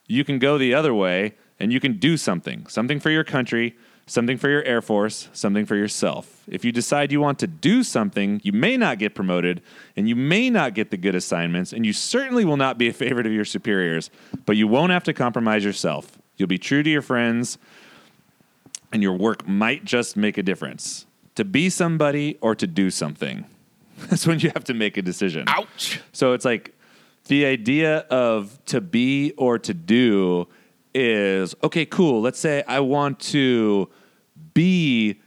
you 0.06 0.24
can 0.24 0.38
go 0.38 0.56
the 0.56 0.72
other 0.72 0.94
way 0.94 1.34
and 1.60 1.70
you 1.72 1.80
can 1.80 1.98
do 1.98 2.16
something 2.16 2.66
something 2.66 2.98
for 2.98 3.10
your 3.10 3.24
country, 3.24 3.76
something 4.12 4.36
for 4.36 4.50
your 4.50 4.62
Air 4.64 4.82
Force, 4.82 5.30
something 5.32 5.64
for 5.64 5.74
yourself. 5.74 6.44
If 6.46 6.66
you 6.66 6.70
decide 6.70 7.10
you 7.10 7.20
want 7.20 7.38
to 7.38 7.46
do 7.46 7.82
something, 7.82 8.42
you 8.44 8.52
may 8.52 8.76
not 8.76 8.98
get 8.98 9.14
promoted 9.14 9.62
and 9.96 10.06
you 10.06 10.14
may 10.14 10.50
not 10.50 10.74
get 10.74 10.90
the 10.90 10.98
good 10.98 11.14
assignments, 11.14 11.72
and 11.72 11.86
you 11.86 11.94
certainly 11.94 12.44
will 12.44 12.58
not 12.58 12.76
be 12.76 12.88
a 12.88 12.92
favorite 12.92 13.26
of 13.26 13.32
your 13.32 13.46
superiors, 13.46 14.10
but 14.44 14.56
you 14.56 14.68
won't 14.68 14.92
have 14.92 15.04
to 15.04 15.14
compromise 15.14 15.64
yourself. 15.64 16.18
You'll 16.36 16.48
be 16.48 16.58
true 16.58 16.82
to 16.82 16.90
your 16.90 17.00
friends, 17.00 17.56
and 18.92 19.02
your 19.02 19.14
work 19.14 19.48
might 19.48 19.84
just 19.84 20.14
make 20.14 20.36
a 20.36 20.42
difference. 20.42 21.06
To 21.36 21.44
be 21.44 21.70
somebody 21.70 22.36
or 22.42 22.54
to 22.54 22.66
do 22.66 22.90
something. 22.90 23.46
That's 24.10 24.26
when 24.26 24.40
you 24.40 24.50
have 24.50 24.64
to 24.64 24.74
make 24.74 24.98
a 24.98 25.02
decision. 25.02 25.44
Ouch. 25.46 26.00
So 26.12 26.34
it's 26.34 26.44
like 26.44 26.74
the 27.28 27.46
idea 27.46 27.98
of 28.10 28.62
to 28.66 28.82
be 28.82 29.32
or 29.38 29.58
to 29.60 29.72
do 29.72 30.48
is 30.94 31.54
okay, 31.64 31.86
cool. 31.86 32.20
Let's 32.20 32.38
say 32.38 32.62
I 32.68 32.80
want 32.80 33.18
to 33.20 33.88
be 34.54 35.20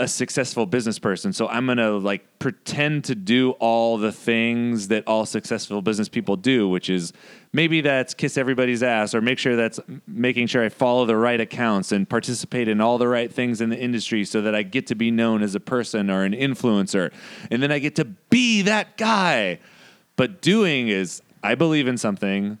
a 0.00 0.06
successful 0.06 0.64
business 0.64 0.98
person. 0.98 1.32
So 1.32 1.48
I'm 1.48 1.66
going 1.66 1.78
to 1.78 1.98
like 1.98 2.38
pretend 2.38 3.04
to 3.04 3.16
do 3.16 3.52
all 3.52 3.98
the 3.98 4.12
things 4.12 4.88
that 4.88 5.02
all 5.08 5.26
successful 5.26 5.82
business 5.82 6.08
people 6.08 6.36
do, 6.36 6.68
which 6.68 6.88
is 6.88 7.12
maybe 7.52 7.80
that's 7.80 8.14
kiss 8.14 8.38
everybody's 8.38 8.84
ass 8.84 9.12
or 9.12 9.20
make 9.20 9.40
sure 9.40 9.56
that's 9.56 9.80
making 10.06 10.46
sure 10.46 10.64
I 10.64 10.68
follow 10.68 11.04
the 11.04 11.16
right 11.16 11.40
accounts 11.40 11.90
and 11.90 12.08
participate 12.08 12.68
in 12.68 12.80
all 12.80 12.96
the 12.96 13.08
right 13.08 13.32
things 13.32 13.60
in 13.60 13.70
the 13.70 13.78
industry 13.78 14.24
so 14.24 14.40
that 14.42 14.54
I 14.54 14.62
get 14.62 14.86
to 14.88 14.94
be 14.94 15.10
known 15.10 15.42
as 15.42 15.56
a 15.56 15.60
person 15.60 16.10
or 16.10 16.22
an 16.22 16.32
influencer. 16.32 17.12
And 17.50 17.60
then 17.60 17.72
I 17.72 17.80
get 17.80 17.96
to 17.96 18.04
be 18.04 18.62
that 18.62 18.98
guy. 18.98 19.58
But 20.14 20.40
doing 20.40 20.88
is, 20.88 21.22
I 21.42 21.56
believe 21.56 21.88
in 21.88 21.98
something. 21.98 22.58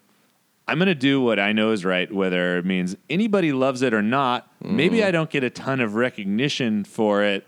I'm 0.68 0.78
going 0.78 0.86
to 0.86 0.94
do 0.94 1.20
what 1.20 1.40
I 1.40 1.52
know 1.52 1.72
is 1.72 1.84
right, 1.84 2.12
whether 2.12 2.58
it 2.58 2.66
means 2.66 2.94
anybody 3.08 3.52
loves 3.52 3.80
it 3.82 3.94
or 3.94 4.02
not. 4.02 4.52
Maybe 4.62 4.98
mm. 4.98 5.06
I 5.06 5.10
don't 5.10 5.30
get 5.30 5.42
a 5.42 5.50
ton 5.50 5.80
of 5.80 5.94
recognition 5.94 6.84
for 6.84 7.24
it, 7.24 7.46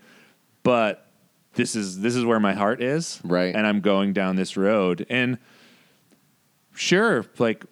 but 0.63 1.05
this 1.53 1.75
is 1.75 1.99
this 1.99 2.15
is 2.15 2.25
where 2.25 2.39
my 2.39 2.53
heart 2.53 2.81
is, 2.81 3.21
Right. 3.23 3.53
And 3.55 3.67
I'm 3.67 3.81
going 3.81 4.13
down 4.13 4.37
this 4.37 4.57
road, 4.57 5.05
and 5.09 5.37
sure, 6.73 7.25
like 7.37 7.63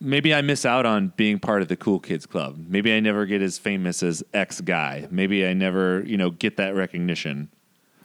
maybe 0.00 0.34
I 0.34 0.42
miss 0.42 0.64
out 0.64 0.86
on 0.86 1.12
being 1.16 1.38
part 1.38 1.62
of 1.62 1.68
the 1.68 1.76
cool 1.76 2.00
kids 2.00 2.26
club. 2.26 2.56
Maybe 2.68 2.92
I 2.92 3.00
never 3.00 3.26
get 3.26 3.42
as 3.42 3.58
famous 3.58 4.02
as 4.02 4.22
X 4.32 4.60
guy. 4.60 5.06
Maybe 5.10 5.46
I 5.46 5.52
never, 5.52 6.02
you 6.06 6.16
know, 6.16 6.30
get 6.30 6.56
that 6.56 6.74
recognition. 6.74 7.50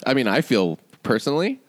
I 0.05 0.13
mean, 0.13 0.27
I 0.27 0.41
feel 0.41 0.77
personally 1.03 1.59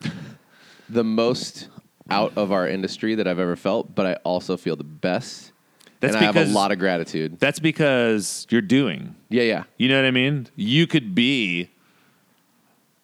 the 0.88 1.04
most 1.04 1.68
out 2.10 2.32
of 2.36 2.52
our 2.52 2.68
industry 2.68 3.14
that 3.16 3.26
I've 3.26 3.38
ever 3.38 3.56
felt, 3.56 3.94
but 3.94 4.06
I 4.06 4.14
also 4.24 4.56
feel 4.56 4.76
the 4.76 4.84
best. 4.84 5.52
That's 6.00 6.14
and 6.14 6.24
I 6.24 6.26
have 6.26 6.36
a 6.36 6.52
lot 6.52 6.70
of 6.70 6.78
gratitude. 6.78 7.38
That's 7.40 7.58
because 7.58 8.46
you're 8.50 8.62
doing. 8.62 9.16
Yeah, 9.28 9.42
yeah. 9.42 9.64
You 9.78 9.88
know 9.88 9.96
what 9.96 10.06
I 10.06 10.12
mean? 10.12 10.46
You 10.54 10.86
could 10.86 11.14
be 11.14 11.70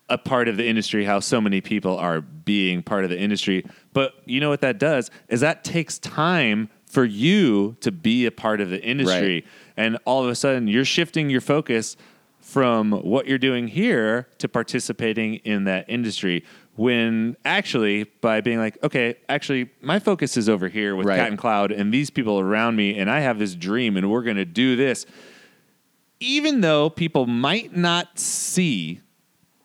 a 0.08 0.18
part 0.18 0.48
of 0.48 0.56
the 0.56 0.66
industry 0.66 1.04
how 1.04 1.18
so 1.18 1.40
many 1.40 1.60
people 1.60 1.96
are 1.96 2.20
being 2.20 2.82
part 2.82 3.04
of 3.04 3.10
the 3.10 3.18
industry. 3.18 3.66
But 3.92 4.14
you 4.26 4.38
know 4.38 4.48
what 4.48 4.60
that 4.60 4.78
does 4.78 5.10
is 5.28 5.40
that 5.40 5.64
takes 5.64 5.98
time 5.98 6.68
for 6.86 7.04
you 7.04 7.76
to 7.80 7.90
be 7.90 8.26
a 8.26 8.30
part 8.30 8.60
of 8.60 8.70
the 8.70 8.80
industry. 8.82 9.34
Right. 9.34 9.44
And 9.76 9.98
all 10.04 10.22
of 10.22 10.28
a 10.28 10.34
sudden 10.34 10.68
you're 10.68 10.84
shifting 10.84 11.30
your 11.30 11.40
focus 11.40 11.96
from 12.40 12.92
what 12.92 13.26
you're 13.26 13.38
doing 13.38 13.66
here 13.66 14.28
to 14.38 14.48
participating 14.48 15.36
in 15.36 15.64
that 15.64 15.86
industry. 15.88 16.44
When 16.76 17.36
actually, 17.44 18.04
by 18.20 18.40
being 18.40 18.58
like, 18.58 18.82
okay, 18.82 19.14
actually, 19.28 19.70
my 19.80 19.98
focus 20.00 20.36
is 20.36 20.48
over 20.48 20.66
here 20.68 20.96
with 20.96 21.06
Right. 21.06 21.18
Cat 21.18 21.28
and 21.28 21.38
Cloud 21.38 21.70
and 21.70 21.94
these 21.94 22.10
people 22.10 22.40
around 22.40 22.74
me, 22.74 22.98
and 22.98 23.08
I 23.08 23.20
have 23.20 23.38
this 23.38 23.54
dream, 23.54 23.96
and 23.96 24.10
we're 24.10 24.22
going 24.22 24.36
to 24.36 24.44
do 24.44 24.74
this 24.76 25.06
even 26.20 26.60
though 26.62 26.88
people 26.88 27.26
might 27.26 27.76
not 27.76 28.18
see 28.18 29.00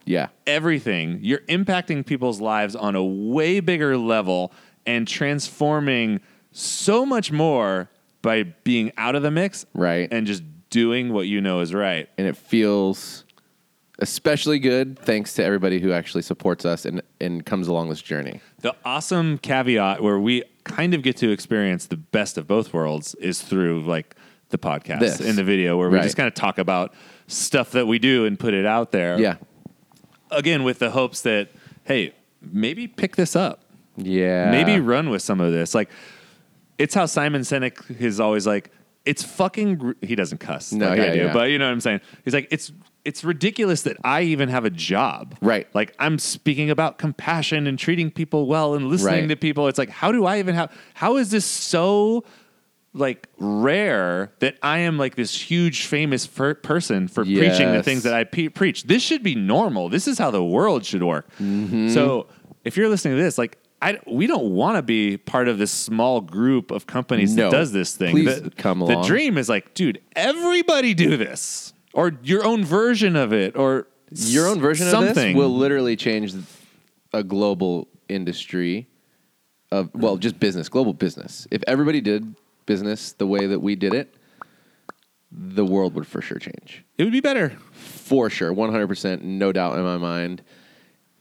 Yeah. 0.06 0.28
everything. 0.48 1.20
You're 1.22 1.40
impacting 1.48 2.06
people's 2.06 2.42
lives 2.42 2.76
on 2.76 2.96
a 2.96 3.04
way 3.06 3.60
bigger 3.60 3.96
level 3.98 4.52
and 4.86 5.08
transforming 5.08 6.20
so 6.52 7.06
much 7.06 7.32
more 7.32 7.90
by 8.22 8.44
being 8.44 8.92
out 8.98 9.16
of 9.16 9.22
the 9.22 9.32
mix 9.32 9.66
Right. 9.74 10.12
and 10.12 10.26
just 10.28 10.44
doing 10.70 11.14
what 11.14 11.28
you 11.28 11.40
know 11.40 11.62
is 11.62 11.74
right. 11.74 12.10
and 12.18 12.28
it 12.28 12.36
feels 12.36 13.24
especially 14.00 14.60
good 14.60 14.98
thanks 15.00 15.34
to 15.36 15.44
everybody 15.44 15.80
who 15.80 15.92
actually 15.92 16.22
supports 16.22 16.66
us 16.66 16.86
and, 16.86 17.02
and 17.20 17.46
comes 17.46 17.68
along 17.68 17.90
this 17.90 18.02
journey. 18.02 18.40
The 18.60 18.76
awesome 18.86 19.38
caveat 19.38 20.02
where 20.02 20.20
we 20.20 20.44
kind 20.64 20.94
of 20.94 21.02
get 21.04 21.18
to 21.18 21.30
experience 21.32 21.88
the 21.88 21.98
best 21.98 22.38
of 22.38 22.48
both 22.48 22.74
worlds 22.74 23.14
is 23.16 23.42
through 23.42 23.86
like 23.86 24.16
the 24.50 24.58
podcast 24.58 25.00
This. 25.00 25.20
in 25.22 25.36
the 25.36 25.44
video 25.44 25.78
where 25.78 25.90
we 25.90 25.98
Right. 25.98 26.04
just 26.04 26.18
kind 26.18 26.28
of 26.28 26.34
talk 26.34 26.58
about 26.58 26.94
stuff 27.28 27.72
that 27.72 27.88
we 27.88 28.00
do 28.00 28.26
and 28.26 28.40
put 28.40 28.54
it 28.54 28.66
out 28.66 28.92
there. 28.92 29.20
Yeah. 29.20 29.36
Again, 30.32 30.64
with 30.64 30.80
the 30.80 30.92
hopes 30.92 31.22
that, 31.22 31.50
hey, 31.84 32.14
maybe 32.42 32.88
pick 32.88 33.16
this 33.16 33.36
up. 33.36 33.64
Yeah. 33.98 34.50
maybe 34.50 34.80
run 34.80 35.10
with 35.10 35.22
some 35.22 35.42
of 35.42 35.52
this. 35.52 35.76
Like, 35.76 35.90
it's 36.78 36.94
how 36.96 37.06
Simon 37.06 37.42
Sinek 37.42 38.00
is 38.00 38.20
always 38.20 38.48
like, 38.48 38.72
it's 39.06 39.24
fucking. 39.24 39.96
He 40.02 40.16
doesn't 40.16 40.38
cuss 40.40 40.72
No, 40.72 40.88
like 40.90 41.00
I 41.00 41.10
do, 41.12 41.18
yeah. 41.20 41.34
but 41.34 41.50
you 41.50 41.58
know 41.58 41.66
what 41.66 41.72
I'm 41.72 41.82
saying. 41.82 42.00
He's 42.24 42.34
like, 42.34 42.48
it's 42.52 42.72
it's 43.10 43.24
ridiculous 43.24 43.82
that 43.84 43.98
I 44.04 44.22
even 44.34 44.48
have 44.50 44.66
a 44.66 44.70
job. 44.70 45.36
Right. 45.42 45.68
Like 45.74 45.94
I'm 46.00 46.18
speaking 46.20 46.70
about 46.70 46.98
compassion 46.98 47.66
and 47.68 47.78
treating 47.78 48.12
people 48.12 48.46
well 48.48 48.76
and 48.76 48.88
listening 48.88 49.22
Right. 49.22 49.30
to 49.30 49.36
people. 49.36 49.68
It's 49.68 49.80
like, 49.80 49.90
how 49.90 50.12
do 50.12 50.26
I 50.26 50.40
even 50.40 50.54
have? 50.56 50.72
How 50.94 51.18
is 51.18 51.32
this 51.32 51.46
so? 51.46 52.24
Like 52.92 53.28
rare 53.38 54.32
that 54.40 54.58
I 54.64 54.80
am 54.80 54.98
like 54.98 55.14
this 55.16 55.40
huge 55.40 55.86
famous 55.86 56.26
fir- 56.26 56.56
person 56.56 57.08
for 57.08 57.24
preaching 57.24 57.72
the 57.72 57.84
things 57.84 58.02
that 58.02 58.16
I 58.16 58.24
pe- 58.24 58.50
preach. 58.50 58.84
This 58.86 59.04
should 59.04 59.22
be 59.22 59.36
normal. 59.36 59.90
This 59.90 60.08
is 60.08 60.18
how 60.18 60.32
the 60.32 60.44
world 60.44 60.84
should 60.86 61.04
work. 61.04 61.30
Mm-hmm. 61.40 61.90
So 61.90 62.26
if 62.66 62.76
you're 62.78 62.90
listening 62.90 63.16
to 63.18 63.22
this, 63.24 63.38
like 63.38 63.60
I, 63.82 64.00
we 64.08 64.26
don't 64.26 64.56
want 64.56 64.76
to 64.78 64.82
be 64.82 65.18
part 65.18 65.48
of 65.48 65.60
this 65.60 65.72
small 65.72 66.20
group 66.20 66.72
of 66.72 66.88
companies 66.88 67.36
No. 67.36 67.44
that 67.52 67.58
does 67.58 67.72
this 67.72 67.96
thing. 67.96 68.12
Please 68.12 68.42
the, 68.42 68.50
come 68.50 68.80
the 68.80 69.02
dream 69.04 69.38
is 69.38 69.50
like, 69.50 69.76
dude, 69.76 70.02
everybody 70.16 70.96
do 70.96 71.16
this, 71.16 71.74
or 71.94 72.14
your 72.24 72.44
own 72.46 72.64
version 72.64 73.16
of 73.16 73.34
it, 73.34 73.56
or 73.56 73.88
your 74.12 74.48
own 74.48 74.60
version 74.60 74.88
something. 74.88 75.10
of 75.10 75.16
this 75.16 75.36
will 75.36 75.56
literally 75.56 75.96
change 75.96 76.34
a 77.14 77.24
global 77.24 77.88
industry 78.08 78.88
of 79.72 79.90
well, 79.94 80.18
just 80.18 80.40
business, 80.40 80.70
global 80.70 80.94
business. 80.94 81.48
If 81.52 81.64
everybody 81.68 82.02
did 82.02 82.36
business 82.66 83.14
the 83.14 83.28
way 83.28 83.46
that 83.48 83.60
we 83.60 83.76
did 83.76 83.94
it, 83.94 84.14
the 85.32 85.66
world 85.66 85.94
would 85.96 86.08
for 86.08 86.22
sure 86.22 86.40
change. 86.40 86.84
it 86.98 87.04
would 87.04 87.14
be 87.14 87.20
better. 87.22 87.50
For 87.72 88.30
sure, 88.30 88.52
100%, 88.54 89.22
no 89.22 89.52
doubt 89.52 89.78
in 89.78 89.84
my 89.84 89.98
mind. 89.98 90.42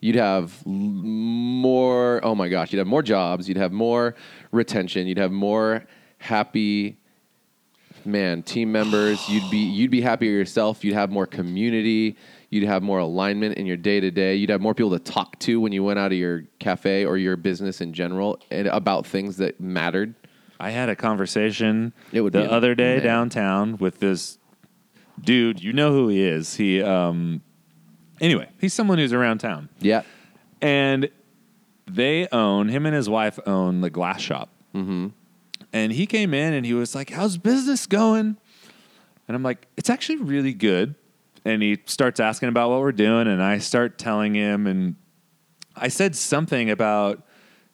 You'd 0.00 0.14
have 0.16 0.54
l- 0.64 0.72
more, 0.72 2.20
oh 2.24 2.34
my 2.34 2.48
gosh, 2.48 2.72
you'd 2.72 2.78
have 2.78 2.86
more 2.86 3.02
jobs, 3.02 3.48
you'd 3.48 3.58
have 3.58 3.72
more 3.72 4.14
retention, 4.52 5.06
you'd 5.06 5.18
have 5.18 5.32
more 5.32 5.84
happy 6.18 6.98
man, 8.08 8.42
team 8.42 8.72
members, 8.72 9.28
you'd 9.28 9.50
be 9.50 9.58
you'd 9.58 9.90
be 9.90 10.00
happier 10.00 10.32
yourself, 10.32 10.84
you'd 10.84 10.94
have 10.94 11.10
more 11.10 11.26
community, 11.26 12.16
you'd 12.50 12.64
have 12.66 12.82
more 12.82 12.98
alignment 12.98 13.56
in 13.56 13.66
your 13.66 13.76
day 13.76 14.00
to 14.00 14.10
day, 14.10 14.34
you'd 14.34 14.50
have 14.50 14.60
more 14.60 14.74
people 14.74 14.90
to 14.90 14.98
talk 14.98 15.38
to 15.40 15.60
when 15.60 15.72
you 15.72 15.84
went 15.84 15.98
out 15.98 16.12
of 16.12 16.18
your 16.18 16.44
cafe 16.58 17.04
or 17.04 17.16
your 17.16 17.36
business 17.36 17.80
in 17.80 17.92
general 17.92 18.40
and 18.50 18.66
about 18.68 19.06
things 19.06 19.36
that 19.36 19.60
mattered. 19.60 20.14
I 20.60 20.70
had 20.70 20.88
a 20.88 20.96
conversation 20.96 21.92
It 22.12 22.20
would 22.22 22.32
the 22.32 22.50
other 22.50 22.74
day 22.74 22.96
man. 22.96 23.04
downtown 23.04 23.76
with 23.76 24.00
this 24.00 24.38
dude. 25.20 25.62
You 25.62 25.72
know 25.72 25.92
who 25.92 26.08
he 26.08 26.22
is. 26.24 26.56
He 26.56 26.82
um 26.82 27.42
anyway, 28.20 28.48
he's 28.60 28.74
someone 28.74 28.98
who's 28.98 29.12
around 29.12 29.38
town. 29.38 29.68
Yeah. 29.80 30.02
And 30.60 31.10
they 31.86 32.26
own 32.32 32.68
him 32.68 32.86
and 32.86 32.94
his 32.94 33.08
wife 33.08 33.38
own 33.46 33.80
the 33.80 33.90
glass 33.90 34.20
shop. 34.20 34.50
Mm-hmm. 34.74 35.08
And 35.72 35.92
he 35.92 36.06
came 36.06 36.32
in 36.32 36.54
and 36.54 36.64
he 36.64 36.74
was 36.74 36.94
like, 36.94 37.10
"How's 37.10 37.36
business 37.36 37.86
going?" 37.86 38.36
And 39.26 39.34
I'm 39.34 39.42
like, 39.42 39.66
"It's 39.76 39.90
actually 39.90 40.18
really 40.18 40.54
good." 40.54 40.94
And 41.44 41.62
he 41.62 41.78
starts 41.86 42.20
asking 42.20 42.48
about 42.48 42.70
what 42.70 42.80
we're 42.80 42.92
doing, 42.92 43.28
and 43.28 43.42
I 43.42 43.58
start 43.58 43.98
telling 43.98 44.34
him, 44.34 44.66
and 44.66 44.96
I 45.76 45.88
said 45.88 46.16
something 46.16 46.70
about, 46.70 47.26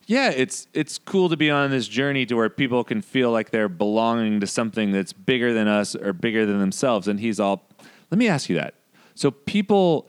"Yeah, 0.07 0.31
it's 0.31 0.67
it's 0.75 0.99
cool 0.99 1.29
to 1.29 1.37
be 1.37 1.51
on 1.51 1.71
this 1.71 1.89
journey 1.89 2.27
to 2.27 2.35
where 2.35 2.51
people 2.51 2.85
can 2.85 3.01
feel 3.01 3.31
like 3.31 3.51
they're 3.51 3.69
belonging 3.69 4.41
to 4.41 4.47
something 4.47 4.91
that's 4.93 5.13
bigger 5.13 5.53
than 5.53 5.69
us 5.69 5.95
or 5.95 6.13
bigger 6.13 6.47
than 6.47 6.59
themselves." 6.59 7.09
And 7.09 7.21
he's 7.21 7.39
all, 7.39 7.69
"Let 8.11 8.19
me 8.19 8.29
ask 8.29 8.49
you 8.49 8.57
that." 8.57 8.75
So 9.15 9.31
people 9.31 10.09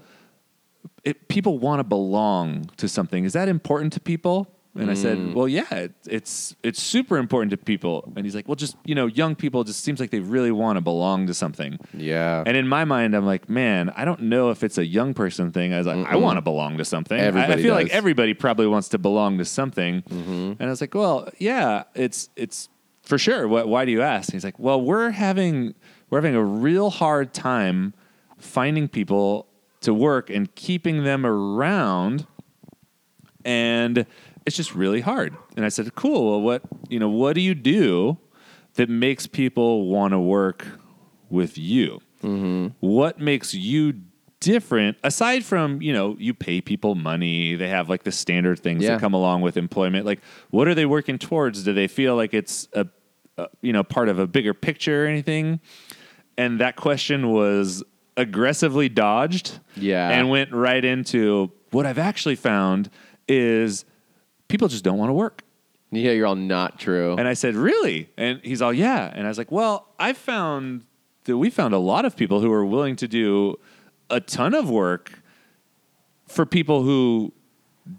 it, 1.06 1.28
people 1.28 1.60
want 1.60 1.80
to 1.80 1.84
belong 1.84 2.70
to 2.78 2.90
something. 2.90 3.24
Is 3.24 3.34
that 3.34 3.48
important 3.48 3.94
to 3.94 4.00
people? 4.00 4.55
And 4.78 4.92
I 4.92 4.94
said, 4.94 5.18
mm. 5.18 5.34
well, 5.34 5.48
yeah, 5.48 5.74
it, 5.74 5.94
it's 6.06 6.54
it's 6.62 6.84
super 6.84 7.18
important 7.18 7.52
to 7.52 7.58
people. 7.58 8.12
And 8.18 8.26
he's 8.26 8.36
like, 8.36 8.46
well, 8.48 8.56
just 8.56 8.76
you 8.84 8.94
know, 8.94 9.06
young 9.06 9.34
people 9.34 9.64
just 9.64 9.84
seems 9.84 10.02
like 10.02 10.10
they 10.12 10.20
really 10.20 10.52
want 10.52 10.76
to 10.76 10.82
belong 10.82 11.28
to 11.28 11.34
something. 11.34 11.80
Yeah. 11.94 12.44
And 12.46 12.58
in 12.58 12.68
my 12.68 12.84
mind, 12.84 13.16
I'm 13.16 13.26
like, 13.26 13.48
man, 13.48 13.90
I 13.96 14.04
don't 14.04 14.24
know 14.24 14.50
if 14.50 14.64
it's 14.64 14.78
a 14.78 14.86
young 14.86 15.14
person 15.14 15.54
thing. 15.54 15.74
I 15.74 15.78
was 15.78 15.88
like, 15.88 16.06
I 16.08 16.18
want 16.18 16.38
to 16.38 16.42
belong 16.42 16.78
to 16.78 16.86
something. 16.86 17.18
I- 17.18 17.24
I, 17.24 17.28
Everybody 17.28 17.64
feel 17.64 17.74
like 17.74 17.88
does. 17.88 17.96
everybody 17.96 18.34
probably 18.34 18.68
wants 18.68 18.90
to 18.90 18.98
belong 18.98 19.38
to 19.38 19.46
something. 19.46 20.02
Mm-hmm. 20.02 20.54
And 20.60 20.64
I 20.64 20.70
was 20.70 20.82
like, 20.82 20.94
well, 20.94 21.30
yeah, 21.38 21.84
it's 21.94 22.30
it's 22.36 22.70
for 23.04 23.18
sure. 23.18 23.48
What, 23.48 23.68
why 23.68 23.86
do 23.86 23.92
you 23.92 24.02
ask? 24.02 24.32
he's 24.32 24.44
like, 24.44 24.60
well, 24.60 24.82
we're 24.82 25.12
having 25.12 25.74
we're 26.10 26.18
having 26.18 26.36
a 26.36 26.44
real 26.44 26.90
hard 26.90 27.34
time 27.34 27.94
finding 28.38 28.88
people 28.88 29.48
to 29.82 29.94
work 29.94 30.30
and 30.30 30.54
keeping 30.56 31.04
them 31.04 31.26
around 31.26 32.28
and 33.46 34.06
it's 34.46 34.56
just 34.56 34.76
really 34.76 35.02
hard. 35.02 35.36
And 35.56 35.66
I 35.66 35.70
said, 35.70 35.96
"Cool. 35.96 36.30
Well, 36.32 36.42
what 36.42 36.62
you 36.90 37.00
know? 37.00 37.10
What 37.10 37.34
do 37.34 37.42
you 37.42 37.56
do 37.56 38.18
that 38.76 38.90
makes 38.90 39.28
people 39.28 39.88
want 39.88 40.12
to 40.14 40.20
work 40.20 40.66
with 41.30 41.58
you? 41.58 42.00
Mm-hmm. 42.24 42.68
What 42.80 43.20
makes 43.20 43.54
you 43.54 43.94
different 44.42 44.98
aside 45.04 45.44
from 45.44 45.82
you 45.82 45.92
know 45.94 46.16
you 46.20 46.34
pay 46.34 46.62
people 46.62 46.96
money? 46.96 47.56
They 47.56 47.70
have 47.70 47.90
like 47.90 48.04
the 48.04 48.12
standard 48.12 48.60
things 48.60 48.84
Yeah. 48.84 48.92
that 48.92 49.00
come 49.02 49.14
along 49.14 49.42
with 49.42 49.58
employment. 49.58 50.06
Like, 50.06 50.20
what 50.52 50.68
are 50.68 50.76
they 50.76 50.86
working 50.86 51.18
towards? 51.18 51.64
Do 51.64 51.74
they 51.74 51.88
feel 51.88 52.16
like 52.16 52.34
it's 52.34 52.68
a, 52.74 52.86
a 53.38 53.48
you 53.62 53.74
know 53.74 53.84
part 53.84 54.10
of 54.10 54.20
a 54.20 54.28
bigger 54.28 54.54
picture 54.54 55.06
or 55.06 55.08
anything?" 55.08 55.60
And 56.38 56.60
that 56.60 56.76
question 56.76 57.30
was 57.30 57.82
aggressively 58.18 58.90
dodged 58.90 59.60
Yeah. 59.76 60.10
and 60.10 60.30
went 60.30 60.52
right 60.52 60.84
into 60.84 61.52
what 61.72 61.86
I've 61.86 61.98
actually 61.98 62.36
found 62.36 62.90
is 63.28 63.84
people 64.48 64.68
just 64.68 64.84
don't 64.84 64.98
want 64.98 65.10
to 65.10 65.14
work. 65.14 65.44
yeah, 65.92 66.12
you're 66.12 66.28
all 66.28 66.36
not 66.36 66.80
true. 66.80 67.16
And 67.18 67.28
I 67.28 67.34
said, 67.34 67.56
Really? 67.56 68.10
And 68.18 68.42
he's 68.44 68.62
all, 68.62 68.74
Yeah. 68.74 69.12
And 69.14 69.26
I 69.26 69.30
was 69.30 69.38
like, 69.38 69.52
Well, 69.52 69.88
I 70.00 70.14
found 70.14 70.84
that 71.26 71.38
we 71.38 71.50
found 71.50 71.74
a 71.74 71.80
lot 71.80 72.06
of 72.06 72.16
people 72.16 72.40
who 72.42 72.52
are 72.52 72.66
willing 72.66 72.96
to 72.98 73.08
do 73.08 73.58
a 74.10 74.20
ton 74.20 74.54
of 74.54 74.70
work 74.70 75.20
for 76.28 76.46
people 76.46 76.84
who 76.84 77.34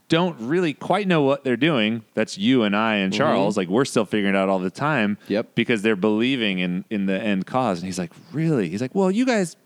don't 0.08 0.36
really 0.40 0.74
quite 0.74 1.06
know 1.06 1.22
what 1.22 1.44
they're 1.44 1.56
doing. 1.56 2.04
That's 2.14 2.36
you 2.36 2.64
and 2.64 2.74
I 2.74 2.96
and 2.96 3.12
mm-hmm. 3.12 3.18
Charles. 3.18 3.56
Like 3.56 3.68
we're 3.68 3.84
still 3.84 4.04
figuring 4.04 4.34
it 4.34 4.38
out 4.38 4.48
all 4.48 4.58
the 4.58 4.70
time. 4.70 5.18
Yep. 5.28 5.54
Because 5.54 5.82
they're 5.82 5.96
believing 5.96 6.58
in 6.58 6.84
in 6.90 7.06
the 7.06 7.20
end 7.20 7.46
cause. 7.46 7.78
And 7.78 7.86
he's 7.86 7.98
like, 7.98 8.12
Really? 8.32 8.68
He's 8.68 8.80
like, 8.80 8.94
Well, 8.94 9.10
you 9.10 9.24
guys 9.24 9.56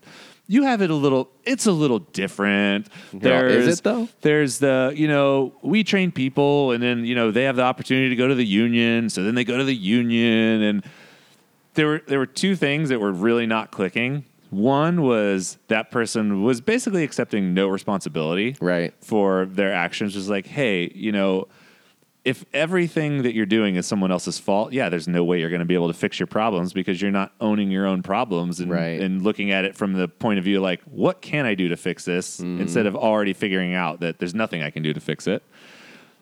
you 0.51 0.63
have 0.63 0.81
it 0.81 0.89
a 0.89 0.95
little 0.95 1.29
it's 1.45 1.65
a 1.65 1.71
little 1.71 1.99
different. 1.99 2.87
They're 3.13 3.47
"Is 3.47 3.65
There's 3.65 3.79
it, 3.79 3.83
though?" 3.83 4.09
there's 4.19 4.57
the 4.59 4.93
you 4.95 5.07
know 5.07 5.53
we 5.61 5.83
train 5.83 6.11
people 6.11 6.71
and 6.71 6.83
then 6.83 7.05
you 7.05 7.15
know 7.15 7.31
they 7.31 7.43
have 7.43 7.55
the 7.55 7.63
opportunity 7.63 8.09
to 8.09 8.15
go 8.17 8.27
to 8.27 8.35
the 8.35 8.45
union 8.45 9.09
so 9.09 9.23
then 9.23 9.33
they 9.35 9.43
go 9.45 9.57
to 9.57 9.63
the 9.63 9.75
union 9.75 10.61
and 10.61 10.83
there 11.75 11.87
were 11.87 12.01
there 12.07 12.19
were 12.19 12.25
two 12.25 12.55
things 12.57 12.89
that 12.89 12.99
were 12.99 13.11
really 13.13 13.45
not 13.47 13.71
clicking 13.71 14.25
one 14.49 15.01
was 15.01 15.57
that 15.69 15.89
person 15.91 16.43
was 16.43 16.59
basically 16.59 17.03
accepting 17.05 17.53
no 17.53 17.69
responsibility 17.69 18.57
Right. 18.59 18.93
for 19.01 19.45
their 19.45 19.71
actions 19.73 20.13
just 20.13 20.27
like 20.27 20.45
hey 20.47 20.91
you 20.93 21.13
know 21.13 21.47
if 22.23 22.45
everything 22.53 23.23
that 23.23 23.33
you're 23.33 23.47
doing 23.47 23.75
is 23.77 23.87
someone 23.87 24.11
else's 24.11 24.37
fault, 24.37 24.73
yeah, 24.73 24.89
there's 24.89 25.07
no 25.07 25.23
way 25.23 25.39
you're 25.39 25.49
going 25.49 25.59
to 25.59 25.65
be 25.65 25.73
able 25.73 25.87
to 25.87 25.93
fix 25.93 26.19
your 26.19 26.27
problems 26.27 26.71
because 26.71 27.01
you're 27.01 27.09
not 27.09 27.33
owning 27.41 27.71
your 27.71 27.87
own 27.87 28.03
problems 28.03 28.59
and, 28.59 28.69
Right. 28.71 29.01
and 29.01 29.23
looking 29.23 29.49
at 29.51 29.65
it 29.65 29.75
from 29.75 29.93
the 29.93 30.07
point 30.07 30.37
of 30.37 30.45
view 30.45 30.59
like, 30.59 30.81
what 30.83 31.21
can 31.21 31.47
I 31.47 31.55
do 31.55 31.69
to 31.69 31.77
fix 31.77 32.05
this 32.05 32.37
Mm-hmm. 32.39 32.61
instead 32.61 32.85
of 32.85 32.95
already 32.95 33.33
figuring 33.33 33.73
out 33.73 34.01
that 34.01 34.19
there's 34.19 34.35
nothing 34.35 34.61
I 34.61 34.69
can 34.69 34.83
do 34.83 34.93
to 34.93 34.99
fix 34.99 35.25
it. 35.25 35.41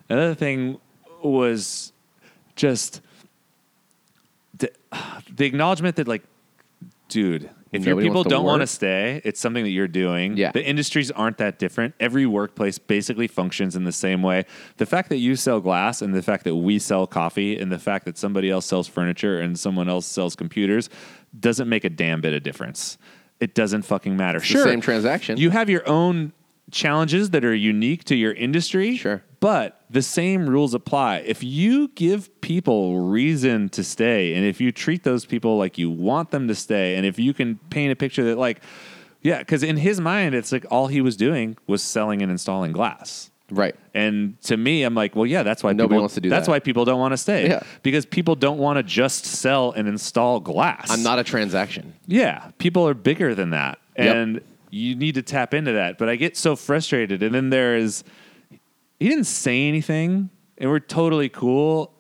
Another 0.08 0.36
thing 0.36 0.80
was 1.22 1.92
just 2.56 3.02
the, 4.58 4.72
the 5.36 5.46
acknowledgement 5.46 5.98
that, 5.98 6.08
like, 6.08 6.24
dude, 7.10 7.50
if 7.72 7.86
your 7.86 8.00
people 8.02 8.24
don't 8.24 8.46
want 8.46 8.62
to 8.62 8.68
stay, 8.68 9.22
it's 9.24 9.40
something 9.40 9.64
that 9.64 9.70
you're 9.70 9.88
doing. 9.88 10.38
Yeah. 10.38 10.52
The 10.52 10.66
industries 10.66 11.12
aren't 11.12 11.38
that 11.38 11.60
different. 11.60 11.94
Every 12.00 12.26
workplace 12.26 12.80
basically 12.80 13.28
functions 13.28 13.76
in 13.76 13.84
the 13.84 13.92
same 13.92 14.24
way. 14.24 14.46
The 14.78 14.86
fact 14.86 15.10
that 15.10 15.18
you 15.18 15.36
sell 15.36 15.60
glass 15.60 16.02
and 16.02 16.14
the 16.14 16.24
fact 16.24 16.46
that 16.46 16.56
we 16.56 16.80
sell 16.80 17.06
coffee 17.06 17.60
and 17.60 17.72
the 17.72 17.80
fact 17.80 18.06
that 18.06 18.18
somebody 18.18 18.50
else 18.50 18.66
sells 18.66 18.88
furniture 18.88 19.40
and 19.40 19.60
someone 19.60 19.88
else 19.88 20.06
sells 20.06 20.36
computers 20.36 20.90
doesn't 21.40 21.70
make 21.70 21.84
a 21.84 21.90
damn 21.90 22.22
bit 22.22 22.34
of 22.34 22.42
difference. 22.42 22.98
It 23.40 23.54
doesn't 23.54 23.84
fucking 23.84 24.18
matter. 24.18 24.40
the 24.40 24.46
sure. 24.46 24.64
same 24.64 24.82
transaction. 24.82 25.38
You 25.38 25.52
have 25.52 25.70
your 25.70 25.88
own 25.88 26.34
challenges 26.72 27.30
that 27.32 27.46
are 27.46 27.56
unique 27.56 28.04
to 28.06 28.16
your 28.16 28.34
industry. 28.34 28.98
Sure. 28.98 29.24
But 29.40 29.82
the 29.90 30.02
same 30.02 30.50
rules 30.50 30.74
apply. 30.74 31.18
If 31.20 31.44
you 31.44 31.88
give 31.96 32.42
people 32.42 33.00
reason 33.00 33.70
to 33.70 33.84
stay 33.84 34.34
and 34.34 34.46
if 34.46 34.60
you 34.60 34.72
treat 34.72 35.04
those 35.04 35.26
people 35.26 35.58
like 35.58 35.78
you 35.78 35.90
want 35.90 36.32
them 36.32 36.48
to 36.50 36.56
stay 36.56 36.96
and 36.96 37.06
if 37.06 37.18
you 37.18 37.34
can 37.34 37.58
paint 37.70 37.92
a 37.92 37.96
picture 37.96 38.24
that 38.26 38.38
like 38.38 38.62
yeah, 39.22 39.42
cuz 39.44 39.64
in 39.64 39.78
his 39.78 40.00
mind 40.02 40.36
it's 40.36 40.52
like 40.52 40.66
all 40.70 40.88
he 40.88 41.02
was 41.02 41.16
doing 41.16 41.58
was 41.68 41.82
selling 41.82 42.22
and 42.22 42.32
installing 42.32 42.72
glass. 42.74 43.32
Right. 43.52 43.76
And 43.96 44.40
to 44.44 44.58
me, 44.58 44.84
I'm 44.84 44.94
like, 44.94 45.16
well, 45.16 45.26
yeah, 45.26 45.42
that's 45.42 45.64
why 45.64 45.72
Nobody 45.74 45.88
people, 45.96 46.02
wants 46.02 46.14
to 46.16 46.22
do 46.22 46.30
That's 46.30 46.46
that. 46.46 46.52
why 46.52 46.60
people 46.60 46.86
don't 46.86 47.00
want 47.00 47.14
to 47.14 47.18
stay. 47.18 47.48
Yeah. 47.50 47.62
Because 47.82 48.06
people 48.06 48.36
don't 48.36 48.60
want 48.60 48.78
to 48.78 48.84
just 48.84 49.26
sell 49.26 49.72
and 49.72 49.88
install 49.88 50.40
glass. 50.40 50.92
I'm 50.92 51.02
not 51.02 51.18
a 51.18 51.24
transaction. 51.24 51.94
Yeah, 52.06 52.52
people 52.60 52.88
are 52.88 52.94
bigger 52.94 53.34
than 53.34 53.50
that, 53.50 53.80
Yep. 53.98 54.16
and 54.16 54.42
you 54.70 54.96
need 54.96 55.16
to 55.16 55.24
tap 55.24 55.56
into 55.56 55.72
that. 55.72 55.98
But 55.98 56.10
I 56.10 56.16
get 56.16 56.38
so 56.38 56.56
frustrated, 56.56 57.24
and 57.24 57.34
then 57.34 57.50
there 57.50 57.76
is 57.76 58.04
he 59.00 59.08
didn't 59.10 59.26
say 59.26 59.68
anything, 59.68 60.30
and 60.58 60.70
we're 60.70 60.80
totally 60.80 61.30
cool. 61.30 61.94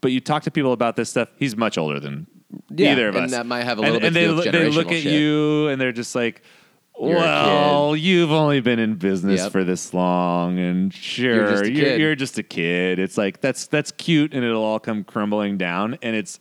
But 0.00 0.12
you 0.12 0.20
talk 0.20 0.42
to 0.44 0.50
people 0.50 0.72
about 0.72 0.96
this 0.96 1.10
stuff. 1.10 1.28
He's 1.36 1.56
much 1.56 1.78
older 1.78 2.00
than 2.00 2.26
Yeah, 2.70 2.92
either 2.92 3.08
of 3.08 3.14
and 3.16 3.26
us. 3.26 3.30
that 3.30 3.46
might 3.46 3.64
have 3.64 3.78
a 3.78 3.82
And- 3.82 3.92
little 3.94 4.00
bit 4.00 4.06
and 4.08 4.16
they, 4.16 4.28
lo- 4.28 4.42
they 4.50 4.68
look 4.68 4.90
at 4.92 5.02
shit. 5.02 5.12
you, 5.12 5.68
and 5.68 5.80
they're 5.80 5.92
just 5.92 6.14
like. 6.14 6.42
You're 7.00 7.16
well, 7.16 7.96
you've 7.96 8.30
only 8.30 8.60
been 8.60 8.78
in 8.78 8.96
business 8.96 9.40
Yep. 9.40 9.52
for 9.52 9.64
this 9.64 9.94
long, 9.94 10.58
and 10.58 10.92
sure, 10.92 11.48
just 11.50 11.70
you're, 11.72 11.96
you're 11.96 12.14
just 12.14 12.36
a 12.38 12.42
kid. 12.42 12.98
It's 12.98 13.16
like 13.16 13.40
that's 13.40 13.66
that's 13.66 13.90
cute, 13.92 14.34
and 14.34 14.44
it'll 14.44 14.62
all 14.62 14.78
come 14.78 15.02
crumbling 15.02 15.56
down, 15.56 15.96
and 16.02 16.14
it's 16.14 16.38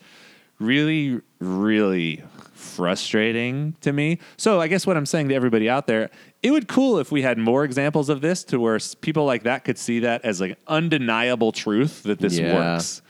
really, 0.60 1.22
really 1.40 2.22
frustrating 2.54 3.76
to 3.82 3.94
me. 3.94 4.20
So 4.38 4.60
I 4.60 4.68
guess 4.68 4.86
what 4.86 4.98
I'm 4.98 5.06
saying 5.06 5.30
to 5.30 5.36
everybody 5.36 5.70
out 5.70 5.88
there, 5.88 6.10
it 6.44 6.52
would 6.52 6.68
cool 6.68 6.98
if 6.98 7.12
we 7.12 7.22
had 7.22 7.38
more 7.38 7.64
examples 7.64 8.10
of 8.10 8.22
this 8.22 8.44
to 8.46 8.60
where 8.60 8.80
people 9.02 9.26
like 9.26 9.44
that 9.44 9.64
could 9.64 9.78
see 9.78 10.00
that 10.00 10.26
as 10.26 10.42
like 10.42 10.58
undeniable 10.68 11.52
truth 11.52 12.04
that 12.04 12.20
this 12.20 12.38
Yeah. 12.38 12.56
works. 12.56 13.02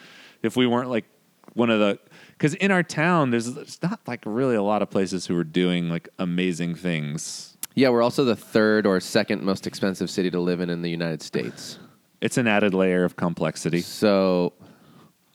If 0.44 0.56
we 0.58 0.68
weren't 0.68 0.90
like 0.90 1.06
one 1.54 1.70
of 1.70 1.80
the 1.80 2.00
because 2.32 2.56
in 2.56 2.72
our 2.72 2.84
town 2.84 3.30
there's, 3.30 3.54
there's 3.54 3.82
not 3.84 4.00
like 4.08 4.24
really 4.26 4.56
a 4.56 4.64
lot 4.64 4.82
of 4.82 4.90
places 4.90 5.28
who 5.28 5.38
are 5.38 5.44
doing 5.44 5.90
like 5.90 6.10
amazing 6.20 6.76
things. 6.76 7.56
Yeah, 7.76 7.90
we're 7.90 8.02
also 8.02 8.26
the 8.26 8.36
third 8.36 8.86
or 8.86 9.00
second 9.00 9.44
most 9.44 9.66
expensive 9.66 10.10
city 10.10 10.30
to 10.32 10.40
live 10.40 10.60
in 10.60 10.70
in 10.70 10.82
the 10.82 10.90
United 10.90 11.22
States. 11.22 11.80
It's 12.20 12.38
an 12.38 12.48
added 12.48 12.74
layer 12.74 13.04
of 13.06 13.16
complexity. 13.16 13.82
So 13.82 14.54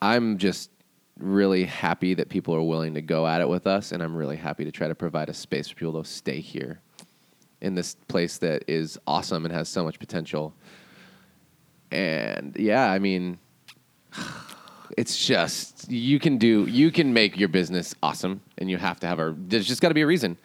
I'm 0.02 0.36
just 0.36 0.70
really 1.18 1.64
happy 1.64 2.12
that 2.14 2.28
people 2.28 2.54
are 2.54 2.62
willing 2.62 2.92
to 2.94 3.00
go 3.00 3.26
at 3.26 3.40
it 3.40 3.48
with 3.48 3.66
us, 3.66 3.90
and 3.92 4.02
I'm 4.02 4.14
really 4.14 4.36
happy 4.36 4.66
to 4.66 4.70
try 4.70 4.86
to 4.86 4.94
provide 4.94 5.30
a 5.30 5.34
space 5.34 5.68
for 5.70 5.76
people 5.76 6.02
to 6.02 6.08
stay 6.08 6.40
here 6.40 6.80
in 7.60 7.74
this 7.74 7.96
place 8.08 8.38
that 8.38 8.64
is 8.68 8.98
awesome 9.06 9.44
and 9.44 9.54
has 9.54 9.68
so 9.68 9.84
much 9.84 9.98
potential. 9.98 10.54
And 11.90 12.56
yeah, 12.58 12.90
I 12.90 12.98
mean, 12.98 13.38
it's 14.96 15.24
just 15.24 15.90
you 15.90 16.18
can 16.18 16.38
do 16.38 16.66
you 16.66 16.90
can 16.90 17.12
make 17.12 17.38
your 17.38 17.48
business 17.48 17.94
awesome, 18.02 18.40
and 18.58 18.70
you 18.70 18.76
have 18.76 19.00
to 19.00 19.06
have 19.06 19.18
a. 19.18 19.34
There's 19.36 19.66
just 19.66 19.80
got 19.80 19.88
to 19.88 19.94
be 19.94 20.02
a 20.02 20.06
reason. 20.06 20.38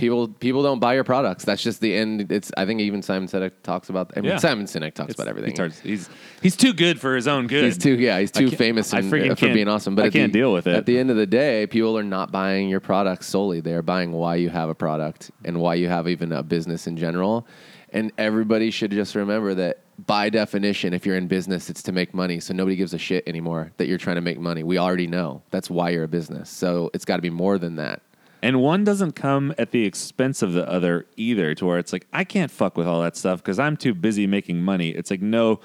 People 0.00 0.28
people 0.28 0.62
don't 0.62 0.78
buy 0.78 0.94
your 0.94 1.04
products. 1.04 1.44
That's 1.44 1.62
just 1.62 1.82
the 1.82 1.94
end. 1.94 2.32
It's 2.32 2.50
I 2.56 2.64
think 2.64 2.80
even 2.80 3.02
Simon 3.02 3.28
Sinek 3.28 3.50
talks 3.62 3.90
about. 3.90 4.10
I 4.16 4.22
mean, 4.22 4.30
Yeah. 4.30 4.38
Simon 4.38 4.64
Sinek 4.64 4.94
talks 4.94 5.10
It's- 5.10 5.14
about 5.16 5.28
everything. 5.28 5.50
He's, 5.50 5.58
hard- 5.58 5.74
he's 5.74 6.08
he's 6.40 6.56
too 6.56 6.72
good 6.72 6.98
for 6.98 7.14
his 7.14 7.28
own 7.28 7.46
good. 7.46 7.64
He's 7.64 7.76
too 7.76 7.98
yeah, 7.98 8.18
he's 8.18 8.30
too 8.30 8.50
famous 8.50 8.94
and, 8.94 9.06
uh, 9.12 9.34
for 9.34 9.52
being 9.52 9.68
awesome. 9.68 9.94
But 9.94 10.06
I 10.06 10.10
can't 10.10 10.32
deal 10.32 10.54
with 10.54 10.66
it. 10.66 10.74
At 10.74 10.86
the 10.86 10.98
end 10.98 11.10
of 11.10 11.18
the 11.18 11.26
day, 11.26 11.66
people 11.66 11.98
are 11.98 12.02
not 12.02 12.32
buying 12.32 12.70
your 12.70 12.80
product 12.80 13.24
solely. 13.24 13.60
They're 13.60 13.82
buying 13.82 14.12
why 14.12 14.36
you 14.36 14.48
have 14.48 14.70
a 14.70 14.74
product 14.74 15.30
and 15.44 15.60
why 15.60 15.74
you 15.74 15.88
have 15.88 16.08
even 16.08 16.32
a 16.32 16.42
business 16.42 16.86
in 16.86 16.96
general. 16.96 17.46
And 17.92 18.10
everybody 18.16 18.70
should 18.70 18.92
just 18.92 19.14
remember 19.14 19.52
that 19.54 19.80
by 20.06 20.30
definition, 20.30 20.94
if 20.94 21.04
you're 21.04 21.16
in 21.16 21.26
business, 21.28 21.68
it's 21.68 21.82
to 21.82 21.92
make 21.92 22.14
money. 22.14 22.40
So 22.40 22.54
nobody 22.54 22.76
gives 22.76 22.94
a 22.94 22.98
shit 22.98 23.28
anymore 23.28 23.72
that 23.76 23.86
you're 23.86 23.98
trying 23.98 24.16
to 24.16 24.22
make 24.22 24.38
money. 24.38 24.62
We 24.62 24.78
already 24.78 25.08
know 25.08 25.42
that's 25.50 25.68
why 25.68 25.90
you're 25.90 26.04
a 26.04 26.08
business. 26.08 26.48
So 26.48 26.90
it's 26.94 27.04
got 27.04 27.16
to 27.16 27.22
be 27.22 27.28
more 27.28 27.58
than 27.58 27.76
that. 27.76 28.00
And 28.42 28.60
one 28.62 28.84
doesn't 28.84 29.12
come 29.12 29.54
at 29.58 29.70
the 29.70 29.84
expense 29.84 30.42
of 30.42 30.52
the 30.52 30.68
other 30.68 31.06
either, 31.16 31.54
to 31.56 31.66
where 31.66 31.78
it's 31.78 31.92
like, 31.92 32.06
I 32.12 32.24
can't 32.24 32.50
fuck 32.50 32.76
with 32.78 32.86
all 32.86 33.02
that 33.02 33.16
stuff 33.16 33.42
because 33.42 33.58
I'm 33.58 33.76
too 33.76 33.94
busy 33.94 34.26
making 34.26 34.62
money. 34.62 34.90
It's 34.90 35.10
like, 35.10 35.20
no, 35.20 35.60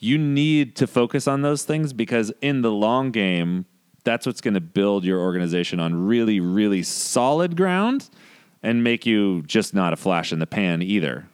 you 0.00 0.16
need 0.18 0.74
to 0.76 0.86
focus 0.86 1.28
on 1.28 1.42
those 1.42 1.64
things 1.64 1.92
because 1.92 2.32
in 2.40 2.62
the 2.62 2.70
long 2.72 3.10
game, 3.10 3.66
that's 4.04 4.26
what's 4.26 4.40
going 4.40 4.54
to 4.54 4.60
build 4.60 5.04
your 5.04 5.20
organization 5.20 5.80
on 5.80 6.06
really, 6.06 6.40
really 6.40 6.82
solid 6.82 7.56
ground 7.56 8.08
and 8.62 8.82
make 8.82 9.04
you 9.06 9.42
just 9.42 9.74
not 9.74 9.92
a 9.92 9.96
flash 9.96 10.32
in 10.32 10.38
the 10.38 10.46
pan 10.46 10.82
either. 10.82 11.26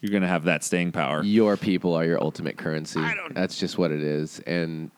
You're 0.00 0.10
going 0.10 0.22
to 0.22 0.28
have 0.28 0.44
that 0.44 0.62
staying 0.62 0.92
power. 0.92 1.22
Your 1.24 1.56
people 1.56 1.94
are 1.94 2.04
your 2.04 2.22
ultimate 2.22 2.56
currency. 2.58 3.00
I 3.00 3.14
don't- 3.14 3.34
That's 3.34 3.58
just 3.58 3.76
what 3.78 3.90
it 3.90 4.02
is. 4.02 4.40
And 4.40 4.90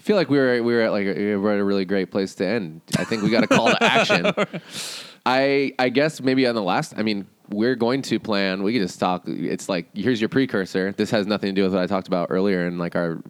I 0.00 0.02
feel 0.02 0.16
like 0.16 0.30
we 0.30 0.38
were 0.38 0.62
we 0.62 0.74
were 0.74 0.80
at 0.80 0.92
like 0.92 1.06
a, 1.06 1.12
we 1.14 1.36
were 1.36 1.52
at 1.52 1.58
a 1.58 1.64
really 1.64 1.84
great 1.84 2.10
place 2.10 2.34
to 2.36 2.46
end. 2.46 2.80
I 2.96 3.04
think 3.04 3.22
we 3.22 3.28
got 3.28 3.44
a 3.44 3.46
call 3.46 3.68
to 3.68 3.82
action. 3.82 4.32
I 5.26 5.74
I 5.78 5.90
guess 5.90 6.22
maybe 6.22 6.46
on 6.46 6.54
the 6.54 6.62
last. 6.62 6.94
I 6.96 7.02
mean, 7.02 7.26
we're 7.50 7.74
going 7.74 8.00
to 8.00 8.18
plan. 8.18 8.62
We 8.62 8.72
could 8.72 8.80
just 8.80 8.98
talk. 8.98 9.24
It's 9.26 9.68
like 9.68 9.94
here's 9.94 10.18
your 10.18 10.30
precursor. 10.30 10.92
This 10.92 11.10
has 11.10 11.26
nothing 11.26 11.50
to 11.50 11.52
do 11.54 11.64
with 11.64 11.74
what 11.74 11.82
I 11.82 11.86
talked 11.86 12.08
about 12.08 12.28
earlier 12.30 12.66
and 12.66 12.78
like 12.78 12.96
our 12.96 13.22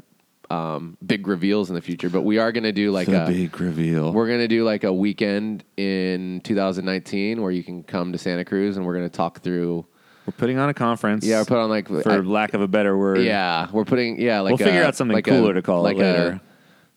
um, 0.49 0.97
big 1.05 1.27
reveals 1.27 1.71
in 1.71 1.75
the 1.75 1.83
future. 1.83 2.09
But 2.09 2.23
we 2.23 2.39
are 2.39 2.53
going 2.53 2.63
to 2.63 2.73
do 2.73 2.93
like 2.93 3.09
the 3.09 3.25
a 3.25 3.27
big 3.27 3.61
reveal. 3.61 4.13
we're 4.13 4.29
gonna 4.29 4.47
do 4.47 4.63
like 4.63 4.85
a 4.85 4.93
weekend 4.93 5.65
in 5.77 6.41
2019 6.45 7.43
where 7.43 7.51
you 7.51 7.65
can 7.65 7.83
come 7.83 8.13
to 8.13 8.19
Santa 8.19 8.45
Cruz 8.45 8.77
and 8.77 8.87
we're 8.87 8.95
gonna 8.95 9.09
talk 9.09 9.41
through. 9.41 9.85
We're 10.25 10.35
putting 10.35 10.59
on 10.59 10.69
a 10.69 10.75
conference. 10.75 11.27
Yeah, 11.27 11.41
we're 11.41 11.47
putting 11.47 11.65
on 11.65 11.71
like 11.71 11.89
for 11.89 12.13
I- 12.13 12.19
lack 12.19 12.55
of 12.55 12.61
a 12.61 12.69
better 12.69 12.97
word. 12.97 13.23
yeah, 13.23 13.69
we're 13.73 13.85
putting 13.85 14.21
yeah 14.21 14.39
like 14.39 14.51
We'll 14.57 14.69
figure 14.69 14.85
out 14.85 14.95
something 14.95 15.17
like 15.17 15.25
cooler 15.25 15.51
a, 15.51 15.55
to 15.55 15.63
call 15.63 15.85
it 15.85 15.97
later. 15.97 16.41
A, 16.45 16.50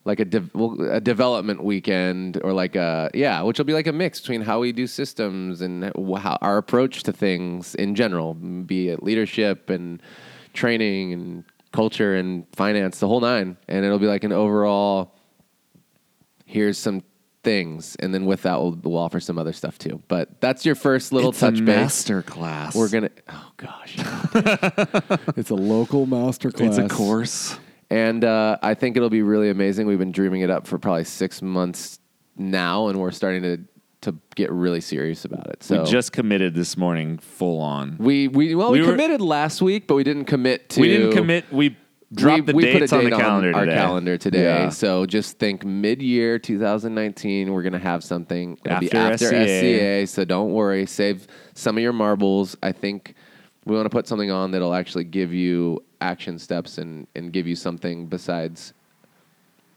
like 0.04 0.20
a, 0.20 0.24
de- 0.24 0.50
well, 0.52 0.80
a 0.90 1.00
development 1.00 1.64
weekend 1.64 2.38
or 2.44 2.52
like 2.52 2.76
a 2.76 3.10
yeah, 3.14 3.40
which 3.42 3.58
will 3.58 3.64
be 3.64 3.72
like 3.72 3.86
a 3.86 3.92
mix 3.92 4.20
between 4.20 4.42
how 4.42 4.60
we 4.60 4.72
do 4.72 4.86
systems 4.86 5.60
and 5.60 5.84
how 6.18 6.38
our 6.42 6.58
approach 6.58 7.02
to 7.04 7.12
things 7.12 7.74
in 7.74 7.94
general, 7.94 8.34
be 8.34 8.88
it 8.90 9.02
leadership 9.02 9.70
and 9.70 10.02
training 10.52 11.12
and 11.12 11.44
culture 11.72 12.14
and 12.14 12.46
finance, 12.54 13.00
the 13.00 13.08
whole 13.08 13.20
nine, 13.20 13.56
and 13.66 13.84
it'll 13.84 13.98
be 13.98 14.06
like 14.06 14.24
an 14.24 14.32
overall. 14.32 15.12
Here's 16.46 16.76
some 16.78 17.02
things, 17.42 17.96
and 17.96 18.14
then 18.14 18.26
with 18.26 18.42
that, 18.42 18.60
we'll, 18.60 18.78
we'll 18.82 18.98
offer 18.98 19.20
some 19.20 19.38
other 19.38 19.52
stuff 19.52 19.78
too. 19.78 20.02
But 20.08 20.40
that's 20.40 20.66
your 20.66 20.74
first 20.74 21.12
little 21.12 21.30
it's 21.30 21.40
touch 21.40 21.58
a 21.60 21.62
base. 21.62 21.76
master 21.76 22.22
class. 22.22 22.76
We're 22.76 22.90
gonna. 22.90 23.10
Oh 23.28 23.52
gosh. 23.56 23.96
It's 25.36 25.50
a 25.50 25.54
local 25.54 26.06
master 26.06 26.50
class. 26.50 26.78
It's 26.78 26.92
a 26.92 26.94
course. 26.94 27.58
And 27.90 28.24
uh, 28.24 28.58
I 28.62 28.74
think 28.74 28.96
it'll 28.96 29.10
be 29.10 29.22
really 29.22 29.50
amazing. 29.50 29.86
We've 29.86 29.98
been 29.98 30.12
dreaming 30.12 30.40
it 30.40 30.50
up 30.50 30.66
for 30.66 30.78
probably 30.78 31.04
six 31.04 31.42
months 31.42 31.98
now, 32.36 32.88
and 32.88 32.98
we're 33.00 33.10
starting 33.10 33.42
to 33.42 33.58
to 34.02 34.14
get 34.34 34.52
really 34.52 34.82
serious 34.82 35.24
about 35.24 35.46
it. 35.46 35.62
So 35.62 35.82
we 35.82 35.90
just 35.90 36.12
committed 36.12 36.54
this 36.54 36.76
morning, 36.76 37.16
full 37.18 37.60
on. 37.60 37.96
we 37.98 38.28
we 38.28 38.54
well 38.54 38.70
we, 38.70 38.80
we 38.80 38.86
were- 38.86 38.92
committed 38.92 39.20
last 39.20 39.62
week, 39.62 39.86
but 39.86 39.94
we 39.94 40.04
didn't 40.04 40.26
commit 40.26 40.68
to. 40.70 40.80
we 40.80 40.88
didn't 40.88 41.12
commit. 41.12 41.50
We 41.52 41.76
dropped 42.12 42.40
we, 42.40 42.52
the 42.52 42.52
we 42.54 42.62
put 42.64 42.76
a 42.76 42.78
dates 42.80 42.92
on 42.92 43.04
the 43.04 43.10
calendar 43.10 43.54
our 43.54 43.64
today. 43.64 43.76
calendar 43.76 44.18
today. 44.18 44.42
Yeah. 44.42 44.68
So 44.68 45.06
just 45.06 45.38
think 45.38 45.64
mid-year 45.64 46.38
2019. 46.38 47.52
We're 47.52 47.62
gonna 47.62 47.78
have 47.78 48.04
something. 48.04 48.58
It'll 48.64 48.78
be 48.80 48.92
After 48.92 49.26
after 49.26 49.46
SCA. 49.46 50.04
SCA. 50.06 50.06
So 50.06 50.24
don't 50.24 50.52
worry. 50.52 50.86
Save 50.86 51.26
some 51.54 51.76
of 51.76 51.82
your 51.82 51.92
marbles. 51.94 52.56
I 52.62 52.72
think 52.72 53.14
we 53.64 53.74
want 53.74 53.86
to 53.86 53.90
put 53.90 54.06
something 54.06 54.30
on 54.30 54.50
that'll 54.50 54.74
actually 54.74 55.04
give 55.04 55.32
you 55.32 55.82
action 56.04 56.38
steps 56.38 56.78
and 56.78 57.06
and 57.16 57.32
give 57.32 57.46
you 57.46 57.56
something 57.56 58.06
besides. 58.06 58.72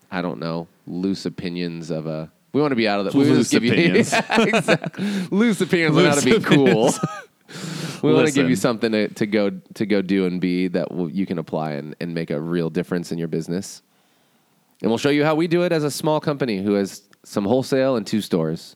I 0.10 0.22
don't 0.22 0.40
know 0.40 0.68
loose 0.86 1.26
opinions 1.26 1.90
of 1.92 2.06
a. 2.08 2.32
We 2.54 2.62
want 2.62 2.72
to 2.72 2.76
be 2.78 2.88
out 2.88 3.00
of 3.00 3.12
the 3.12 3.18
we 3.18 3.26
Loose 3.26 3.50
give 3.50 3.64
you- 3.64 3.72
opinions. 3.78 4.12
Yeah, 4.12 4.42
exactly. 4.42 5.06
loose 5.32 5.60
opinions 5.62 5.98
on 5.98 6.06
how 6.06 6.16
to 6.16 6.26
be 6.26 6.32
Loose 6.32 6.46
cool. 6.46 6.94
we 8.04 8.14
want 8.14 8.28
to 8.28 8.34
give 8.34 8.50
you 8.50 8.56
something 8.56 8.92
to, 8.94 9.10
to 9.10 9.26
go 9.26 9.52
to 9.74 9.86
go 9.86 10.02
do 10.02 10.26
and 10.26 10.40
be 10.40 10.68
that 10.70 10.92
will, 10.94 11.10
you 11.10 11.26
can 11.26 11.40
apply 11.40 11.72
and, 11.74 11.96
and 12.00 12.14
make 12.14 12.32
a 12.32 12.40
real 12.40 12.70
difference 12.70 13.12
in 13.12 13.18
your 13.18 13.28
business. 13.28 13.82
And 14.82 14.90
we'll 14.90 14.98
show 14.98 15.10
you 15.10 15.24
how 15.26 15.36
we 15.36 15.48
do 15.48 15.64
it 15.64 15.72
as 15.72 15.84
a 15.84 15.92
small 15.92 16.20
company 16.20 16.62
who 16.64 16.74
has 16.74 17.02
some 17.24 17.44
wholesale 17.46 17.96
and 17.98 18.08
two 18.08 18.22
stores. 18.22 18.76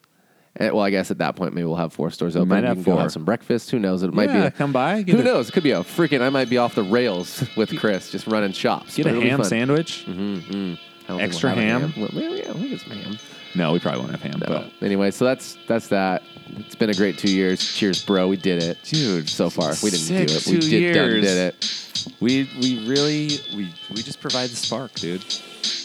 And, 0.61 0.73
well, 0.75 0.83
I 0.83 0.89
guess 0.89 1.11
at 1.11 1.17
that 1.19 1.35
point 1.35 1.53
maybe 1.53 1.65
we'll 1.65 1.75
have 1.75 1.93
four 1.93 2.09
stores 2.11 2.35
open. 2.35 2.49
might 2.49 2.59
you 2.61 2.65
have 2.67 2.75
can 2.77 2.83
go 2.83 2.91
four. 2.93 3.01
have 3.01 3.11
some 3.11 3.25
breakfast. 3.25 3.71
Who 3.71 3.79
knows? 3.79 4.03
It 4.03 4.13
might 4.13 4.27
be. 4.27 4.33
Yeah, 4.33 4.45
A, 4.45 4.51
come 4.51 4.71
by, 4.71 5.01
get 5.01 5.15
Who 5.15 5.21
a- 5.21 5.23
knows? 5.23 5.49
It 5.49 5.51
could 5.53 5.63
be 5.63 5.71
a 5.71 5.79
freaking. 5.81 6.21
I 6.21 6.29
might 6.29 6.49
be 6.49 6.57
off 6.57 6.75
the 6.75 6.83
rails 6.83 7.43
with 7.57 7.77
Chris, 7.79 8.11
just 8.11 8.27
running 8.27 8.51
shops. 8.53 8.95
Get 8.95 9.03
but 9.03 9.09
a 9.09 9.11
it'll 9.13 9.23
be 9.23 9.29
ham 9.29 9.39
fun. 9.39 9.45
sandwich. 9.49 10.05
Mm-hmm, 10.07 10.21
mm-hmm. 10.21 10.73
I 11.05 11.07
don't 11.07 11.17
think 11.17 11.21
Extra 11.21 11.49
we'll 11.55 11.59
have 11.65 11.81
ham? 11.91 11.93
Well, 11.97 12.09
maybe, 12.13 12.35
yeah, 12.39 12.51
we'll 12.53 12.69
get 12.69 12.79
some 12.79 12.91
ham. 12.91 13.17
No, 13.53 13.73
we 13.73 13.79
probably 13.79 13.99
won't 13.99 14.11
have 14.11 14.21
ham. 14.21 14.39
No. 14.39 14.47
But 14.47 14.85
Anyway, 14.85 15.11
so 15.11 15.25
that's 15.25 15.57
that's 15.67 15.87
that. 15.89 16.23
It's 16.57 16.75
been 16.75 16.89
a 16.89 16.93
great 16.93 17.17
two 17.17 17.31
years. 17.33 17.59
Cheers, 17.75 18.03
bro. 18.05 18.27
We 18.27 18.37
did 18.37 18.61
it, 18.63 18.77
dude, 18.83 19.27
So 19.29 19.49
far, 19.49 19.73
we 19.83 19.89
didn't 19.89 20.07
do 20.07 20.33
it. 20.33 20.45
We 20.47 20.59
two 20.59 20.69
did 20.69 20.93
done 20.93 21.09
years. 21.11 21.25
did 21.25 21.37
it. 21.37 22.13
We 22.21 22.49
we 22.61 22.87
really 22.87 23.29
we 23.55 23.73
we 23.89 24.01
just 24.01 24.21
provide 24.21 24.49
the 24.49 24.55
spark, 24.55 24.93
dude. 24.93 25.23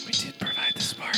We 0.05 0.11
did 0.13 0.37
provide 0.39 0.73
the 0.75 0.81
spark. 0.81 1.15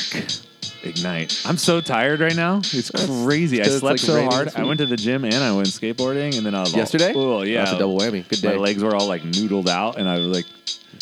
Ignite. 0.83 1.41
I'm 1.45 1.57
so 1.57 1.81
tired 1.81 2.19
right 2.19 2.35
now. 2.35 2.57
It's 2.57 2.89
crazy. 2.91 3.61
I 3.61 3.65
it's 3.65 3.79
slept 3.79 3.83
like 3.83 3.99
so 3.99 4.15
raining 4.15 4.31
hard. 4.31 4.47
this 4.47 4.55
I 4.55 4.63
went 4.63 4.79
to 4.79 4.85
the 4.85 4.95
gym 4.97 5.25
and 5.25 5.35
I 5.35 5.51
went 5.53 5.67
skateboarding, 5.67 6.37
and 6.37 6.45
then 6.45 6.55
I 6.55 6.61
was 6.61 6.73
all- 6.73 6.79
Yesterday? 6.79 7.13
Oh 7.15 7.41
yeah, 7.41 7.59
That's 7.65 7.75
a 7.75 7.79
double 7.79 7.97
whammy. 7.99 8.27
Good 8.27 8.41
day. 8.41 8.49
My 8.49 8.55
legs 8.55 8.83
were 8.83 8.95
all 8.95 9.07
like 9.07 9.23
noodled 9.23 9.67
out, 9.67 9.97
and 9.97 10.07
I 10.07 10.17
was 10.17 10.27
like, 10.27 10.45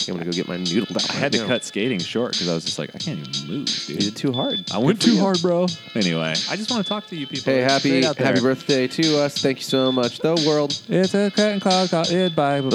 I'm 0.08 0.14
gonna 0.14 0.26
go 0.26 0.32
get 0.32 0.48
my 0.48 0.58
noodle. 0.58 0.96
I 1.10 1.14
had 1.14 1.32
to 1.34 1.46
cut 1.46 1.64
skating 1.64 2.00
short 2.00 2.34
because 2.34 2.50
I 2.50 2.54
was 2.54 2.66
just 2.66 2.78
like, 2.80 2.94
I 2.96 3.00
can't 3.00 3.20
even 3.20 3.48
move, 3.48 3.70
You 3.90 3.96
dude. 3.96 4.00
did 4.00 4.16
too 4.16 4.32
hard. 4.32 4.60
I 4.72 4.78
went 4.78 5.02
too 5.02 5.16
you. 5.16 5.22
hard, 5.22 5.42
bro. 5.42 5.66
Anyway, 5.96 6.34
I 6.50 6.56
just 6.56 6.70
want 6.70 6.84
to 6.84 6.90
talk 6.90 7.08
to 7.08 7.16
you 7.16 7.26
people. 7.28 7.52
Hey, 7.52 7.62
happy 7.62 7.90
great 7.90 8.06
out 8.06 8.16
there. 8.18 8.28
happy 8.28 8.42
birthday 8.42 8.88
to 8.88 9.20
us. 9.20 9.38
Thank 9.40 9.58
you 9.58 9.64
so 9.64 9.92
much, 9.92 10.20
the 10.20 10.36
world. 10.48 10.80
It's 10.88 11.14
a 11.16 11.32
cat 11.32 11.54
and 11.54 11.62
cloud. 11.62 11.90
Yeah, 12.10 12.30
bye, 12.30 12.62
bye, 12.62 12.70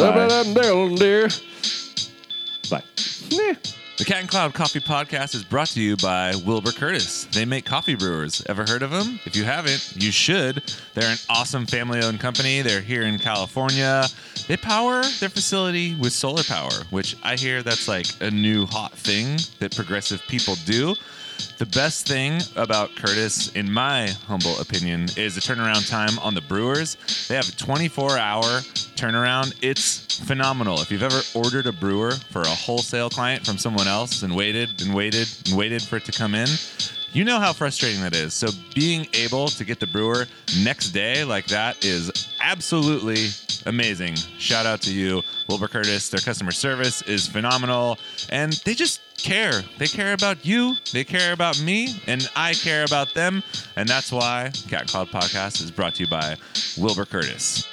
bye. 2.71 3.73
The 3.99 4.07
Cat 4.07 4.21
and 4.21 4.29
Cloud 4.29 4.55
Coffee 4.55 4.81
Podcast 4.81 5.35
is 5.35 5.45
brought 5.45 5.69
to 5.69 5.81
you 5.81 5.97
by 5.99 6.35
Wilbur 6.47 6.73
Curtis. 6.73 7.27
They 7.27 7.45
make 7.45 7.67
coffee 7.67 7.95
brewers. 7.95 8.43
Ever 8.47 8.65
heard 8.67 8.83
of 8.83 8.91
them? 8.91 9.21
If 9.27 9.37
you 9.37 9.45
haven't, 9.45 9.95
you 9.97 10.11
should. 10.11 10.63
They're 10.95 11.11
an 11.11 11.19
awesome 11.29 11.67
family 11.67 12.01
owned 12.03 12.19
company. 12.19 12.63
They're 12.63 12.81
here 12.81 13.03
in 13.03 13.19
California. 13.19 14.07
They 14.49 14.57
power 14.57 15.03
their 15.21 15.29
facility 15.29 15.95
with 15.95 16.13
solar 16.15 16.43
power, 16.43 16.73
which 16.91 17.17
I 17.23 17.37
hear 17.37 17.63
that's 17.63 17.87
like 17.87 18.07
a 18.21 18.31
new 18.31 18.67
hot 18.67 18.93
thing 18.93 19.39
that 19.61 19.77
progressive 19.77 20.23
people 20.27 20.55
do. 20.65 20.97
The 21.59 21.67
best 21.67 22.07
thing 22.07 22.41
about 22.57 22.95
Curtis, 22.97 23.53
in 23.53 23.71
my 23.71 24.09
humble 24.27 24.59
opinion, 24.61 25.09
is 25.17 25.35
the 25.35 25.41
turnaround 25.41 25.89
time 25.89 26.19
on 26.19 26.35
the 26.35 26.41
brewers. 26.41 26.97
They 27.29 27.37
have 27.37 27.49
a 27.49 27.53
24 27.53 28.19
hour 28.19 28.45
turnaround. 28.97 29.55
It's 29.63 30.19
phenomenal. 30.19 30.81
If 30.81 30.91
you've 30.91 31.03
ever 31.03 31.21
ordered 31.35 31.67
a 31.67 31.73
brewer 31.73 32.13
for 32.31 32.43
a 32.43 32.49
wholesale 32.49 33.11
client 33.11 33.45
from 33.45 33.59
someone 33.59 33.89
else 33.89 34.23
and 34.23 34.35
waited 34.35 34.83
and 34.83 34.95
waited 34.95 35.29
and 35.47 35.57
waited 35.57 35.83
for 35.83 35.97
it 35.97 36.05
to 36.07 36.13
come 36.13 36.35
in, 36.35 36.49
you 37.13 37.25
know 37.25 37.39
how 37.39 37.53
frustrating 37.53 38.01
that 38.03 38.15
is. 38.15 38.35
So 38.35 38.49
being 38.75 39.07
able 39.15 39.49
to 39.49 39.65
get 39.65 39.81
the 39.81 39.87
brewer 39.87 40.27
next 40.63 40.91
day 40.91 41.25
like 41.25 41.47
that 41.47 41.85
is 41.85 42.33
absolutely 42.41 43.29
amazing. 43.67 44.17
Shout 44.39 44.67
out 44.67 44.81
to 44.83 44.93
you, 44.93 45.23
Wilbur 45.49 45.69
Curtis. 45.69 46.09
Their 46.09 46.21
customer 46.21 46.53
service 46.53 47.03
is 47.03 47.27
phenomenal 47.27 47.99
and 48.31 48.53
they 48.65 48.75
just 48.75 49.01
care. 49.19 49.63
They 49.79 49.87
care 49.87 50.15
about 50.15 50.45
you, 50.45 50.77
they 50.93 51.05
care 51.05 51.33
about 51.33 51.61
me, 51.63 52.01
and 52.07 52.29
I 52.35 52.55
care 52.55 52.85
about 52.85 53.15
them. 53.15 53.43
And 53.77 53.89
that's 53.89 54.11
why 54.11 54.51
Cat 54.69 54.89
Cloud 54.89 55.09
Podcast 55.09 55.63
is 55.63 55.71
brought 55.71 55.95
to 55.95 56.03
you 56.03 56.09
by 56.09 56.37
Wilbur 56.77 57.05
Curtis. 57.05 57.67